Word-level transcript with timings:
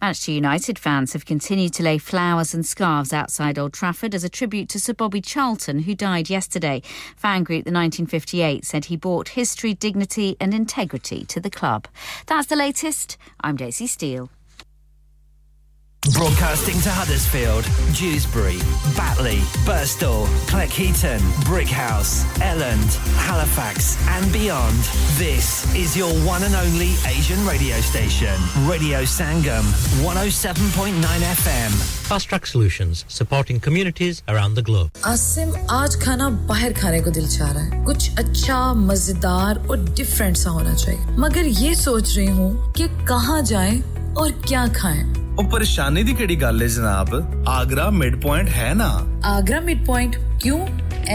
Manchester 0.00 0.32
United 0.32 0.78
fans 0.78 1.12
have 1.12 1.24
continued 1.24 1.72
to 1.74 1.82
lay 1.82 1.98
flowers 1.98 2.54
and 2.54 2.66
scarves 2.66 3.12
outside 3.12 3.58
Old 3.58 3.72
Trafford 3.72 4.14
as 4.14 4.24
a 4.24 4.28
tribute 4.28 4.68
to 4.70 4.80
Sir 4.80 4.94
Bobby 4.94 5.20
Charlton, 5.20 5.80
who 5.80 5.94
died 5.94 6.28
yesterday. 6.28 6.82
Fan 7.16 7.44
group 7.44 7.64
The 7.64 7.72
1958 7.72 8.64
said 8.64 8.86
he 8.86 8.96
brought 8.96 9.30
history, 9.30 9.74
dignity, 9.74 10.36
and 10.40 10.52
integrity 10.52 11.24
to 11.26 11.40
the 11.40 11.50
club. 11.50 11.88
That's 12.26 12.48
the 12.48 12.56
latest. 12.56 13.16
I'm 13.40 13.56
Daisy 13.56 13.86
Steele. 13.86 14.28
Broadcasting 16.13 16.79
to 16.81 16.89
Huddersfield, 16.89 17.65
Dewsbury, 17.93 18.59
Batley, 18.95 19.39
Burstall, 19.67 20.25
Cleckheaton, 20.47 21.19
Brickhouse, 21.43 22.23
Elland, 22.39 22.95
Halifax, 23.17 23.97
and 24.07 24.31
beyond. 24.31 24.77
This 25.17 25.67
is 25.75 25.97
your 25.97 26.13
one 26.25 26.43
and 26.43 26.55
only 26.55 26.91
Asian 27.05 27.45
radio 27.45 27.75
station, 27.81 28.33
Radio 28.69 29.01
Sangam, 29.03 29.65
107.9 30.01 30.93
FM. 30.93 31.71
Fast 32.07 32.29
Track 32.29 32.45
Solutions, 32.45 33.03
supporting 33.09 33.59
communities 33.59 34.23
around 34.29 34.53
the 34.55 34.63
globe. 34.63 34.89
Asim 35.03 35.53
आज 35.69 35.95
खाना 36.05 36.29
बाहर 36.47 36.73
खाने 36.79 37.01
को 37.01 37.11
दिल 37.19 37.27
चाह 37.37 37.51
रहा 37.51 37.63
है 37.63 37.83
कुछ 37.85 38.09
अच्छा 38.19 38.73
मजेदार 38.87 39.65
और 39.69 39.83
डिफरेंट 39.97 40.37
सा 40.37 40.49
होना 40.49 40.73
चाहिए 40.73 41.15
मगर 41.25 41.45
ये 41.65 41.75
सोच 41.83 42.15
रही 42.17 42.27
हूँ 42.39 42.71
कि 42.77 42.87
कहाँ 43.07 43.41
जाएं 43.51 43.81
और 44.17 44.31
क्या 44.47 44.65
खाएं 44.79 45.03
ਉਹ 45.39 45.43
ਪਰੇਸ਼ਾਨੀ 45.49 46.03
ਦੀ 46.03 46.13
ਕਿਹੜੀ 46.13 46.35
ਗੱਲ 46.41 46.61
ਹੈ 46.61 46.67
ਜਨਾਬ 46.67 47.09
ਆਗਰਾ 47.49 47.89
ਮਿਡ 47.97 48.15
ਪੁਆਇੰਟ 48.21 48.49
ਹੈ 48.49 48.73
ਨਾ 48.73 48.89
आगरा 49.31 49.59
मिड 49.67 49.79
पॉइंट 49.85 50.15
क्यों 50.43 50.57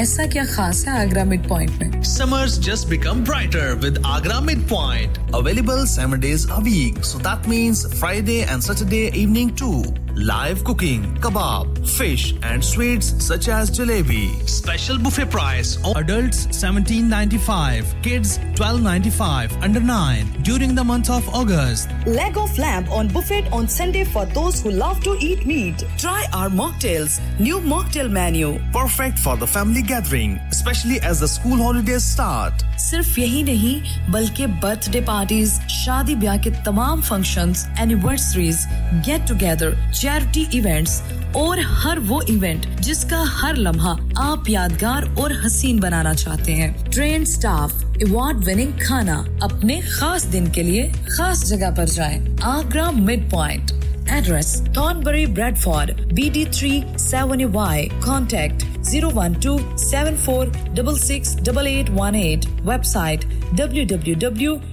ऐसा 0.00 0.24
क्या 0.32 0.42
खास 0.50 0.78
है 0.86 0.92
आगरा 1.00 1.24
मिड 1.30 1.48
पॉइंट 1.48 1.82
में 1.82 1.96
Summers 2.10 2.54
just 2.66 2.88
become 2.92 3.22
brighter 3.28 3.64
with 3.84 3.98
Agra 4.12 4.38
Midpoint. 4.48 5.18
Available 5.40 5.82
7 5.94 6.22
days 6.24 6.44
a 6.56 6.60
week. 6.68 7.00
So 7.10 7.20
that 7.26 7.48
means 7.52 7.82
Friday 8.00 8.38
and 8.54 8.66
Saturday 8.68 9.02
evening 9.22 9.52
too. 9.62 9.74
Live 10.16 10.62
cooking, 10.62 11.04
kebab, 11.20 11.88
fish 11.88 12.34
and 12.42 12.62
sweets 12.62 13.14
such 13.24 13.48
as 13.48 13.70
jalebi. 13.70 14.48
Special 14.48 14.98
buffet 14.98 15.30
price 15.30 15.78
on 15.84 15.96
adults 15.96 16.46
17.95, 16.48 18.02
kids 18.02 18.38
12.95 18.54 19.62
under 19.62 19.80
9 19.80 20.26
during 20.42 20.74
the 20.74 20.84
month 20.84 21.10
of 21.10 21.28
August. 21.34 21.88
Leg 22.06 22.36
of 22.36 22.58
lamb 22.58 22.88
on 22.90 23.08
buffet 23.08 23.50
on 23.52 23.66
Sunday 23.66 24.04
for 24.04 24.26
those 24.26 24.60
who 24.60 24.70
love 24.70 25.02
to 25.02 25.16
eat 25.20 25.46
meat. 25.46 25.82
Try 25.96 26.26
our 26.32 26.50
mocktails. 26.50 27.20
New 27.40 27.58
mocktail 27.60 28.10
menu. 28.10 28.60
Perfect 28.72 29.18
for 29.18 29.36
the 29.36 29.46
family 29.46 29.82
gathering, 29.82 30.38
especially 30.50 31.00
as 31.00 31.20
the 31.20 31.28
school 31.28 31.56
holidays 31.56 32.04
start. 32.04 32.64
सिर्फ 32.82 33.18
यही 33.18 33.42
नहीं 33.42 33.74
बल्कि 34.12 34.46
birthday 34.62 35.00
parties 35.00 35.50
शादी 35.70 36.14
ब्याह 36.22 36.36
के 36.44 36.50
तमाम 36.66 37.00
functions, 37.00 37.66
anniversaries 37.78 38.66
get 39.06 39.26
together 39.28 39.76
charity 40.07 40.57
events 40.57 41.01
और 41.35 41.59
हर 41.59 41.99
वो 41.99 42.21
इवेंट 42.21 42.65
जिसका 42.79 43.17
हर 43.27 43.55
लम्हा 43.55 43.91
आप 44.17 44.43
यादगार 44.49 45.05
और 45.19 45.33
हसीन 45.33 45.79
बनाना 45.79 46.13
चाहते 46.13 46.51
हैं। 46.51 46.89
ट्रेन 46.91 47.25
स्टाफ 47.25 47.83
अवार्ड 48.03 48.37
विनिंग 48.37 48.73
खाना 48.73 49.17
अपने 49.43 49.81
खास 49.81 50.25
दिन 50.25 50.51
के 50.51 50.63
लिए 50.63 50.91
खास 51.17 51.43
जगह 51.45 51.71
पर 51.71 51.85
जाएँ। 51.85 52.37
Agra 52.43 52.91
mid 52.91 53.29
point 53.31 53.71
Address 54.09 54.61
Thornbury 54.75 55.25
Bradford 55.25 55.95
BD3 56.17 56.83
7Y 56.95 57.89
Contact 58.01 58.65
012 58.83 59.59
74668818 59.77 62.47
Website 62.69 63.25
www.agra.com 63.57 64.67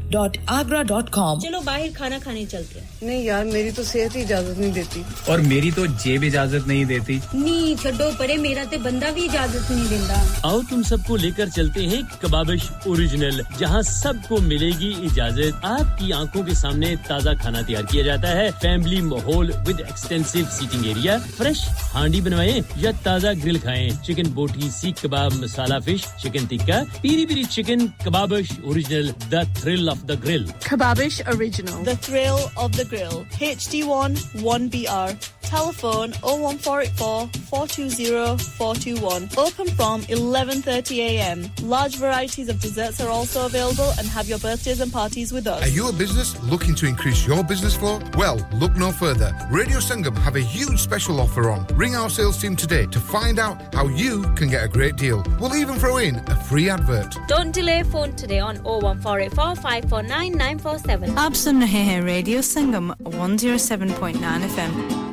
चलो 1.40 1.60
बाहर 1.66 1.88
खाना 1.96 2.18
खाने 2.18 2.44
चलते 2.46 2.78
हैं। 2.78 2.88
नहीं 3.02 3.24
यार 3.24 3.44
मेरी 3.44 3.70
तो 3.72 3.82
सेहत 3.84 4.16
ही 4.16 4.22
इजाज़त 4.22 4.58
नहीं 4.58 4.72
देती। 4.72 5.05
और 5.30 5.40
मेरी 5.40 5.70
तो 5.72 5.86
जेब 5.86 6.24
इजाज़त 6.24 6.66
नहीं 6.68 6.84
देती। 6.86 7.20
नी 7.34 7.77
छड्डो 7.82 8.10
परे 8.18 8.36
मेरा 8.36 8.64
ते 8.64 8.77
बंदा 8.84 9.10
भी 9.10 9.24
इजाज़त 9.24 9.70
नहीं 9.70 9.88
देता। 9.88 10.14
आओ 10.48 10.62
तुम 10.70 10.82
सबको 10.90 11.16
लेकर 11.16 11.48
चलते 11.48 11.80
हैं 11.92 12.02
कबाबिश 12.23 12.70
ओरिजिनल 12.89 13.44
जहाँ 13.58 13.83
सबको 13.90 14.39
मिलेगी 14.50 14.90
इजाज़त। 15.06 15.55
आपकी 15.64 16.11
आँखों 16.20 16.42
के 16.44 16.55
सामने 16.55 16.96
ताज़ा 17.08 17.34
खाना 17.42 17.62
तैयार 17.62 17.83
किया 17.92 18.05
जाता 18.05 18.28
है 18.40 18.50
family 18.64 19.00
माहौल 19.23 19.52
with 19.67 19.80
extensive 19.80 20.45
seating 20.58 20.86
area 20.92 21.17
fresh 21.37 21.65
हांडी 21.93 22.21
बनवाएं 22.21 22.61
या 22.83 22.92
ताज़ा 23.05 23.33
ग्रिल 23.43 23.60
खाएं 23.65 23.89
chicken 24.05 24.33
boti 24.33 24.70
seekh 24.80 25.02
kebab 25.05 25.33
masala 25.43 25.80
fish 25.87 26.05
chicken 26.21 26.48
tikka 26.54 26.83
peri 27.02 27.26
peri 27.26 27.43
chicken 27.58 27.87
Kababish 28.05 28.58
original 28.65 29.11
the 29.33 29.43
thrill 29.61 29.89
of 29.89 30.04
the 30.11 30.20
grill 30.26 30.48
Kababish 30.70 31.15
Original. 31.33 31.83
The 31.83 31.95
thrill 32.08 32.39
of 32.64 32.76
the 32.77 32.86
grill. 32.86 33.26
HD1 33.48 34.17
1BR. 34.48 35.30
Telephone 35.49 36.11
01484 36.21 37.30
420 37.49 38.37
421. 38.58 39.30
Open 39.43 39.67
from 39.80 40.02
11.30am. 40.17 41.42
Large 41.64 41.95
varieties 41.98 42.49
of 42.49 42.60
desserts 42.61 43.02
are 43.02 43.10
also 43.10 43.45
available 43.48 43.89
and 43.98 44.08
have 44.08 44.30
your 44.30 44.37
birthdays 44.39 44.80
and 44.80 44.93
parties 44.93 45.33
with 45.33 45.48
us. 45.48 45.64
Are 45.64 45.73
you 45.77 45.89
a 45.89 45.93
business 45.93 46.36
looking 46.43 46.76
to 46.76 46.86
increase 46.86 47.26
your 47.26 47.43
business 47.43 47.76
flow? 47.76 47.99
Well, 48.15 48.48
look 48.54 48.76
no 48.77 48.92
further. 48.92 49.12
Radio 49.52 49.80
Sangam 49.80 50.17
have 50.17 50.36
a 50.36 50.39
huge 50.39 50.80
special 50.80 51.20
offer 51.20 51.49
on. 51.49 51.65
Ring 51.76 51.95
our 51.95 52.10
sales 52.10 52.42
team 52.42 52.55
today 52.55 52.86
to 52.87 52.99
find 52.99 53.39
out 53.39 53.73
how 53.73 53.87
you 53.87 54.23
can 54.36 54.49
get 54.49 54.64
a 54.64 54.67
great 54.67 54.95
deal. 54.95 55.23
We'll 55.39 55.55
even 55.55 55.76
throw 55.76 55.98
in 55.98 56.15
a 56.15 56.36
free 56.36 56.70
advert. 56.70 57.15
Don't 57.27 57.52
delay 57.52 57.83
phone 57.83 58.15
today 58.15 58.39
on 58.39 58.58
01484 58.64 59.55
549 59.55 60.32
947. 60.37 61.17
आप 61.17 61.33
सुन 61.33 61.61
रहे 61.61 61.83
हैं 61.92 62.02
radio 62.02 62.42
Sangam 62.42 62.93
107.9 63.04 64.49
FM 64.49 65.12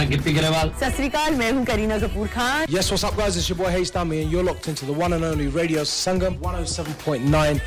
Gippy 0.10 0.32
Grewal 0.34 0.70
ਸਤਿ 0.80 0.90
ਸ਼੍ਰੀ 0.96 1.08
ਅਕਾਲ 1.08 1.34
ਮੈਂ 1.36 1.52
ਹੂੰ 1.52 1.64
Kareena 1.64 1.98
Kapoor 1.98 2.28
Khan 2.34 2.64
Yes 2.74 2.86
what's 2.92 3.04
up 3.08 3.16
guys 3.18 3.36
it's 3.40 3.48
your 3.50 3.58
boy 3.58 3.70
Hayes 3.74 3.90
Dummy 3.96 4.20
and 4.22 4.30
you're 4.34 4.44
locked 4.48 4.68
into 4.72 4.86
the 4.90 4.96
one 5.00 5.16
and 5.16 5.26
only 5.30 5.48
Radio 5.56 5.82
Sangam 5.90 6.38
107.9 6.50 7.60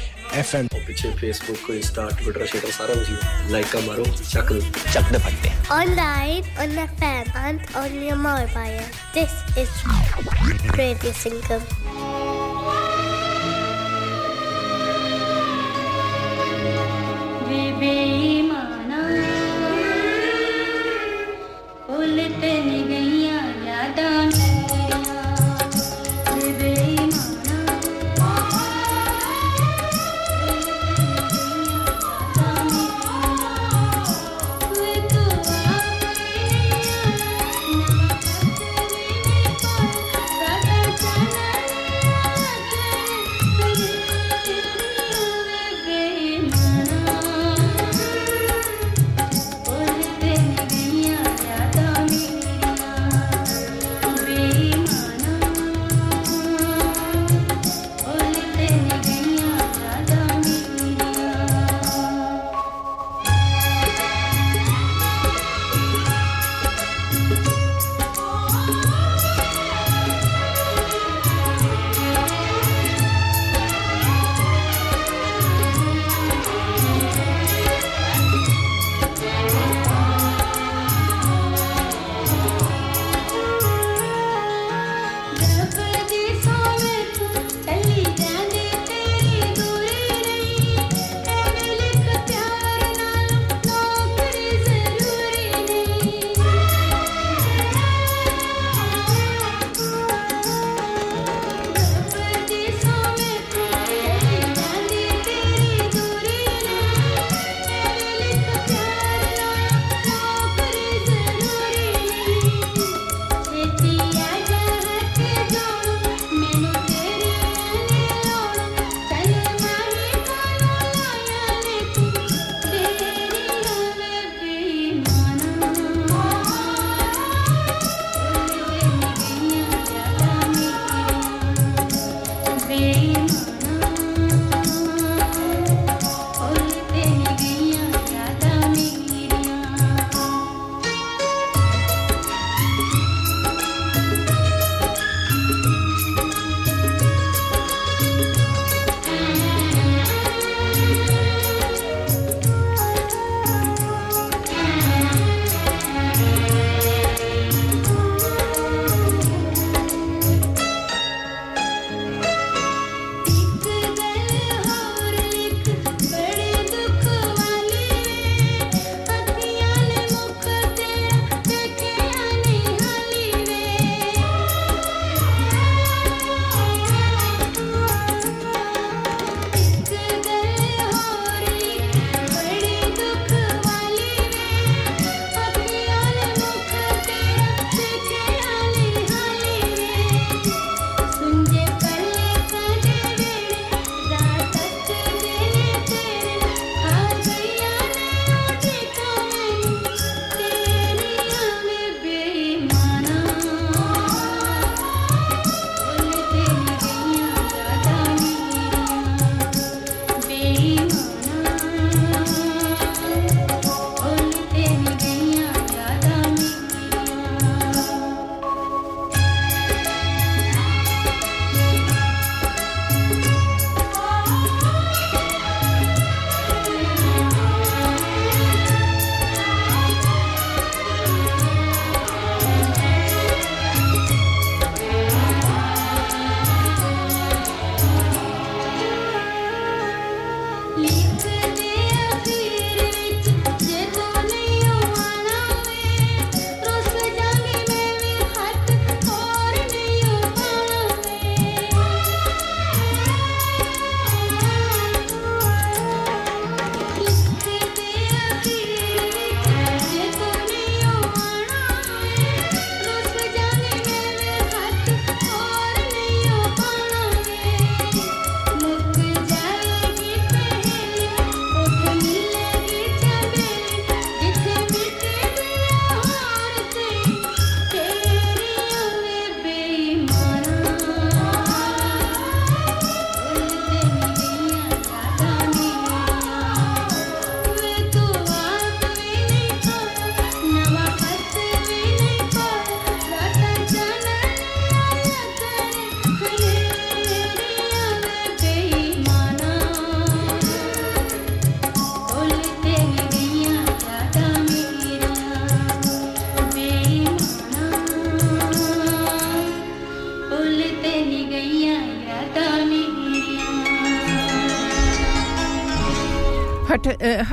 FM 0.43 0.67
ਪਿੱਛੇ 0.87 1.11
Facebook 1.19 1.69
Insta 1.75 2.07
Twitter 2.19 2.45
ਸ਼ੇਟਰ 2.45 2.71
ਸਾਰਾ 2.77 2.93
ਕੁਝ 2.93 3.51
like 3.51 3.67
ਕਾ 3.73 3.79
ਮਾਰੋ 3.87 4.05
ਚੱਕ 4.31 4.53
ਚੱਕ 4.93 5.11
ਦੇ 5.11 5.17
ਫੱਟੇ 5.27 5.51
Online, 5.79 6.49
on 6.65 6.77
FM 6.87 7.35
and 7.45 7.69
on 7.83 7.99
your 8.07 8.19
mobile. 8.25 8.81
This 9.17 9.37
is 9.63 9.77
Radio 10.81 11.13
Sangam. 11.23 11.69
बेईमाना 22.06 22.28
नहीं 22.42 22.84
गईया 22.88 23.36
यादां। 23.66 24.33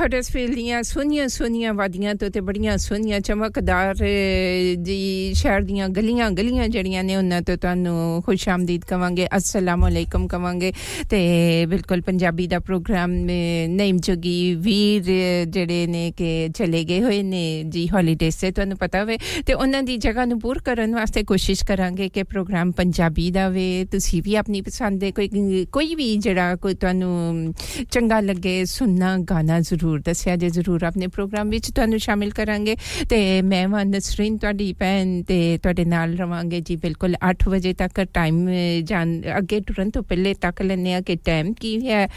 ਹਡਸਫੀਲਡ 0.01 0.55
ਦੀਆਂ 0.55 0.81
ਸੋਹਣੀਆਂ 0.83 1.27
ਸੋਹਣੀਆਂ 1.27 1.73
ਵਾਦੀਆਂ 1.73 2.15
ਤੋਂ 2.15 2.29
ਤੇ 2.29 2.41
ਬੜੀਆਂ 2.41 2.77
ਸੋਹਣੀਆਂ 2.77 3.19
ਚਮਕਦਾਰ 3.19 3.95
ਜੀ 4.81 5.33
ਸ਼ਹਿਰ 5.33 5.61
ਦੀਆਂ 5.61 5.89
ਗਲੀਆਂ 5.89 6.29
ਗਲੀਆਂ 6.31 6.67
ਜਿਹੜੀਆਂ 6.67 7.03
ਨੇ 7.03 7.15
ਉਹਨਾਂ 7.15 7.41
ਤੋਂ 7.41 7.57
ਤੁਹਾਨੂੰ 7.57 8.21
ਖੁਸ਼ 8.25 8.47
ਆਮਦੀਦ 8.49 8.85
ਕਵਾਂਗੇ 8.85 9.27
ਅਸਲਾਮ 9.37 9.87
ਅਲੈਕਮ 9.87 10.27
ਕਵਾਂਗੇ 10.27 10.71
ਤੇ 11.09 11.19
ਬਿਲਕੁਲ 11.65 12.01
ਪੰਜਾਬੀ 12.01 12.47
ਦਾ 12.47 12.59
ਪ੍ਰੋਗਰਾਮ 12.59 13.11
ਨਈਮ 13.69 13.97
ਜੋਗੀ 13.97 14.55
ਵੀਰ 14.55 15.11
ਜਿਹੜੇ 15.47 15.85
ਨੇ 15.87 16.11
ਕਿ 16.17 16.49
ਚਲੇ 16.55 16.83
ਗਏ 16.83 17.01
ਹੋਏ 17.01 17.21
ਨੇ 17.23 17.63
ਜੀ 17.63 17.87
ਹੌਲੀਡੇਸ 17.87 18.35
ਤੇ 18.35 18.51
ਤੁਹਾਨੂੰ 18.51 18.77
ਪਤਾ 18.77 19.01
ਹੋਵੇ 19.01 19.17
ਤੇ 19.45 19.53
ਉਹਨਾਂ 19.53 19.83
ਦੀ 19.83 19.97
ਜਗ੍ਹਾ 19.97 20.25
ਨੂੰ 20.25 20.39
ਪੂਰ 20.39 20.59
ਕਰਨ 20.59 20.95
ਵਾਸਤੇ 20.95 21.23
ਕੋਸ਼ਿਸ਼ 21.23 21.63
ਕਰਾਂਗੇ 21.65 22.09
ਕਿ 22.09 22.23
ਪ੍ਰੋਗਰਾਮ 22.23 22.71
ਪੰਜਾਬੀ 22.71 23.29
ਦਾ 23.31 23.47
ਵੇ 23.49 23.85
ਤੁਸੀਂ 23.91 24.21
ਵੀ 24.23 24.35
ਆਪਣੀ 24.35 24.61
ਪਸੰਦ 24.61 24.99
ਦੇ 24.99 25.11
ਕੋਈ 25.11 25.65
ਕੋਈ 25.71 25.95
ਵੀ 25.95 26.15
ਜਿਹੜਾ 26.17 26.55
ਕੋਈ 26.55 26.73
ਤੁਹਾਨੂੰ 26.73 27.53
ਚੰਗਾ 27.91 28.19
ਲੱਗੇ 28.19 28.63
ਸੁਣਨਾ 28.65 29.17
ਗਾਣਾ 29.29 29.59
ਜ਼ਰੂਰ 29.59 29.90
ਦੱਸਿਆ 29.91 30.35
ਜੇ 30.35 30.49
ਜ਼ਰੂਰ 30.49 30.83
ਆਪਣੇ 30.83 31.07
ਪ੍ਰੋਗਰਾਮ 31.07 31.49
ਵਿੱਚ 31.49 31.69
ਤੁਹਾਨੂੰ 31.71 31.99
ਸ਼ਾਮਿਲ 31.99 32.31
ਕਰਾਂਗੇ 32.31 32.75
ਤੇ 33.09 33.41
ਮੈਂ 33.41 33.67
ਵਾਂ 33.67 33.83
ਨਸਰੀਨ 33.85 34.37
ਤੁਹਾਡੀ 34.37 34.71
ਭੈਣ 34.73 35.21
ਤੇ 35.23 35.57
ਤੁਹਾਡੇ 35.63 35.85
ਨਾਲ 35.85 36.15
ਰਵਾਂਗੇ 36.17 36.61
ਜੀ 36.61 36.75
ਬਿਲਕੁਲ 36.75 37.15
8 37.29 37.49
ਵਜੇ 37.49 37.73
ਤੱਕ 37.73 38.01
ਟਾਈਮ 38.13 38.49
ਜਾਣ 38.83 39.21
ਅੱਗੇ 39.37 39.59
ਤੁਰਨ 39.59 39.89
ਤੋਂ 39.89 40.03
ਪਹਿਲੇ 40.03 40.33
ਤੱਕ 40.33 40.61
ਲੈਣੇ 40.61 40.93
ਆ 40.93 41.01
ਕਿ 41.01 41.15
ਟਾਈਮ 41.15 41.53
ਕੀ 41.53 41.87
ਹੈ 41.87 42.07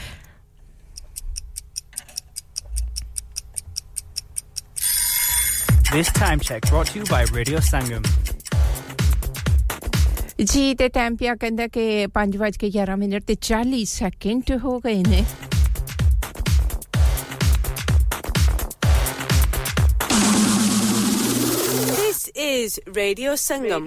This 5.92 6.08
time 6.08 6.38
check 6.38 6.62
brought 6.66 6.86
to 6.86 6.98
you 6.98 7.04
by 7.06 7.24
Radio 7.36 7.60
Sangam. 7.60 8.04
ਜੀ 10.44 10.74
ਤੇ 10.74 10.88
ਟਾਈਮ 10.88 11.16
ਪਿਆ 11.16 11.34
ਕਹਿੰਦਾ 11.34 11.66
ਕਿ 11.66 12.06
5:11 12.14 12.96
ਮਿੰਟ 12.96 13.24
ਤੇ 13.24 13.34
40 13.48 13.82
ਸੈਕਿੰਡ 13.86 14.52
ਹੋ 14.64 14.78
ਗਏ 14.78 15.02
ਨੇ 15.08 15.24
is 22.34 22.78
Radio 22.88 23.34
Sangam. 23.36 23.84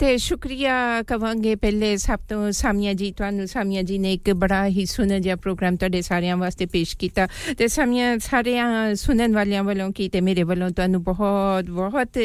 ਤੇ 0.00 0.16
ਸ਼ੁਕਰੀਆ 0.18 1.02
ਕਵਾਂਗੇ 1.02 1.54
ਪਹਿਲੇ 1.54 1.96
ਸਭ 1.96 2.18
ਤੋਂ 2.28 2.50
ਸਾਮੀਆਂ 2.52 2.94
ਜੀ 2.94 3.10
ਤੁਹਾਨੂੰ 3.12 3.46
ਸਾਮੀਆਂ 3.48 3.82
ਜੀ 3.82 3.98
ਨੇ 3.98 4.12
ਇੱਕ 4.12 4.30
ਬੜਾ 4.34 4.66
ਹੀ 4.66 4.84
ਸੁਣਨ 4.86 5.20
ਜਿਹਾ 5.20 5.36
ਪ੍ਰੋਗਰਾਮ 5.36 5.76
ਤੁਹਾਡੇ 5.76 6.00
ਸਾਰਿਆਂ 6.02 6.36
ਵਾਸਤੇ 6.36 6.66
ਪੇਸ਼ 6.66 6.96
ਕੀਤਾ 6.96 7.26
ਤੇ 7.58 7.68
ਸਾਮੀਆਂ 7.68 8.18
ਸਾਰਿਆਂ 8.18 8.94
ਸੁਣਨ 8.94 9.34
ਵਾਲਿਆਂ 9.34 9.62
ਵੱਲੋਂ 9.64 9.90
ਕੀ 9.92 10.08
ਤੇ 10.08 10.20
ਮੇਰੇ 10.20 10.42
ਵੱਲੋਂ 10.42 10.70
ਤੁਹਾਨੂੰ 10.70 11.02
ਬਹੁਤ 11.02 11.70
ਬਹੁਤ 11.70 12.18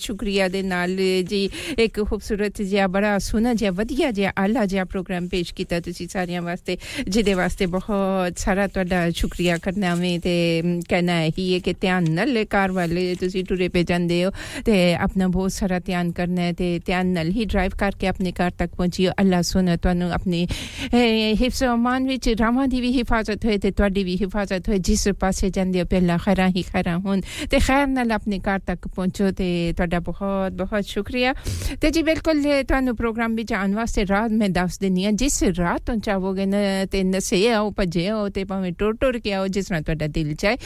ਸ਼ੁਕਰੀਆ 0.00 0.48
ਦੇ 0.48 0.62
ਨਾਲ 0.62 0.96
ਜੀ 1.28 1.48
ਇੱਕ 1.78 2.00
ਖੂਬਸੂਰਤ 2.00 2.62
ਜਿਹਾ 2.62 2.86
ਬੜਾ 2.86 3.18
ਸੁਣਨ 3.18 3.56
ਜਿਹਾ 3.56 3.70
ਵਧੀਆ 3.72 4.10
ਜਿਹਾ 4.10 4.32
ਆਲਾ 4.38 4.64
ਜਿਹਾ 4.66 4.84
ਪ੍ਰੋਗਰਾਮ 4.84 5.28
ਪੇਸ਼ 5.28 5.54
ਕੀਤਾ 5.54 5.80
ਤੁਸੀਂ 5.80 6.08
ਸਾਰਿਆਂ 6.08 6.42
ਵਾਸਤੇ 6.42 6.76
ਜਿਹਦੇ 7.08 7.34
ਵਾਸਤੇ 7.34 7.66
ਬਹੁਤ 7.68 8.38
ਸਾਰਾ 8.38 8.66
ਤੁਹਾਡਾ 8.68 9.08
ਸ਼ੁਕਰੀਆ 9.10 9.58
ਕਰਨਾ 9.58 9.94
ਵੇ 9.94 10.18
ਤੇ 10.18 10.62
ਕਹਿਣਾ 10.88 11.20
ਹੀ 11.38 11.52
ਹੈ 11.54 11.58
ਕਿ 11.58 11.74
ਧਿਆਨ 11.80 12.10
ਨਾਲ 12.10 12.44
ਕਾਰ 12.50 12.72
ਵਾਲੇ 12.72 13.14
ਤੁਸੀਂ 13.20 13.44
ਟੁਰੇ 13.44 13.68
ਪੇ 13.68 13.82
ਜਾਂਦੇ 13.84 14.24
ਹੋ 14.24 14.30
ਤੇ 14.64 14.85
ਆਪਣਾ 14.86 15.28
ਬਹੁਤ 15.28 15.52
ਸਾਰਾ 15.52 15.78
ਧਿਆਨ 15.78 16.10
ਕਰਨਾ 16.12 16.42
ਹੈ 16.42 16.52
ਤੇ 16.52 16.78
ਧਿਆਨ 16.86 17.06
ਨਾਲ 17.06 17.30
ਹੀ 17.30 17.44
ਡਰਾਈਵ 17.44 17.72
ਕਰਕੇ 17.78 18.06
ਆਪਣੇ 18.06 18.32
ਘਰ 18.32 18.50
ਤੱਕ 18.50 18.74
ਪਹੁੰਚੀਓ 18.74 19.12
ਅੱਲਾ 19.20 19.40
ਸੁਣ 19.42 19.76
ਤੁਹਾਨੂੰ 19.76 20.10
ਆਪਣੀ 20.12 20.46
ਹਿਫਜ਼ 20.94 21.62
ਅਮਾਨ 21.64 22.06
ਵਿੱਚ 22.06 22.28
ਰਾਵਾਂ 22.40 22.66
ਦੀ 22.68 22.80
ਵੀ 22.80 22.92
ਹਿਫਾਜ਼ਤ 22.98 23.44
ਹੋਏ 23.44 23.58
ਤੇ 23.58 23.70
ਤੁਹਾਡੀ 23.70 24.04
ਵੀ 24.04 24.16
ਹਿਫਾਜ਼ਤ 24.16 24.68
ਹੋਏ 24.68 24.78
ਜਿਸ 24.80 25.08
ਪਾਸੇ 25.20 25.50
ਜਾਂਦੇ 25.50 25.80
ਹੋ 25.80 25.86
ਪਹਿਲਾਂ 25.86 26.18
ਖੈਰਾਂ 26.18 26.48
ਹੀ 26.48 26.62
ਖੈਰਾਂ 26.62 26.98
ਹੋਣ 26.98 27.20
ਤੇ 27.50 27.58
ਖੈਰ 27.58 27.86
ਨਾਲ 27.86 28.12
ਆਪਣੇ 28.12 28.38
ਘਰ 28.38 28.58
ਤੱਕ 28.58 28.88
ਪਹੁੰਚੋ 28.88 29.30
ਤੇ 29.30 29.72
ਤੁਹਾਡਾ 29.76 30.00
ਬਹੁਤ 30.00 30.52
ਬਹੁਤ 30.52 30.84
ਸ਼ੁਕਰੀਆ 30.84 31.34
ਤੇ 31.80 31.90
ਜੀ 31.90 32.02
ਬਿਲਕੁਲ 32.02 32.42
ਤੁਹਾਨੂੰ 32.68 32.96
ਪ੍ਰੋਗਰਾਮ 32.96 33.34
ਵਿੱਚ 33.34 33.52
ਆਉਣ 33.52 33.74
ਵਾਸਤੇ 33.74 34.06
ਰਾਤ 34.06 34.30
ਮੈਂ 34.32 34.48
ਦੱਸ 34.50 34.78
ਦਿੰਨੀ 34.78 35.04
ਆ 35.04 35.10
ਜਿਸ 35.10 35.42
ਰਾਤ 35.58 35.80
ਤੋਂ 35.86 35.96
ਚਾਹੋਗੇ 35.96 36.46
ਨਾ 36.46 36.58
ਤੇ 36.92 37.02
ਨਸੇ 37.04 37.48
ਆਓ 37.52 37.70
ਭਜੇ 37.78 38.06
ਆਓ 38.08 38.28
ਤੇ 38.28 38.44
ਭਾਵੇਂ 38.44 38.72
ਟੁਰ 38.72 38.96
ਟੁਰ 38.96 39.18
ਕੇ 39.18 39.32
ਆਓ 39.32 39.46
ਜਿਸ 39.48 39.66
ਤਰ੍ਹਾਂ 39.66 39.82
ਤੁਹਾਡਾ 39.82 40.06
ਦਿਲ 40.08 40.34
ਚਾਹੇ 40.34 40.56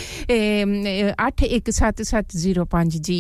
817705 1.17 3.01
ਜੀ 3.01 3.19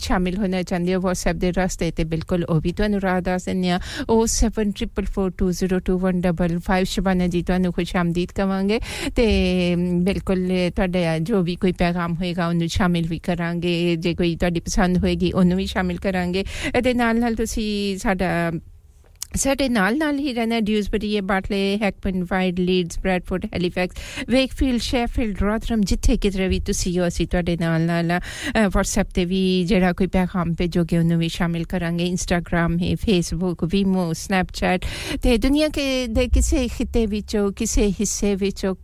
ਸ਼ਾਮਿਲ 0.02 0.38
ਹੋਣਾ 0.38 0.64
ਚਾਹੁੰਦੇ 0.64 0.96
ਹੋ, 0.96 1.02
WhatsApp 1.02 1.38
ਦੇ 1.38 1.52
ਰਸਤੇ 1.52 1.92
ਤੇ 1.92 2.04
ਬਿਲਕੁਲ 2.04 2.44
ਉਹ 2.44 2.62
ਵੀ 2.62 2.72
ਤੁਹਾਨੂੰ 2.72 3.02
ਰਾਹ 3.02 3.22
ਦੱਸ 3.22 3.46
ਦਿੰਦੇ 3.46 3.70
ਆ 3.70 3.80
07442021555 4.10 6.86
ਸ਼ਬਾਨਾ 6.86 7.28
ਜੀ, 7.28 7.42
ਤੁਹਾਨੂੰ 7.42 7.74
ਖੁਸ਼ 7.74 7.96
ਆਮਦੀਦ 7.96 8.32
ਕਵਾਂਗੇ। 8.32 8.80
ਤੇ 9.16 9.71
ਬਿਲਕੁਲ 9.76 10.50
ਤੁਹਾਡਾ 10.76 11.20
ਜੋ 11.20 11.42
ਵੀ 11.42 11.56
ਕੋਈ 11.56 11.72
ਪੈਗਾਮ 11.72 12.14
ਹੋਏਗਾ, 12.14 12.48
ਉਹਨੂੰ 12.48 12.68
ਸ਼ਾਮਿਲ 12.68 13.08
ਵੀ 13.08 13.20
ਕਰਾਂਗੇ। 13.20 13.96
ਜੇ 13.96 14.16
ਕੋਈ 14.16 14.36
ਤੁਹਾਡੀ 14.36 14.60
ਪਸੰਦ 14.60 14.98
ਹੋਏਗੀ, 14.98 15.32
ਉਹਨੂੰ 15.32 15.58
ਵੀ 15.58 15.66
ਸ਼ਾਮਿਲ 15.66 15.98
ਕਰਾਂਗੇ। 15.98 16.44
ਇਹਦੇ 16.78 16.94
ਨਾਲ 16.94 17.20
ਨਾਲ 17.20 17.36
ਤੁਸੀਂ 17.36 17.98
ਸਾਡਾ 17.98 18.52
ਸਾਡੇ 19.37 19.69
ਨਾਲ 19.69 19.99
ਨਾਲ 19.99 20.19
ਹੀ 20.19 20.35
ਰਹਿਣਾ 20.35 20.61
Dewsbury 20.61 21.21
Batley 21.21 21.79
Heckmondwike 22.31 22.61
Leeds 22.61 22.99
Bradford 22.99 23.45
Halifax 23.45 23.97
Wakefield 24.29 24.81
Sheffield 24.81 25.43
Rotherham 25.43 25.81
ਜਿੱਥੇ 25.81 26.17
ਕਿਧਰੇ 26.17 26.49
ਵੀ 26.49 26.61
ਤੁਸੀਂ 26.61 26.99
ਹੋ 26.99 27.09
ਅਸੀਂ 27.09 27.27
ਤੁਹਾਡੇ 27.27 27.57
ਨਾਲ 27.61 27.81
ਨਾਲ 27.81 28.21
WhatsApp 28.67 29.05
ਤੇ 29.15 29.25
ਵੀ 29.25 29.65
ਜਿਹੜਾ 29.65 29.93
ਕੋਈ 29.93 30.07
ਪੈਗਾਮ 30.07 30.55
ਭੇਜੋਗੇ 30.55 30.99
ਉਹਨੂੰ 30.99 31.19
ਵੀ 31.19 31.29
ਸ਼ਾਮਿਲ 31.29 31.65
ਕਰਾਂਗੇ 31.65 32.07
ਇੰਸਟਾਗ੍ਰam 32.07 32.83
ਹੈ 32.83 32.97
ਫੇਸਬੁੱਕ 32.97 33.65
ਵੀਮੋ 33.65 34.13
ਸਨੈਪਚੈਟ 34.13 34.85
ਤੇ 35.23 35.39
ਦੁਨੀਆ 35.39 35.69
ਕੇ 35.69 36.07
ਦੇ 36.07 36.29
ਕਿਸੇ 36.29 36.69
ਖਿੱਤੇ 36.69 37.07
ਵਿੱਚੋਂ 37.07 37.53
ਕਿਸੇ 37.53 37.93
ਹਿੱਸੇ 38.01 38.35
ਵਿੱਚੋਂ 38.35 38.75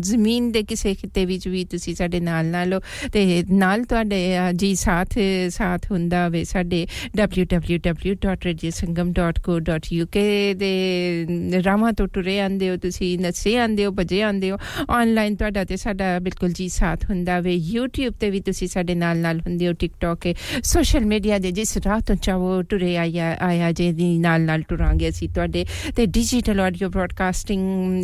ਜ਼ਮੀਨ 0.00 0.52
ਦੇ 0.52 0.62
ਕਿਸੇ 0.62 0.94
ਖਿੱਤੇ 0.94 1.26
ਵਿੱਚ 1.26 1.48
ਵੀ 1.48 1.64
ਤੁਸੀਂ 1.64 1.94
ਸਾਡੇ 1.94 2.20
ਨਾਲ 2.20 2.46
ਨਾਲ 2.46 2.80
ਤੇ 3.12 3.44
ਨਾਲ 3.50 3.84
ਤੁਹਾਡੇ 3.84 4.36
ਜੀ 4.54 4.74
ਸਾਥ 4.74 5.08
ਸਾਥ 5.48 5.92
ਹੁੰਦਾ 5.92 6.28
ਵੇ 6.28 6.44
ਸਾਡੇ 6.44 6.86
www.radiosangam.co 7.20 9.76
.uk 9.85 10.11
ਦੇ 10.55 11.25
ਰਾਮਾ 11.65 11.91
ਤੋਂ 11.91 12.07
ਟੁਰੇ 12.07 12.39
ਆਂਦੇ 12.39 12.69
ਹੋ, 12.69 12.77
ਤੁਸੀਂ 12.77 13.19
ਨਸੇ 13.19 13.57
ਆਂਦੇ 13.57 13.85
ਹੋ, 13.85 13.91
ਭਜੇ 13.91 14.21
ਆਂਦੇ 14.21 14.51
ਹੋ। 14.51 14.57
ਆਨਲਾਈਨ 14.89 15.35
ਤੁਹਾਡਾ 15.35 15.63
ਤੇ 15.63 15.75
ਸਾਡਾ 15.75 16.19
ਬਿਲਕੁਲ 16.19 16.51
ਜੀ 16.51 16.69
ਸਾਥ 16.69 17.09
ਹੁੰਦਾ 17.09 17.39
ਵੇ। 17.39 17.61
YouTube 17.75 18.13
ਤੇ 18.19 18.29
ਵੀ 18.29 18.39
ਤੁਸੀਂ 18.39 18.67
ਸਾਡੇ 18.67 18.95
ਨਾਲ 18.95 19.17
ਨਾਲ 19.17 19.39
ਹੁੰਦੇ 19.39 19.67
ਹੋ, 19.67 19.71
TikTok 19.71 20.17
ਤੇ। 20.21 20.35
ਸੋਸ਼ਲ 20.63 21.05
ਮੀਡੀਆ 21.05 21.37
ਦੇ 21.37 21.51
ਜਿਸ 21.51 21.77
ਰਾਹ 21.77 21.99
ਤੋਂ 21.99 22.15
ਚਾਹੋ 22.15 22.61
ਟੁਰੇ 22.61 22.97
ਆਇਆ 22.97 23.37
ਆਇਆ 23.41 23.71
ਜੇ 23.71 23.91
ਦੀ 23.91 24.17
ਨਾਲ 24.17 24.41
ਨਾਲ 24.41 24.61
ਟੁਰਾਂਗੇ 24.61 25.09
ਅਸੀਂ 25.09 25.29
ਤੁਹਾਡੇ। 25.29 25.65
ਤੇ 25.95 26.05
ਡਿਜੀਟਲ 26.05 26.59
ਆਡੀਓ 26.59 26.89
ਬ੍ਰਾਡਕਾਸਟਿੰਗ 26.89 28.03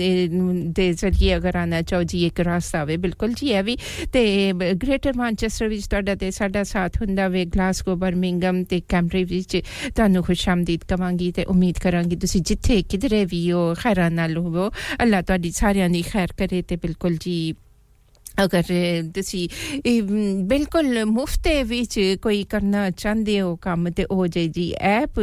ਦੇ 0.75 0.93
ਜ਼ਰੀਏ 0.93 1.35
ਅਗਰ 1.35 1.55
ਆਣਾ 1.55 1.81
ਚਾਹੋ 1.81 2.03
ਜੀ, 2.03 2.25
ਇੱਕ 2.25 2.39
ਰਾਸਤਾ 2.39 2.83
ਵੇ। 2.83 2.97
ਬਿਲਕੁਲ 2.97 3.33
ਜੀ 3.33 3.53
ਹੈ 3.53 3.63
ਵੀ। 3.63 3.77
ਤੇ 4.13 4.53
ਗ੍ਰੇਟਰ 4.53 5.13
ਮਾਨਚੈਸਟਰ 5.15 5.67
ਵਿੱਚ 5.67 5.87
ਤੁਹਾਡਾ 5.87 6.15
ਤੇ 6.15 6.31
ਸਾਡਾ 6.31 6.63
ਸਾਥ 6.63 7.01
ਹੁੰਦਾ 7.01 7.27
ਵੇ। 7.27 7.45
ਗਲਾਸਗੋ 7.45 7.95
ਬਰਮਿੰਗਮ 7.95 8.63
ਤੇ 8.63 8.81
ਕੈਂਬਰੀ 8.89 9.23
ਵਿੱਚ। 9.23 9.61
ਤੁਹਾਨੂੰ 9.95 10.23
ਖੁਸ਼ਾਮਦੀਦ 10.23 10.79
ਕਵਾਂਗੀ 10.89 11.31
ਤੇ 11.31 11.43
ਉਮੀਦ 11.43 11.66
ਉਮੀਦ 11.67 11.79
ਕਰਾਂਗੀ। 11.83 12.15
ਤੁਸੀਂ 12.15 12.41
ਜਿੱਥੇ 12.41 12.81
ਕਿਧਰੇ 12.81 13.23
ਵੀ 13.25 13.51
ਹੋ 13.51 13.73
ਖੈਰਾਂ 13.79 14.09
ਨਾਲ 14.11 14.37
ਹੋਵੋ 14.37 14.69
ਅੱਲਾ 15.03 15.21
ਤੁਹਾਡੀ 15.21 15.51
ਸਾਰਿਆਂ 15.51 15.89
ਦੀ 15.89 16.01
ਖੈਰ 16.01 16.33
ਕਰੇ 16.37 16.61
ਤੇ 16.61 16.75
ਬਿਲਕੁਲ 16.75 17.17
ਜੀ। 17.19 17.53
ਅਗਰ 18.44 18.62
ਤੁਸੀਂ 19.14 19.48
ਬਿਲਕੁਲ 20.42 21.04
ਮੁਫਤ 21.04 21.48
ਵਿੱਚ 21.66 21.98
ਕੋਈ 22.22 22.42
ਕਰਨਾ 22.44 22.88
ਚਾਹੁੰਦੇ 22.90 23.40
ਹੋ 23.40 23.54
ਕੰਮ 23.56 23.88
ਤੇ 23.90 24.04
ਉਹ 24.10 24.26
ਜੇ 24.26 24.46
ਜੀ 24.48 24.72
ਐਪ 24.80 25.20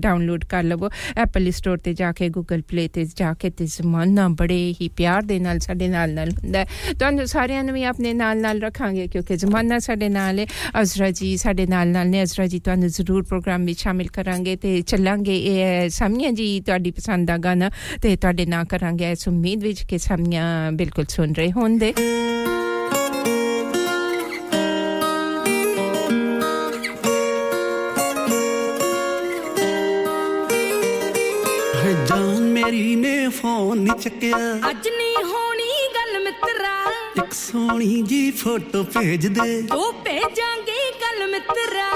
ਡਾਊਨਲੋਡ 0.00 0.44
ਕਰ 0.44 0.62
ਲਵੋ 0.62 0.90
ਐਪਲ 1.16 1.50
ਸਟੋਰ 1.50 1.78
ਤੇ 1.78 1.94
ਜਾ 1.94 2.12
ਕੇ 2.12 2.28
ਗੂਗਲ 2.28 2.62
ਪਲੇ 2.62 2.86
ਤੇ 2.88 3.04
ਜਾ 3.16 3.32
ਕੇ 3.34 3.50
ਤੇ 3.50 3.66
ਜ਼ਮਾਨਾ 3.66 4.28
ਬੜੇ 4.28 4.74
ਹੀ 4.80 4.88
ਪਿਆਰ 4.88 5.22
ਦੇ 5.22 5.38
ਨਾਲ 5.38 5.58
ਸਾਡੇ 5.58 5.88
ਨਾਲ 5.88 6.14
ਨਾਲ 6.14 6.30
ਹੁੰਦਾ 6.30 6.64
ਤੁਹਾਨੂੰ 6.98 7.26
ਸਾਰਿਆਂ 7.26 7.64
ਨੂੰ 7.64 7.74
ਵੀ 7.74 7.82
ਆਪਣੇ 7.84 8.12
ਨਾਲ 8.12 8.40
ਨਾਲ 8.40 8.60
ਰੱਖਾਂਗੇ 8.60 9.06
ਕਿਉਂਕਿ 9.06 9.36
ਜ਼ਮਾਨਾ 9.36 9.78
ਸਾਡੇ 9.78 10.08
ਨਾਲ 10.08 10.38
ਹੈ 10.38 10.46
ਅਜ਼ਰਾ 10.80 11.10
ਜੀ 11.10 11.36
ਸਾਡੇ 11.36 11.66
ਨਾਲ 11.66 11.88
ਨਾਲ 11.88 12.08
ਨੇ 12.08 12.22
ਅਜ਼ਰਾ 12.22 12.46
ਜੀ 12.46 12.60
ਤੁਹਾਨੂੰ 12.60 12.88
ਜ਼ਰੂਰ 12.88 13.22
ਪ੍ਰੋਗਰਾਮ 13.22 13.64
ਵਿੱਚ 13.64 13.80
ਸ਼ਾਮਿਲ 13.80 14.08
ਕਰਾਂਗੇ 14.08 14.56
ਤੇ 14.56 14.80
ਚੱਲਾਂਗੇ 14.82 15.36
ਇਹ 15.36 15.88
ਸਾਮੀਆਂ 15.90 16.32
ਜੀ 16.32 16.60
ਤੁਹਾਡੀ 16.60 16.90
ਪਸੰਦ 16.90 17.28
ਦਾ 17.28 17.36
ਗਾਣਾ 17.38 17.70
ਤੇ 18.02 18.16
ਤੁਹਾਡੇ 18.16 18.46
ਨਾਲ 18.46 18.64
ਕਰਾਂਗੇ 18.64 19.10
ਇਸ 19.10 19.28
ਉਮੀਦ 19.28 19.64
ਵਿੱਚ 19.64 19.82
ਕਿ 19.82 19.98
ਸਾਮੀਆਂ 19.98 20.72
ਬਿਲਕੁਲ 20.72 21.06
ਸੁਣ 21.08 21.32
ਰਹੇ 21.32 21.52
ਹੋਣਗੇ 21.52 21.92
ਜਾਨ 32.07 32.41
ਮੇਰੀ 32.41 32.95
ਨੇ 32.95 33.29
ਫੋਨ 33.29 33.77
ਨਹੀਂ 33.77 33.95
ਚੱਕਿਆ। 33.99 34.37
ਅੱਜ 34.69 34.87
ਨਹੀਂ 34.87 35.23
ਹੋਣੀ 35.23 35.69
ਗੱਲ 35.95 36.23
ਮਿੱਤਰਾ। 36.23 36.73
ਇੱਕ 37.23 37.33
ਸੋਹਣੀ 37.33 38.01
ਜੀ 38.01 38.31
ਫੋਟੋ 38.31 38.83
ਭੇਜ 38.83 39.27
ਦੇ। 39.27 39.67
ਉਹ 39.75 39.93
ਭੇਜਾਂਗੇ 39.93 40.77
ਗੱਲ 41.01 41.27
ਮਿੱਤਰਾ। 41.31 41.89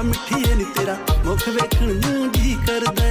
ਤੇ 0.00 0.06
ਆ 0.06 0.08
ਮਿੱਠੀਏ 0.08 0.54
ਨੀ 0.54 0.64
ਤੇਰਾ, 0.64 0.96
ਮੁਖ 1.24 1.48
ਵੇਖਣ 1.48 1.86
ਨੂੰ 1.86 2.32
ਜੀ 2.32 2.56
ਕਰਦਾ 2.66 3.04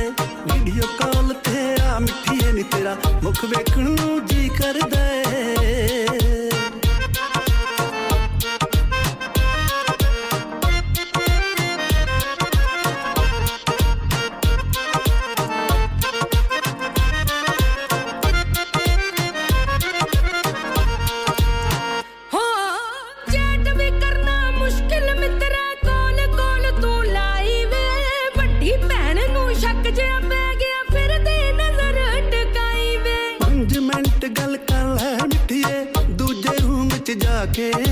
ਵੀਡੀਓ 0.54 0.88
ਕਾਲ 1.00 1.34
ਤੇ 1.34 1.76
ਆ, 1.82 2.00
ਮਿੱਠੀਏ 2.00 2.52
ਨੀ 2.52 2.64
ਤੇਰਾ, 2.64 2.96
ਮੁਖ 3.24 3.46
ਵੇਖਣ 3.46 3.82
ਨੂੰ 3.82 4.26
ਜੀ 4.28 4.50
ਕਰਦਾ 4.50 5.29
again. 37.44 37.89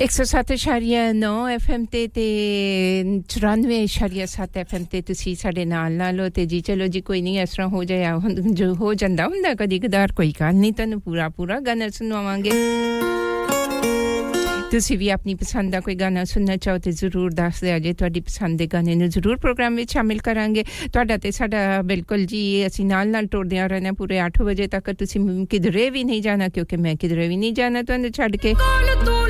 ਇੱਕ 0.00 0.10
ਸੌ 0.10 0.24
ਸੱਤ 0.24 0.50
ਇਸ਼ਾਰੀਆ 0.50 1.02
9 1.12 1.32
ਐਫਐਮ 1.50 1.84
ਤੇ 1.84 2.06
ਤੇ 2.08 2.24
94.7 3.34 4.56
ਐਫਐਮ 4.56 4.84
ਤੇ 4.84 5.00
ਤੁਸੀਂ 5.02 5.34
ਸਾਡੇ 5.36 5.64
ਨਾਲ 5.64 5.92
ਨਾਲ 5.92 6.20
ਹੋ 6.20 6.28
ਤੇ 6.28 6.46
ਜੀ 6.46 6.60
ਚਲੋ 6.60 6.86
ਜੀ 6.86 7.00
ਕੋਈ 7.00 7.20
ਨਹੀਂ 7.22 7.40
ਇਸ 7.40 7.50
ਤਰ੍ਹਾਂ 7.50 7.68
ਹੋ 7.68 7.84
ਜਾਇਆ 7.84 8.16
ਹੁਣ 8.16 8.34
ਜੋ 8.52 8.74
ਹੋ 8.74 8.94
ਜਾਂਦਾ 8.94 9.26
ਹੁੰਦਾ 9.26 9.54
ਕਦੀ 9.54 9.78
ਕਦਾਰ 9.78 10.12
ਕੋਈ 10.12 10.32
ਗੱਲ 10.40 10.54
ਨਹੀਂ 10.54 10.72
ਤੁਹਾਨੂੰ 10.72 11.00
ਪੂਰਾ 11.00 11.28
ਪੂਰਾ 11.28 11.60
ਗਾਣਾ 11.60 11.88
ਸੁਣਾਵਾਂਗੇ 11.88 12.50
ਤੁਸੀਂ 14.70 14.96
ਵੀ 14.98 15.08
ਆਪਣੀ 15.08 15.34
ਪਸੰਦ 15.34 15.72
ਦਾ 15.72 15.80
ਕੋਈ 15.80 15.94
ਗਾਣਾ 15.94 16.24
ਸੁਣਨਾ 16.24 16.56
ਚਾਹੋ 16.56 16.78
ਤੇ 16.78 16.90
ਜ਼ਰੂਰ 16.92 17.32
ਦੱਸ 17.32 17.60
ਦਿਓ 17.60 17.78
ਜੇ 17.78 17.92
ਤੁਹਾਡੀ 17.92 18.20
ਪਸੰਦ 18.20 18.58
ਦੇ 18.58 18.66
ਗਾਣੇ 18.66 18.94
ਨੂੰ 18.94 19.08
ਜ਼ਰੂਰ 19.08 19.36
ਪ੍ਰੋਗਰਾਮ 19.36 19.76
ਵਿੱਚ 19.76 19.92
ਸ਼ਾਮਿਲ 19.92 20.18
ਕਰਾਂਗੇ 20.18 20.64
ਤੁਹਾਡਾ 20.92 21.16
ਤੇ 21.16 21.30
ਸਾਡਾ 21.30 21.82
ਬਿਲਕੁਲ 21.82 22.24
ਜੀ 22.24 22.66
ਅਸੀਂ 22.66 22.86
ਨਾਲ 22.86 23.08
ਨਾਲ 23.08 23.26
ਟੁਰਦੇ 23.26 23.58
ਆ 23.58 23.66
ਰਹਿਣਾ 23.66 23.92
ਪੂਰੇ 23.92 24.20
8 24.20 24.44
ਵਜੇ 24.44 24.66
ਤੱਕ 24.66 24.90
ਤੁਸੀਂ 24.92 25.46
ਕਿਧਰੇ 25.46 25.88
ਵੀ 25.90 26.04
ਨਹੀਂ 26.04 26.22
ਜਾਣਾ 26.22 26.48
ਕਿਉਂਕਿ 26.48 26.76
ਮੈਂ 26.76 26.96
ਕਿਧਰੇ 26.96 27.28
ਵੀ 27.28 27.36
ਨਹੀਂ 27.36 27.52
ਜਾਣਾ 27.52 27.82
ਤੁਹਾਨੂੰ 27.82 28.12
ਛੱਡ 28.12 28.36
ਕੇ 28.36 28.54
ਕੋਲ 28.54 29.04
ਤੂੰ 29.04 29.24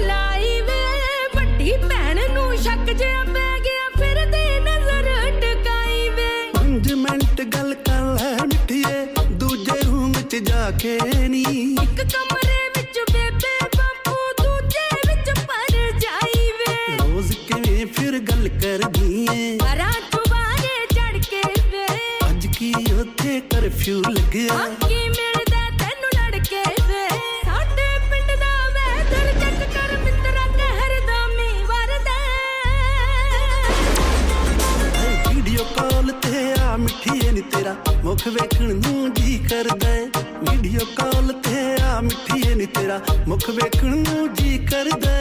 ਜਾ 10.89 10.89
ਕੇ 10.89 10.99
ਨਹੀਂ 11.29 11.63
ਇੱਕ 11.73 12.01
ਕਮਰੇ 12.03 12.69
ਵਿੱਚ 12.77 12.99
ਬੇਬੇ 13.13 13.67
ਬਾਪੂ 13.77 14.15
ਦੂਜੇ 14.39 14.85
ਵਿੱਚ 15.09 15.41
ਪਰ 15.41 15.75
ਜਾਈ 16.01 16.47
ਵੇ 16.59 16.97
ਰੋਜ਼ 17.01 17.33
ਕਿਵੇਂ 17.49 17.87
ਫਿਰ 17.89 18.19
ਗੱਲ 18.21 18.49
ਕਰਦੀ 18.55 19.27
ਏ 19.33 19.59
ਕਰਾਂ 19.59 19.91
ਚੁਬਾਰੇ 20.13 20.87
ਚੜ 20.95 21.19
ਕੇ 21.21 21.43
ਵੇ 21.71 21.85
ਅੱਜ 22.29 22.47
ਕੀ 22.59 22.73
ਉੱਥੇ 23.01 23.41
ਕਰਫਿਊ 23.51 24.01
ਲੱਗਿਆ 24.09 24.59
ਕੀ 24.87 25.09
ਮਿਲਦਾ 25.09 25.69
ਤੈਨੂੰ 25.79 26.11
ਲੜ 26.15 26.41
ਕੇ 26.41 26.63
ਵੇ 26.89 27.05
ਸਾਡੇ 27.45 27.89
ਪਿੰਡ 28.11 28.31
ਦਾ 28.37 28.55
ਵੈਦਰ 28.71 29.33
ਚੱਕ 29.41 29.61
ਕਰ 29.75 29.97
ਮਿੱਤਰਾ 29.99 30.47
ਕਹਿਰ 30.57 31.01
ਦਾ 31.07 31.27
ਮੀ 31.29 31.49
ਵਰਦਾ 31.65 32.19
ਵੀਡੀਓ 35.31 35.65
ਕਾਲ 35.77 36.13
ਤੇ 36.23 36.53
ਆ 36.61 36.77
ਮਿੱਠੀਏ 36.79 37.31
ਨੀ 37.33 37.43
ਤੇਰਾ 37.53 37.77
ਮੁਖ 38.05 38.27
ਵੇਖਣ 38.29 38.75
ਨੂੰ 38.77 39.13
ਜੀ 39.15 39.39
ਕਰਦਾ 39.51 39.95
ਏ 39.95 39.98
ਵੀਡੀਓ 40.69 40.85
ਕਾਲ 40.97 41.33
ਤੇ 41.45 41.83
ਆ 41.83 42.01
ਮਿੱਠੀਏ 42.01 42.55
ਨੀ 42.55 42.67
ਤੇਰਾ 42.67 43.01
ਮੁਖ 43.29 43.49
ਵੇਖਣ 43.51 43.97
ਨੂੰ 43.99 44.35
ਜੀ 44.35 44.59
ਕਰਦਾ 44.71 45.18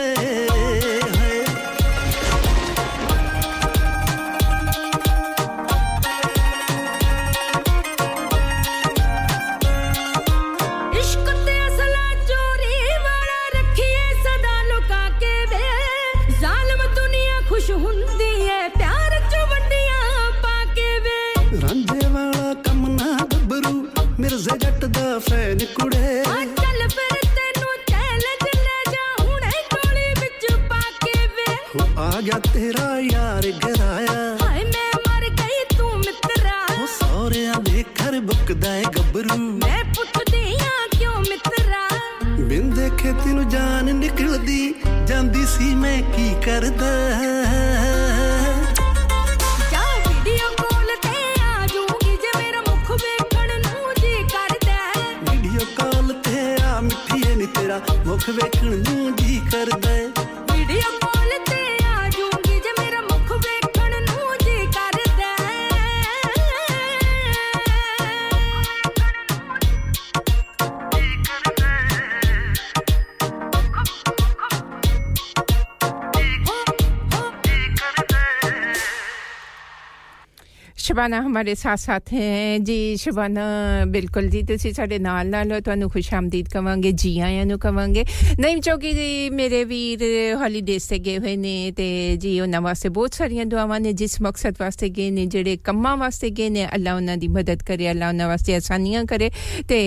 ਸ਼ਬਾਨਾ 80.98 81.20
ਹਮਾਰੇ 81.20 81.54
ਸਾਥ 81.54 81.78
ਸਾਥ 81.78 82.12
ਹੈ 82.12 82.58
ਜੀ 82.58 82.96
ਸ਼ਬਾਨਾ 82.96 83.42
ਬਿਲਕੁਲ 83.88 84.28
ਜੀ 84.28 84.42
ਤੁਸੀਂ 84.42 84.72
ਸਾਡੇ 84.74 84.98
ਨਾਲ 84.98 85.26
ਨਾਲ 85.26 85.52
ਹੋ 85.52 85.58
ਤੁਹਾਨੂੰ 85.60 85.88
ਖੁਸ਼ਾਮਦੀਦ 85.90 86.48
ਕਵਾਂਗੇ 86.48 86.90
ਜੀ 86.92 87.18
ਆਇਆਂ 87.20 87.44
ਨੂੰ 87.46 87.58
ਕਵਾਂਗੇ 87.58 88.04
ਨਹੀਂ 88.40 88.56
ਚੌਕੀ 88.58 88.92
ਜੀ 88.92 89.28
ਮੇਰੇ 89.30 89.62
ਵੀਰ 89.64 90.02
ਹੌਲੀਡੇਜ਼ 90.40 90.88
ਤੇ 90.88 90.98
ਗਏ 90.98 91.18
ਹੋਏ 91.18 91.34
ਨੇ 91.36 91.70
ਤੇ 91.76 92.16
ਜੀ 92.16 92.38
ਉਹਨਾਂ 92.40 92.60
ਵਾਸਤੇ 92.60 92.88
ਬਹੁਤ 92.88 93.14
ਸਾਰੀਆਂ 93.14 93.44
ਦੁਆਵਾਂ 93.46 93.78
ਨੇ 93.80 93.92
ਜਿਸ 93.92 94.20
ਮਕਸਦ 94.20 94.56
ਵਾਸਤੇ 94.60 94.88
ਗਏ 94.88 95.10
ਨੇ 95.10 95.26
ਜਿਹੜੇ 95.26 95.56
ਕੰਮਾਂ 95.64 95.96
ਵਾਸਤੇ 95.96 96.30
ਗਏ 96.30 96.48
ਨੇ 96.48 96.66
ਅੱਲਾ 96.66 96.94
ਉਹਨਾਂ 96.94 97.16
ਦੀ 97.16 97.28
ਮਦਦ 97.28 97.62
ਕਰੇ 97.62 97.90
ਅੱਲਾ 97.90 98.08
ਉਹਨਾਂ 98.08 98.28
ਵਾਸਤੇ 98.28 98.54
ਆਸਾਨੀਆਂ 98.54 99.04
ਕਰੇ 99.04 99.30
ਤੇ 99.68 99.78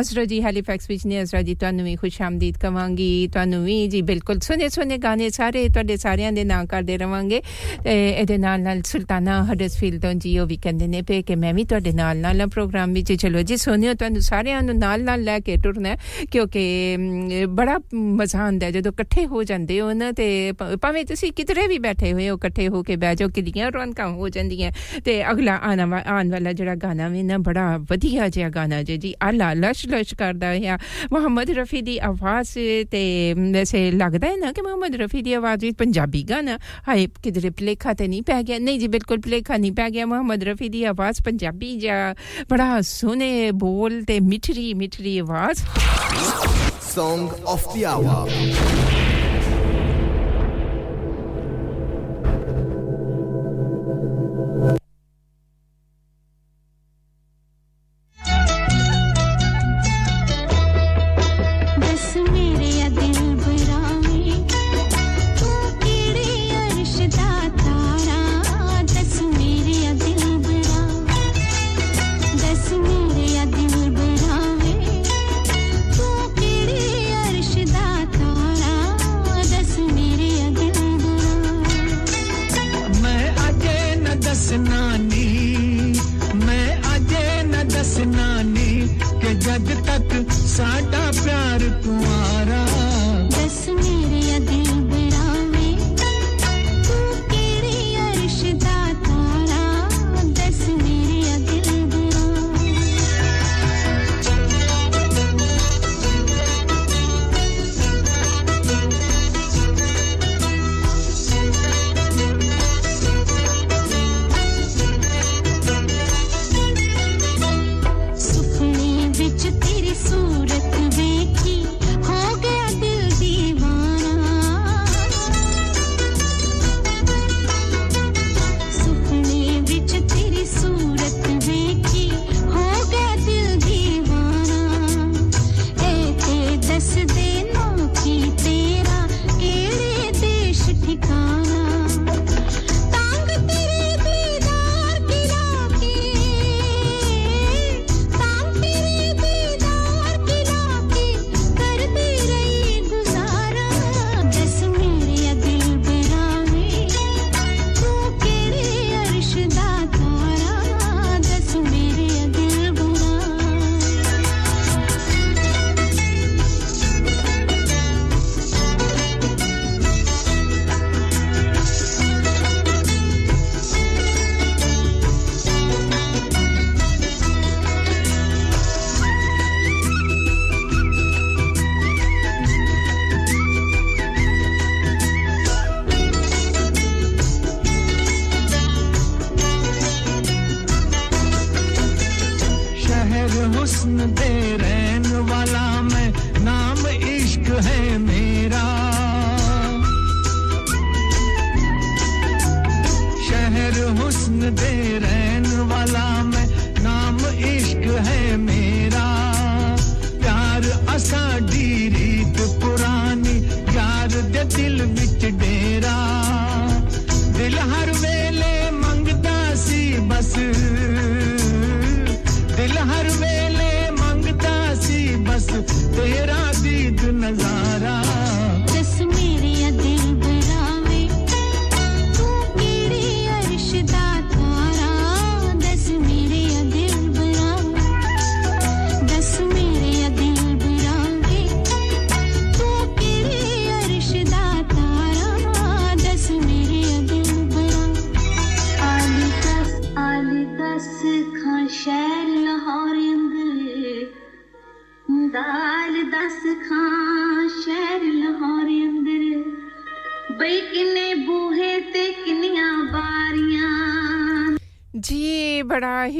ਅਜ਼ਰਾ 0.00 0.24
ਜੀ 0.24 0.42
ਹੈਲੀਫੈਕਸ 0.42 0.90
ਵਿੱਚ 0.90 1.06
ਨੇ 1.06 1.22
ਅਜ਼ਰਾ 1.22 1.42
ਜੀ 1.42 1.54
ਤੁਹਾਨੂੰ 1.54 1.84
ਵੀ 1.84 1.96
ਖੁਸ਼ਾਮਦੀਦ 1.96 2.58
ਕਵਾਂਗੀ 2.58 3.28
ਤੁਹਾਨੂੰ 3.32 3.62
ਵੀ 3.64 3.86
ਜੀ 3.88 4.02
ਬਿਲਕੁਲ 4.02 4.40
ਸੁਨੇ 4.40 4.68
ਸੁਨੇ 4.68 4.98
ਗਾਣੇ 4.98 5.30
ਸਾਰੇ 5.30 5.66
ਤੁਹਾਡੇ 5.68 5.96
ਸਾਰਿਆਂ 5.96 6.32
ਦੇ 6.32 6.44
ਨਾਂ 6.44 6.64
ਕਰਦੇ 6.66 6.98
ਰਵਾਂਗੇ 6.98 7.42
ਤੇ 7.84 7.98
ਇਹਦੇ 8.10 8.38
ਨਾਲ 8.38 8.60
ਨਾਲ 8.60 8.82
ਸੁਲਤਾਨਾ 8.84 9.42
ਹਡਸਫੀਲਡ 9.44 10.00
ਤੋਂ 10.02 10.12
ਸੁਲਤਾਨ 10.26 10.26
ਜੀ 10.26 10.38
ਉਹ 10.38 10.46
ਵੀ 10.46 10.56
ਕਹਿੰਦੇ 10.56 10.86
ਨੇ 10.86 11.00
ਪਏ 11.02 11.22
ਕਿ 11.22 11.34
ਮੈਂ 11.36 11.52
ਵੀ 11.54 11.64
ਤੁਹਾਡੇ 11.64 11.90
ਨਾਲ 11.92 12.18
ਨਾਲ 12.18 12.46
ਪ੍ਰੋਗਰਾਮ 12.46 12.92
ਵਿੱਚ 12.92 13.12
ਚਲੋ 13.12 13.42
ਜੀ 13.42 13.56
ਸੋਨਿਓ 13.56 13.92
ਤੁਹਾਨੂੰ 13.94 14.20
ਸਾਰਿਆਂ 14.22 14.62
ਨੂੰ 14.62 14.76
ਨਾਲ 14.78 15.02
ਨਾਲ 15.04 15.22
ਲੈ 15.24 15.38
ਕੇ 15.38 15.56
ਟੁਰਨਾ 15.56 15.94
ਕਿਉਂਕਿ 16.30 16.96
ਬੜਾ 17.48 17.78
ਮਜ਼ਾ 17.94 18.40
ਆਉਂਦਾ 18.44 18.70
ਜਦੋਂ 18.70 18.92
ਇਕੱਠੇ 18.92 19.26
ਹੋ 19.26 19.42
ਜਾਂਦੇ 19.42 19.80
ਹੋ 19.80 19.92
ਨਾ 19.92 20.10
ਤੇ 20.12 20.26
ਭਾਵੇਂ 20.82 21.04
ਤੁਸੀਂ 21.04 21.32
ਕਿਧਰੇ 21.32 21.66
ਵੀ 21.66 21.78
ਬੈਠੇ 21.78 22.12
ਹੋਏ 22.12 22.28
ਹੋ 22.28 22.36
ਇਕੱਠੇ 22.36 22.68
ਹੋ 22.68 22.82
ਕੇ 22.82 22.96
ਬਹਿ 22.96 23.16
ਜਾਓ 23.16 23.28
ਕਿਲੀਆਂ 23.28 23.70
ਰੌਣਕਾਂ 23.70 24.08
ਹੋ 24.10 24.28
ਜਾਂਦੀਆਂ 24.28 24.70
ਤੇ 25.04 25.14
ਅਗਲਾ 25.30 25.56
ਆਣਾ 25.62 25.86
ਆਉਣ 26.06 26.30
ਵਾਲਾ 26.30 26.52
ਜਿਹੜਾ 26.52 26.74
ਗਾਣਾ 26.76 27.08
ਵੀ 27.08 27.22
ਨਾ 27.22 27.38
ਬੜਾ 27.40 27.66
ਵਧੀਆ 27.90 28.28
ਜਿਹਾ 28.28 28.48
ਗਾਣਾ 28.50 28.82
ਜੇ 28.82 28.96
ਜੀ 28.96 29.14
ਅੱਲਾ 29.28 29.52
ਲਸ਼ 29.54 29.86
ਲਸ਼ 29.88 30.14
ਕਰਦਾ 30.14 30.46
ਹੈ 30.46 30.78
ਮੁਹੰਮਦ 31.12 31.50
ਰਫੀ 31.50 31.82
ਦੀ 31.82 31.98
ਆਵਾਜ਼ 32.02 32.52
ਤੇ 32.90 33.02
ਵੈਸੇ 33.52 33.90
ਲੱਗਦਾ 33.92 34.28
ਹੈ 34.28 34.36
ਨਾ 34.36 34.52
ਕਿ 34.52 34.62
ਮੁਹੰਮਦ 34.62 34.96
ਰਫੀ 34.96 35.22
ਦੀ 35.22 35.32
ਆਵਾਜ਼ 35.34 35.64
ਵੀ 35.64 35.70
ਪੰਜਾਬੀ 35.78 36.22
ਗਾਣਾ 36.30 36.58
ਹਾਏ 36.88 37.06
ਕਿਧਰੇ 37.22 37.50
ਪਲੇਖਾ 37.50 37.92
ਤੇ 37.92 38.08
ਨਹੀਂ 38.08 38.22
ਪੈ 38.22 38.42
ਗਿਆ 38.42 38.58
ਨਹੀਂ 38.58 38.78
ਜੀ 38.80 38.88
ਬਿਲਕੁਲ 38.88 39.20
ਪਲੇਖਾ 39.20 39.56
ਨਹੀਂ 39.56 39.72
ਪੈ 39.72 39.88
ਗਿਆ 39.90 40.06
ਮੁਹੰਮਦ 40.16 40.44
ਰਫੀ 40.44 40.68
ਦੀ 40.68 40.84
ਆਵਾਜ਼ 40.84 41.22
ਪੰਜਾਬੀ 41.22 41.76
ਜਿਹਾ 41.76 42.14
ਬੜਾ 42.50 42.80
ਸੋਹਣੇ 42.80 43.50
ਬੋਲ 43.50 44.04
ਤੇ 44.04 44.20
ਮਿਠਰੀ 44.20 44.74
ਮਿਠਰੀ 44.74 45.18
ਆਵਾਜ਼ 45.18 45.58
Song 46.96 47.28
of 47.46 47.62
the 47.74 47.84
Hour 47.86 48.28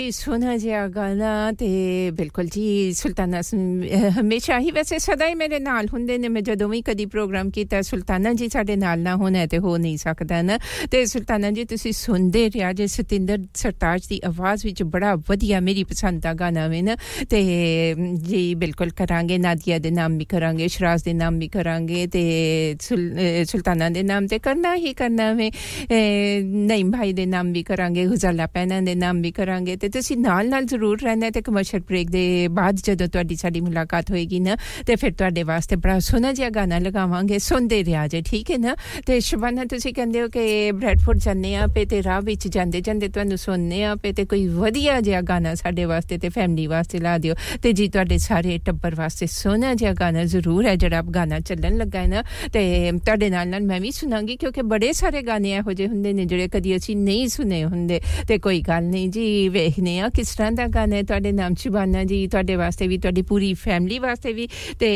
ਹੀ 0.07 0.11
ਸੁਨਾ 0.11 0.55
ਜਿਹਾ 0.57 0.87
ਗਾਣਾ 0.87 1.51
ਤੇ 1.51 1.67
ਬਿਲਕੁਲ 2.13 2.45
ਜੀ 2.45 2.93
ਸੁਲਤਾਨਾ 2.93 3.41
ਹਮੇਸ਼ਾ 4.19 4.59
ਹੀ 4.59 4.71
ਵੈਸੇ 4.71 4.99
ਸਦਾ 4.99 5.27
ਹੀ 5.27 5.33
ਮੇਰੇ 5.35 5.59
ਨਾਲ 5.59 5.87
ਹੁੰਦੇ 5.93 6.17
ਨੇ 6.17 6.27
ਮੈਂ 6.27 6.41
ਜਦੋਂ 6.41 6.69
ਵੀ 6.69 6.81
ਕਦੀ 6.81 7.05
ਪ੍ਰੋਗਰਾਮ 7.05 7.49
ਕੀਤਾ 7.49 7.81
ਸੁਲਤਾਨਾ 7.81 8.33
ਜੀ 8.33 8.47
ਸਾਡੇ 8.49 8.75
ਨਾਲ 8.75 8.99
ਨਾ 8.99 9.15
ਹੋਣਾ 9.15 9.45
ਤੇ 9.45 9.57
ਹੋ 9.57 9.75
ਨਹੀਂ 9.77 9.97
ਸਕਦਾ 9.97 10.41
ਨਾ 10.41 10.57
ਤੇ 10.91 11.05
ਸੁਲਤਾਨਾ 11.05 11.51
ਜੀ 11.51 11.63
ਤੁਸੀਂ 11.63 11.91
ਸੁਣਦੇ 11.93 12.45
ਰਿਹਾ 12.49 12.71
ਜੇ 12.73 12.87
ਸਤਿੰਦਰ 12.87 13.43
ਸਰਤਾਜ 13.55 14.07
ਦੀ 14.07 14.19
ਆਵਾਜ਼ 14.25 14.65
ਵਿੱਚ 14.65 14.83
ਬੜਾ 14.95 15.13
ਵਧੀਆ 15.29 15.59
ਮੇਰੀ 15.59 15.83
ਪਸੰਦ 15.83 16.21
ਦਾ 16.21 16.33
ਗਾਣਾ 16.33 16.67
ਵੇ 16.67 16.81
ਨਾ 16.81 16.95
ਤੇ 17.29 17.43
ਜੀ 18.29 18.43
ਬਿਲਕੁਲ 18.55 18.91
ਕਰਾਂਗੇ 18.97 19.37
ਨਾਦੀਆ 19.37 19.79
ਦੇ 19.79 19.91
ਨਾਮ 19.91 20.17
ਵੀ 20.17 20.25
ਕਰਾਂਗੇ 20.25 20.67
ਸ਼ਰਾਜ਼ 20.67 21.03
ਦੇ 21.03 21.13
ਨਾਮ 21.13 21.39
ਵੀ 21.39 21.47
ਕਰਾਂਗੇ 21.47 22.05
ਤੇ 22.07 22.23
ਸੁਲਤਾਨਾ 23.45 23.89
ਦੇ 23.89 24.03
ਨਾਮ 24.03 24.27
ਤੇ 24.27 24.39
ਕਰਨਾ 24.39 24.75
ਹੀ 24.75 24.93
ਕਰਨਾ 24.93 25.31
ਵੇ 25.33 25.51
ਨਹੀਂ 25.91 26.85
ਭਾਈ 26.85 27.13
ਦੇ 27.13 27.25
ਨਾਮ 27.25 27.51
ਵੀ 27.51 27.63
ਕਰਾਂਗੇ 27.63 28.05
ਗੁਜ਼ਾਲਾ 28.05 28.47
ਪੈਣਾ 28.47 28.77
ਜਿਨ੍ਹਾਂ 28.77 28.81
ਦੇ 28.85 28.95
ਨਾਮ 28.95 29.21
ਵੀ 29.21 29.31
ਕਰਾਂਗੇ 29.31 29.75
ਤੇ 29.75 29.89
ਤੁਸੀਂ 29.96 30.16
ਨਾਲ 30.16 30.48
ਨਾਲ 30.48 30.64
ਜ਼ਰੂਰ 30.64 31.00
ਰਹਿਣਾ 31.02 31.30
ਤੇ 31.30 31.40
ਕਮਰਸ਼ੀਅਲ 31.42 31.82
ਬ੍ਰੇਕ 31.82 32.10
ਦੇ 32.10 32.48
ਬਾਅਦ 32.50 32.76
ਜਦੋਂ 32.84 33.06
ਤੁਹਾਡੀ 33.08 33.36
ਸਾਡੀ 33.36 33.60
ਮੁਲਾਕਾਤ 33.60 34.10
ਹੋਏਗੀ 34.10 34.40
ਨਾ 34.40 34.56
ਤੇ 34.86 34.96
ਫਿਰ 34.96 35.12
ਤੁਹਾਡੇ 35.12 35.42
ਵਾਸਤੇ 35.42 35.76
ਬੜਾ 35.76 35.98
ਸੋਹਣਾ 35.98 36.32
ਜਿਹਾ 36.32 36.50
ਗਾਣਾ 36.50 36.78
ਲਗਾਵਾਂਗੇ 36.78 37.38
ਸੁਣਦੇ 37.38 37.82
ਰਿਹਾ 37.84 38.06
ਜੇ 38.06 38.22
ਠੀਕ 38.22 38.50
ਹੈ 38.50 38.58
ਨਾ 38.58 38.74
ਤੇ 39.06 39.18
ਸ਼ਬਾਨਾ 39.20 39.64
ਤੁਸੀਂ 39.64 39.92
ਕਹਿੰਦੇ 39.94 40.22
ਹੋ 40.22 40.28
ਕਿ 40.28 40.72
ਬ੍ਰੈਡਫੋਰਡ 40.72 41.18
ਜਾਂਦੇ 41.18 41.54
ਆ 41.56 41.66
ਪੇ 41.66 41.84
ਤੇ 41.84 42.02
ਰਾਹ 42.02 42.20
ਵਿੱਚ 42.20 42.48
ਜਾਂਦੇ 42.48 42.80
ਜਾਂਦੇ 42.80 43.08
ਤੁਹਾਨੂੰ 43.08 43.38
ਸੁਣਨੇ 43.38 43.82
ਆ 43.84 43.94
ਪੇ 43.94 44.12
ਤੇ 44.12 44.24
ਕੋਈ 44.24 44.46
ਵਧੀਆ 44.48 45.00
ਜਿਹਾ 45.00 45.20
ਗਾਣਾ 45.22 45.54
ਸਾਡੇ 45.54 45.84
ਵਾਸਤੇ 45.84 46.18
ਤੇ 46.18 46.28
ਫੈਮਿਲੀ 46.28 46.66
ਵਾਸਤੇ 46.66 46.98
ਲਾ 46.98 47.16
ਦਿਓ 47.18 47.34
ਤੇ 47.62 47.72
ਜੀ 47.72 47.88
ਤੁਹਾਡੇ 47.88 48.18
ਸਾਰੇ 48.18 48.58
ਟੱਬਰ 48.66 48.94
ਵਾਸਤੇ 48.94 49.26
ਸੋਹਣਾ 49.26 49.74
ਜਿਹਾ 49.74 49.92
ਗਾਣਾ 49.92 50.24
ਜ਼ਰੂਰ 50.24 50.66
ਹੈ 50.66 50.74
ਜਿਹੜਾ 50.76 51.02
ਗਾਣਾ 51.14 51.40
ਚੱਲਣ 51.40 51.76
ਲੱਗਾ 51.76 52.00
ਹੈ 52.00 52.06
ਨਾ 52.06 52.22
ਤੇ 52.52 52.92
ਤੁਹਾਡੇ 53.04 53.30
ਨਾਲ 53.30 53.48
ਨਾਲ 53.48 53.62
ਮੈਂ 53.62 53.80
ਵੀ 53.80 53.90
ਸੁਣਾਂਗੀ 53.90 54.36
ਕਿਉਂਕਿ 54.36 54.62
ਬੜੇ 54.64 54.92
ਸਾਰੇ 54.92 55.22
ਗਾਣੇ 55.22 55.50
ਇਹੋ 55.52 55.72
ਜਿਹੇ 55.72 55.88
ਹੁੰਦੇ 55.88 56.12
ਨੇ 56.12 56.24
ਜਿਹੜੇ 56.24 56.48
ਕਦੀ 56.48 56.76
ਅਸੀਂ 56.76 56.96
ਨਹੀਂ 56.96 57.28
ਸੁਨੇ 57.28 57.62
ਹੁੰਦੇ 57.64 58.00
ਤੇ 58.28 58.38
ਕੋਈ 58.38 58.60
ਗੱਲ 58.60 58.84
ਨਹੀਂ 58.84 59.08
ਜੀ 59.10 59.48
ਵੇਖਨੇ 59.86 59.98
ਆ 60.00 60.08
ਕਿਸ 60.08 60.34
ਤਰ੍ਹਾਂ 60.36 60.52
ਦਾ 60.52 60.66
ਗਾਣਾ 60.68 60.96
ਹੈ 60.96 61.02
ਤੁਹਾਡੇ 61.02 61.32
ਨਾਮ 61.32 61.54
ਸ਼ਬਾਨਾ 61.54 62.04
ਜੀ 62.04 62.26
ਤੁਹਾਡੇ 62.26 62.56
ਵਾਸਤੇ 62.56 62.88
ਵੀ 62.88 62.98
ਤੁਹਾਡੀ 62.98 63.22
ਪੂਰੀ 63.22 63.52
ਫੈਮਿਲੀ 63.54 63.98
ਵਾਸਤੇ 63.98 64.32
ਵੀ 64.32 64.48
ਤੇ 64.78 64.90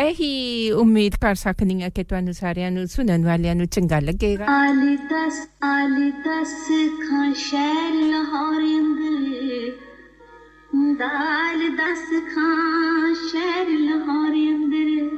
ਇਹੀ 0.00 0.70
ਉਮੀਦ 0.80 1.16
ਕਰ 1.20 1.34
ਸਕਦੀ 1.34 1.82
ਆ 1.82 1.88
ਕਿ 1.88 2.04
ਤੁਹਾਨੂੰ 2.04 2.34
ਸਾਰਿਆਂ 2.34 2.70
ਨੂੰ 2.70 2.86
ਸੁਣਨ 2.88 3.24
ਵਾਲਿਆਂ 3.24 3.54
ਨੂੰ 3.54 3.66
ਚੰਗਾ 3.68 4.00
ਲੱਗੇਗਾ 4.00 4.46
ਆਲੀ 4.56 4.96
ਦਸ 5.12 5.40
ਆਲੀ 5.64 6.10
ਦਸ 6.26 6.56
ਖਾਂ 7.00 7.32
ਸ਼ਹਿਰ 7.38 7.94
ਲਾਹੌਰ 8.02 8.60
ਅੰਦਰ 8.70 9.70
ਦਾਲ 10.94 11.68
ਦਸ 11.76 12.06
ਖਾਂ 12.34 13.14
ਸ਼ਹਿਰ 13.28 13.68
ਲਾਹੌਰ 13.70 14.34
ਅੰਦਰ 14.48 15.08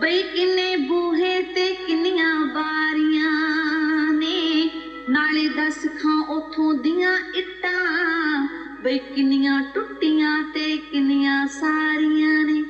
ਬਈ 0.00 0.22
ਕਿੰਨੇ 0.34 0.74
ਬੂਹੇ 0.88 1.40
ਤੇ 1.54 1.66
ਕਿੰਨੀਆਂ 1.86 2.34
ਬਾਰੀਆਂ 2.54 4.12
ਨੇ 4.12 4.68
ਨਾਲੇ 5.11 5.47
ਦਸ 5.47 5.85
ਖਾਂ 6.01 6.19
ਉਥੋਂ 6.29 6.73
ਦੀਆਂ 6.73 7.17
ਇੱਟਾਂ 7.33 8.47
ਬਈ 8.81 8.97
ਕਿੰਨੀਆਂ 8.97 9.61
ਟੁੱਟੀਆਂ 9.61 10.43
ਤੇ 10.43 10.77
ਕਿੰਨੀਆਂ 10.77 11.47
ਸਾਰੀਆਂ 11.47 12.43
ਨੇ। 12.45 12.63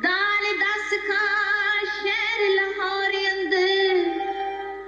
ਦਾਲ 0.00 0.52
ਦਸ 0.58 0.92
ਖਾਂ 1.06 1.84
ਸ਼ਹਿਰ 1.84 2.50
ਲਾਹੌਰ 2.54 3.16
ਅੰਦਰ 3.32 4.04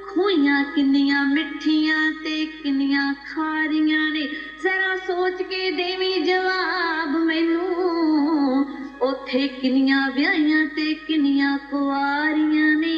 ਖੂਈਆਂ 0.06 0.62
ਕਿੰਨੀਆਂ 0.64 1.24
ਮਿੱਠੀਆਂ 1.26 2.12
ਤੇ 2.24 2.44
ਕਿੰਨੀਆਂ 2.62 3.14
ਖਾਰੀਆਂ 3.26 4.10
ਨੇ। 4.10 4.26
ਜ਼ਰਾ 4.62 4.96
ਸੋਚ 4.96 5.42
ਕੇ 5.42 5.70
ਦੇਵੀਂ 5.70 6.20
ਜਵਾਬ 6.20 7.16
ਮੈਨੂੰ, 7.16 8.64
ਉੱਥੇ 9.02 9.46
ਕਿੰਨੀਆਂ 9.48 10.10
ਵਿਆਹੀਆਂ 10.10 10.66
ਤੇ 10.66 10.94
ਕਿੰਨੀਆਂ 10.94 11.58
ਕੁਆਰੀਆਂ 11.58 12.76
ਨੇ। 12.76 12.96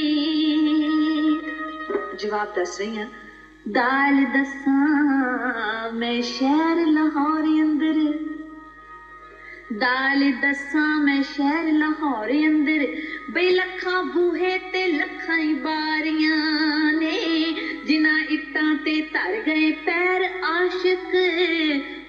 ਜਵਾਬ 2.18 2.54
ਦੱਸ 2.54 2.78
ਰਹੀ 2.80 2.96
ਹਾਂ 2.96 3.06
दाल 3.68 4.24
दसा 4.24 5.90
मैं 5.90 6.22
शहर 6.22 6.86
लाहौर 6.86 7.42
अंदर। 7.42 7.98
दाल 9.72 10.32
दसा 10.32 10.98
मैं 10.98 11.22
शहर 11.22 11.72
लाहौर 11.72 12.28
अंदर। 12.28 12.86
बे 13.30 13.50
लखा 13.50 14.02
बूहे 14.02 14.58
ते 14.58 14.86
लखा 14.86 15.34
ही 15.34 15.54
बारियाँ 15.54 16.92
ने 16.92 17.54
जिना 17.86 18.18
इत्ता 18.30 18.74
ते 18.74 19.00
तर 19.00 19.42
गए 19.42 19.70
पैर 19.70 20.22
आशिक। 20.44 21.12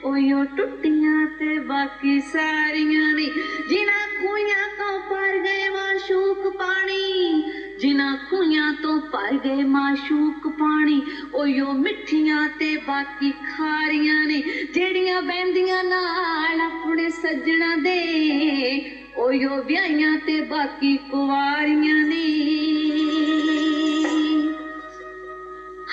ਓਯੋ 0.06 0.44
ਟੁੱਟੀਆਂ 0.44 1.26
ਤੇ 1.40 1.58
ਬਾਕੀ 1.60 2.20
ਸਾਰੀਆਂ 2.20 3.14
ਨੇ। 3.14 3.28
ਜਿਨ੍ਹਾਂ 3.68 4.08
ਖੂਹਾਂ 4.08 4.68
ਤੋਂ 4.78 5.00
ਭਰ 5.00 5.38
ਗਏ 5.40 5.70
ਮਾਸ਼ੂਕ 5.70 6.48
ਪਾਣੀ, 6.58 7.42
ਜਿਨ੍ਹਾਂ 7.78 8.16
ਖੂਹਾਂ 8.30 8.72
ਤੋਂ 8.74 9.00
ਭਰ 9.00 9.38
ਗਏ 9.38 9.64
ਮਾਸ਼ੂਕ 9.64 10.48
ਪਾਣੀ 10.60 11.02
ਓਯੋ 11.34 11.74
ਮਿੱਠੀਆਂ 11.74 12.48
ਤੇ 12.60 12.76
ਬਾਕੀ 12.78 13.32
ਖਾਰੀਆਂ 13.32 14.26
ਨੇ। 14.28 14.42
ਜਿਹੜੀਆਂ 14.74 15.22
ਬੈੰਦੀਆਂ 15.22 15.84
ਨਾਲ 15.84 16.62
ਆਪਣੇ 16.62 17.10
ਸੱਜਣਾ 17.10 17.76
ਦੇ 17.76 18.82
ਓਯੋ 19.18 19.62
ਵਿਆਹੀਆਂ 19.62 20.18
ਤੇ 20.18 20.40
ਬਾਕੀ 20.42 20.96
ਕੁਵਾਰੀਆਂ 21.12 22.04
ਨੇ। 22.06 22.24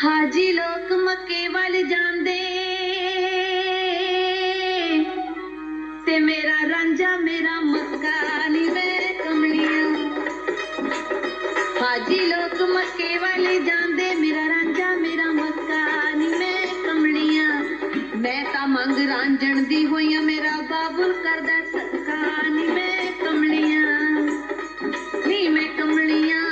ਹਾਜੀ 0.04 0.52
ਲੋਕ 0.52 0.92
ਮੱਕੇ 0.92 1.48
ਵੱਲ 1.48 1.82
ਜਾਂਦੇ 1.82 2.38
ਤੇ 6.10 6.18
ਮੇਰਾ 6.18 6.54
ਰਾਂਝਾ, 6.68 7.16
ਮੇਰਾ 7.16 7.60
ਮੱਕਾ 7.60 8.48
ਵੇ 8.74 9.12
ਕਮਲੀਆਂ 9.14 9.82
ਹਾਜੀ 11.82 12.18
ਲੋਕ 12.26 12.62
ਮੱਕੇ 12.62 13.18
ਵਾਲੇ 13.18 13.58
ਜਾਂਦੇ, 13.58 14.14
ਮੇਰਾ 14.14 14.48
ਰਾਂਝਾ, 14.48 14.88
ਮੇਰਾ 14.94 15.30
ਮੱਕਾ 15.32 16.12
ਨੀ 16.14 16.28
ਮੈਂ 16.28 16.66
ਕਮਲੀਆਂ 16.86 17.62
ਮੈਂ 18.16 18.42
ਤਾਂ 18.44 18.66
ਮੰਗ 18.66 18.98
ਰਾਂਝਣ 19.08 19.62
ਦੀ 19.62 19.84
ਹੋਈਆਂ 19.86 20.22
ਮੇਰਾ 20.22 20.60
ਬਾਬੁਲ 20.60 21.12
ਕਰਦਾ 21.22 21.60
ਸਦਕਾ 21.72 22.48
ਮੈਂ 22.74 23.10
ਕਮਲੀਆਂ 23.24 24.20
ਨੀ 25.26 25.48
ਮੈਂ 25.48 25.68
ਕਮਲੀਆਂ 25.78 26.49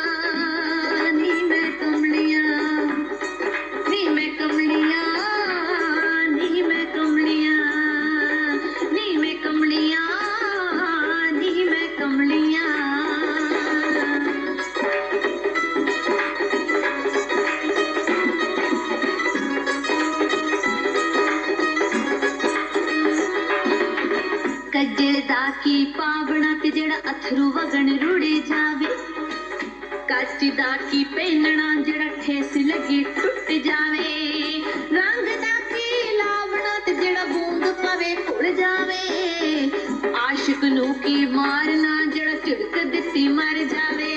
ਕੱਜਲ 25.27 25.27
ਦਾ 25.27 25.49
ਕੀ 25.63 25.83
ਪਾਵਣਾ 25.93 26.53
ਤੇ 26.61 26.69
ਜਿਹੜਾ 26.69 26.97
ਅਥਰੂ 27.11 27.49
ਵਗਣ 27.51 27.89
ਰੁੜੇ 27.99 28.29
ਜਾਵੇ 28.39 28.85
ਕੱਚ 30.09 30.43
ਦਾ 30.57 30.75
ਕੀ 30.81 31.03
ਪਹਿਨਣਾ 31.05 31.73
ਜਿਹੜਾ 31.81 32.07
ਠੇਸ 32.21 32.55
ਲੱਗੀ 32.59 33.01
ਟੁੱਟ 33.15 33.51
ਜਾਵੇ 33.65 34.61
ਰੰਗ 34.91 35.27
ਦਾ 35.41 35.59
ਕੀ 35.65 36.13
ਲਾਵਣਾ 36.17 36.79
ਤੇ 36.85 36.93
ਜਿਹੜਾ 36.93 37.25
ਬੂੰਦ 37.25 37.65
ਪਵੇ 37.81 38.13
ਭੁੱਲ 38.21 38.49
ਜਾਵੇ 38.53 39.69
ਆਸ਼ਿਕ 40.19 40.63
ਨੂੰ 40.65 40.93
ਕੀ 40.95 41.25
ਮਾਰਨਾ 41.27 42.03
ਜਿਹੜਾ 42.05 42.35
ਝਿੜਕ 42.45 42.83
ਦਿੱਤੀ 42.85 43.27
ਮਰ 43.29 43.63
ਜਾਵੇ 43.65 44.16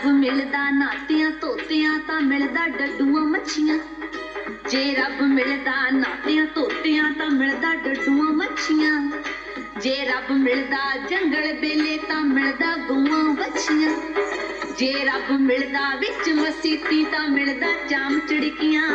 ਰੱਬ 0.00 0.06
ਮਿਲਦਾ 0.10 0.70
ਨਾਤਿਆਂ 0.70 1.30
ਤੋਤਿਆਂ 1.30 1.98
ਤਾਂ 1.98 2.20
ਮਿਲਦਾ 2.20 2.66
ਡੱਡੂਆਂ 2.68 3.24
ਮੱਛੀਆਂ 3.24 3.78
ਜੇ 4.70 4.94
ਰੱਬ 4.94 5.20
ਮਿਲਦਾ 5.22 5.74
ਨਾਤਿਆਂ 5.90 6.46
ਤੋਤਿਆਂ 6.46 7.10
ਤਾਂ 7.10 7.28
ਮਿਲਦਾ 7.30 7.74
ਡੱਡੂਆਂ 7.74 8.30
ਮੱਛੀਆਂ 8.32 9.00
ਜੇ 9.80 10.04
ਰੱਬ 10.04 10.32
ਮਿਲਦਾ 10.32 10.96
ਜੰਗਲ 11.08 11.52
ਬੇਲੇ 11.52 11.96
ਤਾਂ 11.98 12.22
ਮਿਲਦਾ 12.24 12.74
ਗਊਆਂ 12.88 13.22
ਵੱਛੀਆਂ 13.34 13.90
ਜੇ 14.78 14.92
ਰੱਬ 15.04 15.30
ਮਿਲਦਾ 15.40 15.94
ਵਿੱਚ 15.94 16.28
ਮਸੀਤੀ 16.30 17.02
ਤਾਂ 17.04 17.26
ਮਿਲਦਾ 17.28 17.72
ਜਾਮ 17.88 18.18
ਚੜਕੀਆਂ 18.20 18.88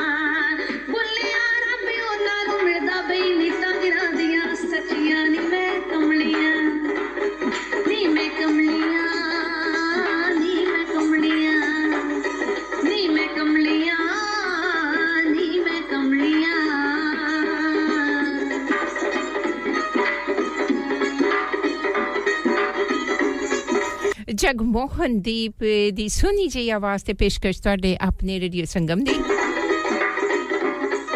ਜਗਮੋਹਨਦੀਪ 24.45 25.63
ਦੀ 25.93 26.07
ਸੁਣੀ 26.09 26.47
ਜਿਹੀ 26.47 26.69
ਆਵਾਜ਼ 26.69 27.05
ਤੇ 27.05 27.13
ਪੇਸ਼ਕਸ਼ 27.13 27.61
ਤੁਹਾਡੇ 27.61 27.97
ਆਪਣੇ 28.01 28.39
radio 28.39 28.65
Sangam 28.65 29.03
the 29.03 29.19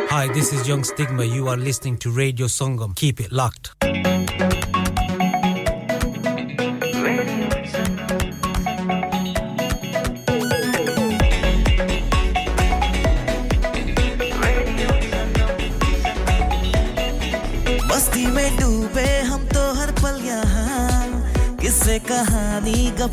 Hi, 0.09 0.27
this 0.35 0.49
is 0.57 0.67
Young 0.67 0.83
Stigma. 0.89 1.25
You 1.25 1.49
are 1.53 1.57
listening 1.63 1.97
to 2.05 2.11
Radio 2.19 2.47
Sangam. 2.51 2.95
Keep 2.95 3.19
it 3.25 3.33
locked. 3.39 3.78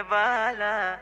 वाला 0.00 0.99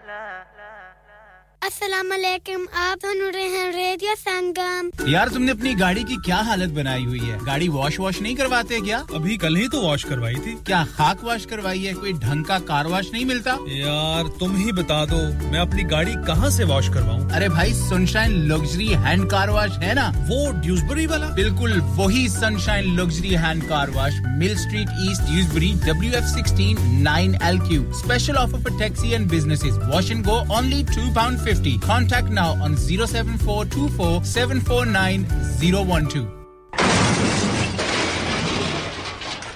अस्सलाम 1.69 2.09
वालेकुम 2.11 2.63
आप 2.81 2.99
सुन 2.99 3.19
रहे 3.33 3.49
हैं 3.55 3.73
रेडियो 3.73 4.15
संगम 4.19 4.91
यार 5.09 5.29
तुमने 5.29 5.51
अपनी 5.53 5.73
गाड़ी 5.75 6.05
की 6.05 6.17
क्या 6.27 6.37
हालत 6.43 6.69
बनाई 6.69 7.03
हुई 7.05 7.19
है? 7.19 7.39
गाड़ी 7.47 7.69
वॉश 7.69 7.99
वॉश 8.01 8.21
नहीं 8.23 8.35
करवाते 8.37 8.81
क्या? 8.81 8.99
अभी 9.15 9.37
कल 9.37 9.57
ही 9.57 9.67
तो 9.69 9.81
वॉश 9.83 10.05
करवाई 10.05 10.35
थी। 10.35 10.55
क्या 10.67 10.83
खाक 10.93 11.25
वॉश 11.25 11.45
करवाई 11.47 11.79
है? 11.79 11.93
कोई 11.95 12.13
ढंग 12.13 12.45
का 12.45 12.59
कार 12.71 12.87
वॉश 12.87 13.11
नहीं 13.13 13.25
मिलता? 13.25 13.57
यार 13.71 14.29
तुम 14.41 14.57
ही 14.57 14.73
बता 14.73 15.05
दो 15.07 15.19
मैं 15.51 15.59
अपनी 15.61 15.83
गाड़ी 15.91 16.15
कहाँ 16.27 16.51
से 16.51 16.65
वॉश 16.65 16.89
करवाऊँ? 16.95 17.29
अरे 17.31 17.49
भाई 17.49 17.75
sunshine 17.75 18.39
luxury 18.53 18.89
hand 19.05 19.29
car 19.31 19.51
wash 19.51 19.77
है 19.83 19.93
ना? 19.95 20.09
वो 20.31 20.51
ड्यूसबरी 20.63 21.07
वाला? 21.07 21.29
बिल्कुल 21.37 21.79
वही 22.01 22.27
sunshine 22.29 22.95
luxury 23.01 23.35
hand 23.45 23.69
car 23.69 23.91
wash 23.91 24.19
mill 24.39 24.57
street 24.59 24.97
east 25.11 25.23
Dewsbury 25.33 25.73
W 25.85 26.13
F 26.13 26.33
sixteen 26.35 26.83
nine 27.03 27.39
L 27.43 27.61
Q 27.69 27.93
special 28.01 28.43
offer 28.47 28.63
for 28.63 28.79
taxi 28.79 29.13
and 29.13 29.31
businesses 29.31 29.79
wash 29.85 30.11
and 30.11 30.25
go 30.27 30.41
only 30.59 30.83
two 30.95 31.15
pound 31.15 31.39
50. 31.59 31.79
Contact 31.79 32.31
now 32.31 32.53
on 32.63 32.77
07424 32.77 34.25
749 34.25 35.25
012. 35.59 36.29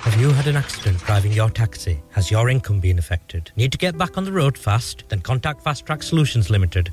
Have 0.01 0.21
you 0.21 0.31
had 0.31 0.49
an 0.49 0.57
accident 0.57 0.99
driving 1.05 1.33
your 1.33 1.49
taxi? 1.49 2.03
Has 2.11 2.29
your 2.29 2.49
income 2.49 2.81
been 2.81 2.99
affected? 2.99 3.53
Need 3.55 3.71
to 3.71 3.79
get 3.79 3.97
back 3.97 4.19
on 4.19 4.25
the 4.25 4.33
road 4.33 4.59
fast? 4.59 5.05
Then 5.11 5.21
contact 5.21 5.63
Fast 5.63 5.87
Track 5.87 6.03
Solutions 6.03 6.51
Limited, 6.51 6.93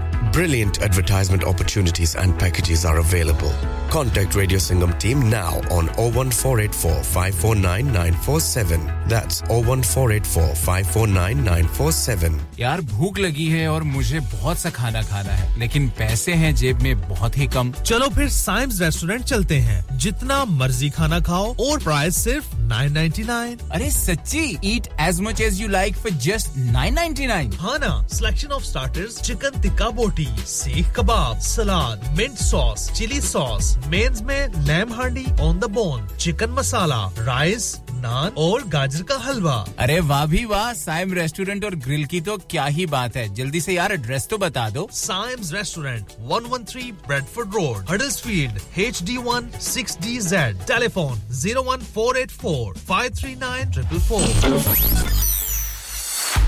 Brilliant 0.29 0.81
advertisement 0.81 1.43
opportunities 1.43 2.15
and 2.15 2.37
packages 2.37 2.85
are 2.85 2.99
available. 2.99 3.51
Contact 3.89 4.35
Radio 4.35 4.59
Sangam 4.59 4.97
team 4.97 5.29
now 5.29 5.59
on 5.71 5.87
01484 5.97 7.03
549 7.03 7.87
947. 7.91 8.85
That's 9.09 9.41
01484 9.49 10.55
549 10.55 11.43
947. 11.43 12.39
यार 12.59 12.81
भूख 12.91 13.17
लगी 13.19 13.47
है 13.49 13.67
और 13.69 13.83
मुझे 13.83 14.19
बहुत 14.19 14.57
सा 14.57 14.69
खाना 14.77 15.01
खाना 15.09 15.31
है 15.31 15.59
लेकिन 15.59 15.89
पैसे 15.97 16.33
हैं 16.43 16.53
जेब 16.55 16.81
में 16.81 17.01
बहुत 17.09 17.37
ही 17.37 17.47
कम 17.55 17.71
चलो 17.85 18.09
फिर 18.15 18.29
साइम्स 18.29 18.79
रेस्टोरेंट 18.81 19.23
चलते 19.33 19.55
हैं 19.67 19.83
जितना 20.05 20.43
मर्ज़ी 20.61 20.89
खाना 20.99 21.19
खाओ 21.31 21.53
और 21.67 21.83
प्राइस 21.83 22.23
सिर्फ़ 22.23 22.55
9.99 22.71 23.71
अरे 23.73 23.89
सच्ची 23.91 24.45
eat 24.73 24.87
as 25.07 25.19
much 25.21 25.41
as 25.41 25.61
you 25.61 25.67
like 25.67 25.95
for 26.03 26.11
just 26.27 26.57
9.99 26.77 27.59
हाँ 27.59 27.77
ना 27.79 27.91
selection 28.13 28.51
of 28.51 28.63
starters 28.63 29.19
chicken 29.21 29.59
tikka 29.61 29.89
boti 29.99 30.10
seekh 30.11 30.87
kebab 30.95 31.39
salad 31.39 31.99
mint 32.17 32.37
sauce 32.37 32.89
chili 32.91 33.21
sauce 33.21 33.75
mains 33.87 34.21
में 34.21 34.47
lamb 34.67 34.93
handi 34.93 35.25
on 35.41 35.59
the 35.59 35.65
bone 35.71 36.07
chicken 36.17 36.49
masala 36.49 37.01
rice 37.19 37.75
naan 37.91 38.31
और 38.37 38.63
गाजर 38.67 39.03
का 39.03 39.15
हलवा 39.17 39.65
अरे 39.79 39.99
वाह 39.99 40.25
भी 40.25 40.45
वाह 40.45 40.73
साइम 40.73 41.13
रेस्टोरेंट 41.13 41.65
और 41.65 41.75
ग्रिल 41.75 42.05
की 42.05 42.21
तो 42.21 42.37
क्या 42.49 42.65
ही 42.65 42.85
बात 42.85 43.15
है। 43.17 43.33
जल्दी 43.35 43.61
से 43.61 43.73
यार 43.73 43.91
एड्रेस 43.91 44.27
तो 44.27 44.37
बता 44.37 44.69
दो। 44.69 44.89
Saims 44.93 45.53
restaurant 45.53 46.05
113 46.31 46.91
Bradford 47.07 47.49
road 47.55 47.85
Huddersfield 47.89 48.59
HD1 48.85 49.43
6DZ 49.67 50.33
telephone 50.67 51.15
01484 51.41 52.73
539 52.91 53.75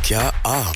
क्या 0.08 0.21
आप 0.47 0.76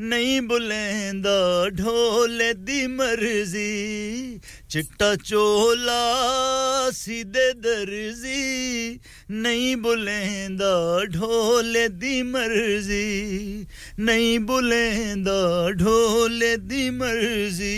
नहीं 0.00 0.40
बुलेंदा, 0.40 1.68
ढोले 1.68 2.52
दी 2.54 2.86
मर्ज़ी, 2.86 4.40
चिट्टा 4.70 5.14
चोला 5.14 6.90
सीधे 6.90 7.52
दर्जी। 7.52 9.00
नहीं 9.30 9.76
बुलेंदा, 9.76 11.04
ढोले 11.04 11.88
दी 11.88 12.22
मर्ज़ी, 12.22 13.66
नहीं 13.98 14.38
बुलेंदा, 14.38 15.70
ढोले 15.70 16.56
दी 16.56 16.90
मर्ज़ी। 16.90 17.74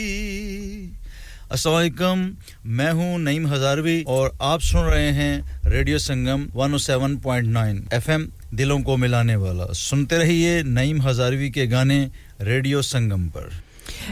असलकम 1.52 2.30
मैं 2.66 2.92
हूँ 2.92 3.18
नईम 3.20 3.46
हजारवी 3.46 4.02
और 4.08 4.36
आप 4.42 4.60
सुन 4.60 4.84
रहे 4.84 5.10
हैं 5.10 5.62
रेडियो 5.66 5.98
संगम 5.98 6.46
107.9 6.56 7.94
एफएम 7.94 8.28
दिलों 8.54 8.80
को 8.80 8.96
मिलाने 8.96 9.36
वाला। 9.36 9.72
सुनते 9.72 10.18
रहिए 10.18 10.62
नईम 10.62 11.02
हजारवी 11.02 11.50
के 11.50 11.66
गाने 11.66 12.10
रेडियो 12.40 12.82
संगम 12.82 13.28
पर। 13.28 13.50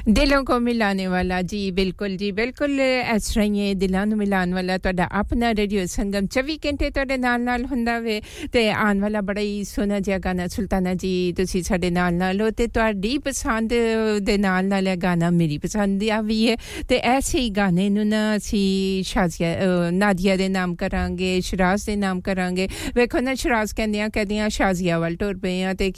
ਦਿਲੋਂ 0.07 0.43
ਕੋ 0.45 0.59
ਮਿਲਾਣੇ 0.59 1.07
ਵਾਲਾ 1.07 1.41
ਜੀ 1.43 1.71
ਬਿਲਕੁਲ 1.71 2.17
ਜੀ 2.17 2.31
ਬਿਲਕੁਲ 2.33 2.81
ਇਸ 2.81 3.27
ਤਰ੍ਹਾਂ 3.29 3.45
ਹੀ 3.47 3.75
ਦਿਲਾਂ 3.75 4.07
ਨੂੰ 4.07 4.19
ਮਿਲਾਣ 4.19 4.55
ਵਾਲਾ 4.55 4.77
ਤੁਹਾਡਾ 4.79 5.09
ਆਪਣਾ 5.13 5.53
ਰੇਡੀਓ 5.55 5.85
ਸੰਗਮ 5.87 6.27
24 6.37 6.57
ਘੰਟੇ 6.67 6.91
ਤੁਹਾਡੇ 6.91 7.17
ਨਾਲ 7.17 7.41
ਨਾਲ 7.41 7.65
ਹੁੰਦਾ 7.65 7.99
ਵੇ 7.99 8.21
ਤੇ 8.53 8.69
ਆਉਣ 8.71 9.01
ਵਾਲਾ 9.01 9.21
ਬੜਾ 9.21 9.41
ਹੀ 9.41 9.65
ਸੋਹਣਾ 9.65 10.01
ਜਿਹਾ 10.01 10.19
ਗਾਣਾ 10.19 10.47
ਸੁਲਤਾਨਾ 10.47 10.95
ਜੀ 10.95 11.13
ਤੁਸੀਂ 11.37 11.63
ਸਾਡੇ 11.63 11.91
ਨਾਲ 11.91 12.15
ਨਾਲ 12.15 12.41
ਹੋ 12.41 12.51
ਤੇ 12.51 12.67
ਤੁਹਾਡੀ 12.67 13.17
ਪਸੰਦ 13.19 13.75
ਦੇ 14.21 14.37
ਨਾਲ 14.39 14.65
ਨਾਲ 14.65 14.89
ਇਹ 14.89 14.97
ਗਾਣਾ 14.97 15.31
ਮੇਰੀ 15.31 15.59
ਪਸੰਦ 15.59 16.05
ਆ 16.11 16.21
ਵੀ 16.21 16.39
ਹੈ 16.49 16.57
ਤੇ 16.89 16.99
ਐਸੇ 17.07 17.39
ਹੀ 17.39 17.49
ਗਾਣੇ 17.51 17.89
ਨੂੰ 17.89 18.07
ਨਾ 18.09 18.23
ਅਸੀਂ 18.37 19.03
ਸ਼ਾਜ਼ੀਆ 19.05 19.55
ਨਾਦੀਆ 19.93 20.37
ਦੇ 20.37 20.49
ਨਾਮ 20.49 20.75
ਕਰਾਂਗੇ 20.75 21.41
ਸ਼ਰਾਜ਼ 21.41 21.87
ਦੇ 21.87 21.97
ਨਾਮ 21.97 22.21
ਕਰਾਂਗੇ 22.21 22.69
ਵੇਖੋ 22.95 23.21
ਨਾ 23.21 23.35
ਸ਼ਰਾਜ਼ 23.35 23.75
ਕਹਿੰਦੇ 23.75 24.01
ਆ 24.01 24.09
ਕਹਿੰਦੇ 24.09 24.39
ਆ 24.41 24.49
ਸ਼ਾਜ਼ੀਆ 24.49 24.99
ਵੱਲ 24.99 25.17
ਟੁਰ 25.17 25.37
ਪਏ 25.39 25.63
ਆ 25.63 25.75
ਤੇ 25.75 25.91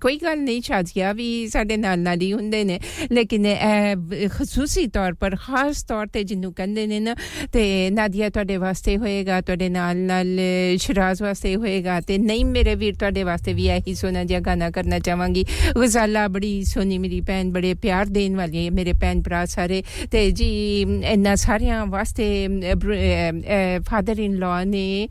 ਕੋਈ 0.00 0.18
ਗੱਲ 0.22 0.38
ਨਹੀਂ 0.38 0.60
ਸ਼ਾਜ਼ੀਆ 0.62 1.12
ਵੀ 1.12 1.26
ਸਾਡੇ 1.48 1.76
ਨਾਲ 1.76 1.98
ਨਾਲ 1.98 2.20
ਹੀ 2.22 2.32
ਹੁੰਦੇ 2.32 2.64
ਨੇ 2.64 2.78
ਲੇਕਿਨ 3.25 3.45
ਇਹ 3.45 4.27
ਖਸੂਸੀ 4.29 4.85
ਤੌਰ 4.87 5.13
ਪਰ 5.13 5.35
ਖਾਸ 5.35 5.83
ਤੌਰ 5.83 6.07
ਤੇ 6.07 6.23
ਜਿੰਨੂੰ 6.23 6.53
ਕਹਿੰਦੇ 6.53 6.85
ਨੇ 6.87 6.99
ਨਾ 6.99 7.15
ਤੇ 7.53 7.89
ਨਾਦੀਆ 7.89 8.29
ਤੁਹਾਡੇ 8.29 8.57
ਵਾਸਤੇ 8.57 8.97
ਹੋਏਗਾ 8.97 9.41
ਤੁਹਾਡੇ 9.41 9.69
ਨਾਲ 9.69 9.97
ਨਾਲ 9.97 10.27
ਸ਼ਰਾਜ਼ 10.79 11.21
ਵਾਸਤੇ 11.23 11.55
ਹੋਏਗਾ 11.55 11.99
ਤੇ 12.01 12.17
ਨਹੀਂ 12.17 12.45
ਮੇਰੇ 12.45 12.75
ਵੀਰ 12.75 12.95
ਤੁਹਾਡੇ 12.95 13.23
ਵਾਸਤੇ 13.23 13.53
ਵੀ 13.53 13.67
ਇਹੀ 13.67 13.95
ਸੋਨਾ 13.95 14.23
ਜਿਹਾ 14.23 14.39
ਗਾਣਾ 14.39 14.69
ਕਰਨਾ 14.69 14.99
ਚਾਹਾਂਗੀ 14.99 15.45
ਗਜ਼ਾਲਾ 15.77 16.27
ਬੜੀ 16.27 16.63
ਸੋਨੀ 16.63 16.97
ਮੇਰੀ 16.97 17.19
ਭੈਣ 17.21 17.51
ਬੜੇ 17.51 17.73
ਪਿਆਰ 17.73 18.05
ਦੇਣ 18.09 18.35
ਵਾਲੀ 18.35 18.65
ਹੈ 18.65 18.71
ਮੇਰੇ 18.71 18.93
ਭੈਣ 18.93 19.21
ਭਰਾ 19.21 19.45
ਸਾਰੇ 19.45 19.81
ਤੇ 20.11 20.29
ਜੀ 20.31 20.49
ਇੰਨਾ 21.03 21.35
ਸਾਰਿਆਂ 21.35 21.85
ਵਾਸਤੇ 21.85 22.47
ਫਾਦਰ 23.89 24.19
ਇਨ 24.19 24.35
ਲਾ 24.35 24.63
ਨੇ 24.63 25.07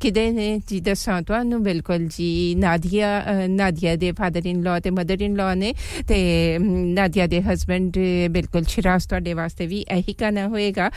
ਕਿਦੇ 0.00 0.30
ਨੇ 0.30 0.48
ਜੀ 0.68 0.80
ਦੱਸਾਂ 0.80 1.20
ਤੁਹਾਨੂੰ 1.22 1.62
ਬਿਲਕੁਲ 1.62 2.06
ਜੀ 2.08 2.54
ਨਾਦੀਆ 2.58 3.08
ਨਾਦੀਆ 3.48 3.94
ਦੇ 3.96 4.12
ਫਾਦਰ 4.12 4.46
ਇਨ 4.46 4.62
ਲਾ 4.62 4.78
ਤੇ 4.80 4.90
ਮਦਰ 4.90 5.22
ਇਨ 5.22 5.36
ਲਾ 5.36 5.52
ਨੇ 5.54 5.72
ਤੇ 6.08 6.18
ਨਾਦੀਆ 6.58 7.26
ਦੇ 7.26 7.40
ਹਸਬੰਡ 7.42 7.98
ਬਿਲਕੁਲ 8.30 8.64
ਸ਼ਰਾਜ਼ 8.64 9.08
ਤੁਹਾਡੇ 9.08 9.34
ਵਾਸਤੇ 9.34 9.66
ਵੀ 9.66 9.84
ਇਹੀ 9.90 10.14
ਗਾਣਾ 10.20 10.46
ਹੋਏਗਾ 10.48 10.90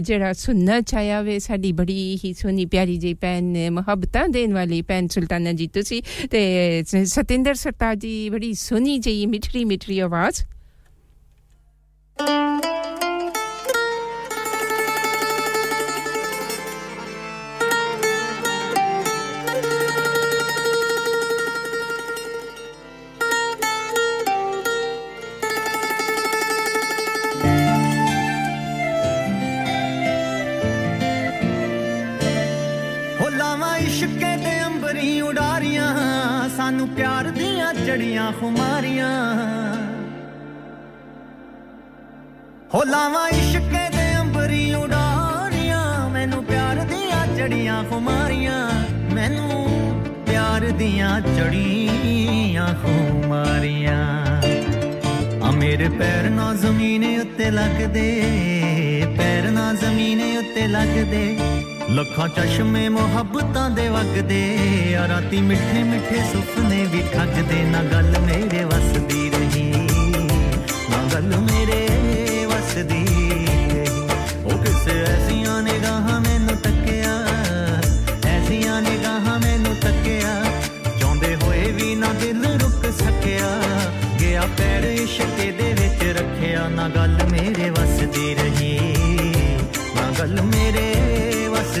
ਜਿਹੜਾ 0.00 0.32
ਸੁਣਨਾ 0.32 0.80
ਚਾਹਿਆ 0.80 1.22
ਵੇ 1.22 1.38
ਸਾਡੀ 1.38 1.72
ਬੜੀ 1.72 2.18
ਹੀ 2.24 2.32
ਸੋਨੀ 2.32 2.66
ਪਿਆਰੀ 2.66 2.96
ਜੀ 2.96 3.14
ਭੈਣ 3.14 3.70
ਮੁਹੱਬਤਾਂ 3.70 4.28
ਦੇਣ 4.28 4.54
ਵਾਲੀ 4.54 4.82
ਭੈਣ 4.82 5.06
ਸੁਲਤਾਨਾ 5.06 5.52
ਜੀ 5.52 5.66
ਤੁਸੀਂ 5.66 6.02
ਤੇ 6.30 6.82
ਸਤਿੰਦਰ 7.04 7.54
ਸਰਤਾਜ 7.54 7.98
ਜੀ 7.98 8.30
ਬੜੀ 8.30 8.54
ਸੋਨੀ 8.54 8.98
ਜੀ 8.98 9.26
ਮਿੱਠੀ 9.26 9.64
ਮਿੱਠੀ 9.64 9.98
ਆਵਾਜ਼ 10.00 10.42
ਸਾਨੂੰ 36.85 36.95
ਪਿਆਰ 36.95 37.23
ਦੀਆਂ 37.23 37.73
ਜੜੀਆਂ 37.73 38.31
ਖੁਮਾਰੀਆਂ। 38.31 39.11
ਹੋ 42.73 42.83
ਲਾਵਾਂ 42.83 43.27
ਇਸ਼ਕੇ 43.29 43.89
ਦੇ 43.97 44.17
ਅੰਬਰੀ 44.19 44.73
ਉਡਾਰੀਆਂ। 44.73 46.09
ਮੈਨੂੰ 46.09 46.43
ਪਿਆਰ 46.43 46.75
ਦੀਆਂ 46.75 47.25
ਜੜੀਆਂ 47.27 47.83
ਖੁਮਾਰੀਆਂ। 47.83 48.59
ਮੈਨੂੰ 49.13 49.65
ਪਿਆਰ 50.25 50.61
ਦੀਆਂ 50.61 51.19
ਜੜੀਆਂ 51.21 52.67
ਖੁਮਾਰੀਆਂ। 52.73 54.03
ਆ 55.43 55.51
ਮੇਰੇ 55.51 55.89
ਪੈਰ 55.89 56.29
ਨਾ 56.29 56.53
ਜ਼ਮੀਨ 56.53 57.21
ਉੱਤੇ 57.21 57.51
ਲੱਗਦੇ, 57.51 58.11
ਪੈਰ 59.17 59.51
ਨਾ 59.51 59.73
ਜ਼ਮੀਨ 59.73 60.21
ਉੱਤੇ 60.37 60.67
ਲੱਗਦੇ। 60.67 61.37
ਲੱਖਾਂ 61.89 62.27
ਚਸ਼ਮੇ 62.27 62.87
ਮੁਹੱਬਤਾਂ 62.89 63.69
ਦੇ 63.69 63.87
ਵਗਦੇ 63.89 64.95
ਆ। 64.95 65.07
ਰਾਤੀ 65.07 65.41
ਮਿੱਠੇ 65.41 65.83
ਮਿੱਠੇ 65.83 66.21
ਸੁਪਨੇ 66.31 66.83
ਵੀ 66.85 67.01
ਠੱਗਦੇ, 67.13 67.63
ਨਾ 67.63 67.83
ਗੱਲ 67.83 68.19
ਮੇਰੇ 68.21 68.63
ਵਸਦੀ 68.63 69.29
ਰਹੀ, 69.29 69.71
ਨਾ 70.91 71.03
ਗੱਲ 71.13 71.35
ਮੇਰੇ 71.41 72.45
ਵਸਦੀ 72.45 73.05
ਰਹੀ। 73.29 73.85
ਉਹ 74.45 74.57
ਕਿਸੇ 74.57 74.99
ਐਸੀਆਂ 75.03 75.61
ਨਿਗਾਹਾਂ 75.63 76.19
ਮੈਨੂੰ 76.21 76.57
ਤੱਕਿਆ 76.57 77.13
ਐਸੀਆਂ 78.27 78.81
ਨਿਗਾਹਾਂ 78.81 79.39
ਮੈਨੂੰ 79.39 79.75
ਤੱਕਿਆ 79.75 80.43
ਚਾਹੁੰਦੇ 80.99 81.35
ਹੋਏ 81.35 81.71
ਵੀ 81.71 81.95
ਨਾ 81.95 82.13
ਦਿਲ 82.13 82.45
ਰੁਕ 82.59 82.91
ਸਕਿਆ, 82.93 83.61
ਗਿਆ 84.19 84.47
ਪੈਰ 84.57 84.83
ਇਸ਼ਕੇ 84.83 85.51
ਦੇ 85.51 85.73
ਵਿੱਚ 85.73 86.03
ਰੱਖਿਆ, 86.19 86.67
ਨਾ 86.69 86.89
ਗੱਲ 86.89 87.17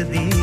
दी 0.03 0.34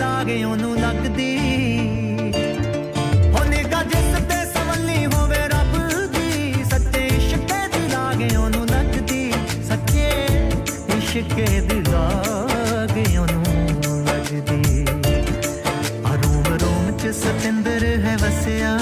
ਲਾਗੇ 0.00 0.42
ਉਹਨੂੰ 0.44 0.76
ਲੱਗਦੀ। 0.80 1.36
ਹੋਨੇਗਾ 3.32 3.82
ਜਿਸ 3.82 4.12
ਤੇ 4.28 4.38
ਸਵੱਲੀ 4.52 5.04
ਹੋਵੇ 5.06 5.38
ਰੱਬ 5.48 5.74
ਦੀ, 6.12 6.64
ਸੱਚੇ 6.70 7.06
ਇਸ਼ਕ 7.06 7.52
ਦੀ 7.74 7.82
ਲਾਗੇ 7.92 8.28
ਉਹਨੂੰ 8.36 8.66
ਲੱਗਦੀ, 8.66 9.32
ਸੱਚੇ 9.68 10.08
ਇਸ਼ਕ 10.96 11.34
ਦੀ 11.68 11.80
ਲਾਗੇ 11.88 13.04
ਉਹਨੂੰ 13.18 14.04
ਲੱਗਦੀ। 14.04 14.84
ਅਰੂਮ, 16.12 16.44
ਰੋਮ 16.62 16.90
ਚ 16.98 17.14
ਸਤਿੰਦਰ 17.16 17.84
ਹੈ 18.04 18.16
ਵਸਿਆ, 18.16 18.76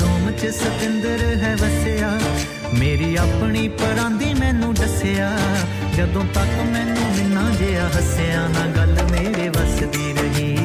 ਰੋਮ 0.00 0.30
ਚ 0.32 0.54
ਸਤਿੰਦਰ 0.54 1.26
ਹੈ 1.42 1.54
ਵਸਿਆ। 1.56 2.18
ਮੇਰੀ 2.74 3.14
ਆਪਣੀ 3.16 3.68
ਪਰਾਂਦੀ 3.68 4.34
ਮੈਨੂੰ 4.34 4.74
ਦੱਸਿਆ 4.74 5.30
ਜਦੋਂ 5.96 6.22
ਤੱਕ 6.34 6.54
ਮੈਨੂੰ 6.72 7.10
ਮਿੰਨਾ 7.16 7.50
ਜਿਆ 7.50 7.86
ਹੱਸਿਆ, 7.88 8.46
ਨਾ 8.48 8.66
ਗੱਲ 8.76 8.96
ਮੇਰੇ 9.10 9.48
ਵਸਦੀ 9.48 10.12
ਰਹੀ, 10.12 10.56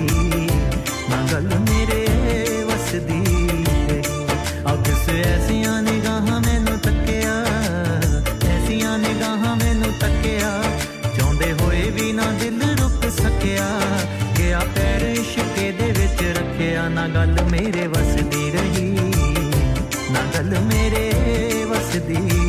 ਨਾ 1.10 1.18
ਗੱਲ 1.32 1.50
ਮੇਰੇ 1.60 2.06
ਵਸਦੀ 2.64 3.20
ਰਹੀ। 3.26 4.02
ਅੱਗ 4.74 4.94
ਸੇ 5.06 5.20
ਐਸੀਆਂ 5.24 5.82
ਨਿਗਾਹਾਂ 5.82 6.40
ਮੈਨੂੰ 6.42 6.78
ਤੱਕਿਆ, 6.80 7.34
ਐਸੀਆਂ 8.48 8.98
ਨਿਗਾਹਾਂ 8.98 9.56
ਮੈਨੂੰ 9.56 9.94
ਤੱਕਿਆ। 10.00 10.52
ਚਾਹੁੰਦੇ 11.18 11.52
ਹੋਏ 11.54 11.90
ਵੀ 11.92 12.12
ਨਾ 12.12 12.32
ਦਿਲ 12.40 12.62
ਰੁਕ 12.82 13.10
ਸਕਿਆ 13.12 13.70
ਗਿਆ 14.38 14.60
ਪੈਰ 14.76 15.02
ਇਸ਼ਕੇ 15.02 15.72
ਦੇ 15.72 15.92
ਵਿੱਚ 15.92 16.24
ਰੱਖਿਆ, 16.40 16.88
ਨਾ 16.90 17.08
ਗੱਲ 17.08 17.42
ਮੇਰੇ 17.52 17.88
ਵਸਦੀ 17.88 18.52
ਰਹੀ, 18.52 18.90
ਨਾ 20.12 20.26
ਗੱਲ 20.36 20.60
ਮੇਰੇ 20.64 21.12
ਵਸਦੀ 21.66 22.47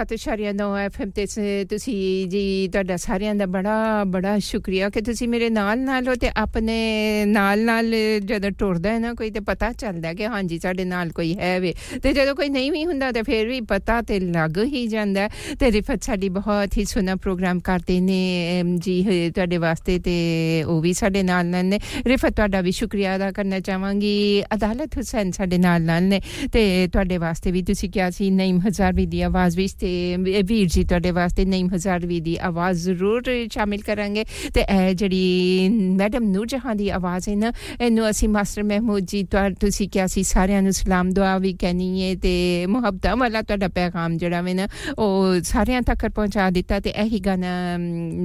ਉਹ 0.00 0.04
ਕਿਸੇ 0.06 0.26
ਐਸੀਆਂ 0.26 0.46
ਨਿਗਾਹਾਂ 0.46 0.56
ਮੈਨੂੰ 0.56 0.56
ਤੱਕਿਆ 0.56 0.64
ਹੋ 0.64 0.76
ਹੋ107.9 0.76 0.88
FM 0.88 1.10
ਤੇ 1.14 1.26
ਸ- 1.26 1.68
ਤੁਸੀਂ 1.70 2.28
ਜੀ 2.28 2.68
ਤੁਹਾਡਾ 2.68 2.96
ਸਾਰਿਆਂ 2.96 3.34
ਦਾ 3.34 3.46
ਬੜਾ 3.46 4.04
ਬੜਾ 4.06 4.38
ਸ਼ੁਕਰੀਆ 4.38 4.88
ਕਿ 4.90 5.00
ਤੁਸੀਂ 5.00 5.28
ਮੇਰੇ 5.28 5.50
ਨਾਲ 5.50 5.78
ਨਾਲ 5.78 6.08
ਹੋ 6.08 6.14
ਤੇ 6.14 6.30
ਆਪਣੇ 6.36 7.24
ਨਾਲ 7.26 7.64
ਨਾਲ 7.64 7.92
ਜਦੋਂ 8.24 8.50
ਟੁਰਦਾ 8.50 8.92
ਹੈ 8.92 8.98
ਨਾ 8.98 9.14
ਕੋਈ 9.14 9.30
ਤੇ 9.30 9.40
ਪਤਾ 9.40 9.72
ਚੱਲਦਾ 9.72 10.12
ਕਿ 10.14 10.26
ਹਾਂਜੀ 10.26 10.58
ਸਾਡੇ 10.58 10.84
ਨਾਲ 10.84 11.10
ਕੋਈ 11.10 11.34
ਹੈ 11.38 11.60
ਵੇ 11.60 11.74
ਤੇ 12.02 12.12
ਜਦੋਂ 12.12 12.34
ਕੋਈ 12.34 12.48
ਨਹੀਂ 12.48 12.72
ਵੀ 12.72 12.84
ਹੁੰਦਾ 12.84 13.12
ਤੇ 13.12 13.22
ਫਿਰ 13.22 13.48
ਵੀ 13.48 13.60
ਪਤਾ 13.60 14.02
ਤੇ 14.02 14.20
ਲੱਗ 14.20 14.58
ਹੀ 14.64 14.86
ਜਾਂਦਾ 14.86 15.20
ਹੈ। 15.20 15.28
ਤੇ 15.60 15.72
ਰਿਫਤ 15.72 16.02
ਸਾਡੀ 16.02 16.28
ਬਹੁਤ 16.28 16.76
ਹੀ 16.78 16.84
ਸੋਹਣਾ 16.84 17.16
ਪ੍ਰੋਗਰਾਮ 17.16 17.60
ਕਰਦੇ 17.60 18.00
ਨੇ 18.00 18.60
ਅਮ, 18.60 18.76
ਜੀ 18.78 19.02
ਹ- 19.02 19.32
ਤੁਹਾਡੇ 19.32 19.56
ਵਾਸਤੇ 19.56 19.98
ਤੇ 19.98 20.16
ਉਹ 20.62 20.80
ਵੀ 20.80 20.92
ਸਾਡੇ 20.92 21.22
ਨਾਲ 21.22 21.46
ਨਾਲ 21.46 21.64
ਨੇ 21.64 21.78
ਰਿਫਤ 22.06 22.32
ਤੁਹਾਡਾ 22.36 22.60
ਵੀ 22.60 22.72
ਸ਼ੁਕਰੀਆ 22.72 23.16
ਅਦਾ 23.16 23.30
ਕਰਨਾ 23.32 23.60
ਚਾਹਾਂਗੀ 23.60 24.42
ਅਦਾਲਤ 24.54 24.96
ਹੁਸੈਨ 24.96 25.30
ਸਾਡੇ 25.30 25.58
ਨਾਲ 25.58 25.82
ਨਾਲ 25.82 26.02
ਨੇ 26.02 26.20
ਤੇ 26.52 26.88
ਤੁਹਾਡੇ 26.92 27.18
ਵਾਸਤੇ 27.18 27.50
ਵੀ 27.50 27.62
ਤੁਸੀਂ 27.62 27.90
ਕਿਹਾ 27.90 28.10
ਸੀ 28.10 28.30
ਨਈਮ 28.30 28.60
ਹਜ਼ਾਰਵੀ 28.68 29.06
ਦੀ 29.06 29.20
ਆਵਾਜ਼ 29.22 29.56
ਵਿੱਚ 29.56 29.72
ਤੇ 29.72 29.89
ਇਹ 29.90 30.42
ਵੀਰ 30.44 30.68
ਜੀ 30.68 30.84
ਤੁਹਾਡੇ 30.84 31.10
ਵਾਸਤੇ 31.10 31.44
ਨਈਮ 31.44 31.68
ਹਜ਼ਾਰਵੀ 31.74 32.20
ਦੀ 32.20 32.36
ਆਵਾਜ਼ 32.40 32.82
ਜ਼ਰੂਰ 32.84 33.22
ਸ਼ਾਮਿਲ 33.52 33.80
ਕਰਾਂਗੇ 33.82 34.24
ਤੇ 34.54 34.60
ਇਹ 34.60 34.94
ਜਿਹੜੀ 34.94 35.68
ਮੈਡਮ 35.96 36.24
ਨੂਰ 36.24 36.46
ਜਹਾਂ 36.46 36.74
ਦੀ 36.74 36.88
ਆਵਾਜ਼ 36.88 37.28
ਹੈ 37.28 37.34
ਨਾ 37.36 37.52
ਇਹਨੂੰ 37.80 38.08
ਅਸੀਂ 38.10 38.28
ਮਾਸਟਰ 38.28 38.62
ਮਹਿਮੂਦ 38.62 39.04
ਜੀ 39.06 39.22
ਤੁਹਾ- 39.24 39.50
ਤੁਸੀਂ 39.60 39.88
ਕਿਹਾ 39.88 40.06
ਸੀ 40.06 40.22
ਸਾਰਿਆਂ 40.22 40.62
ਨੂੰ 40.62 40.72
ਸਲਾਮ 40.72 41.10
ਦੁਆ 41.10 41.36
ਵੀ 41.38 41.52
ਕਹਿਣੀ 41.52 42.02
ਹੈ 42.02 42.14
ਤੇ 42.14 42.66
ਮੁਹੱਬਤਾਂ 42.66 43.16
ਵਾਲਾ 43.16 43.42
ਤੁਹਾਡਾ 43.42 43.68
ਪੈਗਾਮ 43.68 44.16
ਜਿਹੜਾ 44.16 44.40
ਵੇ 44.40 44.54
ਨਾ 44.54 44.66
ਉਹ 44.98 45.40
ਸਾਰਿਆਂ 45.44 45.82
ਤੱਕ 45.82 46.06
ਪਹੁੰਚਾ 46.06 46.48
ਦਿੱਤਾ 46.50 46.80
ਤੇ 46.80 46.90
ਇਹੀ 46.96 47.20
ਗਾਣਾ 47.20 47.54
ਅਮ, 47.76 48.24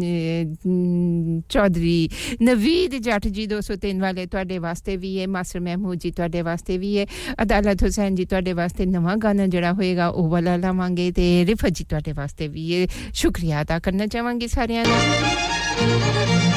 ਅਮ, 0.66 1.42
ਚੌਧਰੀ 1.50 2.10
ਨਵੀਦ 2.42 2.96
ਜੱਟ 2.96 3.28
ਜੀ 3.28 3.46
203 3.48 4.00
ਵਾਲੇ 4.00 4.26
ਤੁਹਾਡੇ 4.26 4.58
ਵਾਸਤੇ 4.60 4.98
ਵੀ 4.98 5.20
ਹੈ 5.20 5.28
ਮਾਸਟਰ 5.28 5.60
ਮਹਿਮੂਦ 5.60 5.98
ਜੀ 6.00 6.12
ਤੁਹਾਡੇ 6.12 6.42
ਵਾਸਤੇ 6.42 6.78
ਵੀ 6.78 6.98
ਹੈ 6.98 7.06
ਅਦਾਲਤ 7.42 7.84
ਹੁਸੈਨ 7.84 8.16
ਜੀ 8.16 8.26
ਤੁਹਾਡੇ 8.26 8.54
ਵਾਸਤੇ 8.54 8.86
ਨਵਾਂ 8.86 9.16
ਗਾਣਾ 9.18 9.48
ਜਿਹੜਾ 9.48 9.72
ਹੋਏਗਾ 9.74 10.08
ਉਹ 10.08 10.30
ਵਾਲਾ 10.30 10.56
ਲਾਵਾਂਗੇ 10.58 11.12
ਤੇ 11.12 11.44
ਰਿਫਤ 11.56 11.70
ਜੀ 11.70 11.84
ਤੁਹਾਡੇ 11.84 12.14
ਵਾਸਤੇ 12.14 12.48
ਵੀ 12.48 12.66
ਹੈ 12.76 12.88
ਸ਼ੁਕਰੀਆ 13.14 13.62
ਅਦਾ 13.62 13.80
ਕਰਨਾ 13.80 14.06
ਚਾਹਾਂਗੀ 14.06 14.48
ਸਾਰਿਆਂ 14.48 14.86
ਦਾ 14.86 16.55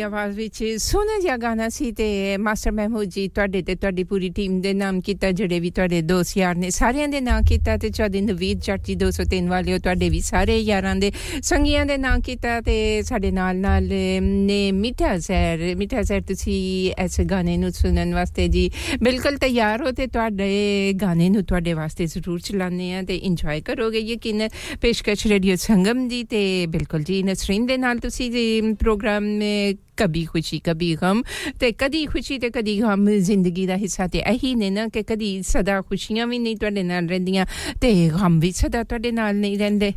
ਦੀ 0.00 0.04
ਆਵਾਜ਼ 0.04 0.36
ਵਿੱਚ 0.36 0.58
ਸੋਹਣਾ 0.80 1.18
ਜਿਹਾ 1.18 1.36
ਗਾਣਾ 1.36 1.68
ਸੀ 1.68 1.90
ਤੇ 1.92 2.36
ਮਾਸਟਰ 2.40 2.72
ਮਹਿਮੂਦ 2.72 3.08
ਜੀ 3.10 3.26
ਤੁਹਾਡੇ 3.28 3.60
ਤੇ 3.62 3.74
ਤੁਹਾਡੀ 3.74 4.04
ਪੂਰੀ 4.04 4.28
ਟੀਮ 4.30 4.60
ਦੇ 4.60 4.72
ਨਾਮ 4.74 5.00
ਕੀਤਾ, 5.00 5.30
ਜਿਹੜੇ 5.30 5.58
ਵੀ 5.60 5.70
ਤੁਹਾਡੇ 5.70 6.00
ਦੋਸਤ 6.02 6.36
ਯਾਰ 6.36 6.54
ਨੇ 6.56 6.70
ਸਾਰਿਆਂ 6.70 7.08
ਦੇ 7.08 7.20
ਨਾਂ 7.20 7.40
ਕੀਤਾ 7.42 7.76
ਤੇ 7.76 7.88
ਚੌਧਰੀ 7.90 8.20
ਨਵੀਦ 8.22 8.60
ਜੱਟ 8.60 8.86
ਜੀ 8.86 8.96
203 9.00 9.48
ਵਾਲਿਓ 9.48 9.78
ਤੁਹਾਡੇ 9.78 10.08
ਵੀ 10.08 10.20
ਸਾਰੇ 10.20 10.58
ਯਾਰਾਂ 10.60 10.94
ਦੇ 10.96 11.10
ਸੰਗੀਆਂ 11.42 11.84
ਦੇ 11.86 11.96
ਨਾਂ 11.96 12.18
ਕੀਤਾ 12.20 12.60
ਤੇ 12.60 12.76
ਸਾਡੇ 13.02 13.30
ਨਾਲ 13.30 13.56
ਨਾਲ 13.58 13.88
ਨੇ 14.46 14.60
ਮਿੱਠਾ 14.72 15.16
ਜ਼ਹਿਰ 15.18 15.74
ਮਿੱਠਾ 15.76 16.02
ਜ਼ਹਿਰ 16.02 16.22
ਤੁਸੀਂ 16.22 16.56
ਇਸ 17.04 17.20
ਗਾਣੇ 17.30 17.56
ਨੂੰ 17.56 17.72
ਸੁਣਨ 17.72 18.14
ਵਾਸਤੇ 18.14 18.48
ਜੀ 18.48 18.70
ਬਿਲਕੁਲ 19.02 19.36
ਤਿਆਰ 19.36 19.82
ਹੋ 19.82 19.90
ਤੇ 19.92 20.06
ਤੁਹਾਡੇ 20.08 20.50
ਗਾਣੇ 21.02 21.28
ਨੂੰ 21.28 21.44
ਤੁਹਾਡੇ 21.44 21.72
ਵਾਸਤੇ 21.72 22.06
ਜ਼ਰੂਰ 22.06 22.40
ਚਲਾਉਂਦੇ 22.40 22.92
ਆ 22.94 23.02
ਤੇ 23.02 23.16
ਇੰਜੋਏ 23.24 23.60
ਕਰੋਗੇ 23.60 24.00
ਯਕੀਨ 24.06 24.48
ਪੇਸ਼ਕਸ਼ 24.80 25.26
ਰੇਡੀਓ 25.26 25.56
ਸੰਗਮ 25.60 26.06
ਦੀ 26.08 26.24
ਤੇ 26.24 26.42
ਬਿਲਕੁਲ 26.70 27.02
ਜੀ 27.02 27.22
ਨਸਰੀਨ 27.22 27.66
ਦੇ 27.66 27.76
ਨਾਲ 27.78 27.98
ਤੁਸੀਂ 27.98 28.30
ਪ੍ਰੋਗਰਾਮ 28.74 29.24
में 29.99 29.99
कभी 30.01 30.25
खुशी 30.25 30.61
कभी 30.69 30.95
गम 30.95 31.23
ਤੇ 31.59 31.71
ਕਦੀ 31.71 32.05
ਖੁਸ਼ੀ 32.05 32.39
ਤੇ 32.39 32.49
ਕਦੀ 32.49 32.81
ਗਮ 32.81 33.09
ਜ਼ਿੰਦਗੀ 33.09 33.67
ਦਾ 33.67 33.75
ਹਿੱਸਾ 33.75 34.07
ਤੇ 34.07 34.19
ਇਹੀ 34.19 34.55
ਨੇ 34.55 34.69
ਨਾ 34.69 34.87
ਕਿ 34.87 35.03
ਕਦੀ 35.03 35.41
ਸਦਾ 35.41 35.81
ਖੁਸ਼ੀਆਂ 35.81 36.27
ਵੀ 36.27 36.39
ਨਹੀਂ 36.39 36.57
ਤੁਹਾਡੇ 36.57 36.83
ਨਾਲ 36.83 37.07
ਰਹਿੰਦੀਆਂ 37.07 37.45
ਤੇ 37.81 38.09
ਗਮ 38.09 38.39
ਵੀ 38.39 38.51
ਸਦਾ 38.51 38.83
ਤੁਹਾਡੇ 38.83 39.11
ਨਾਲ 39.11 39.35
ਨਹੀਂ 39.35 39.57
ਰਹਿੰਦੇ 39.57 39.93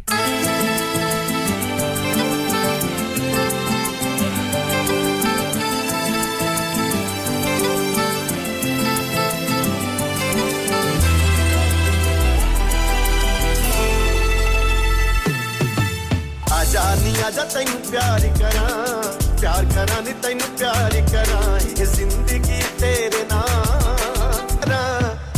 ਆਜਾ 16.53 16.95
ਨੀ 16.95 17.15
ਆਜਾ 17.27 17.45
ਤੈਨੂੰ 17.45 17.91
ਪਿਆਰ 17.91 18.21
ਕਰਾਂ 18.39 19.02
ਪਿਆਰ 19.44 19.66
ਕਰਾਂ, 19.66 20.02
ਨੀ 20.02 20.14
ਤੈਨੂੰ 20.14 20.48
ਪਿਆਰ 20.60 20.94
ਕਰਾਂ, 21.12 21.60
ਇਹ 21.60 21.86
ਜ਼ਿੰਦਗੀ 21.86 22.62
ਤੇਰੇ 22.80 23.24
ਨਾਲ 23.32 24.72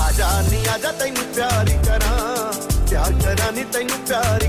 ਆਜਾ 0.01 0.29
ਨੀ 0.41 0.59
ਆਜਾ 0.73 0.91
ਤੈਨੂੰ 0.91 1.23
ਪਿਆਰ 1.35 1.69
ਕਰਾਂ। 1.85 2.53
ਪਿਆਰ 2.89 3.13
ਕਰਾਂ, 3.23 3.51
ਨੀ 3.51 3.63
ਤੈਨੂੰ 3.63 3.97
ਪਿਆਰ 4.07 4.45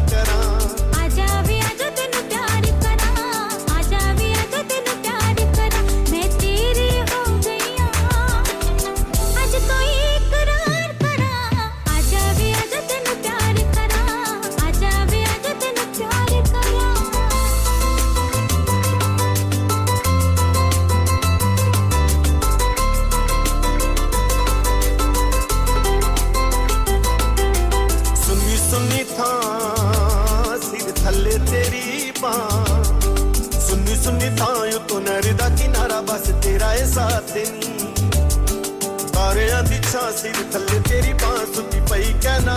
ਤਾਰਿਆਂ 39.97 40.13
ਦੀ 40.13 40.13
ਛਾਂ 40.13 40.13
ਸਿਰ 40.13 40.35
ਥੱਲੇ 40.53 40.81
ਤੇਰੀ 40.89 41.13
ਬਾਂ 41.13 41.55
ਸੁੱਤੀ 41.55 41.81
ਪਈ 41.81 42.15
ਕਹਿਣਾ 42.23 42.55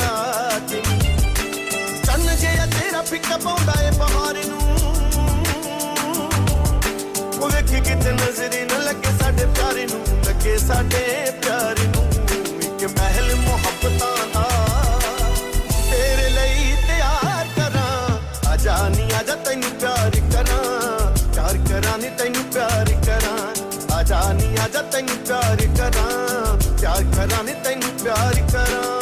ਕਿ 0.69 0.81
ਚੰਨ 2.05 2.35
ਜਿਹਾ 2.35 2.65
ਤੇਰਾ 2.65 3.01
ਫਿੱਕਾ 3.01 3.37
ਪਾਉਂਦਾ 3.37 3.73
ਏ 3.81 3.91
ਬਹਾਰ 3.91 4.35
ਨੂੰ। 4.47 4.59
ਉਹ 7.41 7.49
ਵੇਖ 7.49 7.83
ਕਿਤੇ 7.83 8.11
ਨਜ਼ਰੀ 8.11 8.65
ਨਾ 8.65 8.77
ਲੱਗੇ 8.77 9.11
ਸਾਡੇ 9.21 9.45
ਪਿਆਰੇ 9.45 9.85
ਨੂੰ, 9.85 10.03
ਲੱਗੇ 10.27 10.57
ਸਾਡੇ 10.57 11.31
ਪਿਆਰੇ 11.45 11.87
ਨੂੰ। 11.87 12.03
ਇੱਕ 12.61 12.99
ਮਹਿਲ 12.99 13.35
ਮੁਹੱਬਤਾਂ 13.35 14.27
ਦਾ 14.33 14.49
ਤੇਰੇ 15.91 16.29
ਲਈ 16.29 16.75
ਤਿਆਰ 16.87 17.47
ਕਰਾਂ। 17.57 18.19
ਆਜਾ 18.49 18.89
ਨੀ 18.89 19.11
ਆਜਾ 19.19 19.35
ਤੈਨੂੰ 19.35 19.71
ਪਿਆਰ 19.71 20.11
ਕਰਾਂ। 20.33 21.11
ਪਿਆਰ 21.33 21.57
ਕਰਾਂ 21.69 21.97
ਨੀ, 21.97 22.09
ਤੈਨੂੰ 22.17 22.43
ਪਿਆਰ 22.43 22.93
ਕਰਾਂ। 23.05 23.97
ਆਜਾ 23.97 24.33
ਨੀ 24.33 24.57
ਆਜਾ 24.63 24.81
ਤੈਨੂੰ 24.81 25.17
ਪਿਆਰ 25.27 25.67
ਕਰਾਂ। 25.77 26.38
ਪਿਆਰ 26.78 27.04
ਕਰਾਂ 27.16 27.42
ਨੀ 27.44 27.54
ਤੈਨੂੰ 27.64 27.90
ਪਿਆਰ 28.04 28.34
ਕਰਾਂ 28.52 28.97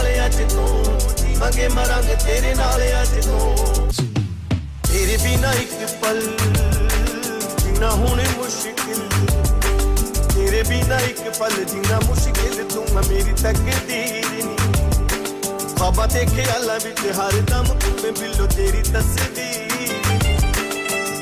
ਨਾਲ 0.00 0.26
ਅੱਜ 0.26 0.36
ਤੋਂ 0.52 1.14
ਜੀਵਾਂਗੇ 1.16 1.66
ਮਰਾਂਗੇ 1.68 2.14
ਤੇਰੇ 2.24 2.54
ਨਾਲ 2.54 2.82
ਅੱਜ 3.02 3.26
ਤੋਂ। 3.26 3.54
ਤੇਰੇ 4.88 5.16
ਬਿਨਾ 5.16 5.52
ਇੱਕ 5.52 5.74
ਪਲ 6.02 6.20
ਜੀਣਾ 7.62 7.90
ਹੁਣ 7.90 8.22
ਮੁਸ਼ਕਿਲ। 8.36 9.08
ਤੇਰੇ 10.34 10.62
ਬਿਨਾ 10.62 10.98
ਇੱਕ 11.00 11.20
ਪਲ 11.38 11.64
ਜੀਣਾ 11.64 12.00
ਮੁਸ਼ਕਿਲ 12.06 12.64
ਤੂੰ 12.74 12.84
ਮੈਂ 12.94 13.02
ਮੇਰੀ 13.08 13.32
ਤਕਦੀਰ 13.32 13.84
ਨਹੀਂ 13.86 14.56
ਖਾਬਾਂ 15.78 16.08
ਤੇ 16.08 16.24
ਖਿਆਲਾਂ 16.26 16.78
ਵਿੱਚ 16.84 17.00
ਹਰ 17.18 17.40
ਦਮ 17.50 17.66
ਮੈਂ 18.02 18.12
ਬਿੱਲੋ 18.12 18.46
ਤੇਰੀ 18.46 18.82
ਤਸਵੀਰ 18.82 19.94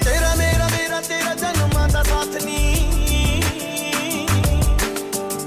ਤੇਰਾ 0.04 0.34
ਮੇਰਾ 0.34 0.68
ਮੇਰਾ, 0.68 1.00
ਤੇਰਾ 1.00 1.34
ਜਨਮਾਂ 1.34 1.88
ਦਾ 1.88 2.02
ਸਾਥ 2.02 2.42
ਨਹੀਂ 2.44 4.26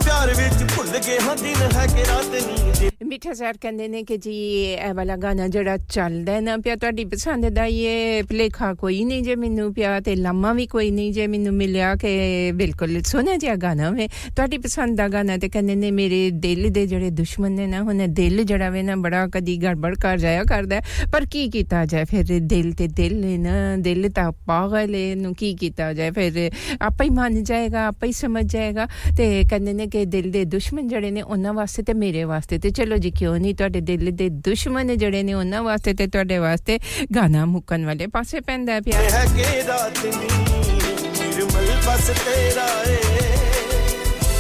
ਪਿਆਰ 0.05 0.34
ਵਿੱਚ 0.34 0.63
ਭੁੱਲ 0.75 0.97
ਗਏ 0.97 1.19
ਹਾਂ 1.19 1.36
ਦਿਨ 1.36 1.71
ਹੈ 1.75 1.88
ਕਿ 1.88 2.05
ਰਾਤ 2.05 2.25
ਨਹੀਂ 2.25 2.90
ਮਿੱਠਾ 3.12 3.34
ਜ਼ਹਿਰ 3.34 3.53
ਕਹਿੰਦੇ 3.62 3.88
ਨੇ 3.88 4.03
ਕਿ 4.03 4.18
ਜੀ, 4.18 4.64
ਇਹ 4.64 4.93
ਵਾਲਾ 4.93 5.16
ਗਾਣਾ 5.16 5.47
ਜਿਹੜਾ 5.47 5.78
ਚੱਲਦਾ 5.78 6.34
ਹੈ 6.34 6.41
ਨਾ 6.41 6.57
ਪਿਆ, 6.57 6.76
ਤੁਹਾਡੀ 6.76 7.05
ਪਸੰਦ 7.05 7.49
ਦਾ 7.49 7.66
ਇਹ 7.66 8.24
ਭਲੇਖਾ 8.24 8.74
ਕੋਈ 8.74 9.03
ਨਹੀਂ 9.05 9.24
ਜੇ 9.24 9.36
ਮੈਨੂੰ 9.36 9.74
ਪਿਆ 9.74 9.99
ਤੇ 9.99 10.16
ਲੰਮਾ 10.16 10.53
ਵੀ 10.53 10.66
ਕੋਈ 10.68 10.91
ਨਹੀਂ 10.91 11.12
ਜੇ 11.14 11.28
ਮੈਨੂੰ 11.28 11.53
ਮਿਲਿਆ 11.53 11.95
ਕਿ 11.95 12.51
ਬਿਲਕੁਲ 12.51 13.01
ਸੋਹਣਾ 13.01 13.36
ਜਿਹਾ 13.38 13.55
ਗਾਣਾ 13.55 13.89
ਵੇ। 13.89 14.07
ਤੁਹਾਡੀ 14.07 14.57
ਪਸੰਦ 14.57 14.97
ਦਾ 14.97 15.07
ਗਾਣਾ 15.07 15.38
ਤੇ 15.38 15.49
ਕਹਿੰਦੇ 15.49 15.76
ਨੇ 15.76 15.91
ਮੇਰੇ 15.91 16.30
ਦਿਲ 16.34 16.70
ਦੇ 16.70 16.86
ਜਿਹੜੇ 16.88 17.09
ਦੁਸ਼ਮਣ 17.09 17.51
ਨੇ 17.51 17.68
ਨਾ 17.68 17.82
ਹੁਣ 17.82 18.07
ਦਿਲ 18.07 18.43
ਜਿਹੜਾ 18.43 18.70
ਵੇ 18.70 18.84
ਨਾ 18.84 18.95
ਬੜਾ 18.95 19.28
ਕਦੀ 19.28 19.57
ਗੜਬੜ 19.64 19.95
ਕਰ 19.95 20.18
ਜਾਇਆ 20.18 20.43
ਕਰਦਾ 20.43 20.76
ਹੈ। 20.76 20.82
ਪਰ 21.14 21.26
ਕੀ 21.32 21.49
ਕੀਤਾ 21.49 21.86
ਜਾਏ 21.86 22.03
ਫਿਰ? 22.03 22.39
ਦਿਲ 22.39 22.72
ਤੇ 22.74 22.88
ਦਿਲ 22.88 23.24
ਹੈ 23.24 23.38
ਨਾ, 23.38 23.76
ਦਿਲ 23.78 24.09
ਤਾਂ 24.09 24.32
ਪਾਗਲ 24.32 24.95
ਹੈ 24.95 25.16
ਨੂੰ 25.16 25.34
ਕੀ 25.36 25.53
ਕੀਤਾ 25.55 25.93
ਜਾਏ 25.93 26.12
ਫਿਰ? 26.12 26.51
ਆਪੇ 26.82 27.05
ਹੀ 27.05 27.09
ਮੰਨ 27.09 27.43
ਜਾਏਗਾ, 27.43 27.88
ਆਪੇ 27.88 28.07
ਹੀ 28.07 28.12
ਸਮਝ 28.12 28.45
ਜਾਏਗਾ 28.53 28.88
ਤੇ 29.18 29.43
ਕਹਿੰਦੇ 29.49 29.74
ਨੇ 29.74 29.88
ਕਿ 29.88 30.05
ਦਿਲ 30.05 30.32
ਦੇ 30.32 30.45
ਦੁਸ਼ਮਣ 30.45 30.88
ਜਿਹੜੇ 30.88 31.12
ਨੇ 31.12 31.22
ਉਹਨਾਂ 31.22 31.53
ਵਾਸਤੇ 31.53 31.84
ਤੇ 31.84 31.93
ਮੇਰੇ 31.93 32.24
ਵਾਸਤੇ 32.24 32.57
ਤੇ 32.57 32.70
ਚਲੋ 32.70 33.01
ਜੀ 33.01 33.11
ਕਿਉਂ 33.11 33.36
ਨਹੀਂ 33.36 33.55
ਤੁਹਾਡੇ 33.55 33.80
ਦਿਲ 33.80 34.11
ਦੇ 34.11 34.28
ਦੁਸ਼ਮਣ 34.44 34.94
ਜਿਹੜੇ 34.97 35.22
ਨੇ 35.22 35.34
ਉਹਨਾਂ 35.34 35.62
ਵਾਸਤੇ 35.62 35.92
ਤੇ 35.94 36.07
ਤੁਹਾਡੇ 36.07 36.38
ਵਾਸਤੇ 36.38 36.78
ਗਾਣਾ 37.16 37.44
ਮੁੱਕਣ 37.44 37.84
ਵਾਲੇ 37.86 38.07
ਪਾਸੇ 38.07 38.40
ਪੈਂਦਾ 38.40 38.80
ਪਿਆ 38.80 39.01
ਹੈ 39.03 39.24
ਕਿ 39.36 39.62
ਰਾਤ 39.68 40.05
ਨਹੀਂ 40.07 40.76
ਨਿਰਮਲ 41.20 41.70
ਬਸ 41.86 42.11
ਤੇਰਾ 42.18 42.66
ਏ 42.88 42.99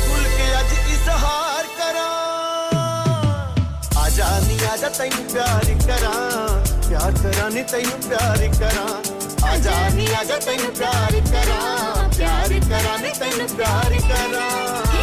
ਭੁੱਲ 0.06 0.24
ਕੇ 0.36 0.52
ਅੱਜ 0.60 0.72
ਇਜ਼ਹਾਰ 0.92 1.66
ਕਰਾਂ 1.78 2.10
ਆਜਾ 4.04 4.28
ਨੀ 4.40 4.58
ਆਜਾ 4.72 4.88
ਤੈਨੂੰ 4.88 5.24
ਪਿਆਰ 5.32 5.74
ਕਰਾਂ 5.86 6.48
ਪਿਆਰ 6.88 7.12
ਕਰਾਂ 7.22 7.50
ਨੀ 7.50 7.62
ਤੈਨੂੰ 7.62 8.00
ਪਿਆਰ 8.08 8.48
ਕਰਾਂ 8.60 8.88
ਆਜਾ 9.46 9.88
ਨੀ 9.94 10.06
ਆਜਾ 10.20 10.38
ਤੈਨੂੰ 10.38 10.72
ਪਿਆਰ 10.72 11.20
ਕਰਾਂ 11.32 12.08
ਪਿਆਰ 12.18 12.60
ਕਰਾਂ 12.68 12.98
ਨੀ 12.98 13.10
ਤੈਨੂੰ 13.18 13.48
ਪਿਆਰ 13.56 14.00
ਕਰਾਂ 14.00 14.99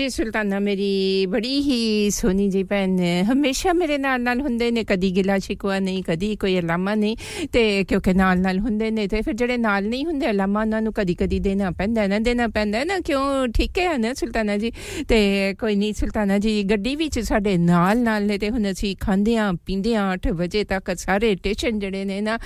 ਜੀ, 0.00 0.08
ਸੁਲਤਾਨਾ 0.08 0.58
ਮੇਰੀ 0.58 1.26
ਬੜੀ 1.28 1.60
ਹੀ 1.60 2.10
ਸੋਨੀ 2.10 2.48
ਜੀ 2.50 2.62
ਭੈਣ 2.64 2.96
ਹਮੇਸ਼ਾ 3.32 3.72
ਮੇਰੇ 3.72 3.96
ਨਾਲ 3.98 4.20
ਨਾਲ 4.22 4.40
ਹੁੰਦੇ 4.40 4.70
ਨੇ, 4.70 4.84
ਕਦੀ 4.84 5.10
ਗਿਲਾ 5.16 5.38
ਸ਼ਿਕਵਾ 5.38 5.78
ਨਹੀਂ, 5.78 6.02
ਕਦੀ 6.02 6.34
ਕੋਈ 6.36 6.58
ਅਲਾਮਾ 6.58 6.94
ਨਹੀਂ। 6.94 7.16
ਤੇ 7.52 7.62
ਕਿਉਂਕਿ 7.84 8.12
ਨਾਲ 8.14 8.40
ਨਾਲ 8.40 8.58
ਹੁੰਦੇ 8.58 8.90
ਨੇ, 8.90 9.06
ਤੇ 9.06 9.20
ਫਿਰ 9.22 9.34
ਜਿਹੜੇ 9.34 9.56
ਨਾਲ 9.56 9.88
ਨਹੀਂ 9.88 10.04
ਹੁੰਦੇ, 10.06 10.30
ਅਲਾਮਾ 10.30 10.60
ਉਹਨਾਂ 10.60 10.80
ਨੂੰ 10.82 10.92
ਕਦੀ 10.92 11.14
ਕਦੀ 11.14 11.38
ਦੇਣਾ 11.40 11.70
ਪੈਂਦਾ 11.70 12.06
ਨਾ, 12.06 12.18
ਦੇਣਾ 12.18 12.46
ਪੈਂਦਾ 12.48 12.84
ਨਾ, 12.84 12.98
ਕਿਉਂ? 12.98 13.48
ਠੀਕ 13.56 13.78
ਹੈ 13.78 13.96
ਨਾ 13.98 14.12
ਸੁਲਤਾਨਾ 14.14 14.56
ਜੀ? 14.56 14.70
ਤੇ 15.08 15.18
ਕੋਈ 15.60 15.76
ਨਹੀਂ, 15.76 15.92
ਸੁਲਤਾਨਾ 15.94 16.38
ਜੀ, 16.38 16.62
ਗੱਡੀ 16.70 16.94
ਵਿੱਚ 16.96 17.18
ਸਾਡੇ 17.18 17.56
ਨਾਲ 17.58 17.98
ਨਾਲ 17.98 18.26
ਨੇ, 18.26 18.38
ਤੇ 18.38 18.50
ਹੁਣ 18.50 18.70
ਅਸੀਂ 18.70 18.94
ਖਾਂਦੇ 19.00 19.36
ਆ 19.36 19.50
ਪੀਂਦੇ 19.66 19.94
ਆ 19.96 20.06
8 20.12 20.32
ਵਜੇ 20.32 20.64
ਤੱਕ 20.64 20.94
ਸਾਰੇ 20.96 21.34
ਸਟੇਸ਼ਨ 21.36 21.78
ਜਿਹੜੇ 21.78 22.04
ਨੇ 22.04 22.20
ਨਾ 22.20 22.38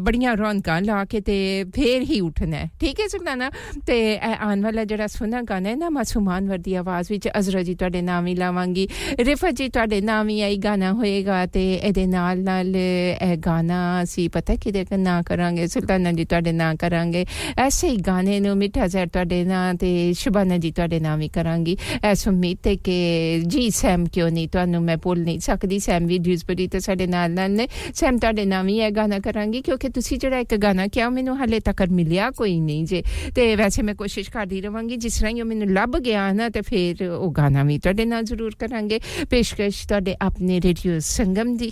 ਬੜੀਆਂ 0.00 0.36
ਰੌਣਕਾਂ 0.36 0.80
ਲਾ 0.82 1.04
ਕੇ 1.04 1.20
ਤੇ 1.20 1.38
ਫੇਰ 1.74 2.02
ਹੀ 2.02 2.20
ਉੱਠਣਾ 2.20 2.64
ਠੀਕ 2.80 3.00
ਹੈ 3.00 3.06
ਸੁਲਤਾਨਾ? 3.08 3.50
ਤੇ 3.86 3.96
ਆਉਣ 4.18 4.62
ਵਾਲਾ 4.62 4.84
ਜਿਹੜਾ 4.84 5.06
ਸੁਣਾ 5.06 5.42
ਗਾਣਾ 5.42 5.68
ਹੈ 5.68 5.76
ਨਾ 5.76 5.88
ਮਾਸੂਮਾਨ 5.90 6.48
ਵਰਦੀ 6.48 6.74
ਆਵਾਜ਼ 6.74 6.96
ਵਿੱਚ 6.97 7.29
ਅਜ਼ਰਾ 7.39 7.63
ਜੀ 7.63 7.75
ਤੁਹਾਡੇ 7.75 8.01
ਨਾਮ 8.01 8.27
ਹੀ 8.27 8.35
ਲਾਵਾਂਗੀ 8.35 8.87
ਰਿਫਤ 9.19 9.51
ਜੀ 9.51 9.69
ਤੁਹਾਡੇ 9.69 10.01
ਨਾਮ 10.01 10.29
ਹੀ 10.29 10.41
ਆਈ 10.41 10.57
ਗਾਣਾ 10.57 10.91
ਹੋਏਗਾ 10.93 11.45
ਤੇ 11.45 11.73
ਇਹਦੇ 11.73 12.05
ਨਾਲ 12.05 12.39
ਨਾਲ 12.39 12.75
ਇਹ 12.75 13.37
ਗਾਣਾ 13.37 14.05
ਸੀ 14.05 14.27
ਪਤਾ 14.27 14.55
ਕਿਹਦੇ 14.55 14.97
ਨਾਂ 14.97 15.23
ਕਰਾਂਗੇ 15.23 15.67
ਸੁਲਤਾਨਾ 15.67 16.11
ਜੀ 16.11 16.25
ਤੁਹਾਡੇ 16.25 16.51
ਨਾਂ 16.51 16.75
ਕਰਾਂਗੇ 16.75 17.25
ਐਸੇ 17.57 17.89
ਹੀ 17.89 17.97
ਗਾਣੇ 17.97 18.39
ਨੂੰ 18.39 18.57
ਮਿੱਠਾ 18.57 18.87
ਜ਼ਹਿਰ 18.87 19.07
ਤੁਹਾਡੇ 19.07 19.43
ਨਾਂ 19.43 19.73
ਤੇ 19.73 20.13
ਸ਼ੁਭਾਨਾ 20.13 20.57
ਜੀ 20.57 20.71
ਤੁਹਾਡੇ 20.71 20.99
ਨਾਮ 20.99 21.21
ਹੀ 21.21 21.27
ਕਰਾਂਗੀ 21.27 21.77
ਐਸ 22.03 22.27
ਉਮੀਦ 22.27 22.67
ਹੈ 22.67 22.75
ਕਿ 22.75 23.41
ਜੀ 23.47 23.69
ਸੈਮ 23.69 24.05
ਕਿਉਂ 24.05 24.29
ਨਹੀਂ 24.31 24.47
ਤੁਹਾਨੂੰ 24.47 24.83
ਮੈਂ 24.83 24.97
ਭੁੱਲ 24.97 25.19
ਨਹੀਂ 25.19 25.39
ਸਕਦੀ 25.39 25.79
ਸੈਮ 25.79 26.05
ਵੀ 26.05 26.17
ਡਿਊਜ਼ਬਰੀ 26.17 26.67
ਤੇ 26.67 26.79
ਸਾਡੇ 26.79 27.07
ਨਾਲ 27.07 27.31
ਨਾਲ 27.31 27.51
ਨੇ 27.51 27.67
ਸੈਮ 27.93 28.17
ਤੁਹਾਡੇ 28.17 28.45
ਨਾਮ 28.45 28.67
ਹੀ 28.67 28.79
ਇਹ 28.79 28.91
ਗਾਣਾ 28.91 29.19
ਕਰਾਂਗੀ 29.19 29.61
ਕਿਉਂਕਿ 29.61 29.89
ਤੁਸੀਂ 29.89 30.17
ਜਿਹੜਾ 30.17 30.39
ਇੱਕ 30.39 30.55
ਗਾਣਾ 30.55 30.87
ਕਿਹਾ 30.87 31.09
ਮੈਨੂੰ 31.09 31.37
ਹਾਲੇ 31.37 31.59
ਤੱਕ 31.59 31.81
ਮਿਲਿਆ 31.91 32.31
ਕੋਈ 32.31 32.59
ਨਹੀਂ 32.59 32.85
ਜੇ 32.85 33.03
ਤੇ 33.35 33.55
ਵੈਸੇ 33.55 33.81
ਮੈਂ 33.81 33.95
ਕੋਸ਼ਿਸ਼ 33.95 34.29
ਕਰਦੀ 34.29 34.61
ਰਵਾਂਗੀ 34.61 34.95
ਜਿਸ 34.95 35.17
ਤਰ੍ਹਾਂ 35.17 35.31
ਹੀ 35.31 35.41
ਮੈਨੂੰ 35.43 35.73
ਲੱਭ 35.73 35.97
ਗਿਆ 35.97 36.31
ਨਾ 36.31 36.49
ਤੇ 36.49 36.61
ਫਿਰ 36.61 36.86
ਉਹ 37.03 37.31
ਗਾਣਾ 37.31 37.63
ਵੀ 37.63 37.77
ਤੁਹਾਡੇ 37.77 38.05
ਨਾਲ 38.05 38.23
ਜ਼ਰੂਰ 38.23 38.55
ਕਰਾਂਗੇ 38.59 38.99
ਪੇਸ਼ਕਸ਼ 39.29 39.87
ਤੁਹਾਡੇ 39.87 40.15
ਆਪਣੇ 40.21 40.59
ਰੇਡੀਓ 40.61 40.99
ਸੰਗਮ 40.99 41.57
ਦੀ 41.57 41.71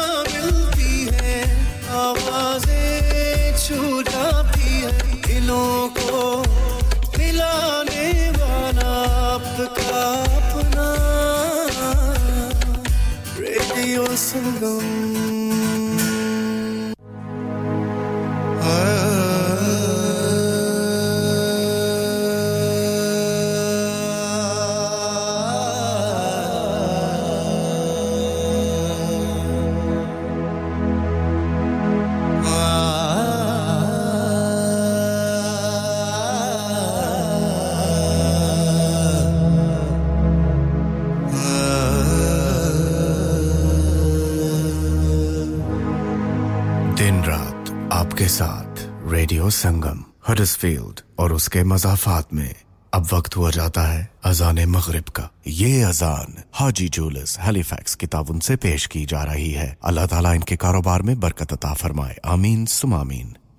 Huddersfield 50.41 50.99
और 51.19 51.33
उसके 51.33 51.63
मजाफात 51.63 52.33
में 52.33 52.55
अब 52.93 53.07
वक्त 53.13 53.37
हुआ 53.37 53.49
जाता 53.51 53.81
है 53.81 54.09
अजान 54.23 54.65
मगरब 54.65 55.09
का। 55.09 55.29
ये 55.47 55.81
अजान 55.81 56.43
हाजी 56.53 56.89
जूलस 56.89 57.37
हेलीफैक्स 57.41 57.95
की 57.95 58.07
ताउन 58.07 58.39
से 58.39 58.55
पेश 58.55 58.85
की 58.85 59.05
जा 59.05 59.23
रही 59.23 59.51
है। 59.51 59.77
अल्लाह 59.83 60.05
ताला 60.05 60.33
इनके 60.33 60.55
कारोबार 60.55 61.01
में 61.01 61.19
बरकत 61.19 61.53
अता 61.53 61.73
फरमाए। 61.73 62.17
आमीन 62.25 62.65
सुमामीन 62.65 63.35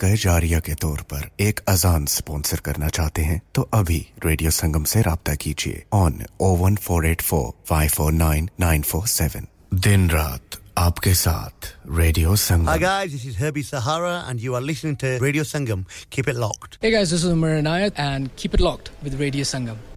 सदका 0.00 0.14
जारिया 0.16 0.58
के 0.64 0.74
तौर 0.80 1.00
पर 1.12 1.28
एक 1.44 1.60
अजान 1.68 2.04
स्पॉन्सर 2.08 2.60
करना 2.64 2.88
चाहते 2.88 3.22
हैं 3.22 3.40
तो 3.54 3.62
अभी 3.74 3.98
रेडियो 4.24 4.50
संगम 4.50 4.84
से 4.92 5.02
राब्ता 5.02 5.34
कीजिए 5.44 5.82
on 5.92 6.22
O 6.40 6.54
one 6.56 6.76
four 6.86 7.06
eight 7.06 7.22
four 7.22 7.52
five 7.68 7.90
four 7.96 8.12
nine 8.12 8.48
nine 8.60 8.82
four 8.92 9.06
seven 9.16 9.46
दिन 9.88 10.08
रात 10.10 10.58
आपके 10.78 11.14
साथ 11.24 11.72
radio 12.00 12.36
Sangam 12.46 12.72
Hi 12.72 12.78
guys, 12.86 13.12
this 13.18 13.28
is 13.32 13.38
Herbie 13.42 13.66
Sahara 13.72 14.16
and 14.30 14.46
you 14.46 14.56
are 14.60 14.64
listening 14.70 14.96
to 15.04 15.12
Radio 15.26 15.48
Sangam. 15.52 15.84
Keep 16.16 16.34
it 16.34 16.42
locked. 16.46 16.80
Hey 16.86 16.96
guys, 16.98 17.14
this 17.16 17.28
is 17.28 17.36
Umar 17.36 17.54
Anayat 17.60 18.04
and 18.08 18.34
keep 18.42 18.60
it 18.60 18.68
locked 18.70 18.92
with 19.04 19.22
Radio 19.26 19.50
Sangam. 19.54 19.89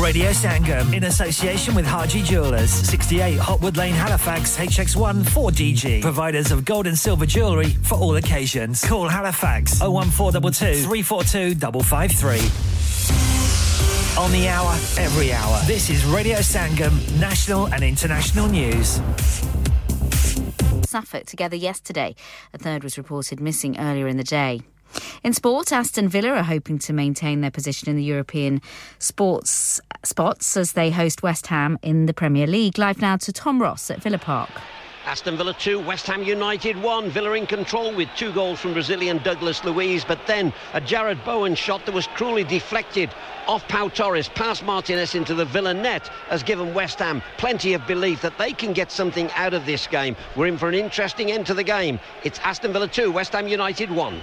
Radio 0.00 0.30
Sangam 0.30 0.94
in 0.94 1.04
association 1.04 1.74
with 1.74 1.84
Haji 1.84 2.22
Jewelers, 2.22 2.70
68 2.70 3.36
Hotwood 3.38 3.76
Lane, 3.76 3.94
Halifax, 3.94 4.56
HX1 4.56 5.24
4DG. 5.24 6.00
Providers 6.02 6.52
of 6.52 6.64
gold 6.64 6.86
and 6.86 6.96
silver 6.96 7.26
jewellery 7.26 7.70
for 7.82 7.96
all 7.96 8.14
occasions. 8.14 8.84
Call 8.84 9.08
Halifax 9.08 9.80
01422 9.80 10.84
342 10.84 11.82
553. 11.82 12.38
On 14.22 14.30
the 14.30 14.48
hour, 14.48 14.72
every 14.98 15.32
hour. 15.32 15.60
This 15.66 15.90
is 15.90 16.04
Radio 16.04 16.38
Sangam, 16.38 17.18
national 17.18 17.66
and 17.66 17.82
international 17.82 18.46
news. 18.48 19.00
Suffolk 20.88 21.26
together 21.26 21.56
yesterday. 21.56 22.14
A 22.54 22.58
third 22.58 22.84
was 22.84 22.98
reported 22.98 23.40
missing 23.40 23.78
earlier 23.78 24.06
in 24.06 24.16
the 24.16 24.24
day. 24.24 24.62
In 25.22 25.32
sport, 25.32 25.72
Aston 25.72 26.08
Villa 26.08 26.30
are 26.30 26.42
hoping 26.42 26.78
to 26.80 26.92
maintain 26.92 27.40
their 27.40 27.50
position 27.50 27.88
in 27.88 27.96
the 27.96 28.02
European 28.02 28.62
sports 28.98 29.80
spots 30.04 30.56
as 30.56 30.72
they 30.72 30.90
host 30.90 31.22
West 31.22 31.48
Ham 31.48 31.78
in 31.82 32.06
the 32.06 32.14
Premier 32.14 32.46
League. 32.46 32.78
Live 32.78 33.00
now 33.00 33.16
to 33.16 33.32
Tom 33.32 33.60
Ross 33.60 33.90
at 33.90 34.02
Villa 34.02 34.18
Park. 34.18 34.50
Aston 35.08 35.38
Villa 35.38 35.54
2, 35.54 35.80
West 35.80 36.06
Ham 36.06 36.22
United 36.22 36.76
1. 36.82 37.08
Villa 37.08 37.32
in 37.32 37.46
control 37.46 37.94
with 37.94 38.10
two 38.14 38.30
goals 38.32 38.60
from 38.60 38.74
Brazilian 38.74 39.16
Douglas 39.22 39.64
Luiz, 39.64 40.04
but 40.04 40.18
then 40.26 40.52
a 40.74 40.82
Jared 40.82 41.24
Bowen 41.24 41.54
shot 41.54 41.86
that 41.86 41.94
was 41.94 42.06
cruelly 42.08 42.44
deflected 42.44 43.08
off 43.46 43.66
Pau 43.68 43.88
Torres, 43.88 44.28
past 44.28 44.62
Martinez 44.64 45.14
into 45.14 45.34
the 45.34 45.46
Villa 45.46 45.72
net, 45.72 46.08
has 46.28 46.42
given 46.42 46.74
West 46.74 46.98
Ham 46.98 47.22
plenty 47.38 47.72
of 47.72 47.86
belief 47.86 48.20
that 48.20 48.36
they 48.36 48.52
can 48.52 48.74
get 48.74 48.92
something 48.92 49.30
out 49.34 49.54
of 49.54 49.64
this 49.64 49.86
game. 49.86 50.14
We're 50.36 50.48
in 50.48 50.58
for 50.58 50.68
an 50.68 50.74
interesting 50.74 51.32
end 51.32 51.46
to 51.46 51.54
the 51.54 51.64
game. 51.64 51.98
It's 52.22 52.38
Aston 52.40 52.74
Villa 52.74 52.88
2, 52.88 53.10
West 53.10 53.32
Ham 53.32 53.48
United 53.48 53.90
1. 53.90 54.20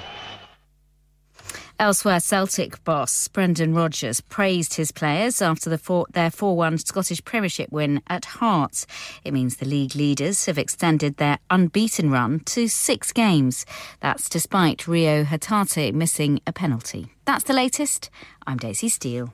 Elsewhere, 1.78 2.21
Celtic 2.21 2.82
boss 2.86 3.28
Brendan 3.28 3.73
Rodgers 3.73 4.21
praised 4.21 4.76
his 4.76 4.93
players 4.93 5.41
after 5.41 5.69
the 5.69 5.78
four, 5.78 6.05
their 6.13 6.32
4 6.32 6.55
1 6.55 6.78
Scottish 6.78 7.23
Premiership 7.26 7.69
win 7.69 8.01
at 8.07 8.23
Hearts. 8.23 8.88
It 9.26 9.34
means 9.34 9.57
the 9.57 9.65
league 9.65 9.93
leaders 9.93 10.45
have 10.45 10.57
extended 10.57 11.17
their 11.17 11.38
unbeaten 11.49 12.11
run 12.11 12.39
to 12.45 12.69
six 12.69 13.11
games. 13.11 13.65
That's 13.99 14.30
despite 14.30 14.88
Rio 14.88 15.26
Hatate 15.26 15.93
missing 15.93 16.39
a 16.47 16.53
penalty. 16.53 17.07
That's 17.26 17.43
the 17.43 17.53
latest. 17.53 18.09
I'm 18.47 18.57
Daisy 18.57 18.88
Steele. 18.88 19.34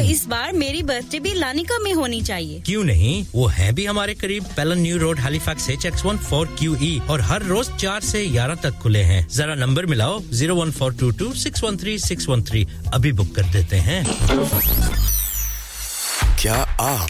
इस 0.03 0.25
बार 0.27 0.51
मेरी 0.53 0.81
birthday 0.83 1.19
भी 1.19 1.33
Lanika 1.33 1.77
में 1.79 1.93
होनी 1.93 2.21
चाहिए। 2.21 2.61
क्यों 2.65 2.83
नहीं? 2.83 3.25
वो 3.33 3.45
है 3.47 3.71
भी 3.73 3.85
हमारे 3.85 4.13
करीब। 4.13 4.45
Pellon 4.57 4.79
new 4.79 4.97
road 4.97 5.19
Halifax 5.19 5.69
H 5.69 5.85
X 5.85 6.05
one 6.05 6.17
four 6.19 6.55
Q 6.59 6.75
E 6.83 7.01
और 7.09 7.21
हर 7.21 7.43
रोज 7.43 7.69
चार 7.75 8.01
से 8.01 8.25
ग्यारह 8.27 8.55
तक 8.63 8.79
खुले 8.81 9.03
हैं। 9.03 9.25
जरा 9.29 9.55
नंबर 9.55 9.85
मिलाओ 9.85 10.19
zero 10.23 10.55
one 10.55 10.71
four 10.71 10.93
two 10.93 11.11
two 11.19 11.33
six 11.35 11.63
one 11.63 11.77
three 11.77 11.97
six 11.99 12.29
one 12.29 12.43
three 12.43 12.67
अभी 12.93 13.11
बुक 13.11 13.35
कर 13.35 13.51
देते 13.53 13.77
हैं। 13.79 14.03
क्या 16.41 16.55
आप 16.81 17.09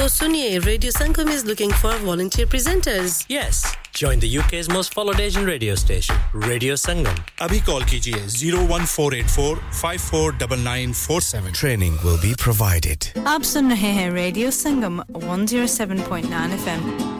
So 0.00 0.06
Sunye, 0.06 0.64
Radio 0.64 0.90
Sangam 0.90 1.28
is 1.28 1.44
looking 1.44 1.70
for 1.70 1.94
volunteer 1.98 2.46
presenters. 2.46 3.26
Yes. 3.28 3.76
Join 3.92 4.18
the 4.18 4.38
UK's 4.38 4.70
most 4.70 4.94
followed 4.94 5.20
Asian 5.20 5.44
radio 5.44 5.74
station, 5.74 6.16
Radio 6.32 6.72
Sangam. 6.72 7.14
Abhi 7.38 7.60
call 7.62 7.82
kijiye 7.82 8.16
01484 8.16 9.56
549947. 9.72 11.52
Training 11.52 11.98
will 12.02 12.18
be 12.22 12.34
provided. 12.34 13.00
Aap 13.26 13.44
sun 13.44 13.68
Radio 14.14 14.48
Sangam 14.48 15.04
107.9 15.12 16.24
FM. 16.56 17.19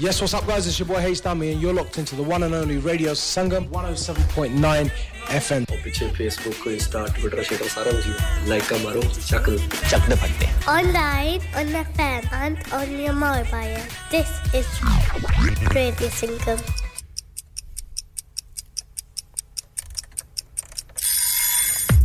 Yes, 0.00 0.20
what's 0.20 0.34
up 0.34 0.44
guys? 0.44 0.66
It's 0.66 0.78
your 0.80 0.88
boy 0.88 0.98
Hayes 0.98 1.24
and 1.24 1.42
you're 1.62 1.72
locked 1.72 1.98
into 1.98 2.16
the 2.16 2.22
one 2.22 2.42
and 2.42 2.52
only 2.52 2.78
Radio 2.78 3.12
Sangam 3.12 3.68
107.9 3.68 4.90
FM. 5.28 5.64
पीछे 5.70 6.08
Facebook, 6.16 6.58
Insta, 6.66 7.06
Twitter, 7.14 7.42
share 7.44 7.68
सारा 7.68 7.92
कुछ 7.92 8.48
like 8.48 8.64
का 8.68 8.76
मारो, 8.82 9.02
चक 9.02 9.46
चक 9.90 10.08
दे 10.08 10.16
पत्ते. 10.22 10.46
Online, 10.66 11.40
on 11.54 11.66
the 11.76 11.84
fan, 11.94 12.22
and 12.32 12.56
on 12.72 12.88
your 12.98 13.12
mobile. 13.12 13.82
This 14.10 14.28
is 14.52 14.66
Radio 15.76 16.08
Sangam. 16.08 16.58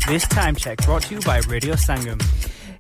This 0.07 0.27
time 0.27 0.55
check 0.55 0.77
brought 0.85 1.03
to 1.03 1.15
you 1.15 1.21
by 1.21 1.39
Radio 1.47 1.73
Sangam. 1.73 2.21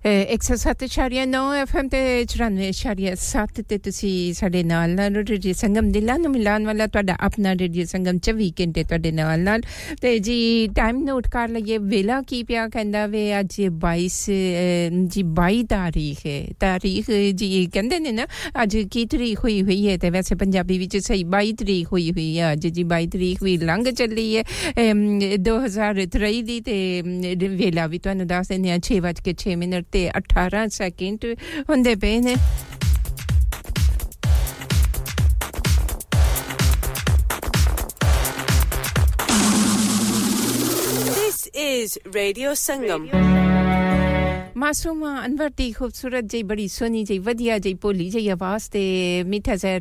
107.9 0.06 1.40
FM 1.62 1.88
ਤੇ 1.88 2.00
94.7 2.24 3.62
ਤੇ 3.68 3.78
ਤੁਸੀਂ 3.78 4.12
ਸਾਡੇ 4.34 4.62
ਨਾਲ 4.62 4.90
ਨਾਲ 4.90 5.14
ਰੇਡੀਓ 5.24 5.52
ਸੰਗਮ 5.52 5.90
ਦਿਲਾਂ 5.90 6.18
ਨੂੰ 6.18 6.30
ਮਿਲਾਉਣ 6.32 6.64
ਵਾਲਾ 6.64 6.86
ਤੁਹਾਡਾ 6.86 7.16
ਆਪਣਾ 7.20 7.52
ਰੇਡੀਓ 7.54 7.84
ਸੰਗਮ 7.84 8.18
24 8.28 8.48
ਘੰਟੇ 8.60 8.84
ਤੁਹਾਡੇ 8.84 9.12
ਨਾਲ 9.12 9.40
ਨਾਲ 9.40 9.60
ਤੇ 10.00 10.18
ਜੀ 10.18 10.36
ਟਾਈਮ 10.76 11.02
ਨੋਟ 11.04 11.28
ਕਰ 11.28 11.48
ਲਈਏ 11.48 11.78
ਵੇਲਾ 11.86 12.20
ਕੀ 12.22 12.42
ਪਿਆ 12.42 12.66
ਕਹਿੰਦਾ 12.68 13.06
ਵੇ 13.06 13.22
ਅੱਜ 13.40 13.60
22 13.84 14.06
ਅਹ, 14.28 15.06
ਜੀ 15.06 15.22
22 15.40 15.62
ਤਾਰੀਖ 15.68 16.24
ਹੈ 16.26 16.38
ਤਾਰੀਖ 16.60 17.10
ਜੀ 17.34 17.66
ਕਹਿੰਦੇ 17.72 17.98
ਨੇ 17.98 18.12
ਨਾ 18.12 18.26
ਅੱਜ 18.62 18.76
ਕੀ 18.90 19.04
ਤਰੀਕ 19.06 19.38
ਹੋਈ 19.38 19.62
ਹੋਈ 19.62 19.88
ਹੈ 19.88 19.96
ਤੇ 19.98 20.10
ਵੈਸੇ 20.10 20.34
ਪੰਜਾਬੀ 20.34 20.78
ਵਿੱਚ 20.78 20.96
ਸਹੀ 20.98 21.24
22 21.36 21.52
ਤਰੀਕ 21.58 21.92
ਹੋਈ 21.92 22.10
ਹੋਈ 22.10 22.38
ਹੈ 22.38 22.52
ਅੱਜ 22.52 22.66
ਜੀ 22.68 22.84
22 22.94 23.06
ਤਰੀਕ 23.12 23.42
ਵੀ 23.42 23.56
ਲੰਘ 23.62 23.84
ਚੱਲੀ 23.92 24.26
ਹੈ 24.36 24.42
ਅਮ, 24.82 25.02
2023 25.42 26.42
ਦੀ 26.42 26.60
ਤੇ 26.60 26.78
ਅਮ, 27.00 27.20
ਵੇਲਾ 27.56 27.86
ਵੀ 27.86 27.98
ਤੁਹਾਨੂੰ 27.98 28.26
ਦੱਸ 28.26 28.48
ਦਿੰਦੇ 28.48 28.72
ਆ 28.72 28.78
6:06 28.84 29.56
ਮਿੰਟ 29.56 29.74
ਤੇ 29.92 30.10
18 30.18 30.66
ਸੈਕਿੰਡ 30.68 31.24
ਹੁੰਦੇ 31.70 31.94
ਪਏ 31.94 32.20
ਨੇ 32.20 32.36
This 41.28 41.48
is 41.54 41.98
Radio 42.14 42.54
Sangam. 42.54 43.08
ਮਾਸੂਮਾ 44.62 45.10
Anwar 45.24 45.50
ਦੀ 45.56 45.70
ਖੂਬਸੂਰਤ 45.72 46.24
ਜੀ 46.24 46.42
ਬੜੀ 46.42 46.66
ਸੋਹਣੀ 46.68 47.02
ਜੀ 47.04 47.18
ਵਧੀਆ 47.18 47.58
ਜੀ 47.58 47.72
ਭੋਲੀ 47.74 48.08
ਜੀ 48.10 48.28
ਆਵਾਜ਼ 48.28 48.62
ਤੇ 48.70 48.80
ਮਿੱਠਾ 49.26 49.54
ਜ਼ਹਿਰ 49.56 49.80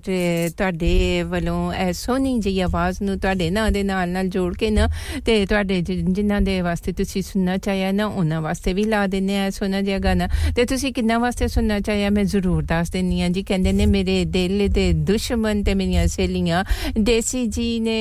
ਤੁਹਾਡੇ 0.57 1.23
ਵੱਲੋਂ 1.23 1.73
ਇਹ 1.73 1.91
ਸੋਹਣੀ 1.93 2.37
ਜੀ 2.39 2.59
ਆਵਾਜ਼ 2.61 3.01
ਨੂੰ 3.03 3.17
ਤੁਹਾਡੇ 3.19 3.49
ਨਾਂ 3.49 3.69
ਦੇ 3.71 3.83
ਨਾਲ 3.83 4.09
ਨਾਲ 4.09 4.27
ਜੋੜ 4.27 4.53
ਕੇ 4.57 4.69
ਨਾ 4.69 4.87
ਤੇ 5.25 5.45
ਤੁਹਾਡੇ 5.45 5.79
ਜਿ- 5.81 5.97
ਜਿਨ੍ਹਾਂ 6.09 6.41
ਦੇ 6.41 6.59
ਵਾਸਤੇ 6.61 6.91
ਤੁਸੀਂ 6.91 7.21
ਸੁਣਨਾ 7.21 7.57
ਚਾਹਿਆ 7.57 7.91
ਨਾ 7.91 8.05
ਉਹਨਾਂ 8.05 8.41
ਵਾਸਤੇ 8.41 8.73
ਵੀ 8.73 8.83
ਲਾ 8.83 9.05
ਦਿੰਨੇ 9.07 9.37
ਆ 9.39 9.49
ਸੋਹਣਾ 9.49 9.81
ਜਿਹਾ 9.81 9.99
ਗਾਣਾ 9.99 10.27
ਤੇ 10.55 10.65
ਤੁਸੀਂ 10.65 10.93
ਕਿੰਨਾ 10.93 11.17
ਵਾਸਤੇ 11.19 11.47
ਸੁਣਨਾ 11.47 11.79
ਚਾਹਿਆ 11.79 12.09
ਮੈਂ 12.09 12.23
ਜ਼ਰੂਰ 12.25 12.63
ਦੱਸ 12.63 12.89
ਦਿੰਨੀ 12.91 13.21
ਆ 13.21 13.29
ਜੀ 13.29 13.43
ਕਹਿੰਦੇ 13.43 13.71
ਨੇ 13.73 13.85
ਮੇਰੇ 13.85 14.23
ਦਿਲ 14.27 14.67
ਦੇ 14.69 14.91
ਦੁਸ਼ਮਣ 15.07 15.63
ਤੇ 15.63 15.73
ਮੇਰੀਆਂ 15.73 16.05
ਸਹੇਲੀਆਂ 16.07 16.63
ਦੇਸੀ 16.99 17.45
ਜੀ 17.47 17.79
ਨੇ 17.79 17.99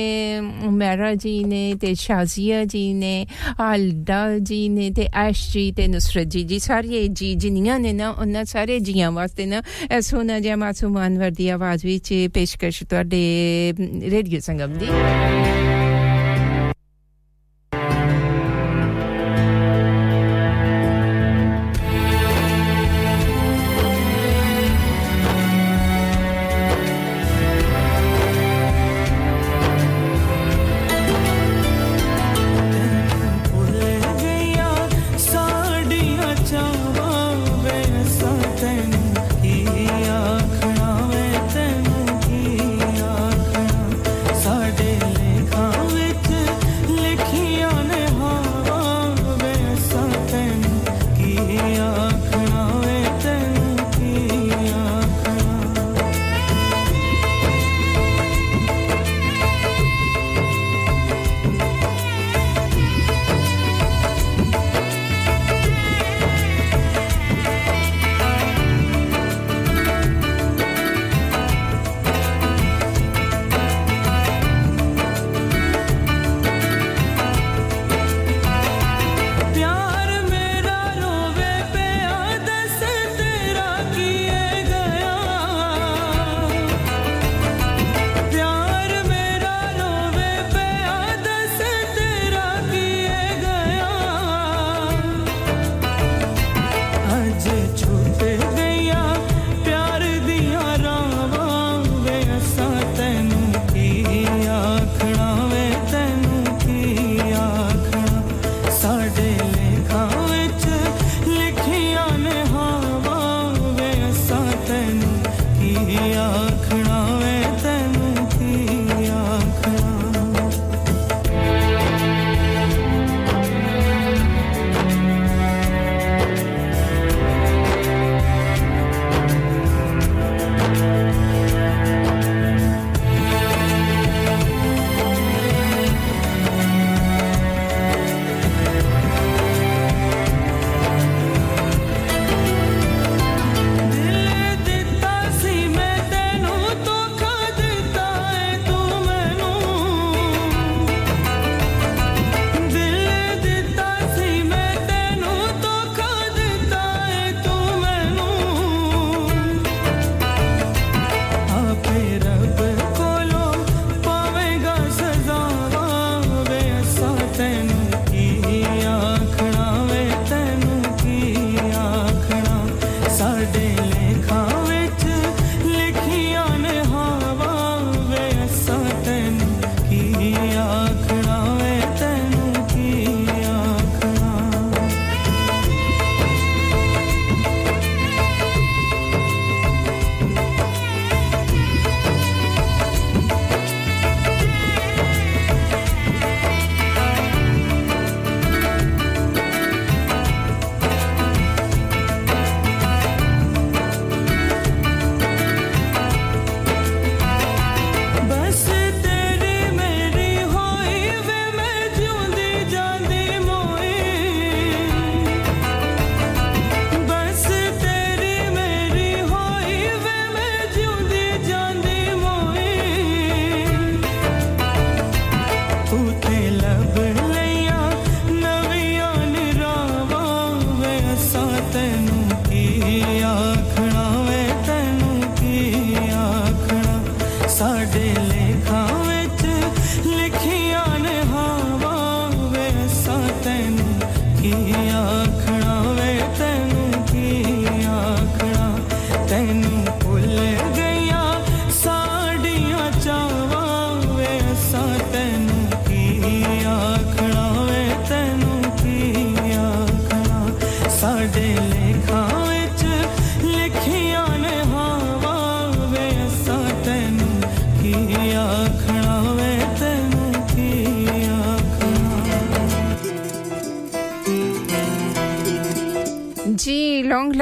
ਮੈਰਾ 0.71 1.13
ਜੀ 1.15 1.43
ਨੇ 1.43 1.73
ਤੇ 1.81 1.93
ਸ਼ਾਜ਼ੀਆ 1.95 2.63
ਜੀ 2.65 2.91
ਨੇ 2.93 3.25
ਆਲਦਾ 3.59 4.23
ਜੀ 4.39 4.67
ਨੇ 4.69 4.89
ਤੇ 4.91 5.07
ਐਸ਼ 5.15 5.51
ਜੀ 5.53 5.71
ਤੇ 5.71 5.87
ਨੁਸਰਤ 5.87 6.27
ਜੀ 6.27 6.43
ਜੀ 6.43 6.59
ਸਾਰੀਆਂ 6.71 7.07
ਜੀ 7.07 7.35
ਜਿੰਨੀਆਂ 7.35 7.79
ਨੇ 7.79 7.93
ਨਾ 7.93 8.09
ਉਹਨਾਂ 8.09 8.45
ਸਾਰੇ 8.45 8.79
ਜੀਆਂ 8.79 9.11
ਵਾਸਤੇ 9.11 9.45
ਨਾ 9.45 9.61
ਇਹ 9.91 10.01
ਸੋਨਾ 10.01 10.39
ਜਿਹਾ 10.39 10.55
ਮਾਸੂਮ 10.55 11.05
ਅਨਵਰ 11.07 11.31
ਦੀ 11.31 11.49
ਆਵਾਜ਼ 11.49 11.85
ਵਿੱਚ 11.85 12.29
ਪੇਸ਼ਕਸ਼ 12.33 12.83
ਤੁਹਾਡੇ 12.83 13.73
ਰੇਡੀਓ 14.01 14.39
ਸੰਗਮ 14.39 14.73
ਦੀ 14.73 14.87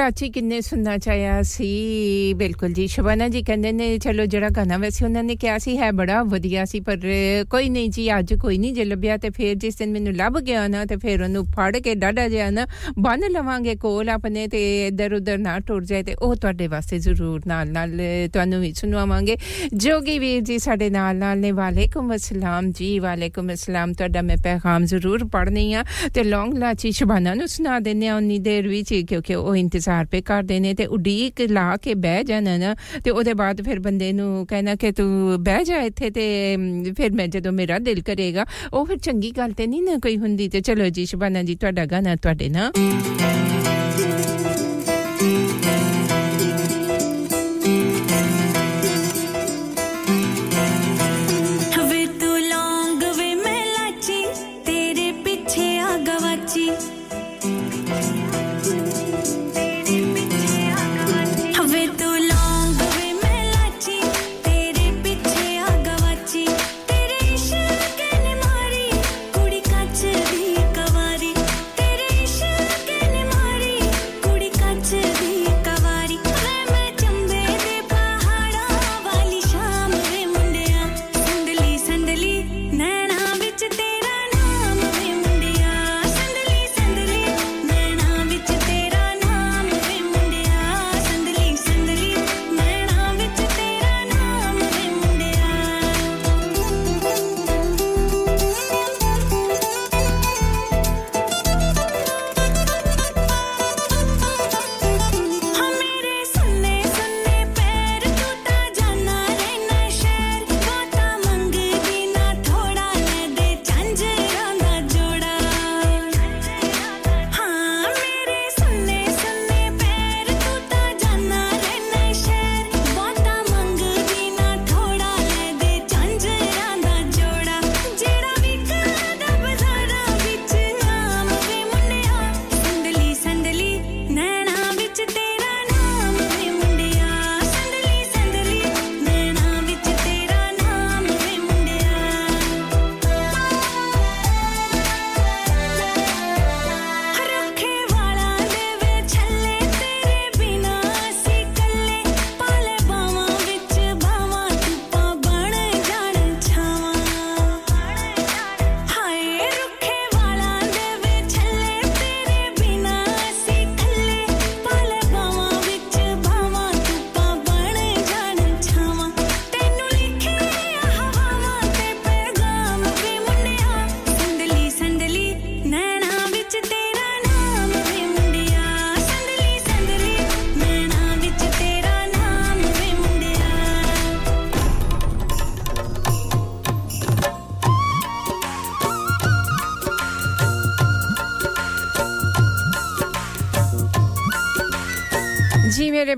ਲਾਚੀ 0.00 0.28
ਕਿੰਨੇ 0.30 0.60
ਸੁਣਨਾ 0.60 0.96
ਚਾਹਿਆ 0.98 1.40
ਸੀ 1.42 2.34
ਬਿਲਕੁਲ 2.36 2.72
ਜੀ 2.72 2.86
ਸ਼ਬਾਨਾ 2.86 3.28
ਜੀ 3.28 3.42
ਕਹਿੰਦੇ 3.42 3.72
ਨੇ 3.72 3.86
ਚਲੋ 3.98 4.24
ਜਿਹੜਾ 4.24 4.48
ਗਾਣਾ 4.56 4.76
ਵੈਸੇ 4.78 5.04
ਉਹਨਾਂ 5.04 5.22
ਨੇ 5.24 5.34
ਕਿਹਾ 5.36 5.56
ਸੀ 5.58 5.76
ਹੈ 5.78 5.90
ਬੜਾ 5.92 6.22
ਵਧੀਆ 6.24 6.64
ਸੀ 6.64 6.78
ਪਰ 6.80 7.00
ਕੋਈ 7.50 7.68
ਨਹੀਂ 7.68 7.90
ਜੀ 7.90 8.08
ਅੱਜ 8.18 8.32
ਕੋਈ 8.34 8.56
ਨਹੀਂ 8.58 8.72
ਜੇ 8.74 8.84
ਲੱਭਿਆ 8.84 9.16
ਤੇ 9.16 9.30
ਫਿਰ 9.30 9.54
ਜਿਸ 9.54 9.76
ਦਿਨ 9.76 9.92
ਮੈਨੂੰ 9.92 10.14
ਲੱਭ 10.14 10.38
ਗਿਆ 10.38 10.66
ਨਾ 10.68 10.84
ਤੇ 10.84 10.96
ਫਿਰ 10.96 11.22
ਉਹਨੂੰ 11.22 11.44
ਫੜ 11.46 11.76
ਕੇ 11.76 11.94
ਡਾਡਾ 11.94 12.26
ਜਿਆ 12.28 12.48
ਨਾ 12.50 12.66
ਬੰਨ 12.98 13.24
ਲਵਾਂਗੇ 13.32 13.74
ਕੋਲ 13.76 14.08
ਆਪਣੇ 14.08 14.46
ਤੇ 14.46 14.62
ਇਧਰ 14.86 15.14
ਉਧਰ 15.14 15.38
ਨਾ 15.38 15.58
ਟੁੱਟ 15.58 15.84
ਜਾਏ 15.84 16.02
ਤੇ 16.02 16.14
ਉਹ 16.14 16.34
ਤੁਹਾਡੇ 16.36 16.66
ਵਾਸਤੇ 16.66 16.98
ਜ਼ਰੂਰ 16.98 17.42
ਨਾਲ 17.46 17.72
ਨਾਲ 17.72 17.98
ਤੁਹਾਨੂੰ 18.32 18.60
ਵੀ 18.60 18.72
ਸੁਣਵਾਵਾਂਗੇ 18.72 19.36
ਜੋਗੀ 19.74 20.18
ਵੀਰ 20.18 20.40
ਜੀ 20.42 20.58
ਸਾਡੇ 20.58 20.90
ਨਾਲ 20.90 21.16
ਨਾਲ 21.16 21.38
ਨੇ 21.38 21.52
ਵਾਲੇਕੁਮ 21.52 22.14
ਅਸਲਾਮ 22.14 22.70
ਜੀ 22.70 22.98
ਵਾਲੇਕੁਮ 22.98 23.52
ਅਸਲਾਮ 23.52 23.92
ਤੁਹਾਡਾ 23.92 24.22
ਮੈਂ 24.22 24.36
ਪੈਗਾਮ 24.44 24.84
ਜ਼ਰੂਰ 24.86 25.24
ਪੜ੍ਹਨੀ 25.32 25.72
ਆ 25.72 25.84
ਤੇ 26.14 26.24
ਲੌਂਗ 26.24 26.54
ਲਾਚੀ 26.54 26.92
ਸ਼ਬਾਨਾ 26.92 27.34
ਨੂੰ 27.34 27.48
ਸੁਣਾ 27.48 27.78
ਦਿੰਨੇ 27.80 28.08
ਆ 28.08 28.16
ਉਨੀ 28.16 28.38
ਦੇਰ 28.40 28.68
ਵਿੱਚ 28.68 28.94
ਕਿਉਂਕਿ 28.98 29.34
ਉਹ 29.34 29.54
ਇੰਤਜ਼ਾਰ 29.56 29.89
ਪੇ 30.11 30.21
ਕਰਦੇ 30.21 30.59
ਨੇ 30.59 30.73
ਤੇ 30.73 30.85
ਉਡੀਕ 30.85 31.41
ਲਾ 31.41 31.77
ਕੇ 31.77 31.93
ਬਹਿ 31.93 32.23
ਜਾਣਾ 32.23 32.57
ਨਾ 32.57 32.75
ਤੇ 33.03 33.11
ਉਹਦੇ 33.11 33.33
ਬਾਅਦ 33.33 33.61
ਫਿਰ 33.61 33.79
ਬੰਦੇ 33.79 34.11
ਨੂੰ 34.13 34.45
ਕਹਿਣਾ 34.47 34.75
ਕਿ 34.75 34.91
ਤੂੰ 34.91 35.37
ਬਹਿ 35.43 35.63
ਜਾ 35.63 35.81
ਇੱਥੇ 35.81 36.09
ਤੇ 36.09 36.55
ਫਿਰ 36.97 37.11
ਮੈਂ 37.11 37.27
ਜਦੋਂ 37.27 37.51
ਮੇਰਾ 37.51 37.79
ਦਿਲ 37.79 38.01
ਕਰੇਗਾ, 38.01 38.45
ਉਹ 38.73 38.85
ਫਿਰ 38.85 38.97
ਚੰਗੀ 38.97 39.31
ਗੱਲ 39.31 39.51
ਤੇ 39.51 39.67
ਨਹੀਂ 39.67 39.81
ਨਾ 39.83 39.97
ਕੋਈ 39.97 40.17
ਹੁੰਦੀ 40.17 40.47
ਤੇ 40.49 40.61
ਚਲੋ 40.61 40.89
ਜੀ 40.89 41.05
ਸ਼ਬਾਨਾ 41.05 41.43
ਜੀ, 41.43 41.55
ਤੁਹਾਡਾ 41.55 41.85
ਗਾਣਾ 41.85 42.15
ਤੁਹਾਡੇ 42.15 42.49
ਨਾਲ। 42.49 42.71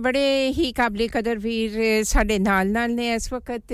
बड़े 0.03 0.42
ਹੀ 0.54 0.70
ਕਾਬਲੇ 0.72 1.06
ਕਦਰ 1.08 1.38
ਵੀਰ 1.38 2.02
ਸਾਡੇ 2.04 2.38
ਨਾਲ 2.38 2.70
ਨਾਲ 2.70 2.90
ਨੇ 2.90 3.08
ਇਸ 3.14 3.32
ਵਕਤ 3.32 3.72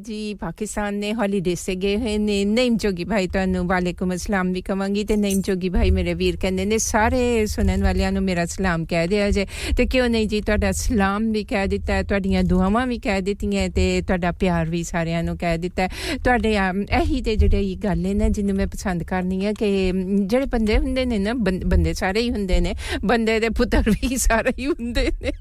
ਜੀ 0.00 0.34
ਪਾਕਿਸਤਾਨ 0.34 0.94
ਨੇ 0.94 1.12
ਹੌਲੀਡੇ 1.12 1.54
ਸੇ 1.54 1.74
ਗਏ 1.74 1.96
ਹੋਏ 1.96 2.16
ਨੇ 2.18 2.44
ਨਈਮ 2.44 2.76
ਜੋਗੀ 2.76 3.04
ਭਾਈ 3.04 3.26
ਤੁਹਾਨੂੰ 3.26 3.66
ਵਾਲੇਕੁਮ 3.66 4.14
ਅਸਲਾਮ 4.14 4.52
ਵੀ 4.52 4.62
ਕਵਾਂਗੀ 4.62 5.04
ਤੇ 5.04 5.16
ਨਈਮ 5.16 5.40
ਜੋਗੀ 5.40 5.68
ਭਾਈ 5.68 5.90
ਮੇਰੇ 5.90 6.14
ਵੀਰ 6.14 6.36
ਕਹਿੰਦੇ 6.36 6.64
ਨੇ 6.64 6.78
ਸਾਰੇ 6.78 7.46
ਸੁਣਨ 7.46 7.82
ਵਾਲਿਆਂ 7.82 8.12
ਨੂੰ 8.12 8.22
ਮੇਰਾ 8.22 8.44
ਸਲਾਮ 8.46 8.84
ਕਹਿ 8.84 9.08
ਦਿਆ 9.08 9.30
ਜੇ 9.30 9.46
ਤੇ 9.76 9.86
ਕਿਉਂ 9.86 10.08
ਨਹੀਂ 10.08 10.28
ਜੀ 10.28 10.40
ਤੁਹਾਡਾ 10.40 10.72
ਸਲਾਮ 10.72 11.30
ਵੀ 11.32 11.44
ਕਹਿ 11.44 11.66
ਦਿੱਤਾ 11.66 12.02
ਤੁਹਾਡੀਆਂ 12.02 12.42
ਦੁਆਵਾਂ 12.44 12.86
ਵੀ 12.86 12.98
ਕਹਿ 12.98 13.22
ਦਿੱਤੀਆਂ 13.22 13.68
ਤੇ 13.68 14.02
ਤੁਹਾਡਾ 14.02 14.32
ਪਿਆਰ 14.32 14.70
ਵੀ 14.70 14.82
ਸਾਰਿਆਂ 14.82 15.22
ਨੂੰ 15.22 15.36
ਕਹਿ 15.36 15.58
ਦਿੱਤਾ 15.58 15.88
ਤੁਹਾਡੇ 16.24 16.56
ਇਹੀ 16.92 17.20
ਤੇ 17.22 17.36
ਜਿਹੜੇ 17.36 17.74
ਗੱਲ 17.84 18.06
ਨੇ 18.16 18.30
ਜਿਹਨੂੰ 18.30 18.56
ਮੈਂ 18.56 18.66
ਪਸੰਦ 18.66 19.02
ਕਰਨੀ 19.02 19.44
ਹੈ 19.46 19.52
ਕਿ 19.52 19.70
ਜਿਹੜੇ 19.92 20.46
ਬੰਦੇ 20.46 20.78
ਹੁੰਦੇ 20.78 21.04
ਨੇ 21.04 21.18
ਨਾ 21.18 21.34
ਬੰਦੇ 21.66 21.94
ਸਾਰੇ 21.94 22.20
ਹੀ 22.20 22.30
ਹੁੰਦੇ 22.30 22.60
ਨੇ 22.60 22.74
ਬੰਦੇ 23.04 23.38
ਦੇ 23.40 23.48
ਪੁੱਤਰ 23.48 23.90
ਵੀ 23.90 24.16
ਸਾਰੇ 24.16 24.52
ਹੀ 24.58 24.66
ਹੁੰਦੇ 24.66 25.10
ਨੇ 25.22 25.32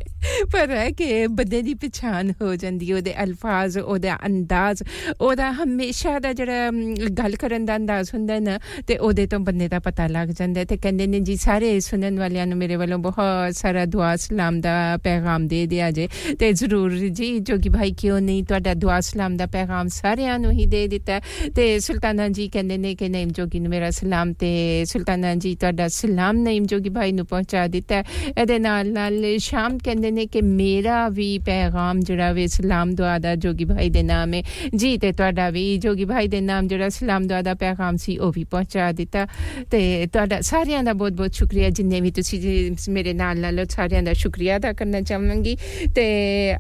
ਪਰ 0.52 0.69
ਹੈ 0.70 0.90
ਕਿ 0.92 1.28
ਬੰਦੇ 1.28 1.62
ਦੀ 1.62 1.74
ਪਛਾਣ 1.74 2.32
ਹੋ 2.42 2.56
ਜਾਂਦੀ 2.56 2.92
ਉਹਦੇ 2.94 3.14
ਅਲਫਾਜ਼ 3.24 3.78
ਉਹਦਾ 3.78 4.18
ਅੰਦਾਜ਼ 4.26 4.84
ਉਹਦਾ 5.22 5.52
ਹਮੇਸ਼ਾ 5.52 6.18
ਦਾ 6.20 6.34
ਜਿਹੜਾ 6.34 6.72
ਗੱਲ 7.20 7.36
ਕਰਨ 7.36 7.66
ਦਾ 7.66 7.76
ਅੰਦਾਜ਼ 7.76 8.10
ਹੁੰਦਾ 8.14 8.40
ਨਾ 8.40 8.60
ਤੇ 8.88 8.98
ਉਹਦੇ 8.98 9.26
ਤੋਂ 9.28 9.40
ਬੰਦੇ 9.40 9.68
ਦਾ 9.68 9.80
ਪਤਾ 9.80 10.08
ਲੱਗ 10.08 10.30
ਜਾਂਦਾ 10.30 10.64
ਤੇ 10.64 10.78
ਕਹਿੰਦੇ 10.78 11.08
ਨੇ 11.08 11.20
ਜੀ 11.20 11.36
ਸਾਰੇ 11.36 11.80
ਸੁਣਨ 11.80 12.20
ਵਾਲਿਆਂ 12.20 12.48
ਨੂੰ 12.48 12.58
ਮੇਰੇ 12.58 12.76
ਵੱਲੋਂ 12.76 12.98
ਬਹੁਤ 13.00 13.56
ਸਾਰਾ 13.56 13.86
ਦੁਆ 13.86 14.16
ਸਲਾਮ 14.16 14.60
ਦਾ 14.62 14.76
ਪੈਗਾਮ 14.98 15.48
ਦੇ 15.48 15.66
ਦਿਆ 15.66 15.92
ਜੇ 15.92 16.08
ਤੇ 16.40 16.52
ਜ਼ਰੂਰ 16.54 16.98
ਜੀ 17.10 17.40
ਜੋਗੀ 17.40 17.70
ਭਾਈ 17.70 17.92
ਕਿਉਂ 17.92 18.20
ਨਹੀਂ 18.22 18.44
ਤੁਹਾਡਾ 18.44 18.74
ਦੁਆ 18.74 19.00
ਸਲਾਮ 19.00 19.38
ਦਾ 19.38 19.46
ਪੈਗਾਮ 19.46 19.88
ਸਾਰਿਆਂ 19.88 20.40
ਨੂੰ 20.40 20.52
ਹੀ 20.52 20.66
ਦੇ 20.66 20.88
ਦਿੱਤਾ 20.88 21.20
ਤੇ 21.56 21.68
ਸੁਲਤਾਨਾ 21.80 22.28
ਜੀ 22.28 22.48
ਕਹਿੰਦੇ 22.48 22.78
ਨੇ 22.78 22.96
ਕਿ 22.96 23.10
ਨਈਮ 23.10 23.30
ਜੋਗੀ 23.30 23.60
ਨੂੰ 23.60 23.70
ਮੇਰਾ 23.70 23.90
ਸਲਾਮ 23.92 24.34
ਤੇ 24.34 24.54
ਸੁਲਤਾਨਾ 24.86 25.34
ਜੀ 25.36 25.56
ਤੁਹਾਡਾ 25.56 25.88
ਸਲਾਮ 25.88 26.38
ਨਈਮ 26.38 26.66
ਜੋਗੀ 26.66 26.90
ਭਾਈ 26.90 27.12
ਨੂੰ 27.12 27.26
ਪਹੁੰਚਾ 27.26 27.68
ਦਿੱਤਾ 27.68 28.04
ਇਹਦੇ 28.38 28.60
ਨਾਲ 28.60 28.92
ਨਾਲ 28.92 29.24
ਸ਼ਾਮ 29.40 29.78
ਕਹਿੰਦੇ 29.78 30.12
ਨੇ 30.12 30.26
ਕਿ 30.26 30.42
ਮੇਰਾ 30.60 31.08
ਵੀ 31.10 31.38
ਪੈਗਾਮ 31.40 32.00
ਜਿਹੜਾ 32.00 32.32
ਵੇ 32.32 32.48
ਸਲਾਮ 32.48 32.94
ਦੁਆ 32.96 33.18
ਦਾ 33.20 33.36
ਜੋਗੀ 33.36 33.66
ਭਾਈ 33.66 33.90
ਦੇ 33.90 34.04
ਨਾਮ 34.04 34.34
ਹੈ 34.34 34.42
ਜੀ 34.76 34.98
ਤੇ 34.98 35.12
ਤੁਹਾਡਾ 35.12 35.50
ਵੀ 35.50 35.66
ਜੋਗੀ 35.78 36.06
ਭਾਈ 36.06 36.28
ਦੇ 36.28 36.42
ਨਾਮ 36.42 36.68
ਜਿਹੜਾ 36.68 36.90
ਸਲਾਮ 36.90 37.28
ਦੁਆ 37.28 37.42
ਦਾ 37.42 37.54
ਪੈਗਾਮ 37.54 37.96
ਸੀ 37.96 38.18
ਉਹ 38.18 38.32
ਵੀ 38.32 38.44
ਪਹੁੰਚਾ 38.44 38.92
ਦਿੱਤਾ 38.92 39.28
ਤੇ 39.72 40.08
ਤੁਹਾਡਾ 40.14 40.42
ਸਾਰਿਆਂ 40.42 40.84
ਦਾ 40.84 40.94
ਬਹੁਤ 40.94 41.14
ਬਹੁਤ 41.14 41.34
ਸ਼ੁਕਰੀਆ 41.34 41.70
ਜਿੰਨੇ 41.70 42.02
ਵੀ 42.02 42.12
ਤੁਸੀਂ 42.12 42.42
ਮੇਰੇ 42.90 43.14
ਨਾਲ 43.14 43.40
ਨਾਲ 43.40 43.66
ਸਾਰਿਆਂ 43.66 44.04
ਦਾ 44.04 44.14
ਸ਼ੁਕਰੀਆ 44.14 44.58
ਅਦਾ 44.58 44.74
ਕਰਨਾ 44.74 45.02
ਚਾਹਾਂਗੀ 45.02 45.56
ਤੇ 45.96 46.06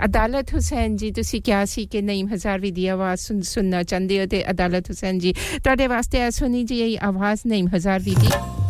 ਅਦਾਲਤ 0.05 0.53
ਹੁਸੈਨ 0.53 0.95
ਜੀ 0.95 1.11
ਤੁਸੀਂ 1.11 1.41
ਕਿਹਾ 1.41 1.63
ਸੀ 1.65 1.85
ਕਿ 1.85 2.01
ਨਈਮ 2.01 2.27
ਹਜ਼ਾਰਵੀ 2.33 2.71
ਦੀ 2.71 2.87
ਆਵਾਜ਼ 2.87 3.31
ਸੁਣਨਾ 3.43 3.83
ਚਾਹੁੰਦੇ 3.83 4.19
ਹੋ 4.19 4.25
ਤੇ 4.25 4.43
ਅਦਾਲਤ 4.51 4.89
ਹੁਸੈਨ 4.89 5.19
ਜੀ 5.19 5.33
ਤੁਹਾਡੇ 5.63 5.87
ਵਾਸਤੇ 5.87 6.21
ਆ 6.21 6.29
ਸੁਣੀ 6.29 6.63
ਜੀ 6.63 6.79
ਇਹ 6.81 6.97
ਆਵਾਜ਼ 7.01 7.47
ਨਈਮ 7.47 7.67
ਹਜ਼ਾਰਵੀ 7.75 8.15
ਦੀ 8.15 8.68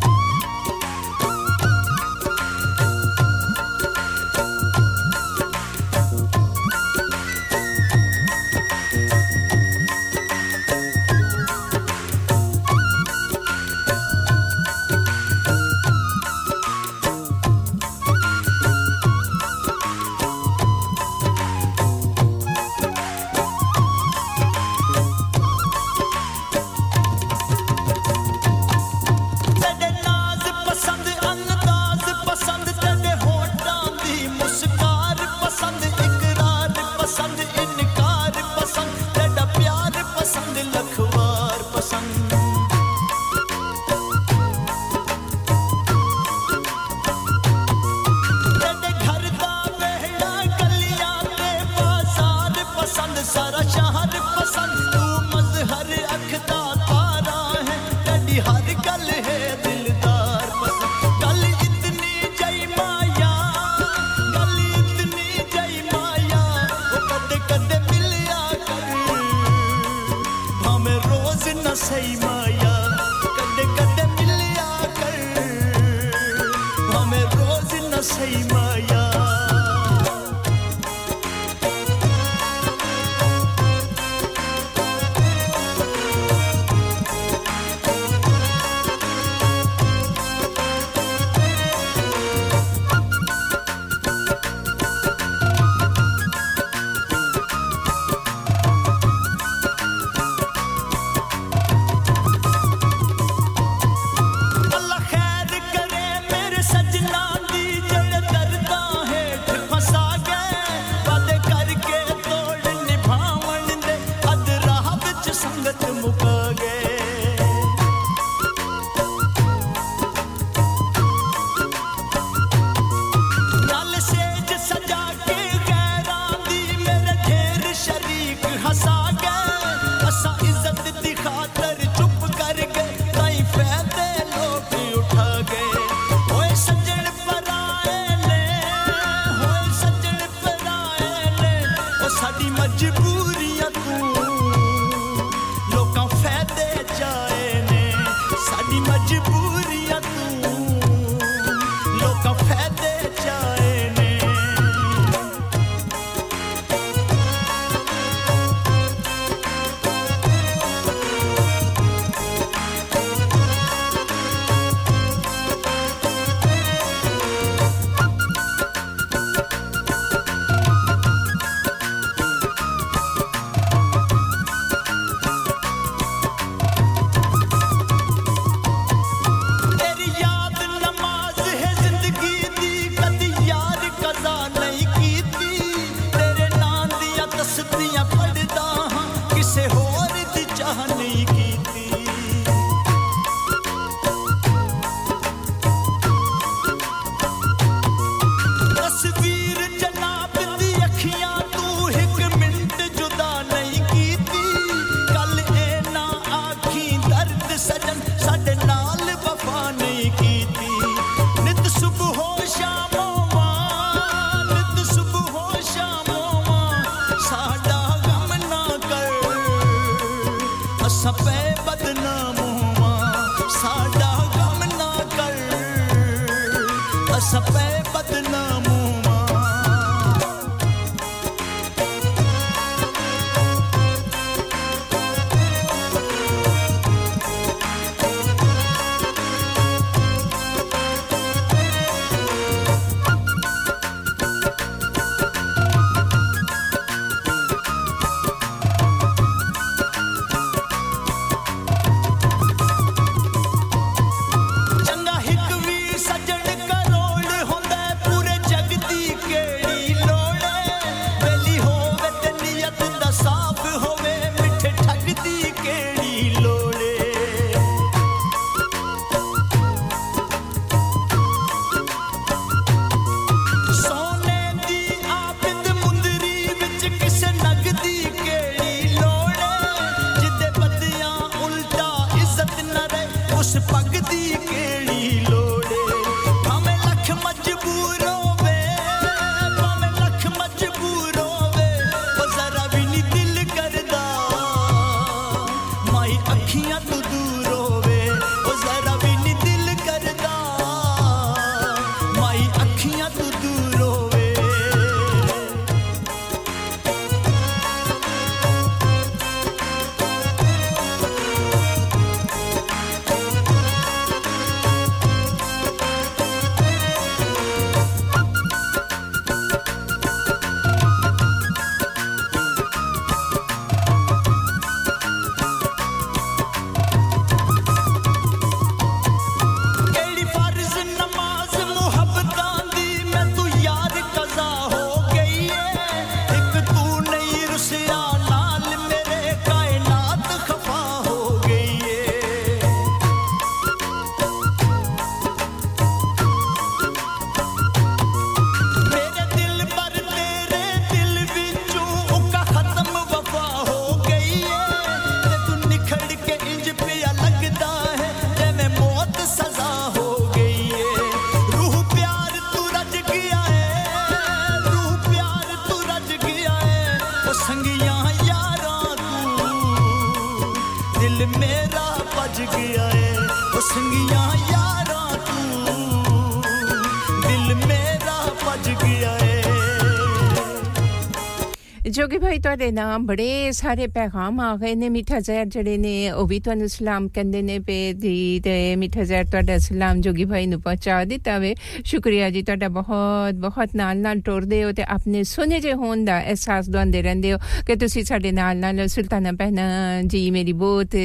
ਜੋਗੀ 382.10 382.18
ਭਾਈ 382.18 382.38
ਤੁਹਾਡੇ 382.38 382.70
ਨਾਮ 382.70 383.04
ਬੜੇ 383.06 383.50
ਸਾਰੇ 383.52 383.86
ਪੈਗਾਮ 383.86 384.40
ਆ 384.40 384.54
ਗਏ 384.56 384.74
ਨੇ 384.74 384.88
ਮਿੱਠਾ 384.88 385.18
ਜ਼ਹਿਰ 385.20 385.44
ਜਿਹੜੇ 385.46 385.76
ਨੇ 385.76 386.10
ਉਹ 386.10 386.26
ਵੀ 386.26 386.38
ਤੁਹਾਨੂੰ 386.40 386.68
ਸਲਾਮ 386.68 387.06
ਕਹਿੰਦੇ 387.08 387.42
ਨੇ 387.42 387.58
ਪੇ 387.58 387.76
ਦੀ 387.92 388.40
ਤੇ 388.44 388.54
ਮਿੱਠਾ 388.76 389.04
ਜ਼ਹਿਰ 389.04 389.24
ਤੁਹਾਡਾ 389.24 389.58
ਸਲਾਮ 389.58 390.00
ਜੋਗੀ 390.00 390.24
ਭਾਈ 390.24 390.46
ਨੂੰ 390.46 390.60
ਪਹੁੰਚਾ 390.60 391.04
ਦਿੱਤਾ 391.04 391.36
ਵੇ 391.38 391.54
ਸ਼ੁਕਰੀਆ 391.84 392.30
ਜੀ 392.30 392.42
ਤੁਹਾਡਾ 392.42 392.68
ਬਹੁਤ 392.68 393.34
ਬਹੁਤ 393.34 393.76
ਨਾਲ 393.76 393.98
ਨਾਲ 393.98 394.20
ਟੁਰਦੇ 394.20 394.62
ਹੋ 394.64 394.72
ਤੇ 394.72 394.82
ਆਪਣੇ 394.88 395.22
ਸੁਨੇ 395.24 395.60
ਜੇ 395.60 395.72
ਹੋਣ 395.72 396.04
ਦਾ 396.04 396.18
ਅਹਿਸਾਸ 396.20 396.68
ਦਵਾਉਂਦੇ 396.68 397.02
ਰਹਿੰਦੇ 397.02 397.32
ਹੋ 397.32 397.38
ਕਿ 397.66 397.76
ਤੁਸੀਂ 397.76 398.04
ਸਾਡੇ 398.04 398.32
ਨਾਲ 398.32 398.56
ਨਾਲ 398.56 398.86
ਸੁਲਤਾਨਾ 398.88 399.32
ਪਹਿਨਾ 399.32 400.02
ਜੀ 400.02 400.30
ਮੇਰੀ 400.30 400.52
ਬਹੁਤ 400.52 400.96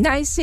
ਨਾਈਸ 0.00 0.34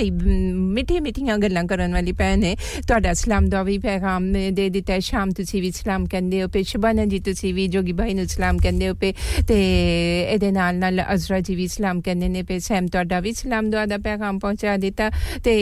ਸੀ 0.80 0.80
ਮਿੱਠੀ 0.80 1.00
ਮਿੱਠੀਆਂ 1.00 1.38
ਗੱਲਾਂ 1.38 1.64
ਕਰਨ 1.64 1.94
ਵਾਲੀ 1.94 2.12
ਭੈਣ 2.12 2.44
ਹੈ 2.44 2.56
ਤੁਹਾਡਾ 2.88 3.14
ਸਲਾਮ 3.14 3.46
ਦੁਆ 3.46 3.64
ਵੀ 3.64 3.78
ਪੈਗਾਮ 3.78 4.32
ਦੇ 4.52 4.70
ਦਿੱਤਾ 4.70 5.00
ਸ਼ਾਮ 5.00 5.32
ਤੁਸੀਂ 5.32 5.62
ਵੀ 5.62 5.72
ਸਲਾਮ 5.72 6.06
ਕਹਿੰਦੇ 6.06 6.42
ਹੋ 6.44 6.48
ਪੇ 6.48 6.64
ਸ਼ਬਾਨਾ 6.64 7.06
ਜੀ 7.06 7.20
ਤੁਸੀਂ 7.20 7.54
ਵੀ 7.54 7.68
ਜੋਗੀ 7.68 7.94
ਭਾਈ 7.94 8.14
ਨੂੰ 8.14 8.28
ਸਲਾਮ 8.28 8.58
ਕਹਿੰਦੇ 8.58 8.90
ਹੋ 8.90 8.94
ਪੇ 8.94 9.14
ਤੇ 9.48 9.58
ਇਹਦੇ 10.34 10.52
ਨਾਲ 10.52 10.76
ਨਾਲ 10.76 11.02
ਅਜ਼ਰਾ 11.14 11.40
ਜੀ 11.40 11.56
ਵੀ 11.56 11.68
ਸਲਾਮ 11.68 12.02
ਕਹਿੰਦੇ 12.02 12.30
ਨੇ 12.30 12.44
ਪੇ 12.44 12.60
ਸੈਮ 12.60 12.88
ਤੁਹਾਡਾ 12.88 13.20
ਵੀ 13.20 13.32
ਸਲਾਮ 13.34 13.70
ਦੁਆ 13.70 13.86
ਦਾ 13.86 13.98
ਪੈਗਾਮ 13.98 14.40
ਪਹੁੰਚਾ 14.40 14.76
ਦਿੱਤਾ 14.78 15.10
ਤੇ 15.44 15.56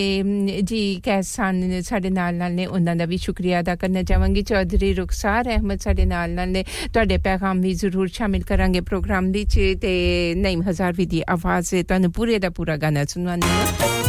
ਜੀ 0.64 0.84
ਕੈਸਾਨ 1.06 1.82
ਸਾਡੇ 1.82 2.10
ਨਾਲ 2.10 2.36
ਨਾਲ 2.36 2.54
ਨੇ 2.54 2.66
ਉਹਨਾਂ 2.66 2.96
ਦਾ 2.96 3.06
ਵੀ 3.06 3.18
ਸ਼ੁਕਰੀਆ 3.18 3.60
ਅਦਾ 3.60 3.76
ਕਰਨਾ 3.76 4.04
ਚਾਹਾਂਗੀ 4.04 4.42
ਚੌਧਰੀ 4.44 4.94
ਰੁਖਸਾਰ 4.94 5.50
ਅਹਿਮਦ 5.50 5.80
ਸਾਡੇ 5.80 6.06
ਨਾਲ 6.06 6.32
ਨਾਲ 6.32 6.50
ਨੇ 6.50 6.64
ਤੁਹਾਡੇ 6.94 7.18
ਪੈਗਾਮ 7.18 7.62
ਵੀ 7.62 7.74
ਜ਼ਰੂਰ 7.74 8.08
ਸ਼ਾਮਿਲ 8.14 8.44
ਕਰਾਂਗੇ 8.44 8.82
ਪ੍ਰੋਗਰਾਮ 8.82 9.32
ਵਿੱਚ 9.32 9.60
ਤੇ 9.82 9.94
ਨਈਮ 10.38 10.62
ਹਜ਼ਾਰ 10.70 10.94
ਵੀ 10.94 11.06
ਦੀ 11.06 11.22
ਆਵਾਜ਼ 11.30 11.76
ਤੁਹਾਨੂੰ 11.78 12.12
ਪੂਰੇ 12.12 12.40
ਦਾ 12.40 12.50
ਪੂਰਾ 12.50 12.78
ਗਾਣਾ 12.78 13.06
ਸੁਣਵਾਉਂਦੀ 13.06 13.48
ਹਾਂ 13.48 14.07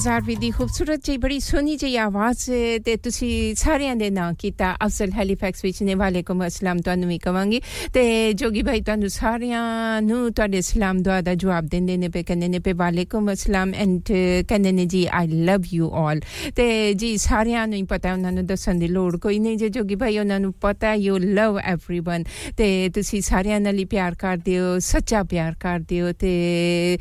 ਹਜ਼ਾਰਵੀ 0.00 0.34
ਦੀ 0.36 0.50
ਖੂਬਸੂਰਤ 0.50 1.00
ਜੀ 1.04 1.16
ਬੜੀ 1.16 1.38
ਸੋਹਣੀ 1.40 1.76
ਜੀ 1.76 1.96
ਆਵਾਜ਼ 1.96 2.38
ਤੇ 2.84 2.94
ਤੁਸੀਂ 2.96 3.54
ਸਾਰਿਆਂ 3.54 3.96
ਦੇ 3.96 4.08
ਨਾਂ 4.10 4.32
ਕੀਤਾ 4.32 4.72
ਅਫਜ਼ਲ 4.84 5.10
ਹੈਲੀਫੈਕਸ 5.12 5.64
ਵਿੱਚ 5.64 5.82
ਨੇ 5.82 5.94
ਵਾਲੇਕੁਮ 5.94 6.46
ਅਸਲਾਮ 6.46 6.78
ਤੁਹਾਨੂੰ 6.78 7.08
ਵੀ 7.08 7.18
ਕਵਾਂਗੀ 7.18 7.60
ਤੇ 7.92 8.32
ਜੋਗੀ 8.32 8.62
ਭਾਈ 8.62 8.80
ਤੁਹਾਨੂੰ 8.80 9.08
ਸਾਰਿਆਂ 9.08 10.02
ਨੂੰ 10.02 10.32
ਤੁਹਾਡੇ 10.32 10.60
ਸਲਾਮ 10.60 10.98
ਦੁਆ 10.98 11.20
ਦਾ 11.20 11.34
ਜਵਾਬ 11.34 11.66
ਦਿੰਦੇ 11.66 11.96
ਨੇ 11.96 12.08
ਪੇ 12.08 12.22
ਕਹਿੰਦੇ 12.22 12.48
ਨੇ 12.48 12.58
ਪੇ 12.58 12.72
ਵਾਲੇਕੁਮ 12.72 13.32
ਅਸਲਾਮ 13.32 13.74
ਐਂਡ 13.74 14.12
ਕਹਿੰਦੇ 14.48 14.72
ਨੇ 14.72 14.86
ਜੀ 14.86 15.06
ਆਈ 15.12 15.26
ਲਵ 15.26 15.64
ਯੂ 15.72 15.90
ਆਲ 15.94 16.20
ਤੇ 16.56 16.94
ਜੀ 16.94 17.16
ਸਾਰਿਆਂ 17.16 17.66
ਨੂੰ 17.66 17.76
ਹੀ 17.76 17.82
ਪਤਾ 17.82 18.12
ਉਹਨਾਂ 18.12 18.32
ਨੂੰ 18.32 18.46
ਦੱਸਣ 18.46 18.74
ਦੀ 18.74 18.88
ਲੋੜ 18.88 19.16
ਕੋਈ 19.16 19.38
ਨਹੀਂ 19.38 19.56
ਜੇ 19.56 19.68
ਜੋਗੀ 19.68 19.94
ਭਾਈ 19.94 20.18
ਉਹਨਾਂ 20.18 20.40
ਨੂੰ 20.40 20.52
ਪਤਾ 20.52 20.94
ਯੂ 20.94 21.18
ਲਵ 21.18 21.60
एवरीवन 21.72 22.24
ਤੇ 22.56 22.88
ਤੁਸੀਂ 22.94 23.20
ਸਾਰਿਆਂ 23.20 23.60
ਨਾਲ 23.60 23.78
ਹੀ 23.78 23.84
ਪਿਆਰ 23.84 24.14
ਕਰਦੇ 24.14 24.58
ਹੋ 24.58 24.78
ਸੱਚਾ 24.78 25.22
ਪਿਆਰ 25.22 25.54
ਕਰਦੇ 25.60 26.00
ਹੋ 26.02 26.12
ਤੇ 26.12 26.98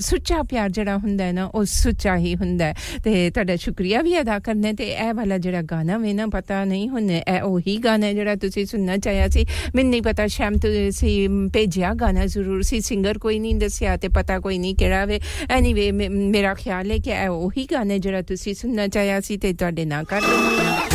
ਸੁੱਚਾ 0.00 0.42
ਪਿਆਰ 0.42 0.70
ਜਿਹੜਾ 0.70 0.96
ਹੁੰਦਾ 0.96 1.24
ਹੈ 1.24 1.32
ਨਾ 1.32 1.44
ਉਹ 1.44 1.64
ਸੁੱਚਾ 1.94 2.16
ਹੀ 2.16 2.34
ਹੁੰਦਾ 2.34 2.72
ਤੇ 3.04 3.30
ਤੁਹਾਡਾ 3.30 3.56
ਸ਼ੁਕਰੀਆ 3.56 4.02
ਵੀ 4.02 4.20
ਅਦਾ 4.20 4.38
ਕਰਨੇ 4.38 4.72
ਤੇ 4.72 4.88
ਇਹ 4.90 5.12
ਵਾਲਾ 5.14 5.38
ਜਿਹੜਾ 5.38 5.62
ਗਾਣਾ 5.62 5.98
ਵੇ 5.98 6.12
ਨਾ 6.12 6.26
ਪਤਾ 6.26 6.64
ਨਹੀਂ 6.64 6.88
ਹੁਣ 6.88 7.10
ਇਹ 7.10 7.40
ਉਹੀ 7.42 7.76
ਗਾਣਾ 7.76 8.12
ਜਿਹੜਾ 8.12 8.34
ਤੁਸੀਂ 8.36 8.66
ਸੁਣਨਾ 8.66 8.96
ਚਾਹਿਆ 8.96 9.28
ਸੀ 9.28 9.46
ਮੈਨੂੰ 9.74 9.90
ਨਹੀਂ 9.90 10.02
ਪਤਾ 10.02 10.26
ਸ਼ਾਮ 10.26 10.54
ਤੁਸੀਂ 10.58 11.28
ਭੇਜਿਆ 11.52 11.92
ਗਾਣਾ 11.94 12.26
ਜ਼ਰੂਰ 12.26 12.62
ਸੀ 12.62 12.80
ਸਿੰਗਰ 12.80 13.18
ਕੋਈ 13.18 13.38
ਨਹੀਂ 13.38 13.54
ਦੱਸਿਆ 13.54 13.96
ਤੇ 13.96 14.08
ਪਤਾ 14.14 14.38
ਕੋਈ 14.40 14.58
ਨਹੀਂ 14.58 14.74
ਕਿਹੜਾ 14.74 15.04
ਵੇ 15.04 15.20
ਐਨੀਵੇ 15.50 15.90
ਮੇਰਾ 16.08 16.54
ਖਿਆਲ 16.54 16.90
ਹੈ 16.90 16.98
ਕਿ 16.98 17.10
ਇਹ 17.12 17.28
ਉਹੀ 17.28 17.66
ਗਾਣਾ 17.72 17.98
ਜਿਹੜਾ 17.98 18.22
ਤੁਸੀਂ 18.22 18.54
ਸੁਣਨਾ 18.54 18.86
ਚਾਹਿਆ 18.88 19.20
ਸੀ 19.20 19.36
ਤੇ 19.36 19.52
ਤੁਹਾਡੇ 19.52 19.84
ਨਾਲ 19.84 20.04
ਕਰ 20.04 20.93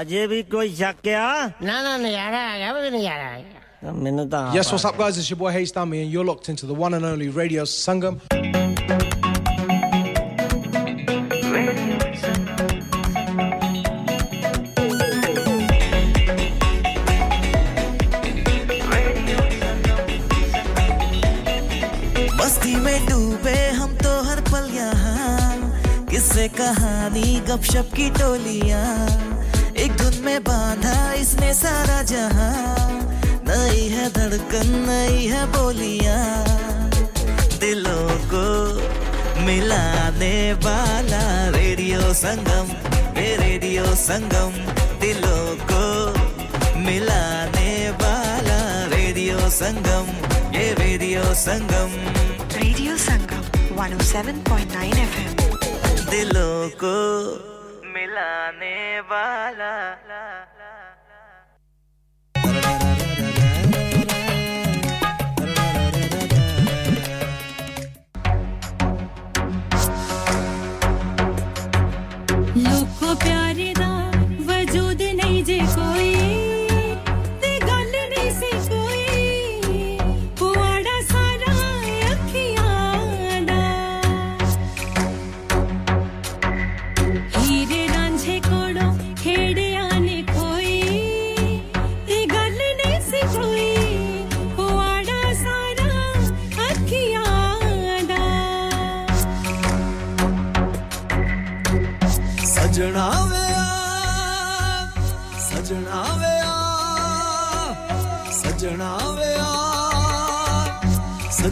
ਅਜੇ 0.00 0.26
ਵੀ 0.26 0.42
ਕੋਈ 0.42 0.74
ਸ਼ੱਕ 0.74 1.08
ਆ 1.08 1.50
ਨਾ 1.62 1.82
ਨਾ 1.82 1.96
ਨਜ਼ਾਰਾ 1.96 2.40
ਆ 2.52 2.56
ਗਿਆ 2.58 2.72
ਵੀ 2.80 2.90
ਨਜ਼ਾਰਾ 2.90 3.28
ਆ 3.34 3.38
ਗਿਆ 3.40 3.92
ਮੈਨੂੰ 3.92 4.28
ਤਾਂ 4.30 4.40
Yes, 4.56 4.72
what's 4.74 4.86
up, 4.90 4.96
guys? 5.00 5.18
It's 5.22 5.30
your 5.32 5.38
boy 5.42 5.52
Hayes 5.56 5.72
Dummy, 5.78 6.00
and 6.04 6.10
you're 6.14 6.26
locked 6.30 6.48
into 6.54 6.66
the 6.70 6.78
one 6.84 6.94
and 6.98 7.04
only 7.12 7.28
Radio 7.40 7.64
Sangam. 7.74 8.18
Sangam. 51.39 51.91
Radio 52.53 52.95
Sangam 52.97 53.43
107.9 53.75 54.87
FM 55.03 55.35
दिलों 56.09 56.69
को 56.83 56.95
मिलाने 57.93 58.99
वाला 59.11 59.71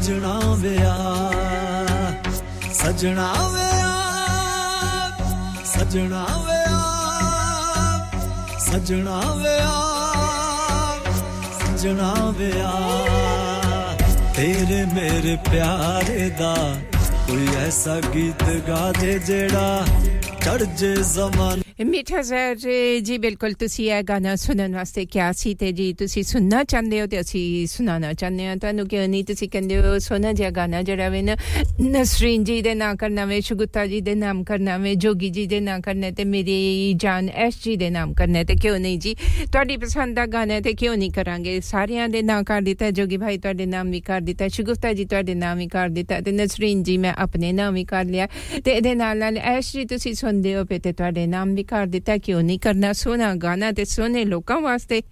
ਸਜਣਾ 0.08 0.40
ਵੇ 0.56 0.76
ਆ 0.82 0.94
ਸਜਣਾ 2.74 3.26
ਵੇ 3.54 3.66
ਆ 3.78 3.96
ਸਜਣਾ 5.66 6.22
ਵੇ 6.46 6.60
ਆ 6.68 8.00
ਸਜਣਾ 8.60 9.20
ਵੇ 9.34 9.58
ਆ 9.62 9.74
ਸਜਣਾ 11.58 12.14
ਵੇ 12.40 12.52
ਆ 12.62 12.72
ਤੇਰੇ 14.36 14.84
ਮੇਰੇ 14.94 15.36
ਪਿਆਰੇ 15.52 16.30
ਦਾ 16.40 16.56
ਕੋਈ 17.28 17.48
ਐਸਾ 17.58 18.00
ਗੀਤ 18.16 18.44
ਗਾ 18.70 18.92
ਦੇ 19.02 19.20
ਜਿਹੜਾ 19.20 19.86
ਚੜ 20.44 20.64
ਜੇ 20.64 20.96
ਜ਼ਮਾਨ 21.04 21.62
ਮਿੱਠਾ 21.97 22.21
ਜ਼ਰ 22.23 22.55
ਜੀ 23.03 23.17
ਬਿਲਕੁਲ 23.19 23.53
ਤੁਸੀਂ 23.53 23.91
ਇਹ 23.93 24.03
ਗਾਣਾ 24.03 24.35
ਸੁਣਨ 24.37 24.75
ਵਾਸਤੇ 24.75 25.05
ਕਿਹਾ 25.07 25.31
ਸੀ 25.33 25.55
ਤੇ 25.55 25.71
ਜੀ 25.73 25.93
ਤੁਸੀਂ 25.93 26.23
ਸੁਣਨਾ 26.23 26.63
ਚਾਹੁੰਦੇ 26.65 27.01
ਹੋ 27.01 27.07
ਤੇ 27.07 27.21
ਅਸੀਂ 27.21 27.67
ਸੁਣਾਉਣਾ 27.67 28.13
ਚਾਹੁੰਦੇ 28.13 28.47
ਹਾਂ 28.47 28.57
ਤੁਹਾਨੂੰ 28.57 28.87
ਕਿਉਂ 28.89 29.07
ਨਹੀਂ 29.09 29.25
ਤੁਸੀਂ 29.25 29.49
ਕਹਿੰਦੇ 29.49 29.79
ਹੋ 29.79 29.99
ਸੋਨਾ 29.99 30.33
ਜਿਹਾ 30.33 30.51
ਗਾਣਾ 30.51 30.83
ਜਿਹੜਾ 30.83 31.09
ਵੇ 31.09 31.23
ਨਾ 31.23 31.37
ਨਸਰੀਨ 31.83 32.45
ਜੀ 32.45 32.61
ਦੇ 32.63 32.75
ਨਾਂ 32.75 32.95
ਕਰਨਾ 32.95 33.25
ਵੇ 33.25 33.41
ਸ਼ੁਗੁਤਾ 33.41 33.87
ਜੀ 33.87 34.01
ਦੇ 34.01 34.15
ਨਾਮ 34.15 34.43
ਕਰਨਾ 34.45 34.77
ਵੇ 34.77 34.95
ਜੋਗੀ 34.95 35.31
ਜੀ 35.31 35.47
ਦੇ 35.47 35.61
ਨਾਂ 35.61 35.79
ਕਰਨਾ 35.81 36.11
ਤੇ 36.11 36.25
ਮੇਰੀ 36.25 36.93
ਜਾਨ 36.97 37.29
ਐਸ 37.37 37.63
ਜੀ 37.65 37.77
ਦੇ 37.77 37.91
ਨਾਮ 37.91 38.13
ਕਰਨਾ 38.15 38.45
ਤੇ 38.45 38.55
ਕਿਉਂ 38.55 38.79
ਨਹੀਂ 38.79 38.99
ਜੀ 38.99 39.15
ਤੁਹਾਡੀ 39.53 39.77
ਪਸੰਦ 39.77 40.17
ਦਾ 40.17 40.27
ਗਾਣਾ 40.27 40.61
ਤੇ 40.61 40.73
ਕਿਉਂ 40.73 40.97
ਨਹੀਂ 40.97 41.11
ਕਰਾਂਗੇ 41.11 41.59
ਸਾਰਿਆਂ 41.61 42.09
ਦੇ 42.09 42.23
ਨਾਂ 42.23 42.43
ਕਰ 42.43 42.61
ਦਿੱਤਾ 42.61 42.91
ਜੋਗੀ 42.91 43.17
ਭਾਈ 43.17 43.39
ਤੁਹਾਡੇ 43.39 43.67
ਨਾਮ 43.67 43.91
ਵੀ 43.91 44.01
ਕਰ 44.01 44.21
ਦਿੱਤਾ 44.21 44.49
ਸ਼ੁਗੁਤਾ 44.49 44.93
ਜੀ 44.93 45.05
ਤੁਹਾਡੇ 45.05 45.35
ਨਾਮ 45.35 45.59
ਵੀ 45.59 45.67
ਕਰ 45.69 45.89
ਦਿੱਤਾ 45.89 46.21
ਤੇ 46.21 46.33
ਨਸਰੀਨ 46.33 46.83
ਜੀ 46.83 46.97
ਮੈਂ 46.99 47.15
ਆਪਣੇ 47.19 47.53
ਨਾਮ 47.53 47.75
ਵੀ 47.75 47.85
ਕਰ 47.85 48.05
ਲਿਆ 48.05 48.29
ਤੇ 48.65 48.73
ਇਹਦੇ 48.73 48.95
ਨਾਲ 48.95 49.19
ਨਾਲ 49.19 49.39
ਐਸ਼ 49.39 49.73
ਜੀ 49.73 49.85
ਤੁਸੀਂ 49.85 50.15
ਸੁਣਦੇ 50.15 50.55
ਹੋ 50.57 50.65
ਪਏ 50.65 50.79
ਤੇ 50.79 50.93
ਤੁਹਾਡੇ 50.93 51.27
ਨਾਮ 51.27 51.55
ਵੀ 51.55 51.65
ਕਰ 51.65 51.86
ਦਿੱਤਾ 51.87 52.19
ਕਿਉਂ 52.19 52.43
ਨਹੀਂ 52.43 52.59
ਕਰਨਾ 52.59 52.93
ਸੋਹਣਾ 52.93 53.35
ਗਾਣਾ 53.35 53.73
ਤੇ 53.73 53.85
ਸੋਹਣੇ 53.85 54.25
ਲੋਕਾਂ 54.25 54.61
ਵਾਸਤੇ 54.61 55.03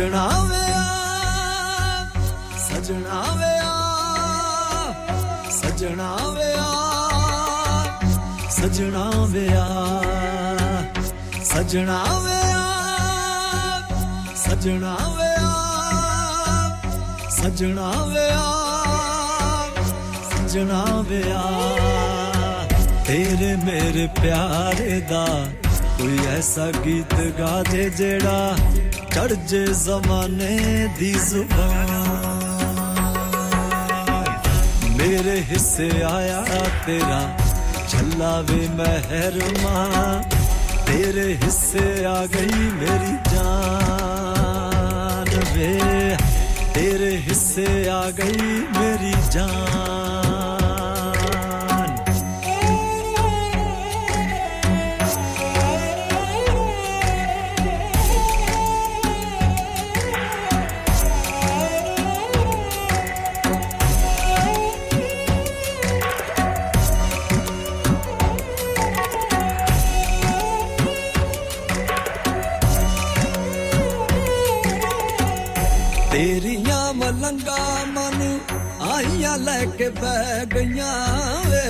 ਸਜਣਾ 0.00 0.28
ਵਿਆ 0.44 0.84
ਸਜਣਾ 2.58 3.20
ਵਿਆ 3.34 3.72
ਸਜਣਾ 5.50 6.14
ਵਿਆ 6.28 6.68
ਸਜਣਾ 8.50 9.10
ਵਿਆ 9.26 9.66
ਸਜਣਾ 11.44 11.98
ਵਿਆ 12.22 12.62
ਸਜਣਾ 14.36 14.96
ਵਿਆ 15.18 15.52
ਸਜਣਾ 17.30 17.90
ਵਿਆ 18.06 18.46
ਸਜਣਾ 20.30 20.82
ਵਿਆ 21.08 21.42
ਤੇਰੇ 23.06 23.54
ਮੇਰੇ 23.64 24.08
ਪਿਆਰੇ 24.22 25.00
ਦਾ 25.10 25.26
ਕੋਈ 25.98 26.18
ਐਸਾ 26.28 26.70
ਗੀਤ 26.84 27.14
ਗਾ 27.38 27.62
ਦੇ 27.70 27.88
ਜਿਹੜਾ 27.90 28.56
तड़जे 29.14 29.64
जमाने 29.74 30.54
दी 30.98 31.14
मेरे 34.98 35.36
हिस्से 35.50 35.88
आया 36.02 36.40
तेरा, 36.86 37.22
छल्ला 37.90 38.34
वे 38.48 38.62
महर 38.78 39.36
माँ 39.62 40.10
तेरे 40.86 41.28
हिस्से 41.42 41.86
आ 42.04 42.20
गई 42.34 42.58
मेरी 42.80 43.14
जान 43.30 44.50
वे। 45.54 45.72
तेरे 46.74 47.12
हिस्से 47.26 47.68
आ 47.88 48.02
गई 48.18 48.42
मेरी 48.78 49.14
जान। 49.30 50.29
ਆਈਆਂ 79.00 79.38
ਲੈ 79.38 79.64
ਕੇ 79.64 79.88
ਬਹਿ 79.88 80.46
ਗਈਆਂ 80.46 80.94
ਵੇ। 81.50 81.62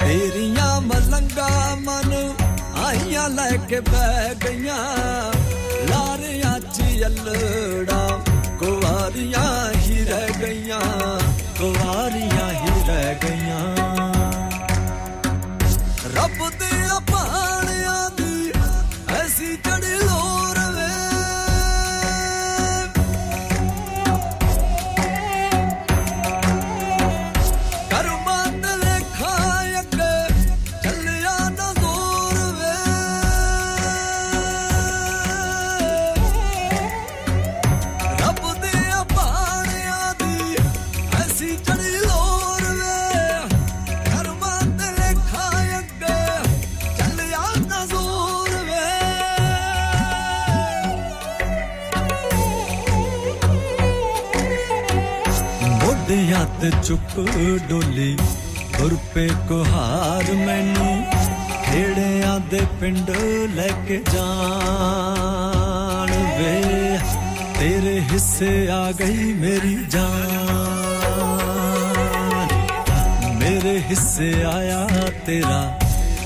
ਤੇਰੀਆਂ 0.00 0.80
ਮਲੰਗਾ 0.80 1.74
ਮਨ 1.74 2.34
ਆਈਆਂ 2.84 3.28
ਲੈ 3.28 3.50
ਕੇ 3.68 3.80
ਬਹਿ 3.80 4.34
ਗਈਆਂ। 4.34 4.84
ਲਾਰਿਆਂ 5.88 6.60
ਚ 6.60 6.82
ਅਲੜਾ, 7.06 8.24
ਕੁਵਾਰੀਆਂ 8.58 9.74
ਹੀ 9.74 10.04
ਰਹਿ 10.04 10.30
ਗਈਆਂ। 10.40 10.80
ਕੁਵਾਰੀਆਂ 11.58 12.35
ਮੋਢਿਆਂ 56.65 56.65
ਤੇ 56.65 56.69
ਚੁੱਕ 56.83 57.13
ਡੋਲੀ 57.69 58.17
ਗੁਰਪੇ 58.77 59.27
ਕੁਹਾਰ 59.47 60.29
ਮੈਨੂੰ 60.35 60.93
ਖੇੜਿਆਂ 61.65 62.39
ਦੇ 62.51 62.61
ਪਿੰਡ 62.79 63.09
ਲੈ 63.55 63.67
ਕੇ 63.87 63.97
ਜਾਣ 64.13 66.11
ਵੇ 66.37 66.53
ਤੇਰੇ 67.59 67.95
ਹਿੱਸੇ 68.11 68.53
ਆ 68.71 68.91
ਗਈ 68.99 69.33
ਮੇਰੀ 69.33 69.75
ਜਾਨ 69.91 70.31
ਮੇਰੇ 73.35 73.75
ਹਿੱਸੇ 73.89 74.29
ਆਇਆ 74.45 74.87
ਤੇਰਾ 75.25 75.61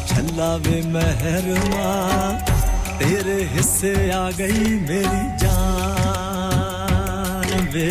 ਛੱਲਾ 0.07 0.57
ਵੇ 0.57 0.81
ਮਹਿਰਮਾ 0.87 1.93
ਤੇਰੇ 2.99 3.39
ਹਿੱਸੇ 3.55 3.93
ਆ 4.13 4.31
ਗਈ 4.31 4.79
ਮੇਰੀ 4.81 5.23
ਜਾਨ 5.41 7.49
ਵੇ 7.73 7.89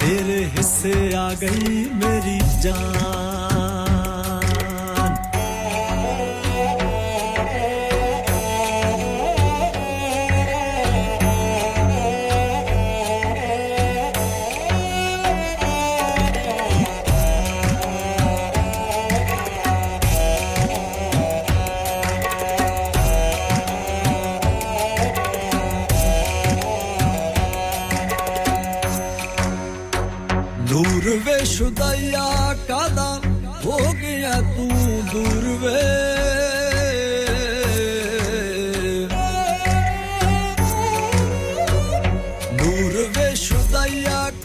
तेरे 0.00 0.40
हिस्से 0.81 1.15
आ 1.15 1.29
गई 1.41 1.85
मेरी 2.01 2.39
जान। 2.61 3.30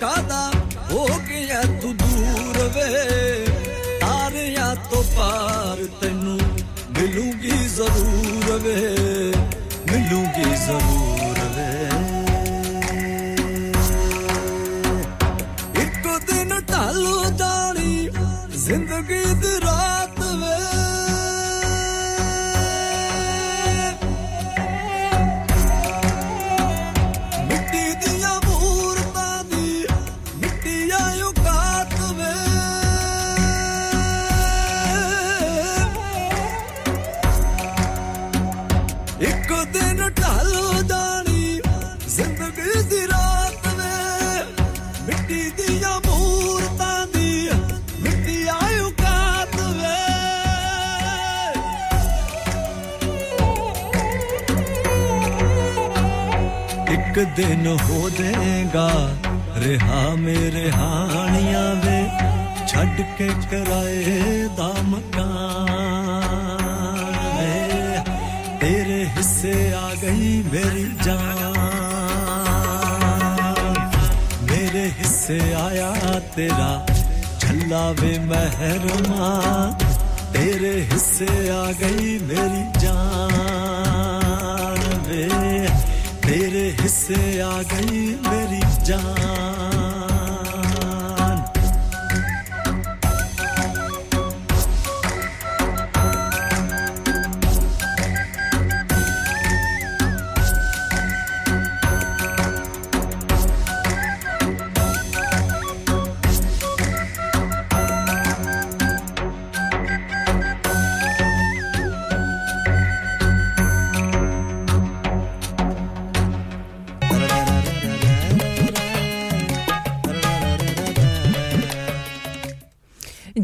cada 0.07 0.56
ਇੱਕ 57.36 57.36
ਦਿਨ 57.38 57.68
ਹੋ 57.68 58.10
ਜਾਏਗਾ 58.10 58.90
ਰਿਹਾ 59.58 60.04
ਮੇਰੇ 60.16 60.70
ਹਾਣੀਆਂ 60.72 61.64
ਵੇ 61.76 61.98
ਛੱਡ 62.68 63.02
ਕੇ 63.18 63.28
ਕਰਾਏ 63.52 64.48
ਦਾ 64.58 64.68
ਮਕਾਨ 64.84 65.58
ਵੇ 67.34 68.04
ਤੇਰੇ 68.62 69.00
ਹਿੱਸੇ 69.18 69.56
ਆ 69.74 69.90
ਗਈ 70.04 70.30
ਮੇਰੀ 70.54 70.86
ਜਾਨ 71.04 71.58
ਮੇਰੇ 74.44 74.86
ਹਿੱਸੇ 75.00 75.40
ਆਇਆ 75.64 76.20
ਤੇਰਾ 76.36 76.72
ਛੱਲਾ 77.40 77.84
ਵੇ 78.02 78.18
ਮਹਿਰਮਾ 78.26 79.32
ਤੇਰੇ 80.34 80.76
ਹਿੱਸੇ 80.84 81.50
ਆ 81.52 81.72
ਗਈ 81.82 82.18
ਮੇਰੀ 82.24 82.64
ਜਾਨ 82.82 84.80
ਵੇ 85.08 85.28
से 87.07 87.41
आ 87.41 87.63
गई 87.63 88.01
मेरी 88.27 88.61
जान। 88.85 89.66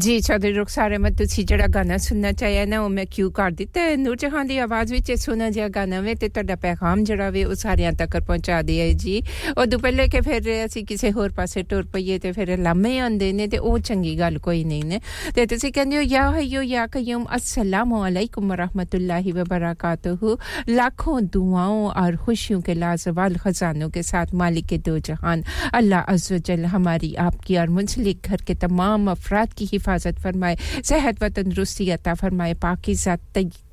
ਜੀ 0.02 0.18
ਚੌਧਰੀ 0.20 0.52
ਰੁਖਸਾਰ 0.52 0.90
ਅਹਿਮਦ 0.90 1.16
ਤੁਸੀਂ 1.18 1.44
ਜਿਹੜਾ 1.46 1.66
ਗਾਣਾ 1.74 1.96
ਸੁਣਨਾ 1.98 2.32
ਚਾਹਿਆ 2.32 2.64
ਨਾ 2.66 2.80
ਉਹ 2.80 2.88
ਮੈਂ 2.90 3.04
ਕਿਉਂ 3.10 3.30
ਕਰ 3.30 3.50
ਦਿੱਤਾ 3.50 3.80
ਹੈ 3.80 3.96
ਨੂਰ 3.96 4.16
ਜਹਾਨ 4.16 4.46
ਦੀ 4.46 4.58
ਆਵਾਜ਼ 4.58 4.92
ਵਿੱਚ 4.92 5.10
ਇਹ 5.10 5.16
ਸੁਣਾ 5.16 5.50
ਜਿਹਾ 5.50 5.68
ਗਾਣਾ 5.68 6.00
ਵੇ 6.00 6.14
ਤੇ 6.14 6.28
ਤੁਹਾਡਾ 6.28 6.56
ਪੈਗਾਮ 6.56 7.04
ਜਿਹੜਾ 7.04 7.30
ਵੇ 7.30 7.44
ਉਹ 7.44 7.54
ਸਾਰਿਆਂ 7.54 7.92
ਤੱਕ 7.92 8.16
ਪਹੁੰਚਾ 8.18 8.60
ਦਿਆ 8.62 8.92
ਜੀ 8.94 9.22
ਉਦੋਂ 9.58 9.78
ਪਹਿਲੇ 9.78 10.08
ਕਿ 10.08 10.20
ਫਿਰ 10.20 10.50
ਅਸੀਂ 10.64 10.84
ਕਿਸੇ 10.84 11.12
ਹੋਰ 11.12 11.32
ਪਾਸੇ 11.36 11.62
ਟੁਰ 11.62 11.86
ਪਈਏ 11.92 12.18
ਤੇ 12.18 12.32
ਫਿਰ 12.32 12.56
ਲਾਮੇ 12.58 12.98
ਆਉਂਦੇ 12.98 13.32
ਨੇ 13.32 13.46
ਤੇ 13.46 13.58
ਉਹ 13.58 13.78
ਚੰਗੀ 13.78 14.18
ਗੱਲ 14.18 14.38
ਕੋਈ 14.38 14.64
ਨਹੀਂ 14.64 14.84
ਨੇ 14.84 15.00
ਤੇ 15.34 15.46
ਤੁਸੀਂ 15.46 15.72
ਕਹਿੰਦੇ 15.72 15.96
ਹੋ 15.96 16.02
ਯਾ 16.02 16.30
ਹਯੋ 16.32 16.62
ਯਾ 16.62 16.86
ਕਯੂਮ 16.86 17.24
अस्सलाम 17.38 17.92
वालेकुम 17.92 18.52
रहमतुल्लाहि 18.52 19.32
व 19.32 19.44
बरकातहू 19.44 20.36
लाखों 20.70 21.26
दुआओं 21.26 21.90
और 21.92 22.16
खुशियों 22.18 22.60
के 22.60 22.74
लाजवाल 22.74 23.36
खजानों 23.36 23.88
के 23.90 24.02
साथ 24.02 24.34
मालिक 24.34 24.66
के 24.66 24.78
दो 24.80 24.98
जहान 25.00 25.42
अल्लाह 25.72 26.00
अज्ज 26.02 26.32
वजल 26.32 26.64
हमारी 26.66 27.14
आपकी 27.20 27.56
और 27.58 27.68
मुंसलिक 27.70 28.18
घर 28.24 28.40
के 28.42 28.54
तमाम 28.56 29.10
अफराद 29.10 29.52
की 29.52 29.66
हिफाजत 29.66 29.91
हिफाजत 29.93 30.19
फरमाए। 30.19 30.55
सेहत 30.83 31.23
व 31.23 31.27
तंदरुस्ती 31.29 31.89
अता 31.91 32.13
फरमाए 32.15 32.53
पाकिज़ा 32.57 33.15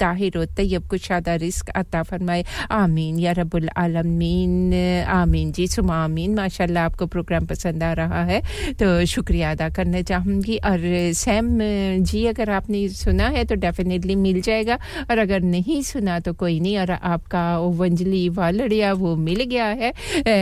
ताहिर 0.00 0.38
व 0.38 0.44
तैयब 0.52 0.88
कुशादा 0.88 1.34
रिस्क 1.36 1.68
अता 1.72 2.02
फरमाए। 2.02 2.44
आमीन, 2.70 3.18
या 3.18 3.32
रब्बुल 3.32 3.68
आलमीन, 3.76 4.74
आमीन 5.08 5.52
जी, 5.52 5.66
सुमा 5.68 5.96
आमीन। 6.04 6.34
माशाल्लाह 6.34 6.84
आपको 6.84 7.06
प्रोग्राम 7.06 7.46
पसंद 7.46 7.82
आ 7.82 7.92
रहा 7.94 8.22
है 8.24 8.40
तो 8.76 9.04
शुक्रिया 9.06 9.50
अदा 9.50 9.68
करना 9.70 10.02
चाहूँगी। 10.02 10.56
और 10.60 10.78
सैम 11.14 11.58
जी, 12.02 12.24
अगर 12.26 12.50
आपने 12.50 12.88
सुना 12.90 13.28
है 13.30 13.44
तो 13.44 13.54
डेफिनेटली 13.56 14.14
मिल 14.16 14.40
जाएगा, 14.42 14.78
और 15.10 15.18
अगर 15.18 15.40
नहीं 15.42 15.80
सुना 15.82 16.18
तो 16.20 16.32
कोई 16.34 16.60
नहीं, 16.60 16.76
और 16.78 16.90
आपका 16.90 17.44
वंजली 17.80 18.28
वालड़िया 18.30 18.92
वो 18.94 19.14
मिल 19.18 19.42
गया 19.44 19.66
है। 19.74 19.92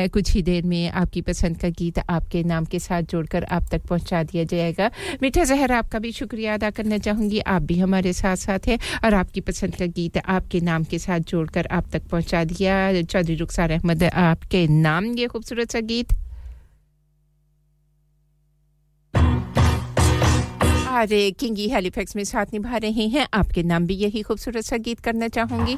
कुछ 0.08 0.32
ही 0.34 0.42
देर 0.42 0.64
में 0.66 0.90
आपकी 0.90 1.20
पसंद 1.22 1.58
का 1.58 1.68
गीत 1.70 1.98
आपके 2.00 2.42
नाम 2.44 2.64
के 2.64 2.78
साथ 2.78 3.02
जोड़कर 3.10 3.44
आप 3.50 3.66
तक 3.70 3.82
पहुँचा 3.88 4.22
दिया 4.22 4.44
जाएगा। 4.44 4.90
मीठा 5.22 5.44
जहर 5.44 5.67
आपका 5.72 5.98
भी 5.98 6.12
शुक्रिया 6.12 6.54
अदा 6.54 6.70
करना 6.70 6.98
चाहूँगी। 6.98 7.38
आप 7.40 7.62
भी 7.62 7.78
हमारे 7.78 8.12
साथ 8.12 8.36
साथ 8.36 8.68
हैं 8.68 8.78
और 9.04 9.14
आपकी 9.14 9.40
पसंद 9.40 9.76
का 9.76 9.86
गीत 9.88 10.18
आपके 10.18 10.60
नाम 10.60 10.84
के 10.84 10.98
साथ 10.98 11.20
जोड़कर 11.28 11.66
आप 11.70 11.90
तक 11.92 12.08
पहुँचा 12.10 12.44
दिया। 12.44 13.02
चौधरी 13.02 13.34
रुखसार 13.34 13.70
अहमद, 13.70 14.04
आपके 14.04 14.66
नाम 14.68 15.12
ये 15.14 15.26
खूबसूरत 15.26 15.70
सा 15.70 15.80
गीत। 15.82 16.12
और 20.88 21.08
किंगी 21.38 21.68
हेलीफैक्स 21.68 22.16
में 22.16 22.24
साथ 22.24 22.46
निभा 22.52 22.76
रहे 22.76 23.06
हैं। 23.08 23.26
आपके 23.34 23.62
नाम 23.62 23.86
भी 23.86 23.94
यही 23.94 24.22
खूबसूरत 24.22 24.64
सा 24.64 24.76
गीत 24.78 25.00
करना 25.00 25.28
चाहूँगी। 25.28 25.76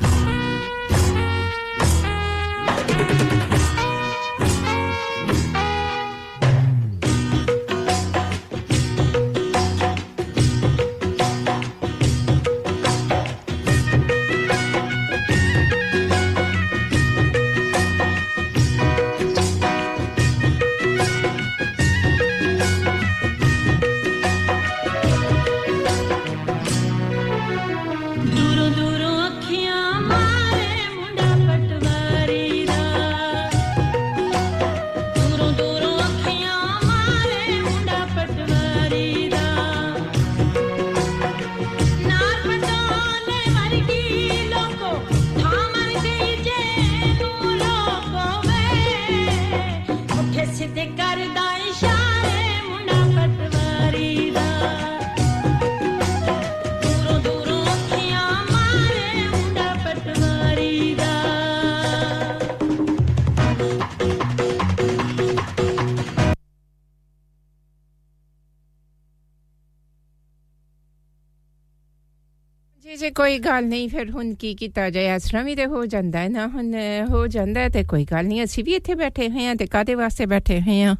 ਕੋਈ 73.16 73.39
ਗੱਲ 73.39 73.65
ਨਹੀਂ, 73.65 73.89
ਫਿਰ 73.89 74.11
ਹੁਣ 74.11 74.35
ਕੀ 74.35 74.55
ਕੀਤਾ 74.55 74.89
ਜਾਏ? 74.91 75.09
ਆਸਰਾ 75.11 75.43
ਵੀ 75.43 75.55
ਤੇ 75.55 75.66
ਹੋ 75.66 75.85
ਜਾਂਦਾ 75.87 76.19
ਹੈ 76.19 76.28
ਨਾ, 76.28 76.47
ਹੁਣ 76.47 76.74
ਹੋ 77.11 77.27
ਜਾਂਦਾ 77.27 77.69
ਤੇ 77.69 77.82
ਕੋਈ 77.85 78.05
ਗੱਲ 78.05 78.27
ਨਹੀਂ। 78.27 78.45
ਅਸੀਂ 78.45 78.65
ਵੀ 78.65 78.74
ਇੱਥੇ 78.74 78.95
ਬੈਠੇ 78.95 79.28
ਹੋਏ 79.28 79.47
ਆ 79.47 79.55
ਤੇ 79.55 79.66
ਕਾਦੇ 79.66 79.95
ਵਾਸਤੇ 79.95 80.27
ਬੈਠੇ 80.27 80.61
ਹੋਏ 80.61 80.82
ਆ 80.82 80.95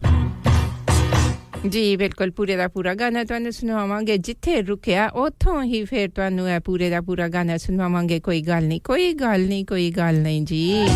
ਜੀ, 1.69 1.97
ਬਿਲਕੁਲ, 1.97 2.31
ਪੂਰੇ 2.31 2.57
ਦਾ 2.57 2.69
ਪੂਰਾ 2.69 2.95
ਗਾਣਾ 2.95 3.25
ਤੁਹਾਨੂੰ 3.25 3.53
ਸੁਣਾਵਾਂਗੇ। 3.53 4.17
ਜਿੱਥੇ 4.19 4.61
ਰੁਕਿਆ, 4.63 5.07
ਉੱਥੋਂ 5.09 5.63
ਹੀ 5.63 5.85
ਫਿਰ 5.85 6.09
ਤੁਹਾਨੂੰ 6.11 6.49
ਇਹ 6.51 6.61
ਪੂਰੇ 6.61 6.91
ਦਾ 6.91 7.01
ਪੂਰਾ 7.01 7.29
ਗਾਣਾ 7.29 7.57
ਸੁਣਾਵਾਂਗੇ। 7.57 8.21
ਕੋਈ 8.21 8.41
ਗੱਲ 8.43 8.65
ਨਹੀਂ, 8.65 8.81
ਕੋਈ 8.81 9.13
ਗੱਲ 9.13 9.47
ਨਹੀਂ, 9.47 9.65
ਕੋਈ 9.65 9.91
ਗੱਲ 9.91 10.21
ਨਹੀਂ 10.23 10.43
ਜੀ। 10.43 10.87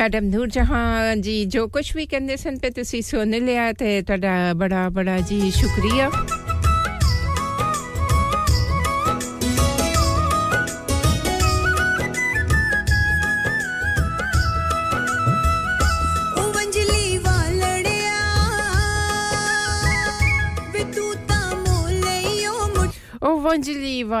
ਮੈਡਮ 0.00 0.24
ਨੂਰ 0.24 0.48
ਜਹਾਂ 0.48 1.16
ਜੀ 1.16 1.44
ਜੋ 1.44 1.68
ਕੁਝ 1.68 1.96
ਵੀ 1.96 2.06
ਕਹਿੰਦੇ 2.06 2.36
ਸਨ 2.36 2.56
ਤੇ 2.56 2.70
ਤੁਸੀਂ 2.70 3.02
ਸੁਣ 3.02 3.30
ਲਿਆ 3.30 3.72
ਤੇ 3.72 4.02
ਤੁਹਾਡਾ 4.02 4.52
ਬੜਾ 4.54 4.88
ਬੜਾ 4.88 5.18
ਜੀ 5.20 5.50
ਸ਼ੁਕਰੀਆ 5.50 6.10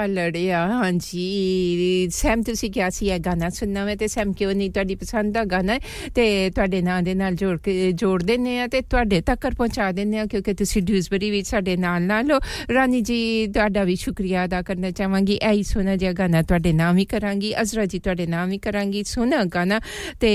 ਵਾਲੜਿਆ 0.00 0.66
ਹਾਂਜੀ 0.68 2.08
ਸੈਮ 2.12 2.42
ਤੁਸੀਂ 2.42 2.70
ਕਿਹਾ 2.70 2.88
ਸੀ 2.90 3.08
ਇਹ 3.08 3.18
ਗਾਣਾ 3.20 3.48
ਸੁਣਨਾ 3.48 3.84
ਵੇ 3.84 3.96
ਤੇ 3.96 4.06
ਸੈਮ 4.08 4.32
ਕਿਉਂ 4.32 4.52
ਨਹੀਂ 4.54 4.70
ਤੁਹਾਡੀ 4.70 4.94
ਪਸੰਦ 4.94 5.32
ਦਾ 5.34 5.44
ਗਾਣਾ 5.44 5.78
ਤੇ 6.14 6.50
ਤੁਹਾਡੇ 6.50 6.80
ਨਾਂ 6.82 7.00
ਦੇ 7.02 7.14
ਨਾਲ 7.14 7.34
ਜੋੜ 7.34 7.56
ਕੇ 7.60 7.92
ਜੋੜ 7.92 8.22
ਦਿੰਨੇ 8.22 8.58
ਆ 8.60 8.66
ਤੇ 8.66 8.80
ਤੁਹਾਡੇ 8.80 9.20
ਤੱਕ 9.20 9.46
ਪਹੁੰਚਾ 9.46 9.90
ਦਿੰਨੇ 9.92 10.18
ਆ 10.18 10.24
ਕਿਉਂਕਿ 10.26 10.54
ਤੁਸੀਂ 10.54 10.82
ਡਿਊਸਬਰੀ 10.82 11.30
ਵਿੱਚ 11.30 11.48
ਸਾਡੇ 11.48 11.76
ਨਾਲ 11.76 12.02
ਨਾਲ 12.02 12.32
ਹੋ 12.32 12.38
ਰਾਨੀ 12.74 13.00
ਜੀ 13.00 13.46
ਤੁਹਾਡਾ 13.46 13.84
ਵੀ 13.84 13.96
ਸ਼ੁਕਰੀਆ 13.96 14.44
ਅਦਾ 14.44 14.62
ਕਰਨਾ 14.62 14.90
ਚਾਹਾਂਗੀ 14.90 15.38
ਐਈ 15.42 15.62
ਸੁਣਾ 15.62 15.96
ਜਿਹਾ 15.96 16.12
ਗਾਣਾ 16.12 16.42
ਤੁਹਾਡੇ 16.42 16.72
ਨਾਮ 16.72 16.98
ਹੀ 16.98 17.04
ਕਰਾਂਗੀ 17.04 17.54
ਅਜ਼ਰਾ 17.62 17.84
ਜੀ 17.86 17.98
ਤੁਹਾਡੇ 17.98 18.26
ਨਾਮ 18.26 18.50
ਹੀ 18.50 18.58
ਕਰਾਂਗੀ 18.58 19.04
ਸੁਣਾ 19.04 19.44
ਗਾਣਾ 19.44 19.80
ਤੇ 20.20 20.34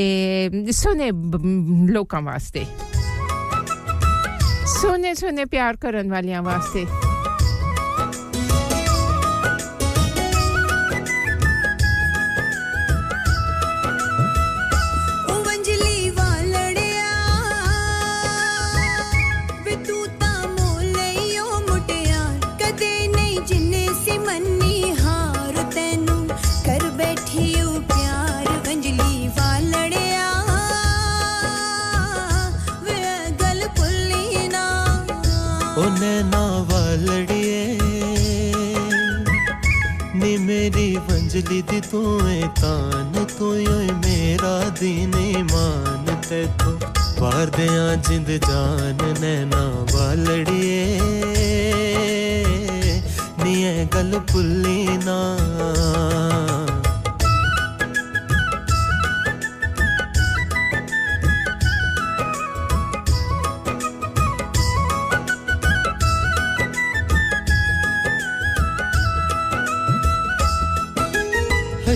ਸੁਨੇ 0.71 1.11
ਲੋਕਾਂ 1.93 2.21
ਵਾਸਤੇ 2.21 2.65
ਸੁਨੇ 4.81 5.13
ਸੁਨੇ 5.13 5.45
ਪਿਆਰ 5.45 5.75
ਕਰਨ 5.77 6.09
ਵਾਲਿਆਂ 6.11 6.41
ਵਾਸਤੇ 6.43 6.85
ਮੇਰੀ 40.96 41.14
ਵੰਜਲੀ 41.14 41.62
ਦੀ 41.62 41.80
ਤੂੰ 41.80 42.30
ਏ 42.30 42.42
ਤਾਨ, 42.60 43.24
ਤੂੰ 43.38 43.48
ਓਏ 43.48 43.88
ਮੇਰਾ 43.92 44.60
ਦੀਨ 44.80 45.14
ਇਮਾਨ। 45.14 46.16
ਤੇ 46.28 46.46
ਤੂੰ 46.64 46.78
ਵਾਰਦਿਆਂ 47.18 47.96
ਜਿੰਦ 47.96 48.30
ਜਾਨ 48.30 49.14
ਨੈਣਾ 49.20 49.86
ਵਲੜੀਏ। 49.92 51.00
ਨੀ 53.44 53.62
ਇਹ 53.64 53.86
ਗੱਲ 53.86 54.20
ਭੁੱਲੀ 54.32 54.88
ਨਾ। 55.04 55.36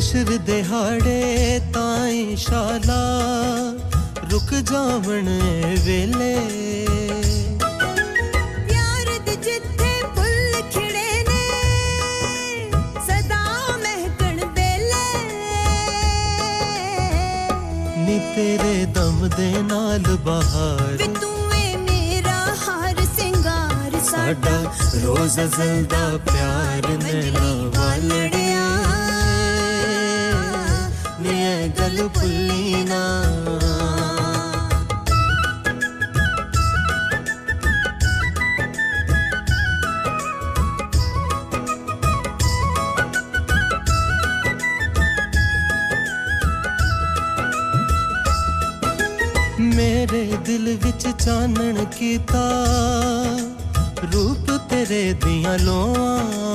ਹਸ਼ਰ 0.10 0.38
ਦਿਹਾੜੇ 0.46 1.60
ਤਾਂ 1.74 2.08
ਇਨਸ਼ਾਅੱਲਾ 2.08 3.02
ਰੁਕ 4.32 4.54
ਜਾਵਣ 4.72 5.28
ਵੇਲੇ 5.86 6.36
ਪਿਆਰ 8.68 9.12
ਦੇ 9.26 9.36
ਜਿੱਥੇ 9.36 9.92
ਫੁੱਲ 10.16 10.62
ਖਿੜੇ 10.72 11.24
ਨੇ 11.28 12.70
ਸਦਾ 13.08 13.44
ਮਹਿਕਣ 13.78 14.46
ਵੇਲੇ 14.58 15.06
ਨੀ 18.06 18.20
ਤੇਰੇ 18.36 18.86
ਦਮ 18.96 19.28
ਦੇ 19.38 19.52
ਨਾਲ 19.64 20.16
ਬਹਾਰ 20.26 20.96
ਵੇ 20.98 21.08
ਤੂੰ 21.22 21.54
ਏ 21.56 21.76
ਮੇਰਾ 21.78 22.40
ਹਾਰ 22.68 23.06
ਸਿੰਗਾਰ 23.18 24.00
ਸਾਡਾ 24.12 24.62
ਰੋਜ਼ 25.06 25.40
ਅਜ਼ਲ 25.40 25.84
ਦਾ 25.86 26.18
ਪਿਆਰ 26.32 26.88
ਨੈਣਾ 27.04 27.59
मेरे 49.61 50.25
दिल 50.47 50.67
विच 50.85 51.07
चानन 51.07 51.85
कीता 51.99 52.45
रूप 54.15 54.51
तेरे 54.71 55.03
दिया 55.15 55.57
लोआ। 55.57 56.50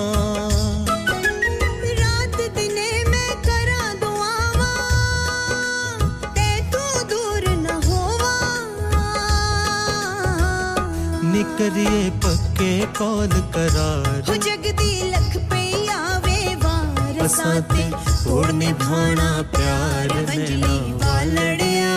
करिए 11.58 12.10
पक्के 12.24 12.72
कौन 12.98 13.30
करार। 13.56 14.38
जगदी 14.38 14.92
लख 15.12 15.38
पे 15.52 15.64
आवे 15.92 16.56
वार 16.56 17.28
साते 17.28 17.90
तोड़ 18.24 18.52
निभाना 18.52 19.30
प्यार 19.56 20.14
नैना 20.30 20.74
वालड़िया। 21.04 21.94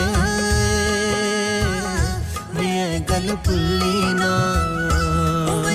मैं 2.54 3.02
गल 3.02 3.34
पुल्ली 3.46 4.14
ना। 4.14 4.77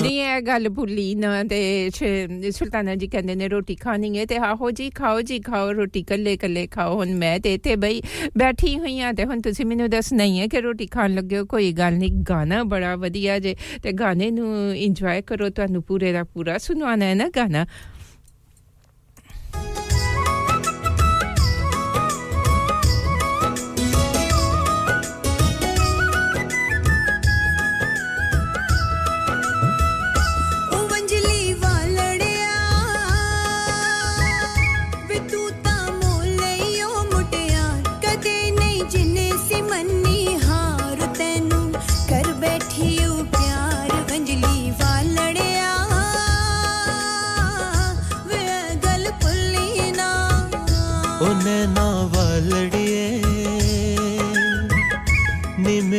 ਨਹੀਂ 0.04 0.20
ਇਹ 0.22 0.40
ਗੱਲ 0.42 0.68
ਭੁੱਲੀ 0.70 1.14
ਨਾ 1.14 1.42
ਤੇ 1.44 1.58
ਸ਼- 1.90 2.50
ਸੁਲਤਾਨਾ 2.52 2.94
ਜੀ 2.94 3.06
ਕਹਿੰਦੇ 3.06 3.34
ਨੇ 3.34 3.48
ਰੋਟੀ 3.48 3.74
ਖਾਣੀ 3.76 4.18
ਹੈ 4.18 4.24
ਤੇ 4.26 4.36
ਆਹੋ 4.42 4.70
ਜੀ 4.70 4.88
ਖਾਓ 4.90 5.20
ਜੀ 5.22 5.38
ਖਾਓ 5.40 5.72
ਰੋਟੀ 5.72 6.02
ਕੱਲੇ 6.02 6.36
ਕੱਲੇ 6.36 6.66
ਖਾਓ 6.66 6.94
ਹੁਣ 6.94 7.14
ਮੈਂ 7.14 7.38
ਤੇ 7.40 7.54
ਇੱਥੇ 7.54 7.76
ਬਈ 7.76 8.00
ਬੈਠੀ 8.38 8.76
ਹੋਈ 8.78 8.98
ਆ 9.00 9.12
ਤੇ 9.12 9.24
ਹੁਣ 9.24 9.40
ਤੁਸੀਂ 9.40 9.66
ਮੈਨੂੰ 9.66 9.88
ਦੱਸ 9.90 10.12
ਨਹੀਂ 10.12 10.40
ਹੈ 10.40 10.46
ਕਿ 10.46 10.60
ਰੋਟੀ 10.60 10.86
ਖਾਣ 10.86 11.14
ਲੱਗੇ 11.14 11.38
ਹੋ 11.38 11.44
ਕੋਈ 11.46 11.72
ਗੱਲ 11.72 11.94
ਨਹੀਂ 11.94 12.10
ਗਾਣਾ 12.30 12.62
ਬੜਾ 12.66 12.94
ਵਧੀਆ 12.96 13.38
ਜੇ 13.38 13.54
ਤੇ 13.82 13.92
ਗਾਣੇ 13.92 14.30
ਨੂੰ 14.30 14.74
ਇੰਜੋਏ 14.76 15.20
ਕਰੋ 15.22 15.48
ਤੁਹਾਨੂੰ 15.50 15.82
ਪੂਰੇ 15.82 16.12
ਦਾ 16.12 16.24
ਪੂਰਾ 16.24 16.58
ਸੁਣਾਉਣਾ 16.58 17.04
ਹੈ 17.04 17.14
ਨਾ 17.14 17.28
ਗਾਣਾ 17.36 17.66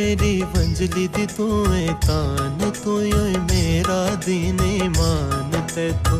नी 0.06 0.14
मेरी 0.14 0.42
वंजली 0.42 1.08
दी 1.08 1.26
तू 1.26 1.66
तान 2.06 2.70
तू 2.84 2.98
मेरा 3.38 4.14
दीने 4.14 4.88
मान 4.88 5.50
ते 5.74 5.92
तू 5.92 6.16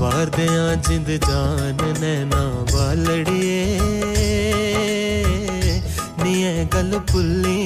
वार 0.00 0.28
दिया 0.28 0.74
जिंद 0.74 1.06
जान, 1.24 1.76
नैना 2.00 2.42
वालड़िए। 2.74 3.80
नी 6.22 6.44
ए 6.44 6.68
गल 6.74 6.98
भुल्ली 7.12 7.64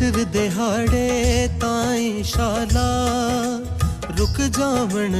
ਹਸ਼ਰ 0.00 0.24
ਦਿਹਾੜੇ 0.24 1.48
ਤਾਈ 1.60 2.22
ਸ਼ਾਲਾ 2.22 2.84
ਰੁਕ 4.18 4.40
ਜਾਵਣ 4.58 5.14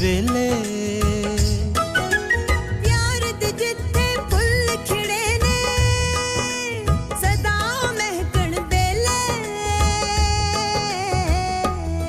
ਵੇਲੇ 0.00 0.50
ਪਿਆਰ 2.82 3.32
ਦੇ 3.40 3.50
ਜਿੱਥੇ 3.52 4.04
ਫੁੱਲ 4.30 4.76
ਖਿੜੇ 4.86 5.38
ਨੇ 5.42 6.84
ਸਦਾ 7.22 7.56
ਮਹਿਕਣ 7.92 8.60
ਵੇਲੇ 8.70 9.22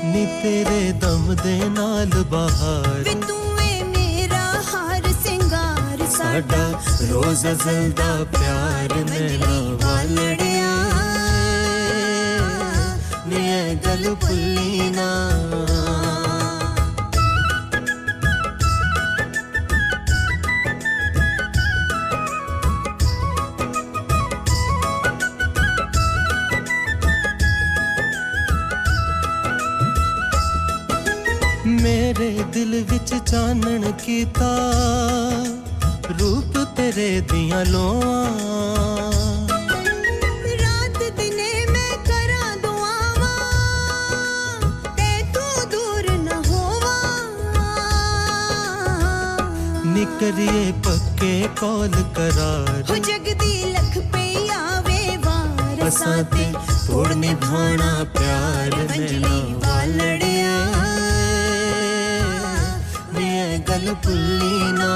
ਨੀ 0.04 0.26
ਤੇਰੇ 0.42 0.92
ਦਮ 1.00 1.34
ਦੇ 1.44 1.58
ਨਾਲ 1.68 2.22
ਬਹਾਰ 2.30 3.02
ਵੇ 3.04 3.14
ਤੂੰ 3.28 3.62
ਏ 3.62 3.82
ਮੇਰਾ 3.84 4.44
ਹਾਰ 4.72 5.12
ਸਿੰਗਾਰ 5.22 6.06
ਸਾਡਾ 6.18 6.70
ਰੋਜ਼ 7.12 7.46
ਅਜ਼ਲ 7.46 7.90
ਦਾ 7.92 8.12
ਪਿਆਰ 8.32 8.94
ਨੈਣਾ 9.10 9.60
ਵਾਲੜਿਆ 9.82 10.49
पैदल 13.71 14.03
पुलीना 14.21 15.07
मेरे 31.81 32.29
दिल 32.53 32.73
विच 32.91 33.13
चानन 33.13 33.91
कीता 34.03 34.51
रूप 36.19 36.57
तेरे 36.77 37.09
दिया 37.31 37.63
लोआ। 37.71 39.10
करिए 50.21 50.71
पक्के 50.85 51.33
कॉल 51.59 51.93
करार। 52.17 52.81
हो 52.89 52.95
जगदी 53.07 53.53
लख 53.73 53.97
पे 54.13 54.25
आवे 54.53 55.17
वार 55.25 55.89
साते 55.89 56.45
तोड़ 56.87 57.13
निभाना 57.13 57.91
प्यार 58.17 58.73
अंजलि 58.79 59.39
वालड़िया 59.65 60.55
मैं 63.15 63.61
गल 63.69 63.93
पुली 64.05 64.71
ना। 64.77 64.91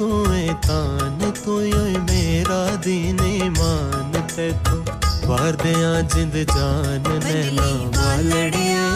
तुए 0.00 0.42
तान 0.64 1.18
तुए 1.38 1.98
मेरा 2.00 2.60
दीन 2.84 3.18
मान 3.56 4.12
ते 4.30 4.46
तो। 4.66 4.76
वार 5.28 5.56
दया 5.62 5.90
जिंद 6.14 6.36
जान 6.50 7.04
नैना 7.24 7.68
वालड़िया 7.96 8.88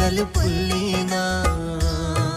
गल 0.00 0.22
पुल्ली 0.34 1.02
ना। 1.04 1.22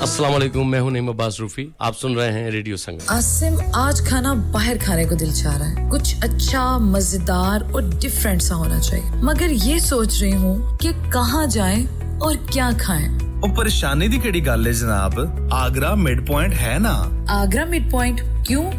अस्सलाम 0.01 0.31
वालेकुम 0.31 0.67
मैं 0.67 0.79
हूँ 0.79 0.91
नईम 0.91 1.07
अब्बास 1.09 1.37
रूफी। 1.39 1.67
आप 1.81 1.93
सुन 1.93 2.15
रहे 2.15 2.31
हैं 2.31 2.51
रेडियो 2.51 2.77
संगम। 2.77 3.13
आसिम 3.15 3.59
आज 3.75 4.05
खाना 4.09 4.33
बाहर 4.53 4.77
खाने 4.77 5.05
को 5.05 5.15
दिल 5.15 5.33
चाह 5.33 5.57
रहा 5.57 5.67
है। 5.67 5.89
कुछ 5.89 6.23
अच्छा 6.23 6.77
मज़ेदार 6.79 7.71
और 7.71 7.89
डिफरेंट 7.89 8.41
सा 8.41 8.55
होना 8.55 8.79
चाहिए। 8.79 9.21
मगर 9.23 9.51
ये 9.67 9.79
सोच 9.79 10.21
रही 10.21 10.31
हूँ 10.31 10.77
कि 10.77 10.93
कहाँ 11.11 11.47
जाएँ 11.47 11.85
और 12.19 12.35
क्या 12.53 12.71
खाएँ। 12.79 13.22
ਉਹ 13.43 13.49
ਪਰੇਸ਼ਾਨੀ 13.49 14.07
ਦੀ 14.07 14.17
ਕਿਹੜੀ 14.17 14.39
ਗੱਲ 14.45 14.67
ਹੈ 14.67 14.71
ਜਨਾਬ 14.71 15.13
ਆਗਰਾ 15.53 15.93
ਮਿਡ 15.95 16.25
ਪੁਆਇੰਟ 16.25 16.53
ਹੈ 16.53 16.77
ਨਾ 16.79 16.91
ਆਗਰਾ 17.29 17.65
ਮਿਡ 17.65 17.89
ਪੁਆਇੰਟ 17.89 18.21
ਕਿਉਂ 18.47 18.71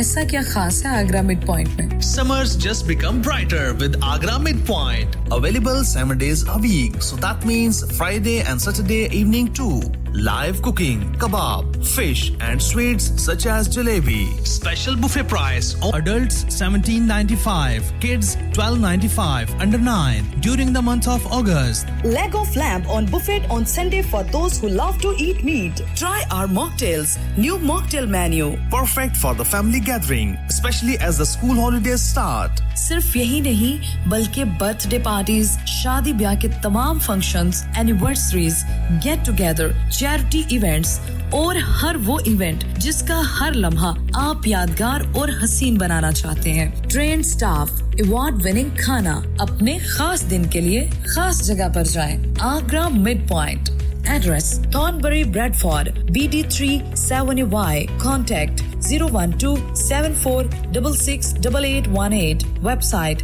ऐसा 0.00 0.24
क्या 0.30 0.42
खास 0.52 0.82
है 0.86 0.98
आगरा 0.98 1.22
मिड 1.22 1.46
पॉइंट 1.46 1.80
में 1.80 1.84
Summers 2.06 2.54
just 2.64 2.86
become 2.88 3.20
brighter 3.26 3.64
with 3.82 3.96
Agra 4.12 4.38
Midpoint. 4.46 5.16
Available 5.36 5.82
7 5.84 6.18
days 6.18 6.42
a 6.48 6.58
week. 6.64 6.98
So 7.02 7.16
that 7.26 7.44
means 7.50 7.80
Friday 8.00 8.40
and 8.50 8.60
Saturday 8.66 9.04
evening 9.20 9.52
too. 9.60 9.78
Live 10.26 10.60
cooking, 10.66 11.00
kebab, 11.22 11.72
fish 11.94 12.20
and 12.48 12.62
sweets 12.66 13.08
such 13.22 13.46
as 13.54 13.68
jalebi. 13.76 14.20
Special 14.50 14.96
buffet 14.96 15.28
price. 15.32 15.74
Adults 15.98 16.44
17.95, 16.44 17.90
kids 18.04 18.30
12.95 18.58 19.60
under 19.60 19.78
9 19.88 20.24
during 20.46 20.72
the 20.72 20.80
month 20.80 21.08
of 21.16 21.26
August. 21.40 21.92
Leg 22.04 22.34
of 22.34 22.54
lamb 22.56 22.86
on 22.86 23.06
buffet 23.16 23.50
on 23.50 23.66
Sunday 23.66 24.00
for 24.02 24.22
those 24.36 24.58
who 24.58 24.68
love 24.68 24.98
to 25.02 25.14
eat 25.18 25.44
meat. 25.44 25.82
Try 25.96 26.24
our 26.30 26.46
mocktails. 26.46 27.18
New 27.36 27.58
mocktail 27.58 28.08
menu. 28.08 28.56
Perfect 28.70 29.16
for 29.16 29.34
the 29.34 29.44
family 29.44 29.79
gathering, 29.85 30.37
especially 30.49 30.97
as 30.97 31.17
the 31.17 31.25
school 31.25 31.55
holidays 31.55 32.01
start. 32.01 32.61
सिर्फ़ 32.77 33.17
यही 33.17 33.41
नहीं 33.41 33.79
बल्कि 34.09 34.43
birthday 34.43 34.99
parties 34.99 35.57
शादी 35.65 36.13
ब्याह 36.13 36.35
के 36.35 36.47
तमाम 36.47 36.99
functions, 36.99 37.65
anniversaries 37.77 38.63
get 39.05 39.25
together 39.25 39.89
charity 39.89 40.55
events 40.55 40.99
और 41.33 41.57
हर 41.57 41.97
वो 41.97 42.19
इवेंट 42.19 42.63
जिसका 42.77 43.21
हर 43.25 43.53
लम्हा 43.53 43.95
आप 44.15 44.47
यादगार 44.47 45.13
और 45.17 45.31
हसीन 45.43 45.77
बनाना 45.77 46.11
चाहते 46.11 46.49
हैं। 46.49 46.87
ट्रेन 46.89 47.23
स्टाफ 47.23 47.69
अवार्ड 47.81 48.35
विनिंग 48.35 48.71
खाना 48.71 49.15
अपने 49.41 49.79
खास 49.79 50.21
दिन 50.21 50.49
के 50.49 50.61
लिए 50.61 50.89
खास 51.15 51.43
जगह 51.43 51.69
पर 51.69 51.83
जाएँ। 51.83 52.35
Agra 52.41 52.89
mid 52.89 53.29
point 53.29 53.69
Address 54.01 54.47
Thornbury 54.73 55.23
Bradford 55.23 55.87
BD3 56.11 56.81
7Y 56.93 57.87
Contact 57.99 58.70
012 58.81 59.57
74668818 59.73 62.45
Website 62.61 63.23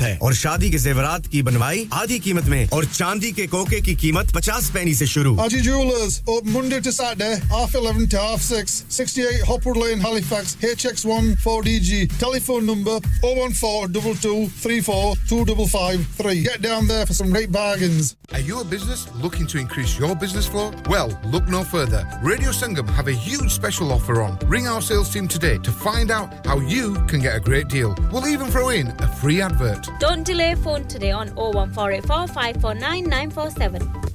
है 0.00 0.18
और 0.22 0.34
शादी 0.34 0.70
के 0.70 0.78
जेवरात 0.78 1.10
रात 1.10 1.26
की 1.26 1.42
बनवाई 1.42 1.88
आधी 1.92 2.18
कीमत 2.18 2.44
में 2.44 2.68
और 2.72 2.84
चांदी 2.84 3.32
के 3.32 3.46
कोके 3.46 3.80
की 3.80 3.94
कीमत 3.94 4.32
पचास 4.34 4.70
पैनी 4.74 4.94
से 4.94 5.06
शुरू 5.06 5.36
Aji 5.36 5.60
Jewelers, 5.66 6.22
open 6.26 6.52
Monday 6.52 6.80
to 6.80 6.92
Saturday, 6.92 7.40
half 7.50 7.74
11 7.74 8.08
to 8.08 8.18
half 8.18 8.40
6, 8.40 8.84
68 8.88 9.50
Hopwood 9.50 9.76
Lane, 9.76 10.00
Halifax, 10.00 10.56
HX1 10.56 11.36
4DG. 11.44 12.18
Telephone 12.18 12.66
number 12.66 12.98
014 13.22 13.92
2234 13.92 16.44
Get 16.44 16.62
down 16.62 16.86
there 16.86 17.06
for 17.06 17.14
some 17.14 17.30
great 17.30 17.52
bargains. 17.52 18.16
Are 18.32 18.40
you 18.40 18.60
a 18.60 18.64
business 18.64 19.12
looking 19.14 19.46
to 19.48 19.58
increase 19.58 19.98
your 19.98 20.14
business 20.14 20.46
flow? 20.46 20.72
Well, 20.88 21.18
look 21.26 21.48
no 21.48 21.64
further. 21.64 22.06
Radio 22.22 22.50
Sangam 22.50 22.88
have 22.90 23.08
a 23.08 23.12
huge 23.12 23.50
special 23.50 23.92
offer 23.92 24.22
on. 24.22 24.38
Ring 24.46 24.68
our 24.68 24.80
sales 24.80 25.12
team 25.12 25.26
today 25.26 25.58
to 25.58 25.72
find 25.72 26.10
out 26.10 26.46
how 26.46 26.60
you 26.60 26.94
can 27.08 27.20
get 27.20 27.36
a 27.36 27.40
great 27.40 27.68
deal. 27.68 27.94
We'll 28.12 28.28
even 28.28 28.48
throw 28.48 28.68
in 28.68 28.88
a 28.88 29.08
free 29.16 29.42
advert. 29.42 29.63
Don't 29.99 30.23
delay 30.23 30.55
phone 30.55 30.87
today 30.87 31.11
on 31.11 31.29
01484 31.35 32.27
549 32.27 33.03
947. 33.03 34.14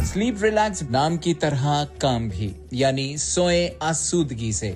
sleep 0.09 0.43
relax 0.43 0.81
नाम 0.91 1.17
की 1.23 1.33
तरह 1.41 1.83
काम 2.01 2.27
भी 2.29 2.53
यानी 2.73 3.05
सोए 3.17 3.59
आसूदगी 3.81 4.51
से 4.53 4.75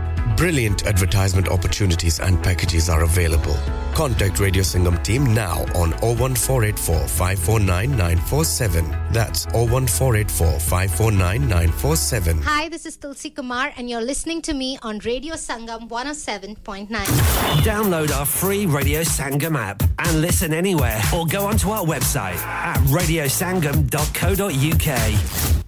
Brilliant 0.40 0.86
advertisement 0.86 1.48
opportunities 1.48 2.20
and 2.20 2.42
packages 2.42 2.88
are 2.90 3.02
available. 3.04 3.56
Contact 3.94 4.38
Radio 4.38 4.62
Singham 4.62 5.02
team 5.02 5.32
now 5.34 5.62
on 5.74 5.92
01484 6.02 7.06
549 7.08 7.90
947. 7.96 8.90
That's 9.12 9.46
01484 9.54 10.60
549 10.60 11.40
947. 11.48 12.42
Hi, 12.42 12.68
this 12.68 12.84
is 12.84 12.96
Tulsi 12.98 13.30
Kumar, 13.30 13.72
and 13.78 13.88
you're 13.88 14.02
listening 14.02 14.42
to 14.42 14.52
me 14.52 14.78
on 14.82 14.98
Radio 14.98 15.34
Sangam 15.36 15.88
107.9. 15.88 16.88
Download 17.64 18.10
our 18.14 18.26
free 18.26 18.66
Radio 18.66 19.00
Sangam 19.00 19.56
app 19.56 19.82
and 19.98 20.20
listen 20.20 20.52
anywhere 20.52 21.00
or 21.14 21.24
go 21.26 21.46
onto 21.46 21.70
our 21.70 21.84
website 21.86 22.36
at 22.44 22.76
radiosangam.co.uk. 22.92 24.86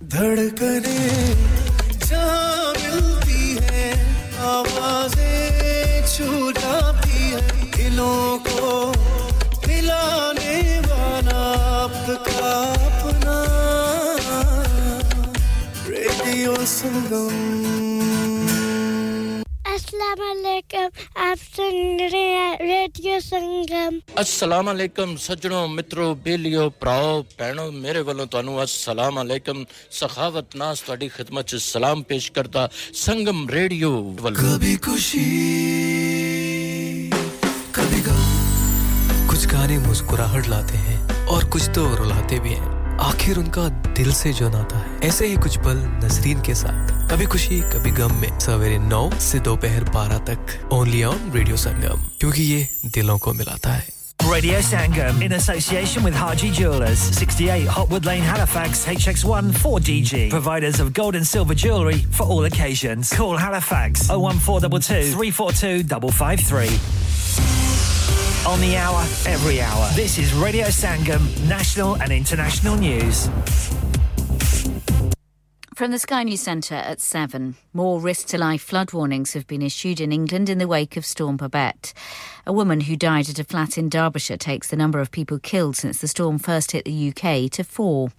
धड़कने 0.09 0.99
जहाँ 2.07 2.73
मिलती 2.73 2.83
है 2.83 3.12
आवाज़ें 4.54 6.06
छू 6.14 6.52
जाती 6.60 7.20
है 7.32 7.42
वाला 10.88 11.44
अपना। 12.52 13.38
रेडियो 15.90 16.56
संगम 16.76 17.73
अस्सलाम 19.93 20.19
वालेकुम 20.19 20.87
आप 21.23 21.39
सुन 21.39 21.75
रहे 22.03 22.21
हैं 22.21 22.53
रेडियो 22.61 23.19
संगम 23.23 23.99
अस्सलाम 24.19 24.67
वालेकुम 24.67 25.15
सज्जनों 25.19 25.67
मित्रों 25.71 26.07
बेलियो 26.23 26.69
ਭਰਾਓ 26.81 27.11
ਭੈਣੋ 27.39 27.71
ਮੇਰੇ 27.75 28.01
ਵੱਲੋਂ 28.03 28.27
ਤੁਹਾਨੂੰ 28.29 28.55
अस्सलाम 28.61 29.19
वालेकुम 29.19 29.59
सखावत 29.93 30.57
नास 30.57 30.83
ਤੁਹਾਡੀ 30.87 31.09
ਖidmat 31.11 31.45
ਚ 31.45 31.61
ਸਲਾਮ 31.65 32.03
ਪੇਸ਼ 32.05 32.31
ਕਰਦਾ 32.33 32.69
ਸੰਗਮ 32.97 33.47
ਰੇਡੀਓ 33.51 33.93
ਵੱਲੋਂ 34.23 34.47
कभी 34.47 34.75
खुशी 34.79 35.25
कभी 37.75 38.01
गम 38.03 38.25
कुछ 39.31 39.47
गाने 39.49 39.79
मुस्कुराहट 39.81 40.49
लाते 40.49 40.83
हैं 40.83 40.99
और 41.29 41.49
कुछ 41.51 41.71
तो 41.75 41.87
रुलाते 41.97 42.41
भी 42.41 42.55
हैं 42.57 42.82
आखिर 43.04 43.38
उनका 43.38 43.68
दिल 43.98 44.12
से 44.14 44.32
जो 44.34 44.50
नाता 44.50 44.78
है 44.80 45.00
ऐसे 45.08 45.28
ही 45.28 45.36
कुछ 45.46 45.58
पल 45.66 45.78
नसरीन 46.04 46.42
के 46.42 46.54
साथ 46.56 46.92
कभी 47.12 47.26
खुशी 47.34 47.60
कभी 47.74 47.92
गम 48.00 48.14
में 48.22 48.40
सवेरे 48.40 48.78
नौ 48.80 49.10
से 49.30 49.40
दोपहर 49.48 49.84
बारह 49.96 50.18
तक 50.30 50.70
ओनली 50.74 51.04
ऑन 51.04 51.32
रेडियो 51.36 51.58
संगम 51.66 52.06
क्योंकि 52.20 52.44
ये 52.44 52.68
दिलों 52.96 53.18
को 53.26 53.34
मिलाता 53.42 53.74
है 53.74 53.92
Radio 54.24 54.60
Sangam 54.66 55.18
in 55.22 55.34
association 55.38 56.06
with 56.08 56.16
Haji 56.16 56.50
Jewelers, 56.60 57.02
68 57.18 57.66
Hotwood 57.78 58.06
Lane, 58.06 58.22
Halifax, 58.22 58.86
HX1 58.86 59.52
4DG. 59.64 60.30
Providers 60.30 60.80
of 60.80 60.94
gold 60.94 61.18
and 61.22 61.28
silver 61.34 61.54
jewellery 61.66 62.00
for 62.20 62.24
all 62.26 62.46
occasions. 62.46 63.12
Call 63.14 63.36
Halifax 63.36 64.10
01422 64.10 65.12
342 65.12 65.84
553. 66.12 67.73
On 68.46 68.60
the 68.60 68.76
hour, 68.76 69.00
every 69.26 69.62
hour. 69.62 69.90
This 69.96 70.18
is 70.18 70.34
Radio 70.34 70.66
Sangam, 70.66 71.22
national 71.48 71.96
and 72.02 72.12
international 72.12 72.76
news. 72.76 73.30
From 75.74 75.92
the 75.92 75.98
Sky 75.98 76.24
News 76.24 76.42
Centre 76.42 76.76
at 76.76 77.00
7, 77.00 77.56
more 77.72 78.02
risk 78.02 78.28
to 78.28 78.38
life 78.38 78.62
flood 78.62 78.92
warnings 78.92 79.32
have 79.32 79.48
been 79.48 79.62
issued 79.62 80.02
in 80.02 80.12
England 80.12 80.50
in 80.50 80.58
the 80.58 80.68
wake 80.68 80.98
of 80.98 81.06
Storm 81.06 81.38
Babette. 81.38 81.94
A 82.46 82.52
woman 82.52 82.82
who 82.82 82.98
died 82.98 83.30
at 83.30 83.40
a 83.40 83.46
flat 83.46 83.78
in 83.78 83.88
Derbyshire 83.88 84.36
takes 84.36 84.68
the 84.68 84.76
number 84.76 85.00
of 85.00 85.12
people 85.12 85.40
killed 85.40 85.78
since 85.78 86.00
the 86.00 86.10
storm 86.10 86.38
first 86.38 86.72
hit 86.72 86.84
the 86.84 87.10
UK 87.10 87.50
to 87.52 87.64
four. 87.64 88.10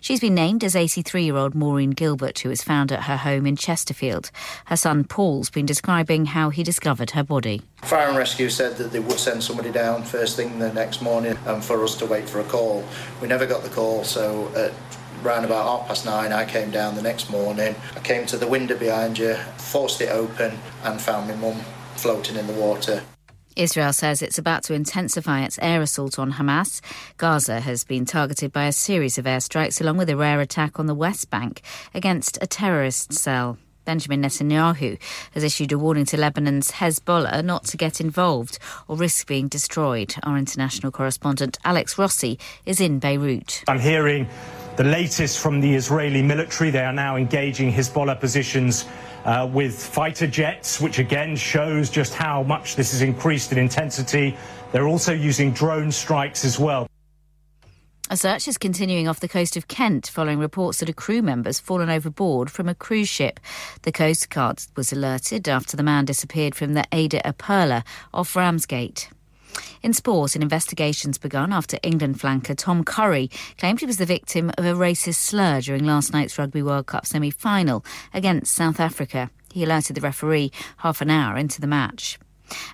She's 0.00 0.20
been 0.20 0.34
named 0.34 0.64
as 0.64 0.74
83 0.74 1.24
year 1.24 1.36
old 1.36 1.54
Maureen 1.54 1.90
Gilbert, 1.90 2.38
who 2.38 2.48
was 2.48 2.62
found 2.62 2.90
at 2.90 3.02
her 3.02 3.18
home 3.18 3.46
in 3.46 3.56
Chesterfield. 3.56 4.30
Her 4.66 4.76
son 4.76 5.04
Paul's 5.04 5.50
been 5.50 5.66
describing 5.66 6.24
how 6.26 6.48
he 6.48 6.62
discovered 6.62 7.10
her 7.10 7.22
body. 7.22 7.60
Fire 7.82 8.08
and 8.08 8.16
Rescue 8.16 8.48
said 8.48 8.78
that 8.78 8.90
they 8.90 9.00
would 9.00 9.18
send 9.18 9.44
somebody 9.44 9.70
down 9.70 10.02
first 10.02 10.36
thing 10.36 10.58
the 10.58 10.72
next 10.72 11.02
morning 11.02 11.36
and 11.44 11.62
for 11.62 11.84
us 11.84 11.94
to 11.96 12.06
wait 12.06 12.26
for 12.26 12.40
a 12.40 12.44
call. 12.44 12.82
We 13.20 13.28
never 13.28 13.44
got 13.44 13.64
the 13.64 13.68
call, 13.68 14.04
so 14.04 14.50
at 14.56 14.72
round 15.22 15.44
about 15.44 15.66
half 15.66 15.88
past 15.88 16.06
nine 16.06 16.32
I 16.32 16.46
came 16.46 16.70
down 16.70 16.94
the 16.94 17.02
next 17.02 17.30
morning. 17.30 17.74
I 17.94 18.00
came 18.00 18.24
to 18.26 18.38
the 18.38 18.46
window 18.46 18.78
behind 18.78 19.18
you, 19.18 19.34
forced 19.58 20.00
it 20.00 20.08
open 20.08 20.58
and 20.84 20.98
found 20.98 21.28
my 21.28 21.36
mum 21.36 21.60
floating 21.96 22.36
in 22.36 22.46
the 22.46 22.54
water. 22.54 23.02
Israel 23.56 23.92
says 23.92 24.20
it's 24.20 24.38
about 24.38 24.64
to 24.64 24.74
intensify 24.74 25.42
its 25.44 25.58
air 25.62 25.80
assault 25.80 26.18
on 26.18 26.32
Hamas. 26.32 26.80
Gaza 27.16 27.60
has 27.60 27.84
been 27.84 28.04
targeted 28.04 28.52
by 28.52 28.66
a 28.66 28.72
series 28.72 29.18
of 29.18 29.26
airstrikes, 29.26 29.80
along 29.80 29.96
with 29.96 30.10
a 30.10 30.16
rare 30.16 30.40
attack 30.40 30.80
on 30.80 30.86
the 30.86 30.94
West 30.94 31.30
Bank 31.30 31.62
against 31.94 32.38
a 32.42 32.46
terrorist 32.46 33.12
cell. 33.12 33.58
Benjamin 33.84 34.22
Netanyahu 34.22 34.98
has 35.32 35.44
issued 35.44 35.70
a 35.72 35.78
warning 35.78 36.06
to 36.06 36.16
Lebanon's 36.16 36.72
Hezbollah 36.72 37.44
not 37.44 37.64
to 37.66 37.76
get 37.76 38.00
involved 38.00 38.58
or 38.88 38.96
risk 38.96 39.26
being 39.26 39.48
destroyed. 39.48 40.14
Our 40.22 40.38
international 40.38 40.90
correspondent 40.90 41.58
Alex 41.64 41.98
Rossi 41.98 42.38
is 42.64 42.80
in 42.80 42.98
Beirut. 42.98 43.62
I'm 43.68 43.78
hearing 43.78 44.28
the 44.76 44.84
latest 44.84 45.38
from 45.38 45.60
the 45.60 45.74
Israeli 45.74 46.22
military. 46.22 46.70
They 46.70 46.84
are 46.84 46.92
now 46.92 47.16
engaging 47.16 47.72
Hezbollah 47.72 48.18
positions 48.18 48.86
uh, 49.24 49.48
with 49.52 49.74
fighter 49.74 50.26
jets, 50.26 50.80
which 50.80 50.98
again 50.98 51.36
shows 51.36 51.88
just 51.90 52.14
how 52.14 52.42
much 52.42 52.76
this 52.76 52.92
has 52.92 53.02
increased 53.02 53.52
in 53.52 53.58
intensity. 53.58 54.36
They're 54.72 54.88
also 54.88 55.12
using 55.12 55.52
drone 55.52 55.92
strikes 55.92 56.44
as 56.44 56.58
well. 56.58 56.88
A 58.10 58.18
search 58.18 58.46
is 58.48 58.58
continuing 58.58 59.08
off 59.08 59.20
the 59.20 59.28
coast 59.28 59.56
of 59.56 59.66
Kent 59.66 60.08
following 60.08 60.38
reports 60.38 60.80
that 60.80 60.90
a 60.90 60.92
crew 60.92 61.22
member's 61.22 61.58
fallen 61.58 61.88
overboard 61.88 62.50
from 62.50 62.68
a 62.68 62.74
cruise 62.74 63.08
ship. 63.08 63.40
The 63.82 63.92
Coast 63.92 64.28
Guard 64.28 64.60
was 64.76 64.92
alerted 64.92 65.48
after 65.48 65.74
the 65.74 65.82
man 65.82 66.04
disappeared 66.04 66.54
from 66.54 66.74
the 66.74 66.84
Ada 66.92 67.32
Perla 67.38 67.82
off 68.12 68.36
Ramsgate. 68.36 69.08
In 69.82 69.92
sport, 69.92 70.34
an 70.34 70.42
investigation's 70.42 71.18
begun 71.18 71.52
after 71.52 71.78
England 71.82 72.18
flanker 72.18 72.56
Tom 72.56 72.84
Curry 72.84 73.30
claimed 73.58 73.80
he 73.80 73.86
was 73.86 73.98
the 73.98 74.06
victim 74.06 74.50
of 74.56 74.64
a 74.64 74.72
racist 74.72 75.16
slur 75.16 75.60
during 75.60 75.84
last 75.84 76.12
night's 76.12 76.38
Rugby 76.38 76.62
World 76.62 76.86
Cup 76.86 77.06
semi 77.06 77.30
final 77.30 77.84
against 78.12 78.54
South 78.54 78.80
Africa. 78.80 79.30
He 79.52 79.62
alerted 79.62 79.96
the 79.96 80.00
referee 80.00 80.50
half 80.78 81.00
an 81.00 81.10
hour 81.10 81.36
into 81.36 81.60
the 81.60 81.66
match. 81.66 82.18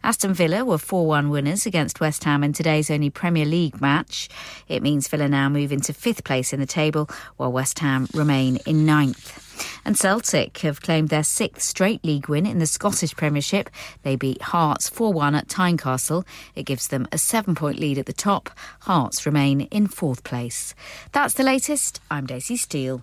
Aston 0.03 0.35
Villa 0.35 0.65
were 0.65 0.79
4 0.79 1.07
1 1.07 1.31
winners 1.31 1.67
against 1.67 2.01
West 2.01 2.25
Ham 2.25 2.43
in 2.43 2.53
today's 2.53 2.91
only 2.91 3.11
Premier 3.11 3.45
League 3.45 3.81
match. 3.81 4.29
It 4.69 4.83
means 4.83 5.09
Villa 5.09 5.29
now 5.29 5.49
move 5.49 5.73
into 5.73 5.93
fifth 5.93 6.25
place 6.25 6.53
in 6.53 6.61
the 6.61 6.67
table, 6.67 7.09
while 7.37 7.53
West 7.53 7.79
Ham 7.81 8.07
remain 8.15 8.59
in 8.67 8.87
ninth. 8.87 9.47
And 9.85 9.99
Celtic 9.99 10.59
have 10.59 10.81
claimed 10.81 11.09
their 11.09 11.23
sixth 11.23 11.63
straight 11.63 12.05
league 12.05 12.29
win 12.29 12.47
in 12.47 12.59
the 12.59 12.67
Scottish 12.67 13.15
Premiership. 13.15 13.71
They 14.03 14.17
beat 14.17 14.43
Hearts 14.43 14.89
4 14.89 15.13
1 15.13 15.35
at 15.35 15.49
Tynecastle. 15.49 16.27
It 16.55 16.65
gives 16.65 16.89
them 16.89 17.07
a 17.13 17.19
seven 17.19 17.55
point 17.55 17.79
lead 17.79 17.99
at 17.99 18.07
the 18.07 18.13
top. 18.13 18.51
Hearts 18.81 19.27
remain 19.27 19.63
in 19.63 19.87
fourth 19.87 20.25
place. 20.25 20.75
That's 21.13 21.35
the 21.35 21.43
latest. 21.43 22.01
I'm 22.11 22.27
Daisy 22.27 22.57
Steele. 22.57 23.03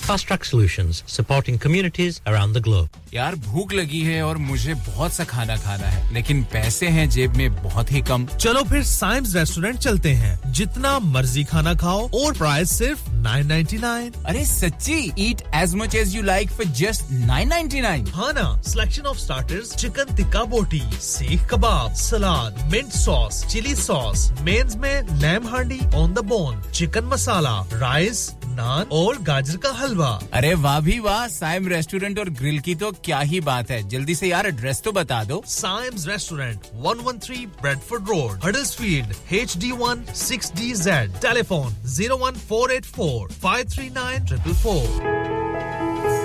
Fast 0.11 0.27
Track 0.27 0.43
Solutions, 0.43 1.03
supporting 1.07 1.57
communities 1.57 2.19
around 2.27 2.51
the 2.51 2.61
globe. 2.63 2.89
यार 3.13 3.35
भूख 3.35 3.73
लगी 3.73 3.99
है 4.01 4.21
और 4.23 4.37
मुझे 4.37 4.73
बहुत 4.73 5.13
सा 5.13 5.23
खाना 5.23 5.55
खाना 5.57 5.87
है 5.87 6.13
लेकिन 6.13 6.43
पैसे 6.53 6.87
हैं 6.95 7.09
जेब 7.09 7.35
में 7.37 7.53
बहुत 7.63 7.91
ही 7.91 8.01
कम। 8.09 8.25
चलो 8.39 8.63
फिर 8.69 8.83
साइम्स 8.83 9.35
रेस्टोरेंट 9.35 9.77
चलते 9.79 10.11
हैं। 10.21 10.51
जितना 10.51 10.97
मर्ज़ी 10.99 11.43
खाना 11.43 11.73
खाओ 11.83 12.09
और 12.21 12.33
प्राइस 12.37 12.71
सिर्फ़ 12.77 13.09
9.99 13.27 14.25
अरे 14.25 14.43
सच्ची 14.45 14.99
eat 15.27 15.41
as 15.61 15.75
much 15.75 15.95
as 15.95 16.15
you 16.15 16.21
like 16.23 16.51
for 16.51 16.65
just 16.81 17.03
9.99 17.29 18.11
हाँ 18.15 18.31
ना 18.33 18.45
selection 18.71 19.05
of 19.13 19.17
starters 19.17 19.75
chicken 19.75 20.15
tikka 20.17 20.43
boti 20.55 20.81
seekh 21.01 21.47
kebab 21.53 21.93
salad 22.03 22.61
mint 22.71 22.91
sauce 22.99 23.45
chili 23.51 23.75
sauce 23.85 24.29
mains 24.41 24.75
में 24.75 25.19
lamb 25.21 25.47
handi 25.55 25.79
on 25.95 26.13
the 26.13 26.25
bone 26.33 26.61
chicken 26.73 27.05
masala 27.13 27.59
rice 27.73 28.29
naan 28.51 28.85
और 28.91 29.17
गाजर 29.21 29.57
का 29.57 29.71
हलवा। 29.73 30.21
अरे 30.33 30.53
वाह 30.63 30.79
भी 30.79 30.99
वाह 30.99 31.27
साइम 31.27 31.67
रेस्टोरेंट 31.67 32.19
और 32.19 32.29
ग्रिल 32.39 32.59
की 32.59 32.75
तो 32.75 32.91
क्या 33.05 33.19
ही 33.19 33.39
बात 33.41 33.71
है। 33.71 33.87
जल्दी 33.89 34.15
से 34.15 34.27
यार 34.27 34.47
एड्रेस 34.47 34.81
तो 34.85 34.91
बता 34.91 35.23
दो। 35.23 35.43
Saims 35.47 36.07
restaurant 36.07 36.59
113 36.85 37.45
Bradford 37.61 38.09
road 38.09 38.39
Huddersfield 38.45 39.13
HD1 39.39 39.97
6DZ 40.23 40.87
telephone 41.21 41.75
01484 41.95 43.27
539444 43.45 45.80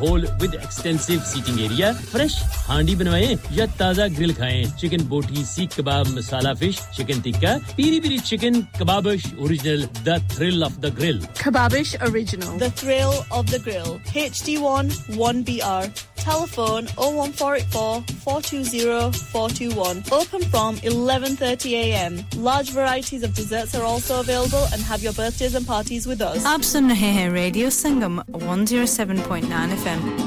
hall 0.00 0.26
with 0.40 0.54
extensive 0.54 1.20
seating 1.32 1.60
area 1.64 1.92
fresh 2.12 2.40
handi 2.68 2.94
बनवाएँ 3.02 3.36
या 3.56 3.66
ताज़ा 3.78 4.06
ग्रिल 4.16 4.34
खाएँ 4.34 4.64
chicken 4.80 5.06
boti 5.08 5.44
seekh 5.44 5.80
kebab 5.80 6.14
masala 6.16 6.54
fish 6.62 6.80
chicken 6.96 7.20
tikka 7.28 7.56
peri 7.76 8.00
peri 8.00 8.18
chicken 8.30 8.60
Kababish 8.80 9.32
original 9.40 9.88
the 10.08 10.18
thrill 10.36 10.64
of 10.64 10.80
the 10.80 10.94
grill 10.98 11.24
Kababish 11.44 11.96
original 12.08 12.58
the 12.58 12.72
thrill 12.78 13.22
of 13.32 13.46
the 13.50 13.62
grill 13.68 13.96
H 14.16 14.38
of 14.38 14.62
one 14.62 14.90
one 15.18 15.42
HD1 15.44 15.44
1BR. 15.44 16.07
Telephone 16.27 16.87
01484 16.97 18.03
420 18.23 19.11
421. 19.31 20.03
Open 20.11 20.41
from 20.51 20.77
11:30 20.77 21.73
a.m. 21.73 22.19
Large 22.37 22.71
varieties 22.71 23.23
of 23.23 23.33
desserts 23.33 23.75
are 23.75 23.83
also 23.83 24.19
available 24.21 24.63
and 24.71 24.81
have 24.81 25.03
your 25.03 25.13
birthdays 25.13 25.55
and 25.55 25.67
parties 25.67 26.07
with 26.07 26.21
us. 26.21 26.45
आप 26.45 26.61
सुन 26.73 26.89
रहे 26.89 27.11
हैं 27.19 27.29
radio 27.31 27.69
Sangam 27.79 28.21
107.9 28.29 29.75
FM 29.81 30.26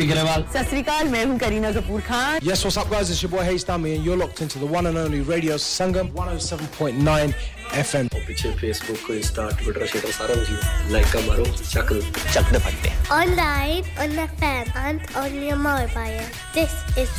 Big 0.00 0.08
Grewal. 0.08 0.44
Sasrikal, 0.52 1.10
मैं 1.12 1.24
हूँ 1.26 1.38
Kareena 1.38 1.70
Kapoor 1.72 2.00
Khan. 2.00 2.40
Yes, 2.40 2.64
what's 2.64 2.78
up 2.82 2.90
guys? 2.90 3.10
It's 3.10 3.22
your 3.22 3.30
boy 3.30 3.44
Hayes 3.44 3.64
Dami 3.70 3.96
and 3.96 4.04
you're 4.04 4.16
locked 4.16 4.40
into 4.40 4.58
the 4.58 4.64
one 4.64 4.86
and 4.86 4.96
only 4.96 5.20
Radio 5.20 5.56
Sangam 5.56 6.10
107.9 6.14 7.34
FM. 7.82 8.08
और 8.14 8.24
पीछे 8.26 8.54
Facebook 8.62 9.04
को 9.06 9.14
Insta, 9.20 9.48
Twitter, 9.60 9.86
Twitter 9.92 10.12
सारा 10.18 10.34
कुछ 10.40 10.90
लाइक 10.92 11.06
का 11.12 11.20
मारो, 11.26 11.44
चक 11.44 11.92
चक 12.32 12.52
दे 12.52 12.58
फटते. 12.58 12.96
Online, 13.20 13.84
on 14.04 14.16
the 14.16 14.28
fan 14.40 14.72
and 14.88 15.16
on 15.22 15.42
your 15.42 15.56
mobile. 15.56 16.24
This 16.54 16.72
is 16.96 17.10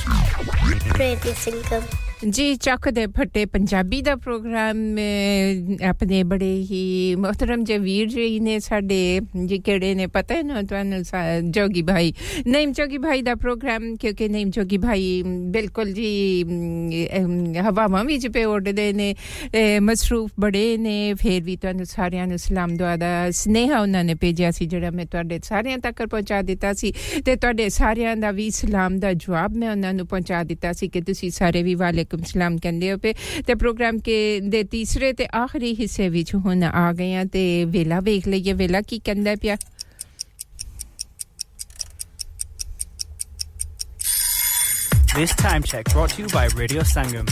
Radio 0.98 1.34
Sangam. 1.34 2.11
जी 2.29 2.45
ਚੱਕ 2.61 2.89
ਦੇ 2.89 3.07
ਫੱਟੇ 3.07 3.45
ਪੰਜਾਬੀ 3.47 4.01
ਦਾ 4.03 4.15
ਪ੍ਰੋਗਰਾਮ 4.17 4.77
ਅਹ, 4.99 5.85
ਆਪਣੇ 5.87 6.23
ਬੜੇ 6.23 6.47
ਹੀ 6.71 7.15
ਮੁਹਤਰਮ 7.19 7.65
ਜੇ 7.65 7.79
ਵੀਰ 7.79 8.09
ਜੀ 8.09 8.39
ਨੇ 8.41 8.59
ਸਾਡੇ 8.59 9.21
ਜੀ 9.47 9.59
ਕਿਹੜੇ 9.59 9.95
ਨੇ 9.95 10.07
ਪਤਾ 10.07 10.35
ਹੈ 10.35 10.43
ਨਾ 10.43 10.63
ਤੁਹਾਨੂੰ 10.63 11.03
ਸਾ- 11.05 11.41
ਜੋਗੀ 11.51 11.83
ਭਾਈ 11.83 12.13
ਨਈਮ 12.47 12.73
ਜੋਗੀ 12.73 12.99
ਭਾਈ 12.99 13.23
ਦਾ 13.23 13.35
ਪ੍ਰੋਗਰਾਮ 13.35 13.95
ਕਿਉਂਕਿ 13.97 14.29
ਨਈਮ 14.29 14.51
ਜੋਗੀ 14.51 14.79
ਭਾਈ 14.79 15.23
ਮ, 15.23 15.53
ਬਿਲਕੁਲ 15.53 15.93
ਜੀ 15.93 16.45
ਮ, 16.45 16.91
ਅਮ, 17.19 17.55
ਹਵਾਵਾਂ 17.69 18.05
ਵਿੱਚ 18.05 18.27
ਪੇ 18.29 18.45
ਉੱਡਦੇ 18.45 18.93
ਨੇ 18.93 19.15
ਅਹ, 19.15 19.81
ਮਸਰੂਫ 19.81 20.31
ਬੜੇ 20.41 20.77
ਨੇ 20.77 21.15
ਫੇਰ 21.15 21.43
ਵੀ 21.43 21.57
ਤੁਹਾਨੂੰ 21.57 21.87
ਸਾਰਿਆਂ 21.87 22.27
ਨੂੰ 22.27 22.39
ਸਲਾਮ 22.39 22.77
ਦੁਆ 22.77 22.97
ਦਾ 22.97 23.31
ਸਨੇਹਾ 23.31 23.81
ਉਹਨਾਂ 23.81 24.05
ਨੇ 24.05 24.15
ਭੇਜਿਆ 24.15 24.51
ਸੀ 24.51 24.67
ਜਿਹੜਾ 24.67 24.91
ਮੈਂ 24.91 25.07
ਤੁਹਾਡੇ 25.07 25.41
ਸਾਰਿਆਂ 25.45 25.79
ਤੱਕ 25.79 26.03
ਪਹੁੰਚਾ 26.07 26.43
ਦਿੱਤਾ 26.43 26.73
ਸੀ 26.73 26.93
ਤੇ 27.25 27.37
ਤੁਹਾਡੇ 27.37 27.69
ਸਾਰਿਆਂ 27.69 28.17
ਦਾ 28.17 28.31
ਵੀ 28.31 28.51
ਸਲਾਮ 28.51 28.99
ਦਾ 28.99 29.13
ਜਵਾਬ 29.13 29.57
ਮੈਂ 29.57 29.71
ਉਹਨਾਂ 29.71 29.95
ਨੂੰ 29.95 30.07
ਪਹੁੰਚਾ 30.07 30.43
ਦਿੱਤਾ 30.45 30.73
ਸੀ 30.73 30.89
ਕਿ 30.89 31.01
ਤੁਸੀਂ 31.01 31.31
ਸਾਰੇ 31.31 31.63
ਵੀ 31.63 31.75
ਵਾਲੇਕੁਮ 32.11 32.23
ਸਲਾਮ 32.25 32.57
ਕਹਿੰਦੇ 32.59 32.93
ਹੋ 32.93 32.97
ਪਏ 32.99 33.15
ਤੇ 33.47 33.55
ਪ੍ਰੋਗਰਾਮ 33.55 33.99
ਕੇ 34.01 34.19
ਦੇ 34.49 34.63
ਤੀਸਰੇ 34.71 35.13
ਤੇ 35.13 35.27
ਆਖਰੀ 35.37 35.75
ਹਿੱਸੇ 35.81 36.09
ਵਿੱਚ 36.09 36.35
ਹੁਣ 36.35 36.63
ਆ 36.65 36.93
ਗਏ 36.93 37.15
ਆ 37.15 37.25
ਤੇ 37.33 37.47
ਵੇਲਾ 37.69 38.01
ਵੇਖ 38.01 38.29
ਲਈਏ 38.29 38.53
ਵੇਲਾ 38.53 38.81
ਕੀ 38.89 38.99
ਕਹਿੰਦਾ 39.05 39.35
ਪਿਆ 39.43 39.57
This 45.17 45.35
time 45.35 45.63
check 45.63 45.87
brought 45.91 46.11
to 46.11 46.23
you 46.23 46.29
by 46.29 46.43
Radio 46.57 46.83
Sangam. 46.85 47.27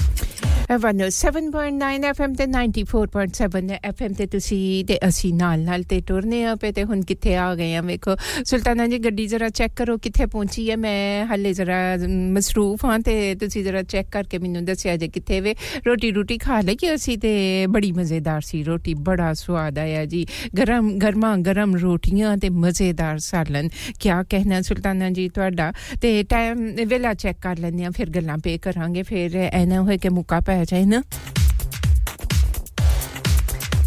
107.9 0.70 2.10
FM 2.10 2.34
ਤੇ 2.36 2.46
94.7 2.46 3.80
FM 3.90 4.14
ਤੇ 4.18 4.26
ਤੁਸੀਂ 4.26 4.86
ਤੇ 4.86 5.00
ਅਸੀਂ 5.08 5.34
ਨਾਲ 5.34 5.60
ਨਾਲ 5.60 5.84
ਤੇ 5.84 6.02
ਟੁਰਨੇ 6.02 6.46
ਆ 6.46 6.56
ਪਏ 6.56 6.72
ਤੇ 6.72 6.84
ਹੁਣ 6.84 7.02
ਕਿੱਥੇ 7.02 7.36
ਆ 7.36 7.56
ਗਏ 7.56 7.76
ਆ 7.76 7.82
ਵੇਖੋ। 7.82 8.16
ਸੁਲਤਾਨਾ 8.46 8.88
ਜੀ, 8.88 8.98
ਗੱਡੀ 9.00 9.28
ਜ਼ਰਾ 9.28 9.50
ਚੈੱਕ 9.50 9.74
ਕਰੋ 9.76 9.98
ਕਿੱਥੇ 9.98 10.26
ਪਹੁੰਚੀ 10.26 10.72
ਹੈ। 10.72 10.76
ਮੈਂ 10.76 11.26
ਹੱਲੇ 11.26 11.54
ਜ਼ਰਾ 11.54 11.98
ਮਸਰੂਫ 12.10 12.86
ਹਾਂ 12.86 13.00
ਤੇ 13.00 13.36
ਤੁਸੀਂ 13.36 13.64
ਜ਼ਰਾ 13.64 13.84
ਚੈੱਕ 13.84 14.10
ਕਰਕੇ 14.10 14.38
ਮੈਨੂੰ 14.38 14.66
ਦੱਸਿਆ 14.66 14.98
ਜੇ 14.98 15.08
ਕਿੱਥੇ 15.08 15.42
ਵੇ। 15.42 15.56
ਰੋਟੀ 15.88 16.12
ਰੋਟੀ 16.12 16.38
ਖਾ 16.38 16.62
ਲਈ 16.62 16.78
ਅਸੀਂ 16.96 17.18
ਤੇ 17.18 17.66
ਬੜੀ 17.68 17.92
ਮਜ਼ੇਦਾਰ 17.92 18.42
ਸੀ। 18.42 18.64
ਰੋਟੀ 18.64 18.94
ਬੜਾ 18.94 19.34
ਸਵਾਦ 19.34 19.80
ਆਇਆ 19.80 20.06
ਜੀ। 20.06 20.26
ਗਰਮ, 20.58 20.98
ਗਰਮਾ 20.98 21.38
ਗਰਮ 21.38 21.76
ਰੋਟੀਆਂ 21.76 22.38
ਤੇ 22.38 22.50
ਮਜ਼ੇਦਾਰ 22.50 23.18
ਸਾਲਨ। 23.18 23.70
ਕੀ 24.00 24.10
ਕਹਿਣਾ 24.30 24.62
ਸੁਲਤਾਨਾ 24.62 25.10
ਜੀ 25.10 25.30
ਤੁਹਾਡਾ? 25.30 25.74
ਤੇ 26.02 26.24
ਟਾਈਮ 26.24 26.76
ਵੇਲਾ 26.86 27.14
ਚੈੱਕ 27.14 27.40
ਕਰ 27.42 27.58
ਲੈਂਦੇ 27.58 27.86
ਆ 27.86 27.90
ਫਿਰ 27.90 28.10
ਗੱਲਾਂ 28.10 28.38
ਪੇ 28.38 28.58
ਕਰਾਂਗੇ। 28.58 29.04
ਫਿਰ 29.04 29.50
ਐਨਾ 29.52 29.82
ਹੋਏ 29.82 29.98
ਕਿ 29.98 30.10
ਮੁੱਕਾ 30.10 30.40
ਪੈ 30.40 30.59
ਜਾਏ 30.59 30.85
ਨਾ 30.85 31.03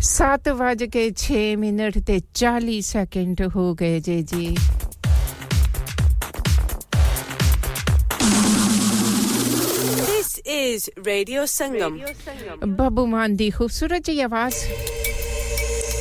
7 0.09 0.51
ਵਜ 0.53 0.83
ਕੇ 0.83 1.11
6 1.23 1.39
ਮਿੰਟ 1.57 1.97
ਤੇ 1.97 2.19
40 2.33 2.79
ਸੈਕਿੰਡ 2.81 3.41
ਹੋ 3.55 3.73
ਗਏ 3.73 3.99
ਜੇ 3.99 4.21
ਜੀ 4.21 4.55
This 10.07 10.41
is 10.45 10.89
Radio 11.07 11.45
Sangam. 11.45 11.99
Babbu 12.67 13.05
Maan 13.05 13.35
ਦੀ 13.35 13.49
ਖੂਬਸੂਰਤ 13.49 14.05
ਜਿਹੀ 14.05 14.21
ਆਵਾਜ਼ 14.21 14.55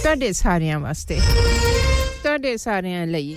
ਤੁਹਾਡੇ 0.02 0.32
ਸਾਰਿਆਂ 0.32 0.80
ਵਾਸਤੇ 0.80 1.18
ਤੁਹਾਡੇ 2.22 2.56
ਸਾਰਿਆਂ 2.56 3.06
ਲਈ 3.06 3.36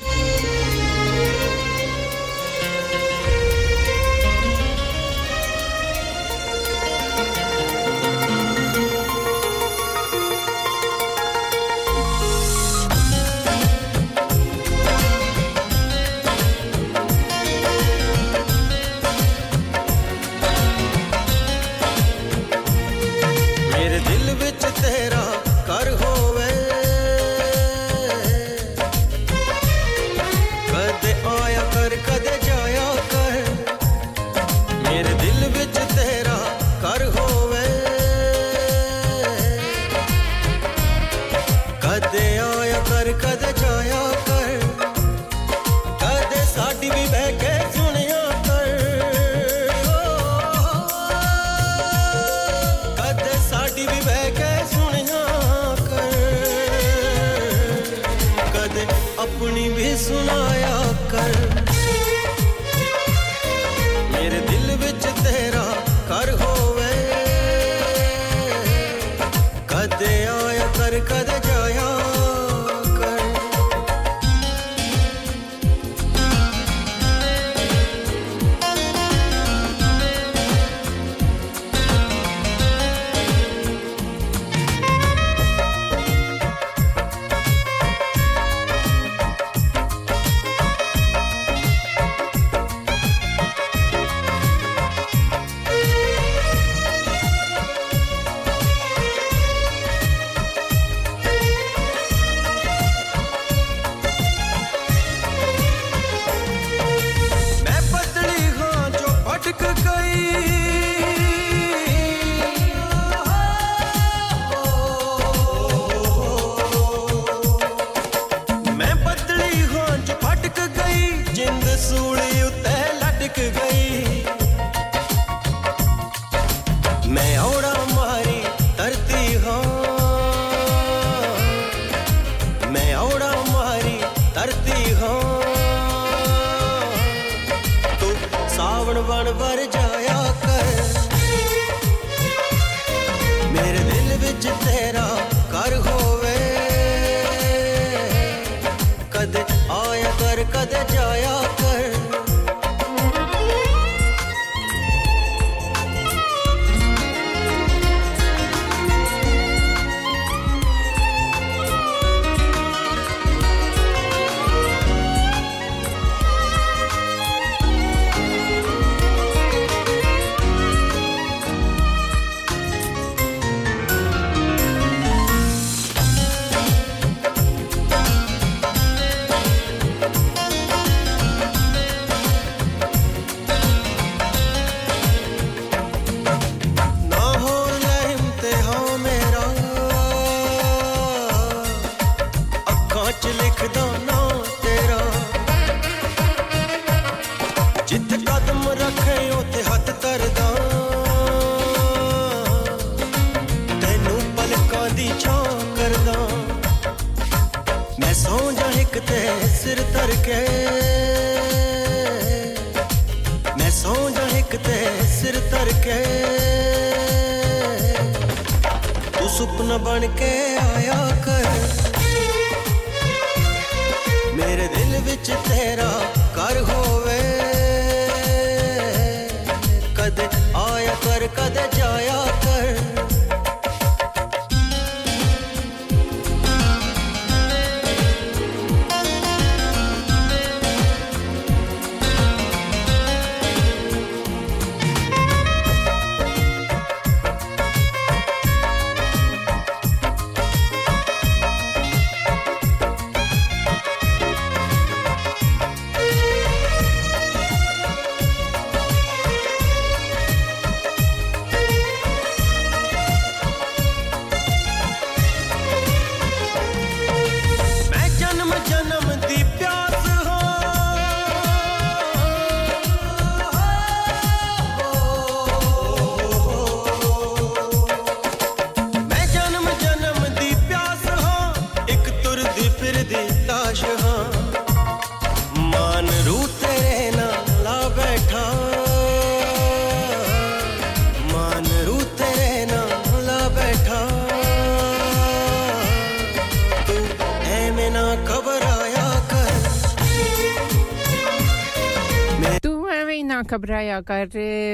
ਘਬਰਾਇਆ 303.64 304.00
ਕਰ 304.00 304.28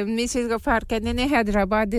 ਮਿਸਿਸ 0.06 0.46
ਗਫਾਰ 0.48 0.84
ਕਹਿੰਦੇ 0.84 1.12
ਨੇ 1.12 1.26
ਹైదరాబాద్ 1.28 1.94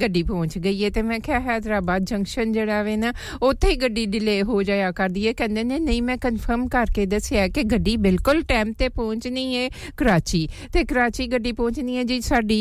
ਗੱਡੀ 0.00 0.22
ਪਹੁੰਚ 0.22 0.56
ਗਈ 0.58 0.84
ਹੈ 0.84 0.88
ਤੇ 0.90 1.02
ਮੈਂ 1.02 1.18
ਕਿਹਾ 1.20 1.38
ਹైదరాబాద్ 1.42 2.02
ਜੰਕਸ਼ਨ 2.04 2.52
ਜਿਹੜਾ 2.52 2.82
ਵੇ 2.82 2.96
ਨਾ 2.96 3.12
ਉੱਥੇ 3.42 3.68
ਹੀ 3.68 3.76
ਗੱਡੀ 3.76 4.04
ਡਿਲੇ 4.06 4.40
ਹੋ 4.42 4.62
ਜਾਇਆ 4.62 4.90
ਕਰਦੀ 4.92 5.26
ਹੈ 5.26 5.32
ਕਹਿੰਦੇ 5.32 5.64
ਨੇ 5.64 5.78
ਨਹੀਂ 5.78 6.02
ਮੈਂ 6.02 6.16
ਕਨਫਰਮ 6.16 6.66
ਕਰਕੇ 6.68 7.06
ਦੱਸਿਆ 7.06 7.46
ਕਿ 7.48 7.62
ਗੱਡੀ 7.64 7.96
ਬਿਲਕੁਲ 7.98 8.42
ਟਾਈਮ 8.42 8.72
ਤੇ 8.72 8.88
ਪਹੁੰਚਣੀ 8.88 9.44
ਹੈ 9.56 9.68
ਕਰਾਚੀ 9.96 10.46
ਤੇ 10.72 10.84
ਕਰਾਚੀ 10.84 11.26
ਗੱਡੀ 11.26 11.52
ਪਹੁੰਚਣੀ 11.52 11.96
ਹੈ 11.96 12.02
ਜੀ 12.02 12.20
ਸਾਡੀ 12.20 12.60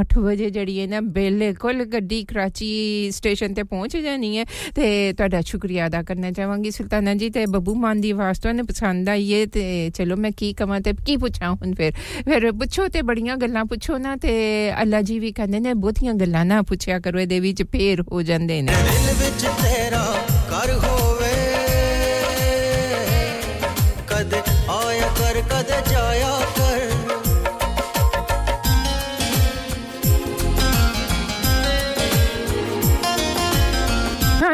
8 0.00 0.20
ਵਜੇ 0.20 0.50
ਜਿਹੜੀ 0.50 0.80
ਹੈ 0.80 0.86
ਨਾ 0.86 1.00
ਬਿਲਕੁਲ 1.10 1.84
ਗੱਡੀ 1.86 2.22
ਕਰਾਚੀ 2.24 2.70
ਸਟੇਸ਼ਨ 3.12 3.54
ਤੇ 3.54 3.62
ਪਹੁੰਚ 3.64 3.96
ਜਾਣੀ 3.98 4.36
ਹੈ 4.38 4.44
ਤੇ 4.74 5.12
ਤੁਹਾਡਾ 5.12 5.40
ਸ਼ੁਕਰੀਆ 5.46 5.86
ਅਦਾ 5.86 6.02
ਕਰਨਾ 6.02 6.30
ਚਾਹਾਂਗੀ 6.30 6.70
ਸੁਲਤਾਨਾ 6.70 7.14
ਜੀ 7.14 7.30
ਤੇ 7.30 7.44
ਬੱਬੂ 7.48 7.74
ਮਾਨ 7.76 8.00
ਦੀ 8.00 8.10
ਆਵਾਜ਼ 8.10 8.40
ਤੁਹਾਨੂੰ 8.40 8.66
ਪਸੰਦ 8.66 9.08
ਆਈ 9.08 9.32
ਹੈ 9.34 9.44
ਤੇ 9.52 9.66
ਚਲੋ 9.94 10.16
ਮੈਂ 10.16 10.30
ਕੀ 10.36 10.52
ਕਵਾਂ 10.54 10.80
ਤੇ 10.80 10.92
ਕੀ 11.06 11.16
ਪੁੱਛਾਂ 11.18 11.50
ਹੁਣ 11.52 11.74
ਫਿਰ 11.74 11.92
ਫਿਰ 12.24 12.50
ਪੁੱਛੋ 12.52 12.88
ਤੇ 12.88 12.99
ਬੜੀਆਂ 13.03 13.35
ਗੱਲਾਂ 13.37 13.63
ਪੁੱਛੋ 13.65 13.97
ਨਾ 13.97 14.15
ਤੇ 14.15 14.31
ਅੱਲਾ 14.81 15.01
ਜੀ 15.01 15.19
ਵੀ 15.19 15.31
ਕਹਿੰਦੇ 15.31 15.59
ਨੇ 15.59 15.73
ਬਹੁਤੀਆਂ 15.73 16.13
ਗੱਲਾਂ 16.13 16.45
ਨਾ 16.45 16.61
ਪੁੱਛਿਆ 16.61 16.99
ਕਰੋ 16.99 17.19
ਇਹਦੇ 17.19 17.39
ਵਿੱਚ 17.39 17.63
ਫੇਰ 17.63 18.01
ਹੋ 18.11 18.21
ਜਾਂਦੇ 18.21 18.61
ਨੇ 18.61 18.71
ਦਿਲ 18.71 19.13
ਵਿੱਚ 19.19 19.45
ਤੇਰਾ 19.61 20.03
ਘਰ 20.49 20.71
ਹੋਵੇ 20.73 21.18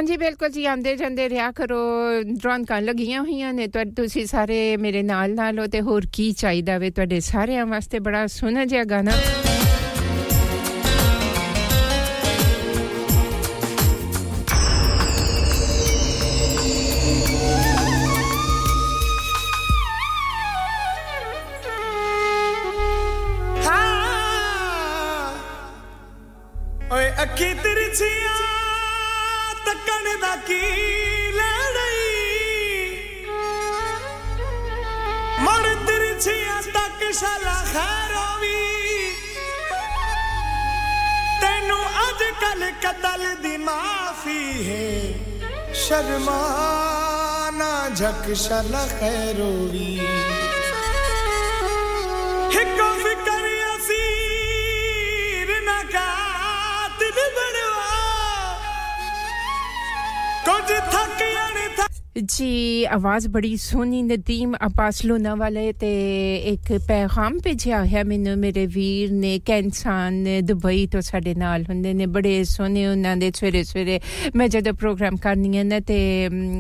ਹਾਂਜੀ, 0.06 0.16
ਬਿਲਕੁਲ 0.16 0.48
ਜੀ 0.48 0.64
ਆਂਦੇ 0.66 0.94
ਜਾਂਦੇ 0.96 1.28
ਰਿਹਾ 1.28 1.50
ਕਰੋ 1.52 1.76
ਰੌਣਕਾਂ 2.44 2.80
ਲੱਗੀਆਂ 2.82 3.20
ਹੋਈਆਂ 3.20 3.52
ਨੇ, 3.52 3.66
ਤੁਹਾ- 3.66 3.94
ਤੁਸੀਂ 3.96 4.26
ਸਾਰੇ 4.26 4.76
ਮੇਰੇ 4.76 5.02
ਨਾਲ 5.02 5.34
ਨਾਲ 5.34 5.58
ਹੋ 5.58 5.66
ਤੇ 5.66 5.80
ਹੋਰ 5.80 6.02
ਕੀ 6.12 6.32
ਚਾਹੀਦਾ 6.32 6.78
ਵੇ? 6.78 6.90
ਤੁਹਾਡੇ 6.90 7.20
ਸਾਰਿਆਂ 7.20 7.66
ਵਾਸਤੇ 7.66 7.98
ਬੜਾ 7.98 8.26
ਸੋਹਣਾ 8.26 8.64
ਜਿਹਾ 8.64 8.84
ਗਾਣਾ। 8.84 9.12
ਦਾ 30.20 30.34
ਕੀ 30.46 30.60
ਲੜਾਈ 31.32 32.14
ਮੜ 35.40 35.64
ਤਿਰਛੀਆਂ 35.86 36.60
ਤੱਕ 36.64 37.00
ਸ਼ਾਲਾ 37.14 37.54
ਖੈਰੋ 37.72 38.26
ਵੀ 38.40 38.60
ਤੈਨੂੰ 41.40 41.80
ਅੱਜ 42.02 42.22
ਕੱਲ 42.40 42.70
ਕਤਲ 42.82 43.22
ਦੀ 43.42 43.56
ਮਾਫੀ 43.58 44.40
ਹੈ 44.68 45.72
ਸ਼ਰਮਾਨਾ 45.84 47.72
ਝਕ 47.96 48.32
ਸ਼ਾਲਾ 48.36 48.86
ਖੈਰੋ 49.00 49.50
ਵੀ 49.72 49.88
ਇੱਕੋ 52.60 52.88
ਫਿਕਰ 53.02 53.44
ਅਸੀਰ 53.66 55.48
ਨਾ 55.64 55.82
ਕਾਤਲ 55.92 57.18
ਬਣਵਾ 57.36 57.95
थक 60.46 61.22
अण 61.36 61.56
थक 61.78 61.95
ਜੀ 62.25 62.83
ਆਵਾਜ਼ 62.85 63.27
ਬੜੀ 63.27 63.55
ਸੋਹਣੀ 63.55 64.01
ਨਦੀਮ 64.03 64.55
ਅਬਾਸ 64.65 65.03
ਲੋਨਾ 65.05 65.33
ਵਾਲੇ 65.35 65.71
ਤੇ 65.73 65.91
ਇੱਕ 66.47 66.71
ਪੈਗਾਮ 66.87 67.37
ਭੇਜਿਆ 67.43 67.83
ਹੈ 67.85 68.03
ਮੈਨੂੰ 68.03 68.37
ਮੇਰੇ 68.37 68.65
ਵੀਰ 68.65 69.11
ਨੇ 69.11 69.37
ਕੈਂਸਾਨ 69.39 70.25
ਦੁਬਈ 70.41 70.85
ਤੋਂ 70.87 71.01
ਸਾਡੇ 71.01 71.33
ਨਾਲ 71.35 71.63
ਹੁੰਦੇ 71.69 71.93
ਨੇ 71.93 72.05
ਬੜੇ 72.05 72.43
ਸੋਹਣੇ 72.43 72.85
ਉਹਨਾਂ 72.87 73.15
ਦੇ 73.17 73.31
ਸਵੇਰੇ 73.35 73.63
ਸਵੇਰੇ 73.63 73.99
ਮੈਂ 74.35 74.47
ਜਦੋਂ 74.47 74.73
ਪ੍ਰੋਗਰਾਮ 74.73 75.15
ਕਰਨੀ 75.15 75.57
ਹੈ 75.57 75.63
ਨਾ 75.63 75.79
ਤੇ 75.79 75.99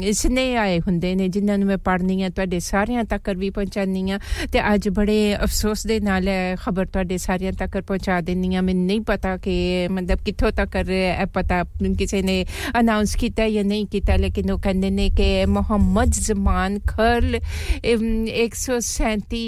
ਇਸਨੇ 0.03 0.45
ਆਏ 0.55 0.79
ਹੁੰਦੇ 0.79 1.13
ਨੇ 1.15 1.27
ਜਿਨ੍ਹਾਂ 1.27 1.57
ਨੂੰ 1.57 1.67
ਮੈਂ 1.67 1.77
ਪੜ੍ਹਨੀ 1.77 2.21
ਆ 2.23 2.29
ਤੁਹਾਡੇ 2.29 2.59
ਸਾਰਿਆਂ 2.59 3.03
ਤੱਕ 3.03 3.29
ਵੀ 3.29 3.49
ਪਹੁੰਚਾਨੀ 3.49 4.11
ਆ 4.11 4.19
ਤੇ 4.51 4.61
ਅੱਜ 4.73 4.89
ਬੜੇ 4.89 5.19
ਅਫਸੋਸ 5.43 5.85
ਦੇ 5.87 5.99
ਨਾਲ 5.99 6.29
ਖਬਰ 6.65 6.85
ਤੁਹਾਡੇ 6.85 7.17
ਸਾਰਿਆਂ 7.17 7.53
ਤੱਕ 7.53 7.77
ਪਹੁੰਚਾ 7.77 8.21
ਦੇਣੀ 8.21 8.55
ਆ 8.55 8.61
ਮੈਨੂੰ 8.61 8.85
ਨਹੀਂ 8.85 9.01
ਪਤਾ 9.01 9.35
ਕਿ 9.37 9.87
ਮਤਲਬ 9.91 10.23
ਕਿੱਥੋਂ 10.25 10.51
ਤੱਕ 10.51 10.75
ਇਹ 10.77 11.25
ਪਤਾ 11.33 11.63
ਕਿਸੇ 11.97 12.21
ਨੇ 12.21 12.43
ਅਨਾਉਂਸ 12.79 13.15
ਕੀਤਾ 13.15 13.49
ਜਾਂ 13.49 13.63
ਨਹੀਂ 13.63 13.85
ਕੀਤਾ 13.87 14.15
ਲੇਕਿਨ 14.15 14.51
ਉਹ 14.51 14.59
ਕਹਿੰਦੇ 14.59 14.89
ਨੇ 14.89 15.09
ਕਿ 15.09 15.29
ਮੁਹੰਮਦ 15.47 16.09
ਜ਼ਮਾਨ 16.19 16.77
ਖਰਲ 16.87 17.39
137 17.85 19.41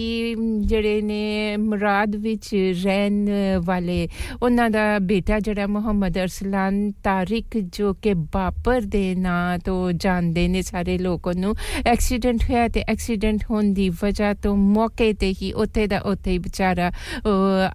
ਜਿਹੜੇ 0.65 1.01
ਨੇ 1.01 1.57
ਮੁਰਾਦ 1.57 2.15
ਵਿੱਚ 2.15 2.49
ਰਹਿਣ 2.85 3.30
ਵਾਲੇ 3.65 4.07
ਉਹਨਾਂ 4.41 4.69
ਦਾ 4.69 4.85
ਬੇਟਾ 4.99 5.39
ਜਿਹੜਾ 5.39 5.68
ਮੁਹੰਮਦ 5.68 6.18
ਅਰਸਲਾਨ 6.18 6.80
ਤਾਰਿਕ 7.03 7.57
ਜੋ 7.73 7.93
ਕਿ 7.93 8.14
ਬਾਪਰ 8.34 8.81
ਦੇ 8.88 9.03
ਨਾਂ 9.15 9.57
ਤੋਂ 9.60 9.91
ਜਾਣਦੇ 9.91 10.47
ਨੇ 10.47 10.61
ਸਾਰੇ 10.61 10.97
ਲੋਕ 10.97 11.27
ਉਹਨੂੰ 11.27 11.55
ਐਕਸੀਡੈਂਟ 11.85 12.43
ਹੋਇਆ 12.43 12.68
ਤੇ 12.68 12.84
ਐਕਸੀਡੈਂਟ 12.88 13.43
ਹੋਣ 13.51 13.73
ਦੀ 13.73 13.89
ਵਜ੍ਹਾ 14.03 14.34
ਤੋਂ 14.34 14.55
ਮੌਕੇ 14.57 15.11
ਤੇ 15.14 15.34
ਹੀ 15.41 15.51
ਉੱਥੇ 15.53 15.88
ਦਾ 15.88 15.99
ਉੱਥੇ 16.05 16.31
ਹੀ 16.31 16.38
ਵਿਚਾਰਾ 16.38 16.91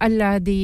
ਅੱਲਾ 0.07 0.39
ਦੀ 0.39 0.61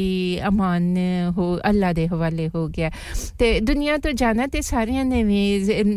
ਅਮਾਨ 0.49 0.97
ਹੋ 1.37 1.47
ਅੱਲਾ 1.69 1.93
ਦੇ 1.93 2.07
ਹਵਾਲੇ 2.09 2.49
ਹੋ 2.55 2.67
ਗਿਆ 2.69 2.91
ਤੇ 3.39 3.59
ਦੁਨੀਆ 3.61 3.97
ਤੋਂ 3.97 4.13
ਜਾਣਾ 4.13 4.47
ਤੇ 4.47 4.61
ਸਾਰਿਆਂ 4.61 5.05
ਨੇ 5.05 5.23
ਵੀ 5.25 5.43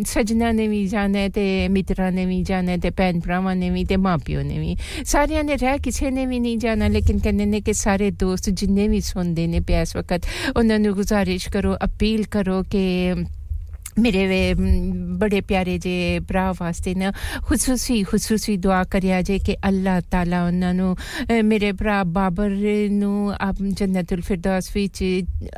ਸਜਣਾ 0.05 0.51
ਨੇ 0.51 0.67
ਵੀ 0.67 0.85
ਜਾਣਾ 0.87 1.27
ਤੇ 1.27 1.45
ਮਿੱਤਰਾਂ 1.69 2.11
ਨੇ 2.11 2.25
ਵੀ 2.25 2.41
ਜਾਣਾ 2.43 2.77
ਤੇ 2.77 2.89
ਭੈਣ 2.89 3.19
ਭਰਾਵਾਂ 3.19 3.55
ਨੇ 3.55 3.69
ਵੀ 3.69 3.83
ਤੇ 3.85 3.97
ਮਾਪਿਓ 3.97 4.41
ਨੇ 4.41 4.59
ਵੀ 4.59 4.75
ਸਾਰਿਆਂ 5.05 5.43
ਨੇ 5.43 5.55
ਰਹਿ 5.55 5.77
ਕਿਸੇ 5.77 6.11
ਨੇ 6.11 6.25
ਵੀ 6.25 6.39
ਨਹੀਂ 6.39 6.57
ਜਾਣਾ 6.57 6.87
ਲੇਕਿਨ 6.87 7.19
ਕਹਿੰਦੇ 7.19 7.45
ਨੇ 7.45 7.61
ਕਿ 7.61 7.73
ਸਾਰੇ 7.73 8.11
ਦੋਸਤ 8.11 8.49
ਜਿੰਨੇ 8.49 8.87
ਵੀ 8.87 8.99
ਸੁਣਦੇ 9.01 9.47
ਨੇ 9.47 9.59
ਪਿਆ 9.59 9.81
ਇਸ 9.81 9.95
ਵਕਤ 9.95 10.25
ਉਹਨਾਂ 10.57 10.79
ਨੂੰ 10.79 10.93
ਗੁਜ਼ਾਰਿਸ਼ 10.93 11.49
ਕਰੋ 11.49 11.75
ਅਪੀਲ 11.75 12.23
ਕਰੋ 12.23 12.63
ਕਿ 12.63 13.13
ਮੇਰੇ 14.00 14.54
ਬੜੇ 15.18 15.40
ਪਿਆਰੇ 15.40 15.76
ਜੇ 15.78 16.18
ਭਰਾ 16.28 16.50
ਵਾਸਤੇ 16.52 16.94
ਨਾ 16.94 17.12
ਖੁਸੂਸੀ 17.46 18.02
ਖੁਸੂਸੀ 18.02 18.56
ਦੁਆ 18.56 18.82
ਕਰਿਆ 18.84 19.20
ਜੇ 19.22 19.38
ਕਿ 19.38 19.56
ਅੱਲਾਹ 19.68 20.00
ਤਾਲਾ 20.10 20.42
ਉਹਨਾਂ 20.46 20.72
ਨੂੰ 20.74 20.96
ਮੇਰੇ 21.44 21.72
ਭਰਾ 21.72 22.02
ਬਾਬਰ 22.04 22.50
ਨੂੰ 22.90 23.32
ਆਪ 23.40 23.56
ਜੰਨਤੁਲ 23.62 24.20
ਫਿਰਦੌਸ 24.20 24.70
ਵਿੱਚ 24.74 25.02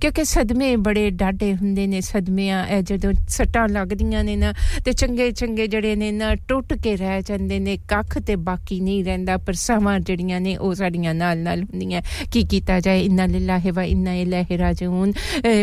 ਕਿਉਂਕਿ 0.00 0.24
ਸਦਮੇ 0.24 0.74
ਬੜੇ 0.86 1.08
ਡਾਢੇ 1.10 1.54
ਹੁੰਦੇ 1.54 1.86
ਨੇ 1.86 2.00
ਸਦਮਿਆਂ 2.00 2.64
ਇਹ 2.68 2.82
ਜਦੋਂ 2.82 3.12
ਸੱਟਾਂ 3.28 3.68
ਲੱਗਦੀਆਂ 3.68 4.24
ਨੇ 4.24 4.36
ਨਾ 4.36 4.52
ਤੇ 4.84 4.92
ਚੰਗੇ 4.92 5.30
ਚੰਗੇ 5.32 5.66
ਜਿਹੜੇ 5.66 5.94
ਨੇ 5.96 6.10
ਨਾ 6.12 6.34
ਟੁੱਟ 6.48 6.74
ਕੇ 6.74 6.96
ਰਹਿ 6.96 7.22
ਜਾਂਦੇ 7.22 7.58
ਨੇ 7.58 7.76
ਕੱਖ 7.88 8.18
ਤੇ 8.18 8.36
ਬਾਕੀ 8.36 8.80
ਨਹੀਂ 8.80 9.04
ਰਹਿੰਦਾ 9.04 9.36
ਪਰ 9.36 9.52
ਸਮਾਂ 9.58 9.98
ਜਿਹੜੀਆਂ 10.00 10.40
ਨੇ 10.46 10.56
ਉਹ 10.56 10.74
ਸਾਡੀਆਂ 10.74 11.14
ਨਾਲ 11.14 11.38
ਨਾਲ 11.38 11.62
ਹੁੰਦੀਆਂ 11.62 12.02
ਕੀ 12.32 12.42
ਕੀਤਾ 12.46 12.78
ਜਾਏ 12.80 13.04
ਇਨਨਾ 13.04 13.26
ਲਿਲਾਹ 13.26 13.70
ਵਾ 13.72 13.82
ਇਨਨਾ 13.84 14.14
ਇਲੈਹ 14.14 14.56
ਰਾਜਿਊਨ 14.58 15.12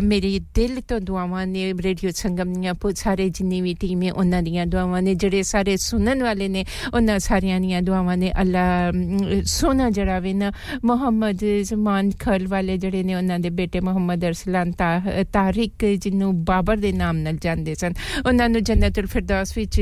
ਮੇਰੇ 0.04 0.40
ਦਿਲ 0.56 0.82
ਤੋਂ 0.88 1.00
ਦੁਆਵਾਂ 1.00 1.46
ਨੇ 1.48 1.72
ਰੇਡੀਓ 1.84 2.12
ਸੰਗਮ 2.16 2.54
ਦੀਆਂ 2.54 2.74
ਬਹੁਤ 2.74 2.98
ਸਾਰੇ 2.98 3.30
ਜਿੰਨੀ 3.30 3.62
ਵੀ 3.62 3.74
ਟੀਮ 3.74 4.02
ਹੈ 4.04 4.12
ਉਹਨਾਂ 4.14 4.42
ਦੀਆਂ 4.44 4.66
ਦੁਆਵਾਂ 4.66 5.02
ਨੇ 5.02 5.14
ਜਿਹੜੇ 5.16 5.44
ਸਾਰੇ 5.44 5.76
ਸੁਣਨ 5.78 6.24
ਵਾਲੇ 6.24 6.48
ਨੇ 6.48 6.66
ਉਹਨਾਂ 6.94 7.20
ਸਾਰਿਆਂ 7.20 7.60
ਦੀਆਂ 7.60 7.82
ਦੁਆਵਾਂ 7.82 8.18
ਨੇ 8.18 8.32
ਅੱਲਾ 8.42 8.66
ਸੋਨਾ 9.46 9.90
ਜਿਹੜਾ 9.90 10.20
ਵੇ 10.20 10.34
ਨਾ 10.34 10.52
ਮੁਹੰਮਦ 10.86 11.46
ਜ਼ਮਾਨ 11.64 12.12
ਖਲ 12.20 12.48
ਵਾਲੇ 12.48 12.78
ਜਿਹੜੇ 12.78 13.04
ਨੇ 13.04 13.16
ਉਹਨਾਂ 13.16 13.40
ਦੇ 13.40 13.50
ਬੇਟੇ 13.50 13.80
ਮੁਹੰਮਦ 13.80 14.26
ਅਰਸਲਾਨ 14.26 14.72
ਤਾਰਿਕ 15.34 15.86
ਜਿਹਨੂੰ 15.86 16.34
ਬਾਬਰ 16.46 16.78
ਦੇ 16.78 16.92
ਨਾਮ 16.92 17.18
ਨਾਲ 17.18 17.38
ਜਾਣਦੇ 17.42 17.76
ਸਨ 17.76 17.94
ਉਹਨਾਂ 18.28 18.50
ਨੂੰ 18.50 18.64
ਜੰਨਤੁਲ 18.64 19.06
ਫਿਰਦੌਸ 19.06 19.58
ਵਿੱਚ 19.58 19.82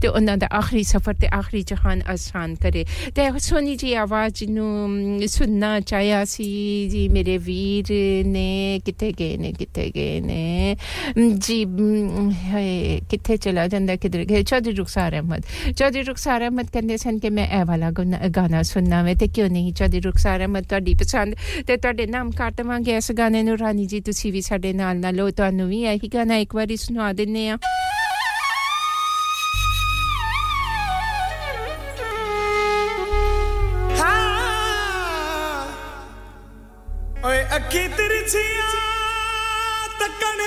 ਤੇ 0.00 0.08
ਉਹਨਾਂ 0.08 0.36
ਦਾ 0.36 0.48
ਆਖਰੀ 0.54 0.82
ਸਫ਼ਰ 0.82 1.14
ਤੇ 1.14 1.28
ਆਖਰੀ 1.34 1.62
ਜਹਾਨ 1.62 2.02
ਆਸਾਨ 2.08 2.54
ਕਰੇ। 2.54 2.84
ਤੇ 3.14 3.28
ਸੋਨੀ 3.38 3.76
ਜੀ, 3.76 3.92
ਆਵਾਜ਼ 3.94 4.42
ਨੂੰ 4.44 5.28
ਸੁਣਨਾ 5.28 5.78
ਚਾਹਿਆ 5.80 6.24
ਸੀ 6.24 6.44
ਜੀ 6.90 7.06
ਮੇਰੇ 7.08 7.36
ਵੀਰ 7.38 7.92
ਨੇ, 8.26 8.80
ਕਿੱਥੇ 8.84 9.12
ਗਏ 9.20 9.36
ਨੇ, 9.36 9.52
ਕਿੱਥੇ 9.52 9.90
ਗਏ 9.96 10.20
ਨੇ? 10.20 10.76
ਜੀ 11.38 11.64
ਕਿੱਥੇ 13.10 13.36
ਚਲਾ 13.36 13.66
ਜਾਂਦਾ, 13.68 13.96
ਕਿਧਰ 13.96 14.24
ਗਏ? 14.24 14.42
ਚੌਧਰੀ 14.42 14.74
ਰੁਖਸਾਰ 14.74 15.12
ਅਹਿਮਦ। 15.12 15.42
ਚੌਧਰੀ 15.76 16.02
ਰੁਖਸਾਰ 16.02 16.40
ਅਹਿਮਦ 16.40 16.70
ਕਹਿੰਦੇ 16.72 16.96
ਸਨ 16.96 17.18
ਕਿ 17.18 17.30
ਮੈਂ 17.30 17.46
ਇਹ 17.50 17.64
ਵਾਲਾ 17.64 17.90
ਗਾਣਾ 18.36 18.62
ਸੁਣਨਾ 18.62 19.02
ਵੇ, 19.02 19.14
ਤੇ 19.14 19.28
ਕਿਉਂ 19.28 19.48
ਨਹੀਂ? 19.50 19.72
ਚੌਧਰੀ 19.72 20.00
ਰੁਖਸਾਰ 20.00 20.38
ਅਹਿਮਦ 20.38 20.64
ਤੁਹਾਡੀ 20.68 20.94
ਪਸੰਦ 20.94 21.34
ਤੇ 21.66 21.76
ਤੁਹਾਡੇ 21.76 22.06
ਨਾਮ 22.06 22.30
ਕਰ 22.30 22.50
ਦਵਾਂਗੇ 22.50 22.96
ਇਸ 22.96 23.12
ਗਾਣੇ 23.18 23.42
ਨੂੰ। 23.42 23.58
ਰਾਣੀ 23.58 23.86
ਜੀ, 23.86 24.00
ਤੁਸੀਂ 24.00 24.32
ਵੀ 24.32 24.40
ਸਾਡੇ 24.40 24.72
ਨਾਲ 24.72 24.96
ਨਾਲ 25.00 25.20
ਹੋ 25.20 25.30
ਤੁਹਾਨੂੰ 25.30 25.68
ਵੀ 25.68 25.82
ਇਹੀ 25.84 26.08
ਗਾਣਾ 26.14 26.36
ਇੱਕ 26.36 26.54
ਵਾਰੀ 26.54 26.76
ਸੁਣਾ 26.76 27.12
ਦਿੰਨੇ 27.12 27.48
ਆ 27.48 27.58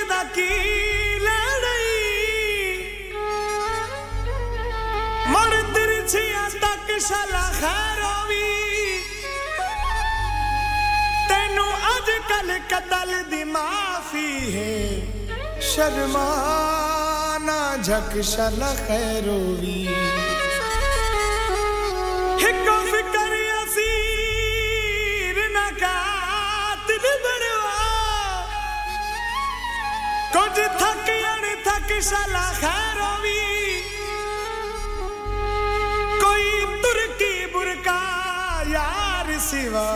ਦਾ 0.08 0.22
ਕੀ 0.34 0.48
ਲੈਣੀ 1.20 1.82
ਮੜ 5.32 5.50
ਤਿਰਛਿਆ 5.74 6.48
ਤੱਕ 6.54 6.90
ਸ਼ਲਾ 7.00 7.42
ਖੈਰੋ 7.52 8.14
ਵੀ 8.28 8.48
ਤੈਨੂੰ 11.28 11.68
ਅੱਜ 11.88 12.10
ਕੱਲ 12.28 12.58
ਕਤਲ 12.70 13.10
ਦੀ 13.30 13.42
ਮਾਫੀ 13.46 14.30
ਹੈ 14.54 14.80
ਸ਼ਰਮਾਨਾ 15.68 17.60
ਝਕ 17.84 18.20
ਸ਼ਲਾ 18.24 18.74
ਖੈਰੋ 18.86 19.38
ਵੀ 19.60 19.76
ਇੱਕੋ 22.40 22.76
ਫਿਕਰ 22.90 23.32
ਅਸੀਰ 23.54 25.36
ਨਾ 25.52 25.66
ਕਾਤਿਲ 25.80 27.06
ਬਣੋ 27.24 27.57
কোটি 30.34 30.66
থাকি 30.80 31.16
আর 31.32 31.44
থাকি 31.66 31.98
শালা 32.10 32.46
খারবি 32.62 33.42
কই 36.22 36.46
তুর্কি 36.82 37.32
বুরকা 37.52 38.00
ইয়ার 38.64 39.28
সিবা 39.48 39.90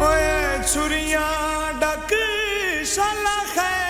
ওয়ে 0.00 0.38
ছুরিয়া 0.70 1.28
ডাক 1.82 2.10
শালা 2.94 3.38
খায় 3.54 3.87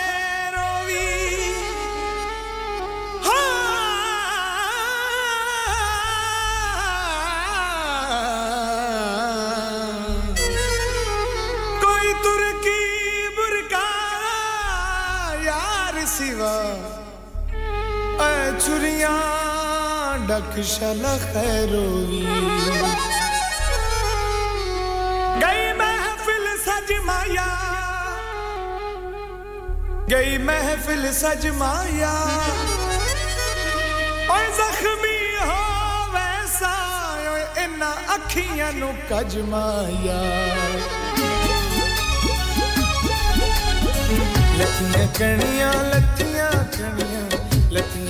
शाल 20.39 21.03
खैरोगी। 21.21 22.21
गई 25.41 25.63
महफिल 25.79 26.45
सज 26.65 26.89
माया। 27.05 27.47
गई 30.09 30.37
महफिल 30.37 31.03
सज 31.11 31.47
माया। 31.55 32.13
और 34.33 34.45
जख्मी 34.59 35.19
हो 35.49 35.63
वैसा 36.15 36.73
इना 37.63 37.91
अखियाँ 38.15 38.71
नु 38.73 38.89
कज 39.11 39.37
माया। 39.49 40.19
लतियाँ 47.71 48.08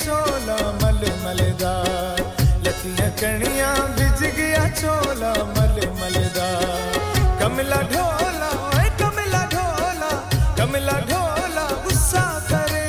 चोला 0.00 0.56
मल 0.82 1.02
मलदार 1.24 2.20
लतिया 2.64 3.08
कणिया 3.20 3.70
बिज 3.96 4.20
गया 4.38 4.64
चोला 4.80 5.32
मल 5.56 5.76
मलदार 6.00 7.00
कमला 7.40 7.80
ढोला, 7.92 8.50
ओए 8.68 8.88
कमला 9.00 9.42
ढोला 9.54 10.10
कमला 10.58 10.98
ढोला, 11.10 11.66
गुस्सा 11.84 12.22
करे 12.50 12.84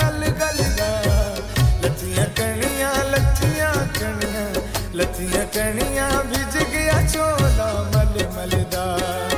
गल 0.00 0.22
गल 0.40 0.60
लतिया 1.84 2.24
कणिया 2.38 2.92
लतिया 3.12 3.70
कणिया 4.00 4.46
लतिया 5.00 5.44
कणिया 5.56 6.08
भिज 6.32 6.56
गया 6.74 7.00
चोला 7.14 7.70
मल 7.94 8.14
मलदार 8.36 9.31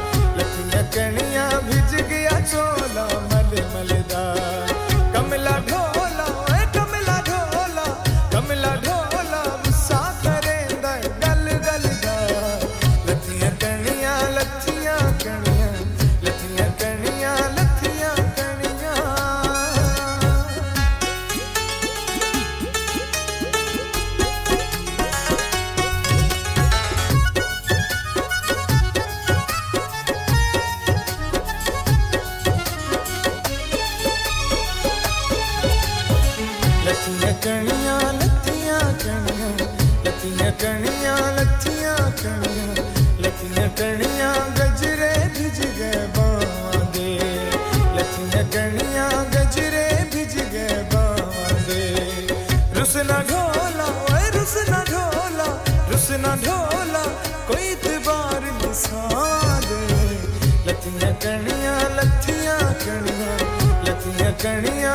करनिया 64.44 64.94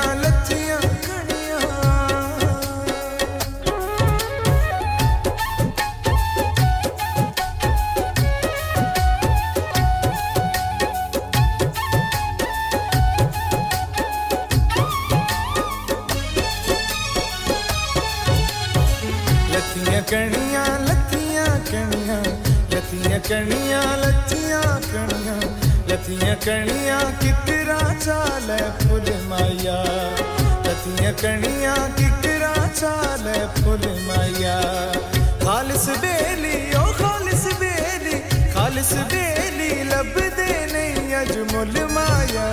लथिया 24.01 24.61
करनिया 24.89 25.35
लथिया 25.89 26.33
करनिया 26.45 26.99
कि 27.21 27.31
कनिया 31.11 31.75
किकरा 31.97 32.55
चाल 32.79 33.25
फुल 33.57 33.83
माया। 34.07 34.57
खालिस 35.43 35.85
बेली, 36.01 36.57
ओ 36.75 36.85
खालिस 36.99 37.45
बेली 37.61 38.15
खालिस 38.53 38.91
बेली, 39.13 39.69
लब 39.83 40.13
दे 40.38 40.51
नहीं 40.73 41.13
अजमुल 41.15 41.75
माया। 41.95 42.47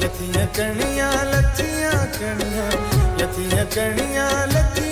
यथिया 0.00 0.44
कनिया 0.56 1.10
लचिया 1.32 1.92
कनिया 2.18 2.66
यथिया 3.20 3.64
कनिया 3.76 4.26
लचिया 4.44 4.85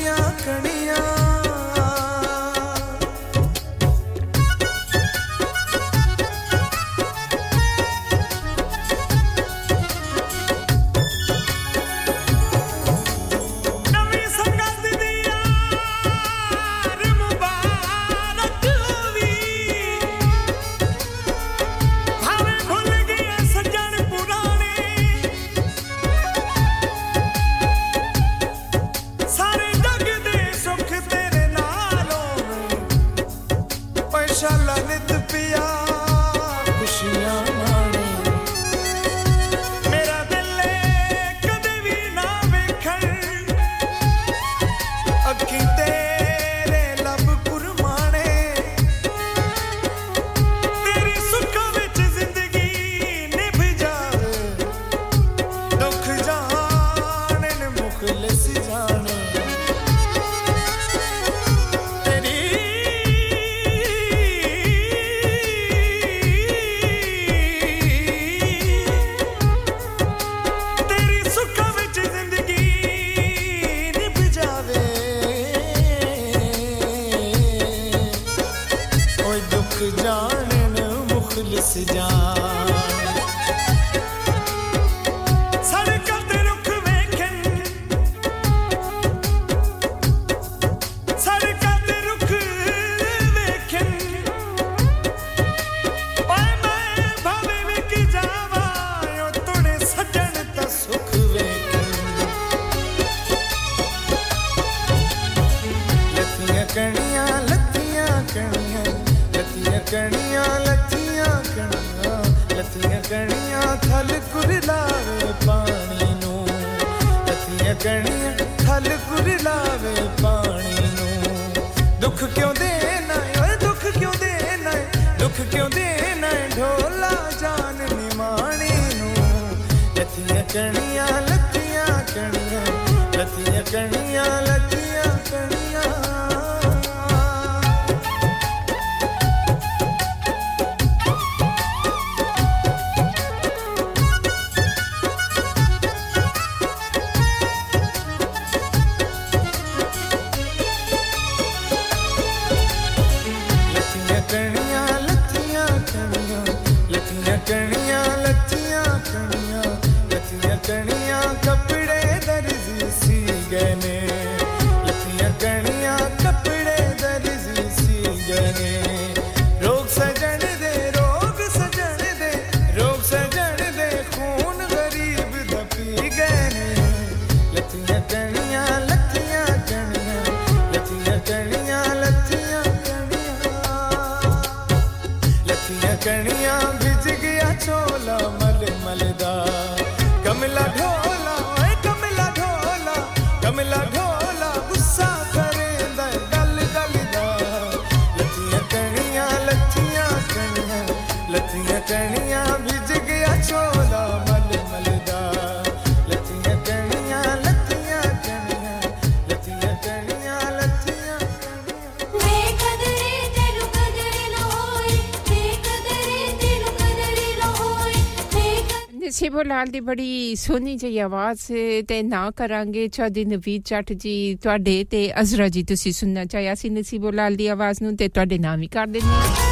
ਬੇਬੋ 219.34 219.42
ਲਾਲ 219.42 219.66
ਦੀ 219.66 219.80
ਬੜੀ 219.80 220.34
ਸੋਹਣੀ 220.36 220.76
ਜਿਹੀ 220.76 220.98
ਆਵਾਜ਼ 220.98 221.40
ਤੇ 221.88 222.02
ਨਾ 222.02 222.30
ਕਰਾਂਗੇ। 222.30 222.86
ਚੌਧਰੀ 222.88 223.24
ਨਵੀਦ 223.24 223.62
ਚੱਟ 223.62 223.92
ਜੀ, 223.92 224.34
ਤੁਹਾਡੇ 224.42 224.84
ਤੇ 224.90 225.00
ਅਜ਼ਰਾ 225.20 225.48
ਜੀ, 225.48 225.62
ਤੁਸੀਂ 225.62 225.92
ਸੁਣਨਾ 225.92 226.24
ਚਾਹਿਆ 226.24 226.54
ਸੀ 226.54 226.70
ਨਸੀਬੋ 226.70 227.10
ਲਾਲ 227.10 227.36
ਦੀ 227.36 227.46
ਆਵਾਜ਼ 227.46 227.82
ਨੂੰ 227.82 227.96
ਤੇ 227.96 228.08
ਤੁਹਾਡੇ 228.08 228.38
ਨਾਮ 228.38 228.62
ਹੀ 228.62 228.66
ਕਰ 228.66 228.86
ਦਿੰਦੇ 228.86 229.43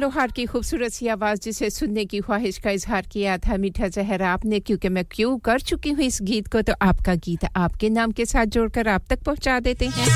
लोहार 0.00 0.30
की 0.32 0.44
खूबसूरत 0.46 0.92
सी 0.92 1.08
आवाज़ 1.08 1.40
जिसे 1.42 1.68
सुनने 1.70 2.04
की 2.04 2.20
ख्वाहिश 2.20 2.58
का 2.58 2.70
इजहार 2.70 3.06
किया 3.12 3.36
था, 3.38 3.56
मीठा 3.56 3.88
जहर 3.88 4.22
आपने, 4.22 4.60
क्योंकि 4.60 4.88
मैं 4.88 5.04
क्यों 5.12 5.36
कर 5.38 5.60
चुकी 5.60 5.90
हूँ 5.90 6.04
इस 6.04 6.18
गीत 6.22 6.48
को 6.48 6.62
तो 6.62 6.74
आपका 6.82 7.14
गीत 7.26 7.44
आपके 7.56 7.90
नाम 7.90 8.12
के 8.12 8.24
साथ 8.26 8.46
जोड़कर 8.56 8.88
आप 8.88 9.04
तक 9.10 9.22
पहुँचा 9.24 9.58
देते 9.60 9.86
हैं। 9.88 10.08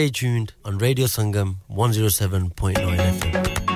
Stay 0.00 0.08
tuned 0.08 0.54
on 0.64 0.78
Radio 0.78 1.04
Sangam 1.04 1.56
107.9 1.68 2.72
FM. 2.74 3.69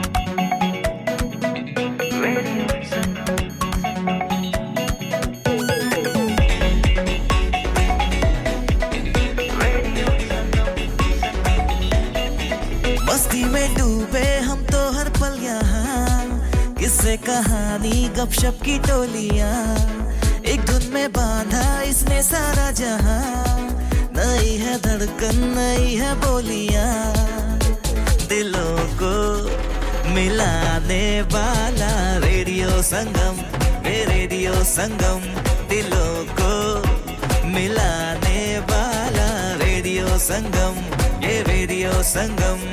Sangam 42.03 42.63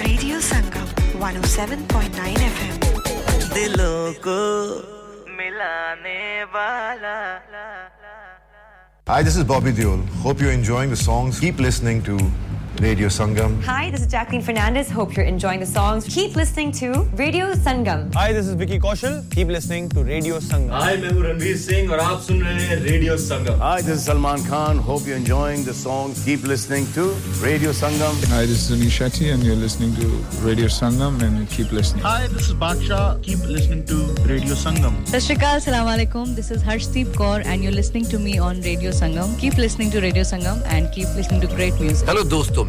radio 0.00 0.40
Sangam 0.40 1.20
107.9 1.20 2.26
FM 2.48 2.76
दिलों 3.54 4.12
को 4.26 4.36
मिलाने 5.38 6.44
वाला 6.54 7.16
Hi, 9.08 9.22
this 9.22 9.36
is 9.36 9.44
Bobby 9.44 9.72
Deol. 9.72 10.06
Hope 10.22 10.40
you're 10.40 10.52
enjoying 10.52 10.90
the 10.90 10.96
songs. 10.96 11.40
Keep 11.40 11.58
listening 11.58 12.00
to 12.04 12.16
Radio 12.81 13.09
Sangam. 13.09 13.61
Hi, 13.63 13.91
this 13.91 14.01
is 14.01 14.07
Jacqueline 14.07 14.41
Fernandez. 14.41 14.89
Hope 14.89 15.15
you're 15.15 15.25
enjoying 15.25 15.59
the 15.59 15.65
songs. 15.65 16.05
Keep 16.05 16.37
listening 16.37 16.71
to 16.73 17.03
Radio 17.15 17.53
Sangam. 17.53 18.13
Hi, 18.13 18.31
this 18.31 18.47
is 18.47 18.53
Vicky 18.53 18.79
Kaushal. 18.79 19.29
Keep 19.31 19.49
listening 19.49 19.89
to 19.89 20.03
Radio 20.03 20.39
Sangam. 20.39 20.69
Hi, 20.69 20.93
I'm 20.93 21.01
Ranveer 21.01 21.57
Singh 21.57 21.91
and 21.91 21.99
you're 21.99 22.55
listening 22.55 22.83
Radio 22.85 23.15
Sangam. 23.15 23.57
Hi, 23.59 23.81
this 23.81 23.97
is 23.97 24.05
Salman 24.05 24.45
Khan. 24.45 24.77
Hope 24.77 25.05
you're 25.05 25.17
enjoying 25.17 25.65
the 25.65 25.73
songs. 25.73 26.23
Keep 26.23 26.43
listening 26.43 26.87
to 26.93 27.09
Radio 27.43 27.71
Sangam. 27.71 28.15
Hi, 28.29 28.45
this 28.45 28.69
is 28.69 28.71
Sunil 28.71 28.87
Shetty 28.87 29.33
and 29.33 29.43
you're 29.43 29.57
listening 29.57 29.93
to 29.95 30.07
Radio 30.47 30.67
Sangam 30.67 31.21
and 31.21 31.49
keep 31.49 31.73
listening. 31.73 32.03
Hi, 32.03 32.27
this 32.27 32.47
is 32.47 32.53
Baksha. 32.53 33.21
Keep 33.23 33.39
listening 33.39 33.85
to 33.87 33.95
Radio 34.23 34.53
Sangam. 34.53 34.95
Sashrikal, 35.05 35.59
Assalamu 35.59 35.91
Alaikum. 35.97 36.33
This 36.33 36.49
is 36.49 36.63
Harshdeep 36.63 37.07
Kaur 37.07 37.45
and 37.45 37.61
you're 37.61 37.77
listening 37.81 38.05
to 38.05 38.17
me 38.17 38.37
on 38.37 38.61
Radio 38.61 38.91
Sangam. 38.91 39.37
Keep 39.37 39.57
listening 39.57 39.91
to 39.91 39.99
Radio 39.99 40.23
Sangam 40.23 40.63
and 40.67 40.89
keep 40.93 41.07
listening 41.15 41.41
to 41.41 41.47
great 41.47 41.77
music. 41.81 42.07
Hello, 42.07 42.23
dosto. 42.23 42.68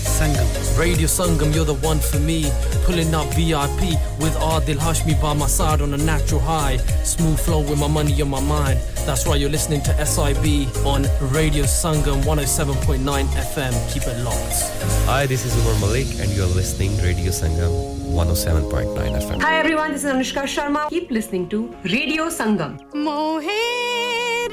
Sangam. 0.21 0.77
Radio 0.77 1.07
Sangam, 1.07 1.53
you're 1.55 1.65
the 1.65 1.73
one 1.81 1.99
for 1.99 2.19
me. 2.19 2.45
Pulling 2.85 3.11
up 3.15 3.25
VIP 3.33 3.81
with 4.21 4.35
Adil 4.35 4.77
Hashmi 4.77 5.19
by 5.19 5.33
my 5.33 5.47
side 5.47 5.81
on 5.81 5.95
a 5.95 5.97
natural 5.97 6.39
high. 6.39 6.77
Smooth 7.03 7.39
flow 7.39 7.61
with 7.61 7.79
my 7.79 7.87
money 7.87 8.21
on 8.21 8.29
my 8.29 8.39
mind. 8.39 8.77
That's 9.07 9.25
why 9.25 9.37
you're 9.37 9.49
listening 9.49 9.81
to 9.81 10.05
SIB 10.05 10.45
on 10.85 11.07
Radio 11.33 11.63
Sangam 11.63 12.21
107.9 12.21 13.01
FM. 13.49 13.73
Keep 13.91 14.03
it 14.03 14.23
locked. 14.23 14.61
Hi, 15.09 15.25
this 15.25 15.43
is 15.43 15.57
Umar 15.61 15.79
Malik, 15.79 16.07
and 16.19 16.29
you're 16.33 16.53
listening 16.61 16.95
Radio 16.99 17.31
Sangam 17.31 17.73
107.9 18.13 18.93
FM. 19.23 19.41
Hi 19.41 19.55
everyone, 19.57 19.91
this 19.91 20.03
is 20.03 20.11
Anushka 20.11 20.43
Sharma. 20.43 20.87
Keep 20.89 21.09
listening 21.09 21.49
to 21.49 21.75
Radio 21.83 22.29
Sangam. 22.29 22.77
मोहे 22.93 23.59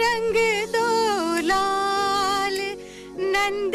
Rang 0.00 0.32
Do 0.72 0.88
लाल 1.50 2.58
नंद 3.36 3.74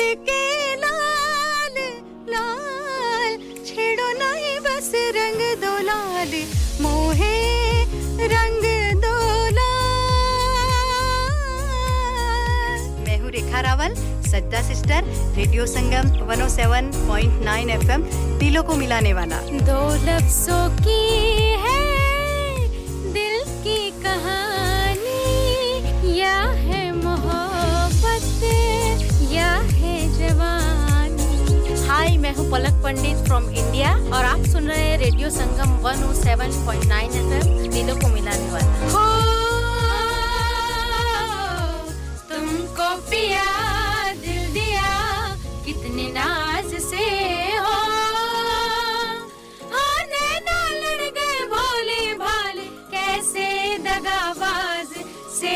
बस 4.83 4.91
रंग 5.15 5.41
दो 5.61 5.71
लाल, 5.79 6.31
मोहे 6.81 7.35
रंग 8.31 8.65
दो 9.03 9.13
मैं 13.03 13.17
हूँ 13.19 13.31
रेखा 13.31 13.61
रावल, 13.61 13.95
सज्जा 14.27 14.61
सिस्टर, 14.67 15.01
रेडियो 15.37 15.65
संगम 15.75 16.11
107.9 16.27 17.69
एफएम 17.77 18.03
दिलों 18.39 18.63
को 18.63 18.75
मिलाने 18.75 19.13
वाला। 19.13 19.41
दो 19.71 19.81
लफ्जों 20.05 20.63
की 20.83 21.01
है, 21.63 21.81
दिल 23.13 23.43
की 23.63 23.79
कहानी। 24.03 24.42
मैं 32.33 32.39
हूँ 32.39 32.51
पलक 32.51 32.73
पंडित 32.83 33.17
फ्रॉम 33.25 33.43
इंडिया 33.51 33.89
और 34.17 34.25
आप 34.25 34.45
सुन 34.51 34.67
रहे 34.67 34.83
हैं 34.83 34.97
रेडियो 34.99 35.29
संगम 35.29 35.71
107.9 35.83 37.01
एफएम 37.15 37.71
दिलों 37.71 37.95
को 37.95 38.07
मिलाने 38.13 38.49
वाला। 38.51 38.69
हो, 38.93 39.03
तुमको 42.29 42.89
पिया, 43.09 43.45
दिल 44.25 44.53
दिया, 44.53 44.89
कितने 45.65 46.09
नाज 46.13 46.73
से 46.81 47.05
हो। 47.57 47.75
लड़ 50.73 51.09
गए 51.17 51.39
भोले 51.51 52.13
भाले, 52.15 52.65
कैसे 52.93 53.45
दगाबाज 53.85 54.89
से 55.39 55.55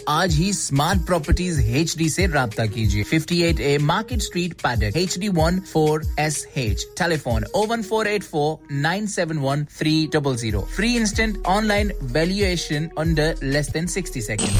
आज 0.09 0.33
ही 0.35 0.53
स्मार्ट 0.53 1.05
प्रॉपर्टीज़ 1.05 1.61
एच 1.61 1.97
डी 1.97 2.05
ऐसी 2.05 2.25
रब्ता 2.25 2.65
कीजिए। 2.65 3.03
58 3.03 3.59
A 3.59 3.77
market 3.77 4.21
street 4.21 4.53
Paddock 4.53 4.97
H 4.97 5.17
D 5.19 5.29
one 5.29 5.59
four 5.73 6.01
S 6.19 6.47
H 6.57 6.85
telephone 6.97 7.45
O 7.55 7.65
one 7.65 7.83
four 7.83 8.07
eight 8.07 8.23
four 8.23 8.73
nine 8.73 9.07
seven 9.07 9.37
one 9.37 9.65
three 9.79 10.09
double 10.13 10.35
zero 10.35 10.61
free 10.75 10.95
instant 10.95 11.45
online 11.47 11.91
valuation 12.03 12.89
under 12.99 13.35
less 13.43 13.69
than 13.69 13.87
sixty 13.87 14.21
second 14.21 14.51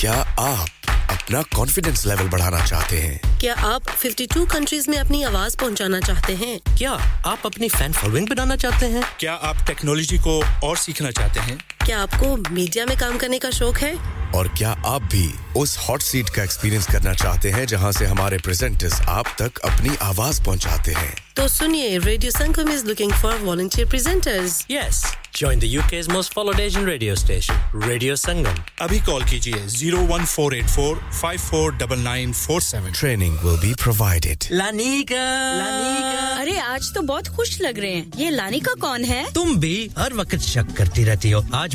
क्या 0.00 0.12
आप 0.38 0.68
अपना 1.10 1.42
confidence 1.56 2.06
level 2.06 2.28
बढ़ाना 2.28 2.64
चाहते 2.66 2.96
हैं? 2.96 3.38
क्या 3.40 3.54
आप 3.54 3.82
52 3.82 4.46
countries 4.52 4.90
में 4.90 4.98
अपनी 4.98 5.22
आवाज़ 5.22 5.56
पहुंचाना 5.56 6.00
चाहते 6.00 6.32
हैं? 6.32 6.60
क्या 6.78 6.90
आप 7.26 7.46
अपनी 7.46 7.68
फ़ैन 7.68 7.92
फॉलोइंग 7.92 8.28
बनाना 8.28 8.56
चाहते 8.56 8.86
हैं? 8.86 9.04
क्या 9.20 9.32
आप 9.32 9.56
टेक्नोलॉजी 9.66 10.18
को 10.18 10.42
और 10.66 10.76
सीखना 10.76 11.10
चाहते 11.10 11.40
हैं? 11.40 11.58
क्या 11.86 11.98
आपको 12.02 12.36
मीडिया 12.54 12.84
में 12.86 12.96
काम 12.98 13.16
करने 13.18 13.38
का 13.38 13.50
शौक 13.56 13.76
है 13.78 13.94
और 14.34 14.48
क्या 14.58 14.70
आप 14.86 15.02
भी 15.12 15.28
उस 15.56 15.76
हॉट 15.78 16.02
सीट 16.02 16.28
का 16.36 16.42
एक्सपीरियंस 16.42 16.86
करना 16.92 17.12
चाहते 17.14 17.50
हैं 17.50 17.66
जहाँ 17.72 17.92
से 17.98 18.06
हमारे 18.06 18.38
प्रेजेंटर्स 18.44 19.00
आप 19.08 19.34
तक 19.38 19.58
अपनी 19.64 19.96
आवाज़ 20.02 20.42
पहुंचाते 20.44 20.92
हैं 20.92 21.14
तो 21.36 21.46
सुनिए 21.48 21.98
radio 21.98 22.30
Sangam 22.30 22.70
is 22.72 22.84
looking 22.86 23.12
for 23.22 23.38
volunteer 23.44 23.88
presenters 23.88 24.64
yes 24.70 25.04
Join 25.36 25.58
the 25.58 25.68
UK's 25.70 26.06
most 26.08 26.32
followed 26.32 26.60
Asian 26.60 26.86
radio 26.86 27.14
station, 27.14 27.56
Radio 27.80 28.14
Sangam. 28.14 28.60
Abhi 28.78 29.00
call 29.04 29.20
kijiye 29.22 29.58
01484 29.72 31.02
549947. 31.10 32.94
Training 32.94 33.36
will 33.44 33.58
be 33.60 33.74
provided. 33.76 34.46
Lanika! 34.50 35.26
Lanika! 35.58 36.26
अरे 36.38 36.56
आज 36.60 36.92
तो 36.94 37.00
बहुत 37.02 37.28
खुश 37.36 37.60
लग 37.60 37.78
रहे 37.78 37.90
हैं 37.90 38.18
ये 38.18 38.30
लानिका 38.30 38.74
कौन 38.80 39.04
है 39.04 39.20
तुम 39.34 39.56
भी 39.60 39.74
हर 39.98 40.14
वक्त 40.14 40.38
शक 40.42 40.72
करती 40.78 41.04
रहती 41.04 41.30
हो 41.30 41.42
आज 41.54 41.74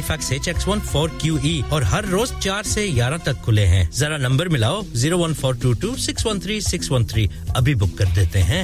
H 0.33 0.47
X 0.47 0.67
one 0.67 0.79
four 0.81 1.09
Q 1.21 1.37
E 1.45 1.63
और 1.73 1.83
हर 1.83 2.05
रोज 2.05 2.31
चार 2.43 2.63
से 2.63 2.87
ग्यारह 2.91 3.17
तक 3.17 3.41
खुले 3.45 3.65
हैं। 3.65 3.89
जरा 3.91 4.17
नंबर 4.17 4.49
मिलाओ 4.49 4.83
zero 4.95 5.17
one 5.17 5.33
four 5.33 5.57
two 5.57 5.73
two 5.81 5.95
six 5.97 6.25
one 6.25 6.39
three 6.39 6.59
six 6.61 6.91
one 6.91 7.05
three 7.05 7.29
अभी 7.55 7.75
बुक 7.75 7.97
कर 7.97 8.05
देते 8.15 8.39
हैं। 8.39 8.63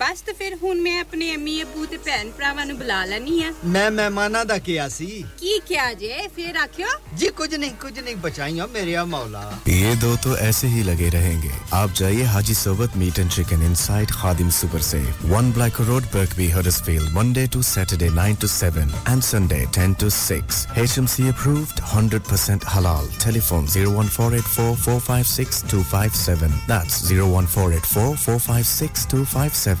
ਬਸ 0.00 0.20
ਤੇ 0.26 0.32
ਫਿਰ 0.38 0.54
ਹੁਣ 0.62 0.80
ਮੈਂ 0.82 1.00
ਆਪਣੇ 1.00 1.26
ਅੰਮੀ 1.34 1.52
ਅਬੂ 1.62 1.84
ਤੇ 1.86 1.96
ਭੈਣ 2.04 2.30
ਭਰਾਵਾਂ 2.38 2.64
ਨੂੰ 2.66 2.76
ਬੁਲਾ 2.78 3.04
ਲੈਣੀ 3.06 3.42
ਆ 3.44 3.52
ਮੈਂ 3.64 3.90
ਮਹਿਮਾਨਾਂ 3.90 4.44
ਦਾ 4.44 4.56
ਕਿਹਾ 4.68 4.88
ਸੀ 4.88 5.06
ਕੀ 5.40 5.58
ਕਿਹਾ 5.68 5.92
ਜੇ 6.00 6.14
ਫਿਰ 6.36 6.56
ਆਖਿਓ 6.62 6.86
जी 7.20 7.26
कुछ 7.38 7.52
नहीं 7.62 7.68
कुछ 7.82 7.98
नहीं 8.04 8.12
बचाइयो 8.22 8.64
मेरे 8.76 8.94
मौला 9.10 9.40
ये 9.72 9.90
दो 10.04 10.08
तो 10.24 10.30
ऐसे 10.46 10.68
ही 10.70 10.80
लगे 10.86 11.10
रहेंगे 11.14 11.50
आप 11.80 11.92
जाइए 12.00 12.24
Haji 12.32 12.56
Sobat 12.60 12.96
meat 13.02 13.20
and 13.24 13.28
chicken 13.36 13.62
inside 13.68 14.14
Khadim 14.22 14.50
super 14.56 14.82
से 14.88 15.00
one 15.34 15.52
Black 15.58 15.78
Road 15.90 16.08
Birkby 16.16 16.48
Huddersfield 16.56 17.12
Monday 17.18 17.44
to 17.56 17.62
Saturday 17.70 18.08
9 18.16 18.34
to 18.44 18.50
7 18.54 18.96
and 19.12 19.26
Sunday 19.28 19.60
10 19.78 19.94
to 20.02 20.10
6 20.16 20.58
HMC 20.86 21.28
approved 21.34 21.84
100% 21.92 22.66
halal 22.74 23.06
telephone 23.26 23.70
01484456257 23.76 26.58
that's 26.74 26.98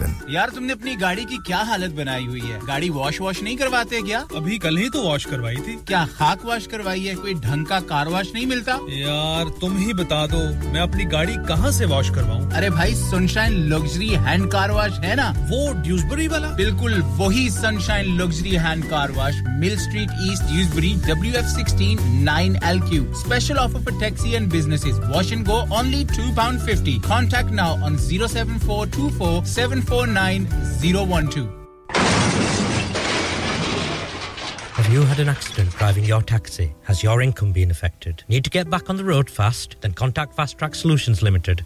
01484456257 0.09 0.33
यार 0.33 0.49
तुमने 0.49 0.73
अपनी 0.73 0.95
गाड़ी 0.95 1.23
की 1.25 1.37
क्या 1.47 1.57
हालत 1.69 1.91
बनाई 1.91 2.25
हुई 2.25 2.39
है? 2.39 2.59
गाड़ी 2.67 2.89
वॉश 2.89 3.19
वॉश 3.21 3.41
नहीं 3.43 3.55
करवाते 3.57 4.01
क्या? 4.01 4.19
अभी 4.35 4.57
कल 4.57 4.77
ही 4.77 4.89
तो 4.89 5.01
वॉश 5.03 5.25
करवाई 5.25 5.55
थी। 5.67 5.75
क्या 5.87 6.05
खाक 6.17 6.45
वॉश 6.45 6.67
करवाई 6.67 7.01
है? 7.01 7.15
कोई 7.15 7.33
ढंग 7.45 7.65
का 7.65 7.79
कार 7.91 8.07
वॉश 8.07 8.31
नहीं 8.33 8.45
मिलता? 8.47 8.73
यार 8.89 9.49
तुम 9.61 9.77
ही 9.77 9.93
बता 9.93 10.25
दो 10.27 10.39
मैं 10.73 10.81
अपनी 10.81 11.05
गाड़ी 11.13 11.35
कहाँ 11.47 11.71
से 11.71 11.85
वॉश 11.85 12.09
करवाऊँ? 12.09 12.51
अरे 12.51 12.69
भाई 12.69 12.93
sunshine 12.95 13.57
luxury 13.73 14.09
hand 14.25 14.51
car 14.51 14.71
wash 14.71 14.99
है 15.05 15.15
ना? 15.15 15.29
वो 15.51 15.73
ड्यूसबरी 15.83 16.27
वाला? 16.27 16.49
बिल्कुल 16.57 17.01
वही 17.21 17.49
sunshine 17.49 18.15
luxury 18.21 18.55
hand 18.65 18.85
car 18.89 19.11
wash 19.11 19.41
mill 19.59 19.77
street 19.79 20.09
east 20.31 20.43
Dewsbury 20.51 20.93
W 21.07 21.33
F 21.39 21.47
sixteen 21.55 21.97
nine 22.23 22.59
L 22.65 22.79
Q 22.89 23.01
special 23.21 23.57
offer 23.57 23.83
for 23.83 23.99
taxi 23.99 24.33
and 24.33 24.49
businesses 24.51 24.95
wash 25.05 25.31
and 25.31 25.45
go 25.47 25.59
only 25.79 26.03
two 26.15 26.35
pound 26.37 26.59
fifty 26.69 26.97
contact 27.07 27.51
now 27.61 27.81
on 27.85 27.97
zero 28.07 28.27
seven 28.27 28.59
four 28.59 28.87
two 28.97 29.09
four 29.19 29.43
seven 29.55 29.81
four 29.89 29.98
49012. 29.99 31.49
Have 34.75 34.93
you 34.93 35.01
had 35.03 35.19
an 35.19 35.27
accident 35.27 35.71
driving 35.71 36.05
your 36.05 36.21
taxi? 36.21 36.73
Has 36.83 37.03
your 37.03 37.21
income 37.21 37.51
been 37.51 37.69
affected? 37.69 38.23
Need 38.29 38.45
to 38.45 38.49
get 38.49 38.69
back 38.69 38.89
on 38.89 38.95
the 38.95 39.03
road 39.03 39.29
fast? 39.29 39.75
Then 39.81 39.91
contact 39.91 40.35
Fast 40.35 40.57
Track 40.57 40.75
Solutions 40.75 41.21
Limited 41.21 41.65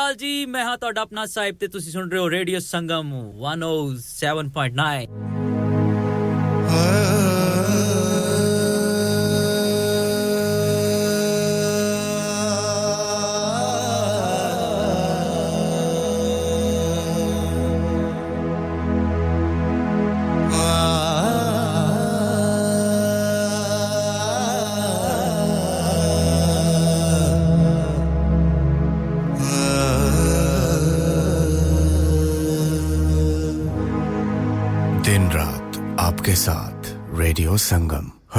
ਅਕਾਲ 0.00 0.14
ਜੀ 0.14 0.46
ਮੈਂ 0.46 0.64
ਹਾਂ 0.64 0.78
ਤੁਹਾਡਾ 0.78 1.02
ਆਪਣਾ 1.02 1.26
ਸਾਹਿਬ 1.26 1.56
ਤੇ 1.56 1.68
ਤੁਸੀਂ 1.68 1.92
ਸੁਣ 1.92 2.10
ਰਹੇ 2.10 2.20
ਹੋ 2.20 2.30
ਰੇਡੀਓ 2.30 2.58
ਸੰਗਮ 2.58 3.32
107.9 3.44 5.39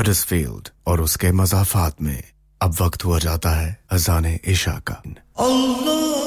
हडसफील्ड 0.03 0.69
और 0.87 1.01
उसके 1.01 1.33
मजाफात 1.33 2.03
में 2.03 2.23
अब 2.63 2.77
वक्त 2.81 3.05
हुआ 3.05 3.19
जाता 3.19 3.51
है 3.51 3.85
अजान 3.91 4.27
ईशा 4.27 4.83
का। 4.87 5.03
अल्लाह! 5.39 6.22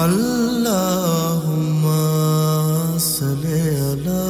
अल्लाहुम्मा 0.00 1.94
सल्लि 3.06 3.62
अला 3.86 4.26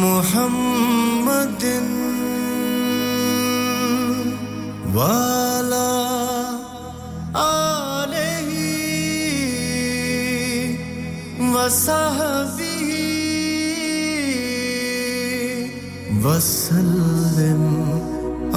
मुहम्मदिन 0.00 1.88
वाला 4.96 5.88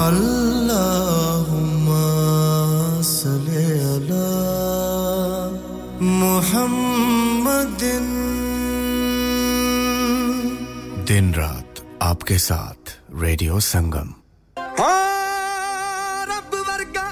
अल्लाह 0.06 1.33
दिन। 7.84 8.04
दिन 11.04 11.34
रात 11.34 11.86
आपके 12.02 12.38
साथ 12.38 12.92
रेडियो 13.14 13.60
संगम। 13.60 14.14
हाँ, 14.58 16.26
रब 16.26 16.54
वर्गा 16.68 17.08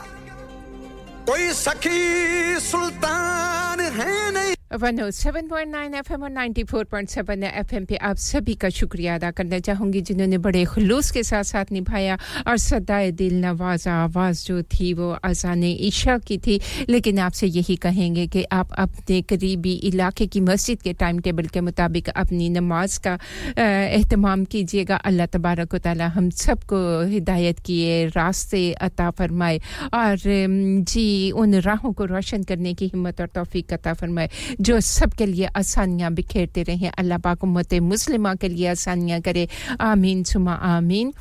कोई 1.29 1.53
सखी 1.53 2.01
सुल्तान 2.61 3.81
है 3.81 4.33
नहीं। 4.33 4.55
107.9 4.73 5.95
एफएम 5.95 6.23
और 6.23 6.31
94.7 6.31 7.43
एफएम 7.45 7.85
पे 7.85 7.97
आप 8.09 8.17
सभी 8.17 8.55
का 8.55 8.69
शुक्रिया 8.69 9.15
अदा 9.15 9.31
करना 9.31 9.59
चाहूँगी, 9.59 10.01
जिन्होंने 10.01 10.39
बड़े 10.39 10.65
खुलूस 10.65 11.11
के 11.11 11.23
साथ 11.23 11.45
साथ 11.45 11.73
निभाया 11.73 12.19
और 12.49 12.57
सदाए 12.57 13.11
दिल 13.13 13.35
नवाजा 13.45 13.93
आवाज़ 13.95 14.45
जो 14.47 14.63
थी, 14.63 14.93
वो 14.95 15.11
अजान 15.25 15.65
ईशा 15.65 16.17
की 16.19 16.39
थी। 16.39 16.61
लेकिन 16.89 17.19
आपसे 17.19 17.47
यही 17.47 17.77
कहेंगे 17.77 18.27
कि 18.27 18.45
आप 18.53 18.73
अपने 18.79 19.21
करीबी 19.23 19.73
इलाके 19.93 20.27
की 20.27 20.41
मस्जिद 20.41 20.83
के 20.83 20.93
टाइम 20.93 21.19
टेबल 21.21 21.47
के 21.53 21.61
मुताबिक 21.61 22.09
अपनी 22.09 22.49
नमाज़ 22.51 22.99
का 23.01 23.19
अहतमाम 23.59 24.45
कीजिएगा। 24.45 24.97
अल्लाह 24.97 25.27
तबारक 25.27 25.77
ताली 25.77 26.09
हम 26.17 26.31
सबको 26.31 26.81
हिदायत 27.13 27.59
किए, 27.61 28.07
रास्ते 28.17 28.73
अता 28.81 29.11
फरमाए 29.11 29.61
और 29.95 30.17
जी, 30.89 31.31
उन 31.31 31.61
राहों 31.61 31.93
को 31.93 32.05
रोशन 32.05 32.43
करने 32.43 32.75
की 32.75 32.87
हिम्मत 32.87 33.21
और 33.21 33.27
तौफीक 33.37 33.73
अता 33.73 33.93
फरमाए। 33.95 34.31
जो 34.63 34.81
सबके 34.81 35.27
लिए 35.27 35.47
आसानियाँ 35.59 36.13
बिखेरते 36.15 36.63
रहें। 36.63 36.91
अल्लाह 36.91 37.19
पाक 37.19 37.45
उम्मत 37.45 37.75
मुस्लिमा 37.83 38.35
के 38.35 38.49
लिए 38.49 38.67
आसानियाँ 38.69 39.21
करे। 39.21 39.49
आमीन, 39.81 40.23
सुमा 40.23 40.55
आमीन। 40.55 41.13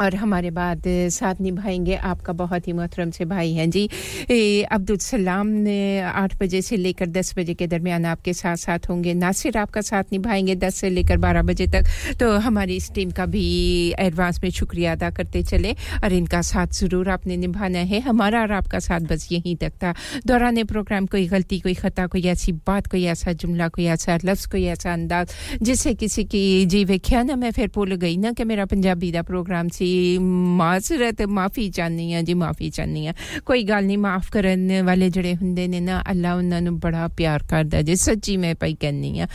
और 0.00 0.14
हमारे 0.14 0.50
बाद 0.50 0.82
साथ 1.12 1.40
निभाएँगे 1.40 1.94
आपका 1.96 2.32
बहुत 2.32 2.66
ही 2.68 2.72
मोहतरम 2.72 3.10
से 3.10 3.24
भाई 3.24 3.52
हैं 3.52 3.68
जी। 3.70 3.88
अब्दुल 4.72 4.96
सलाम 4.96 5.46
ने 5.46 6.00
आठ 6.02 6.34
बजे 6.40 6.62
से 6.62 6.76
लेकर 6.76 7.06
दस 7.08 7.34
बजे 7.38 7.54
के 7.54 7.66
दरमियान 7.66 8.04
आपके 8.04 8.32
साथ 8.32 8.56
साथ 8.56 8.88
होंगे। 8.90 9.14
नासिर 9.14 9.58
आपका 9.58 9.80
साथ 9.80 10.12
निभाएँगे 10.12 10.54
दस 10.56 10.74
से 10.74 10.90
लेकर 10.90 11.16
बारह 11.16 11.42
बजे 11.42 11.66
तक। 11.66 11.84
तो 12.20 12.30
हमारी 12.38 12.76
इस 12.76 12.90
टीम 12.94 13.10
का 13.10 13.26
भी 13.26 13.44
एडवांस 13.98 14.40
में 14.44 14.50
शुक्रिया 14.50 14.92
अदा 14.92 15.10
करते 15.10 15.42
चले 15.42 15.72
और 16.04 16.12
इनका 16.12 16.40
साथ 16.42 16.74
ज़रूर 16.74 17.08
आपने 17.10 17.36
निभाना 17.36 17.78
है। 17.84 18.00
हमारा 18.00 18.40
और 18.40 18.52
आपका 18.52 18.78
साथ 18.78 19.00
बस 19.10 19.28
यहीं 19.32 19.56
तक 19.56 19.72
था। 19.82 19.94
दौरान 20.26 20.62
प्रोग्राम 20.64 21.06
कोई 21.06 21.26
गलती, 21.28 21.58
कोई 21.60 21.74
ख़ता, 21.74 22.06
कोई 22.06 22.22
ऐसी 22.26 22.52
बात, 22.66 22.86
कोई 22.86 23.04
ऐसा 23.06 23.32
जुमला, 23.34 23.68
कोई 23.68 23.84
ऐसा 23.86 24.18
लफ्ज़, 24.24 24.48
कोई 24.48 24.64
ऐसा 24.66 24.92
अंदाज, 24.92 25.32
जिससे 25.62 25.94
किसी 25.94 26.24
की 26.24 26.44
जी 26.66 26.84
वेख्या 26.84 27.22
ना 27.22 27.36
मैं 27.36 27.50
फिर 27.52 27.70
भूल 27.74 27.94
गई? 27.96 28.16
ना 28.16 28.32
कि 28.32 28.44
मेरा 28.44 28.64
पंजाबी 28.66 29.12
का 29.12 29.22
प्रोग्राम 29.22 29.68
सी? 29.68 29.93
ਮਾਜ਼ਰਤ 30.57 31.21
ਮਾਫੀ 31.21 31.69
ਚਾਹਨੀ 31.69 32.13
ਆ 32.13 32.21
ਜੀ 32.21 32.33
ਮਾਫੀ 32.33 32.69
ਚਾਹਨੀ 32.69 33.07
ਆ 33.07 33.13
ਕੋਈ 33.45 33.63
ਗੱਲ 33.63 33.85
ਨਹੀਂ 33.85 33.97
ਮਾਫ 33.97 34.29
ਕਰਨ 34.31 34.81
ਵਾਲੇ 34.83 35.09
ਜਿਹੜੇ 35.09 35.35
ਹੁੰਦੇ 35.35 35.67
ਨੇ 35.67 35.79
ਨਾ 35.79 36.01
ਅੱਲਾ 36.11 36.33
ਉਹਨਾਂ 36.33 36.61
ਨੂੰ 36.61 36.79
ਬੜਾ 36.79 37.07
ਪਿਆਰ 37.07 37.43
ਕਰਦਾ 37.49 37.81
ਜੇ 37.81 37.95
ਸੱਚੀ 37.95 38.37
ਮੈਂ 38.37 38.55
ਪਈ 38.55 38.73
ਕਹਿੰਨੀ 38.73 39.19
ਆ 39.19 39.27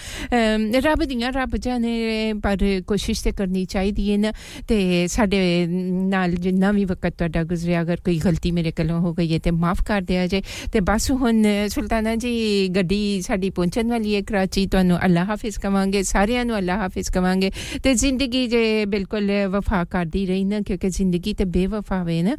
ਰੱਬ 0.85 1.05
ਦੀਆਂ 1.05 1.33
ਰੱਬ 1.33 1.57
ਜਾਣੇ 1.57 2.33
ਪਰ 2.43 2.59
ਕੋਸ਼ਿਸ਼ 2.87 3.23
ਤੇ 3.25 3.31
ਕਰਨੀ 3.33 3.65
ਚਾਹੀਦੀ 3.65 4.11
ਹੈ 4.13 4.17
ਨਾ 4.19 4.33
ਤੇ 4.69 5.07
ਸਾਡੇ 5.07 5.67
ਨਾਲ 6.09 6.35
ਜਿੰਨਾ 6.37 6.73
ਵੀ 6.73 6.85
ਵਕਤ 6.85 7.15
ਤੁਹਾਡਾ 7.19 7.43
ਗੁਜ਼ਰਿਆ 7.45 7.83
ਅਗਰ 7.83 8.01
ਕੋਈ 8.05 8.19
ਗਲਤੀ 8.25 8.51
ਮੇਰੇ 8.51 8.71
ਕੋਲੋਂ 8.73 9.01
ਹੋ 9.01 9.13
ਗਈ 9.15 9.33
ਹੈ 9.33 9.39
ਤੇ 9.39 9.51
ਮਾਫ 9.51 9.83
ਕਰ 9.87 10.03
ਦਿਆ 10.03 10.27
ਜੇ 10.27 10.43
ਤੇ 10.73 10.81
ਬਸ 10.81 11.11
ਹੁਣ 11.11 11.43
ਸੁਲਤਾਨਾ 11.69 12.15
ਜੀ 12.17 12.69
ਗੱਡੀ 12.69 13.21
ਸਾਡੀ 13.23 13.51
ਪਹੁੰਚਣ 13.51 13.89
ਵਾਲੀ 13.89 14.15
ਹੈ 14.15 14.21
ਕਰਾਚੀ 14.21 14.67
ਤੁਹਾਨੂੰ 14.67 14.99
ਅੱਲਾ 15.05 15.25
ਹਾਫਿਜ਼ 15.25 15.59
ਕਵਾਂਗੇ 15.59 16.03
ਸਾਰਿਆਂ 16.03 16.45
ਨੂੰ 16.45 16.59
ਅੱਲਾ 16.59 16.77
ਹਾਫਿਜ਼ 16.77 17.11
ਕਵਾਂਗੇ 17.11 17.51
ਤੇ 17.83 17.95
ਜ਼ਿੰਦਗੀ 17.95 18.47
ਜੇ 18.47 18.85
ਬਿਲਕੁਲ 18.85 19.31
ਵਫਾ 19.49 19.85
ਕਰਦੀ 19.85 20.25
ਰਹੀ 20.27 20.38
ਨਾ 20.44 20.60
ਕਿਉਂਕਿ 20.62 20.90
ਜ਼ਿੰਦਗੀ 20.90 21.34
ਤੇ 21.34 21.46
ਬੇਵਫਾ 21.46 22.04
ਵੇ 22.04 22.22
ਨਾ 22.24 22.36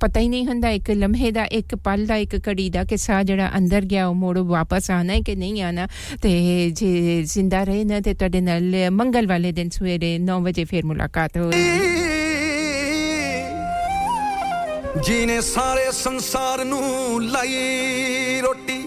ਪਤਾ 0.00 0.20
ਹੀ 0.20 0.28
ਨਹੀਂ 0.28 0.46
ਹੁੰਦਾ 0.46 0.70
ਇੱਕ 0.70 0.90
ਲਮਹੇ 0.90 1.30
ਦਾ 1.30 1.44
ਇੱਕ 1.52 1.74
ਪਲ 1.76 2.04
ਦਾ 2.06 2.16
ਇੱਕ 2.16 2.36
ਘੜੀ 2.48 2.68
ਦਾ 2.70 2.84
ਕਿ 2.84 2.96
ਸਾਹ 2.96 3.22
ਜਿਹੜਾ 3.24 3.50
ਅੰਦਰ 3.58 3.84
ਗਿਆ 3.84 4.06
ਉਹ 4.06 4.14
ਮੋੜ 4.14 4.38
ਵਾਪਸ 4.38 4.90
ਆਣਾ 4.90 5.12
ਹੈ 5.12 5.20
ਕਿ 5.20 5.34
ਨਹੀਂ 5.36 5.62
ਆਣਾ 5.62 5.86
ਤੇ 6.22 6.30
ਜੇ 6.70 7.22
ਜ਼ਿੰਦਾ 7.22 7.62
ਰਹੇ 7.64 7.84
ਨਾ 7.84 8.00
ਤੇ 8.00 8.14
ਤੁਹਾਡੇ 8.14 8.40
ਨਾਲ 8.40 8.90
ਮੰਗਲ 8.90 9.26
ਵਾਲੇ 9.26 9.52
ਦਿਨ 9.52 9.70
ਸਵੇਰੇ 9.70 10.18
9 10.26 10.40
ਵਜੇ 10.42 10.64
ਫੇਰ 10.64 10.84
ਮੁਲਾਕਾਤ 10.84 11.36
ਹੋਏਗੀ 11.36 11.94
ਜੀਨੇ 15.06 15.40
ਸਾਰੇ 15.40 15.90
ਸੰਸਾਰ 15.92 16.64
ਨੂੰ 16.64 17.22
ਲਾਈ 17.22 18.40
ਰੋਟੀ 18.40 18.78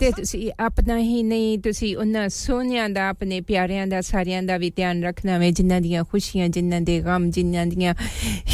ਤੇ 0.00 0.10
ਤੁਸੀਂ 0.10 0.50
ਆਪਣਾ 0.60 0.98
ਹੀ 0.98 1.22
ਨਹੀਂ 1.22 1.58
ਤੁਸੀਂ 1.58 1.96
ਉਹਨਾਂ 1.96 2.28
ਸੋਹਣਿਆਂ 2.28 2.88
ਦਾ 2.88 3.08
ਆਪਣੇ 3.08 3.40
ਪਿਆਰਿਆਂ 3.40 3.86
ਦਾ 3.86 4.00
ਸਾਰਿਆਂ 4.00 4.42
ਦਾ 4.42 4.56
ਵੀ 4.56 4.70
ਧਿਆਨ 4.70 5.02
ਰੱਖਣਾ 5.04 5.38
ਵੇ 5.38 5.50
ਜਿਨ੍ਹਾਂ 5.52 5.80
ਦੀਆਂ 5.80 6.04
ਖੁਸ਼ੀਆਂ 6.04 6.48
ਜਿਨ੍ਹਾਂ 6.48 6.80
ਦੇ 6.80 7.00
ਗਮ 7.00 7.30
ਜਿਨ੍ਹਾਂ 7.30 7.66
ਦੀਆਂ 7.66 7.94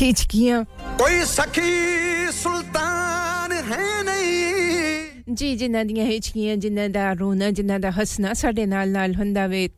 ਹਿਚਕੀਆਂ 0.03 0.65
ਕੋਈ 0.99 1.25
ਸਖੀ 1.27 2.31
ਸੁਲਤਾਨ 2.33 3.53
ਹੈ 3.73 4.03
ਨਹੀਂ 4.03 5.35
ਜੀ 5.35 5.55
ਜਿਨ੍ਹਾਂ 5.57 5.85
ਦੀਆਂ 5.85 6.07
ਹਿਚਕੀਆਂ 6.07 6.57
ਜਿਨ੍ਹਾਂ 6.57 6.89
ਦਾ 6.89 7.13
ਰੋਣਾ 7.13 7.51
ਜਿਨ੍ਹਾਂ 7.51 7.79
ਦਾ 7.81 7.91
ਹੱਸਣਾ 7.91 8.33
ਸਾਡੇ 8.33 8.67
ਨਾਲ 8.67 8.91
ਨਾਲ 8.91 9.15
ਹੁੰਦਾ 9.15 9.47
ਵੇ 9.47 9.69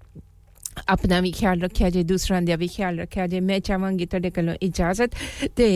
ਆਪਣਾ 0.89 1.21
ਵੀ 1.21 1.31
ਖਿਆਲ 1.33 1.61
ਰੱਖਿਆ 1.61 1.91
ਜੇ 1.91 2.03
ਦੂਸਰਾਂ 2.03 2.41
ਦਾ 2.43 2.57
ਵੀ 2.57 2.69
ਖਿਆਲ 2.69 2.99
ਰੱਖਿਆ 2.99 3.27
ਜੇ 3.27 3.41
ਮੈਂ 3.41 3.59
ਚਾਹਾਂਗੀ 3.61 4.07
ਤੁਹਾਡੇ 4.07 4.31
ਕੋਲੋਂ 4.31 4.55
ਇਜਾਜ਼ਤ 4.63 5.15
ਤੇ 5.57 5.69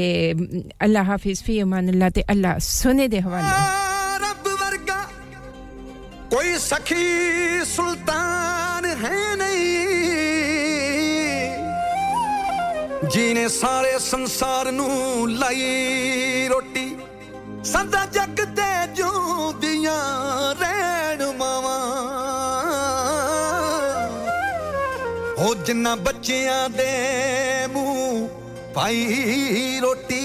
ਅੱਲਾ 0.84 1.02
ਹਾਫਿਜ਼ 1.02 1.42
ਫੀ 1.44 1.62
ਅਮਾਨ 1.62 1.90
ਅੱਲਾ 1.90 2.10
ਤੇ 2.10 2.22
ਅੱਲਾ 2.30 2.58
ਸੁਨੇ 2.58 3.08
ਦੇ 3.08 3.20
ਹਵਾਲੇ 3.20 3.91
ਕੋਈ 6.33 6.57
ਸਖੀ 6.59 7.65
ਸੁਲਤਾਨ 7.65 8.85
ਹੈ 8.85 9.35
ਨਹੀਂ। 9.35 9.87
ਜੀਨੇ 13.07 13.47
ਸਾਰੇ 13.47 13.99
ਸੰਸਾਰ 13.99 14.71
ਨੂੰ 14.71 15.29
ਲਾਈ 15.29 16.47
ਰੋਟੀ, 16.51 16.85
ਸਦਾ 17.63 18.05
ਜੱਗ 18.05 18.41
ਤੇ 18.55 18.87
ਜੂਦੀਆਂ 18.93 19.99
ਰਹਿਣ 20.55 21.25
ਮਾਵਾ। 21.37 21.77
ਹੋ 25.37 25.53
ਜਿੰਨਾ 25.55 25.95
ਬੱਚਿਆਂ 25.95 26.69
ਦੇ 26.69 26.91
ਮੂੰਹ 27.67 28.27
ਪਾਈ 28.73 29.79
ਰੋਟੀ 29.81 30.21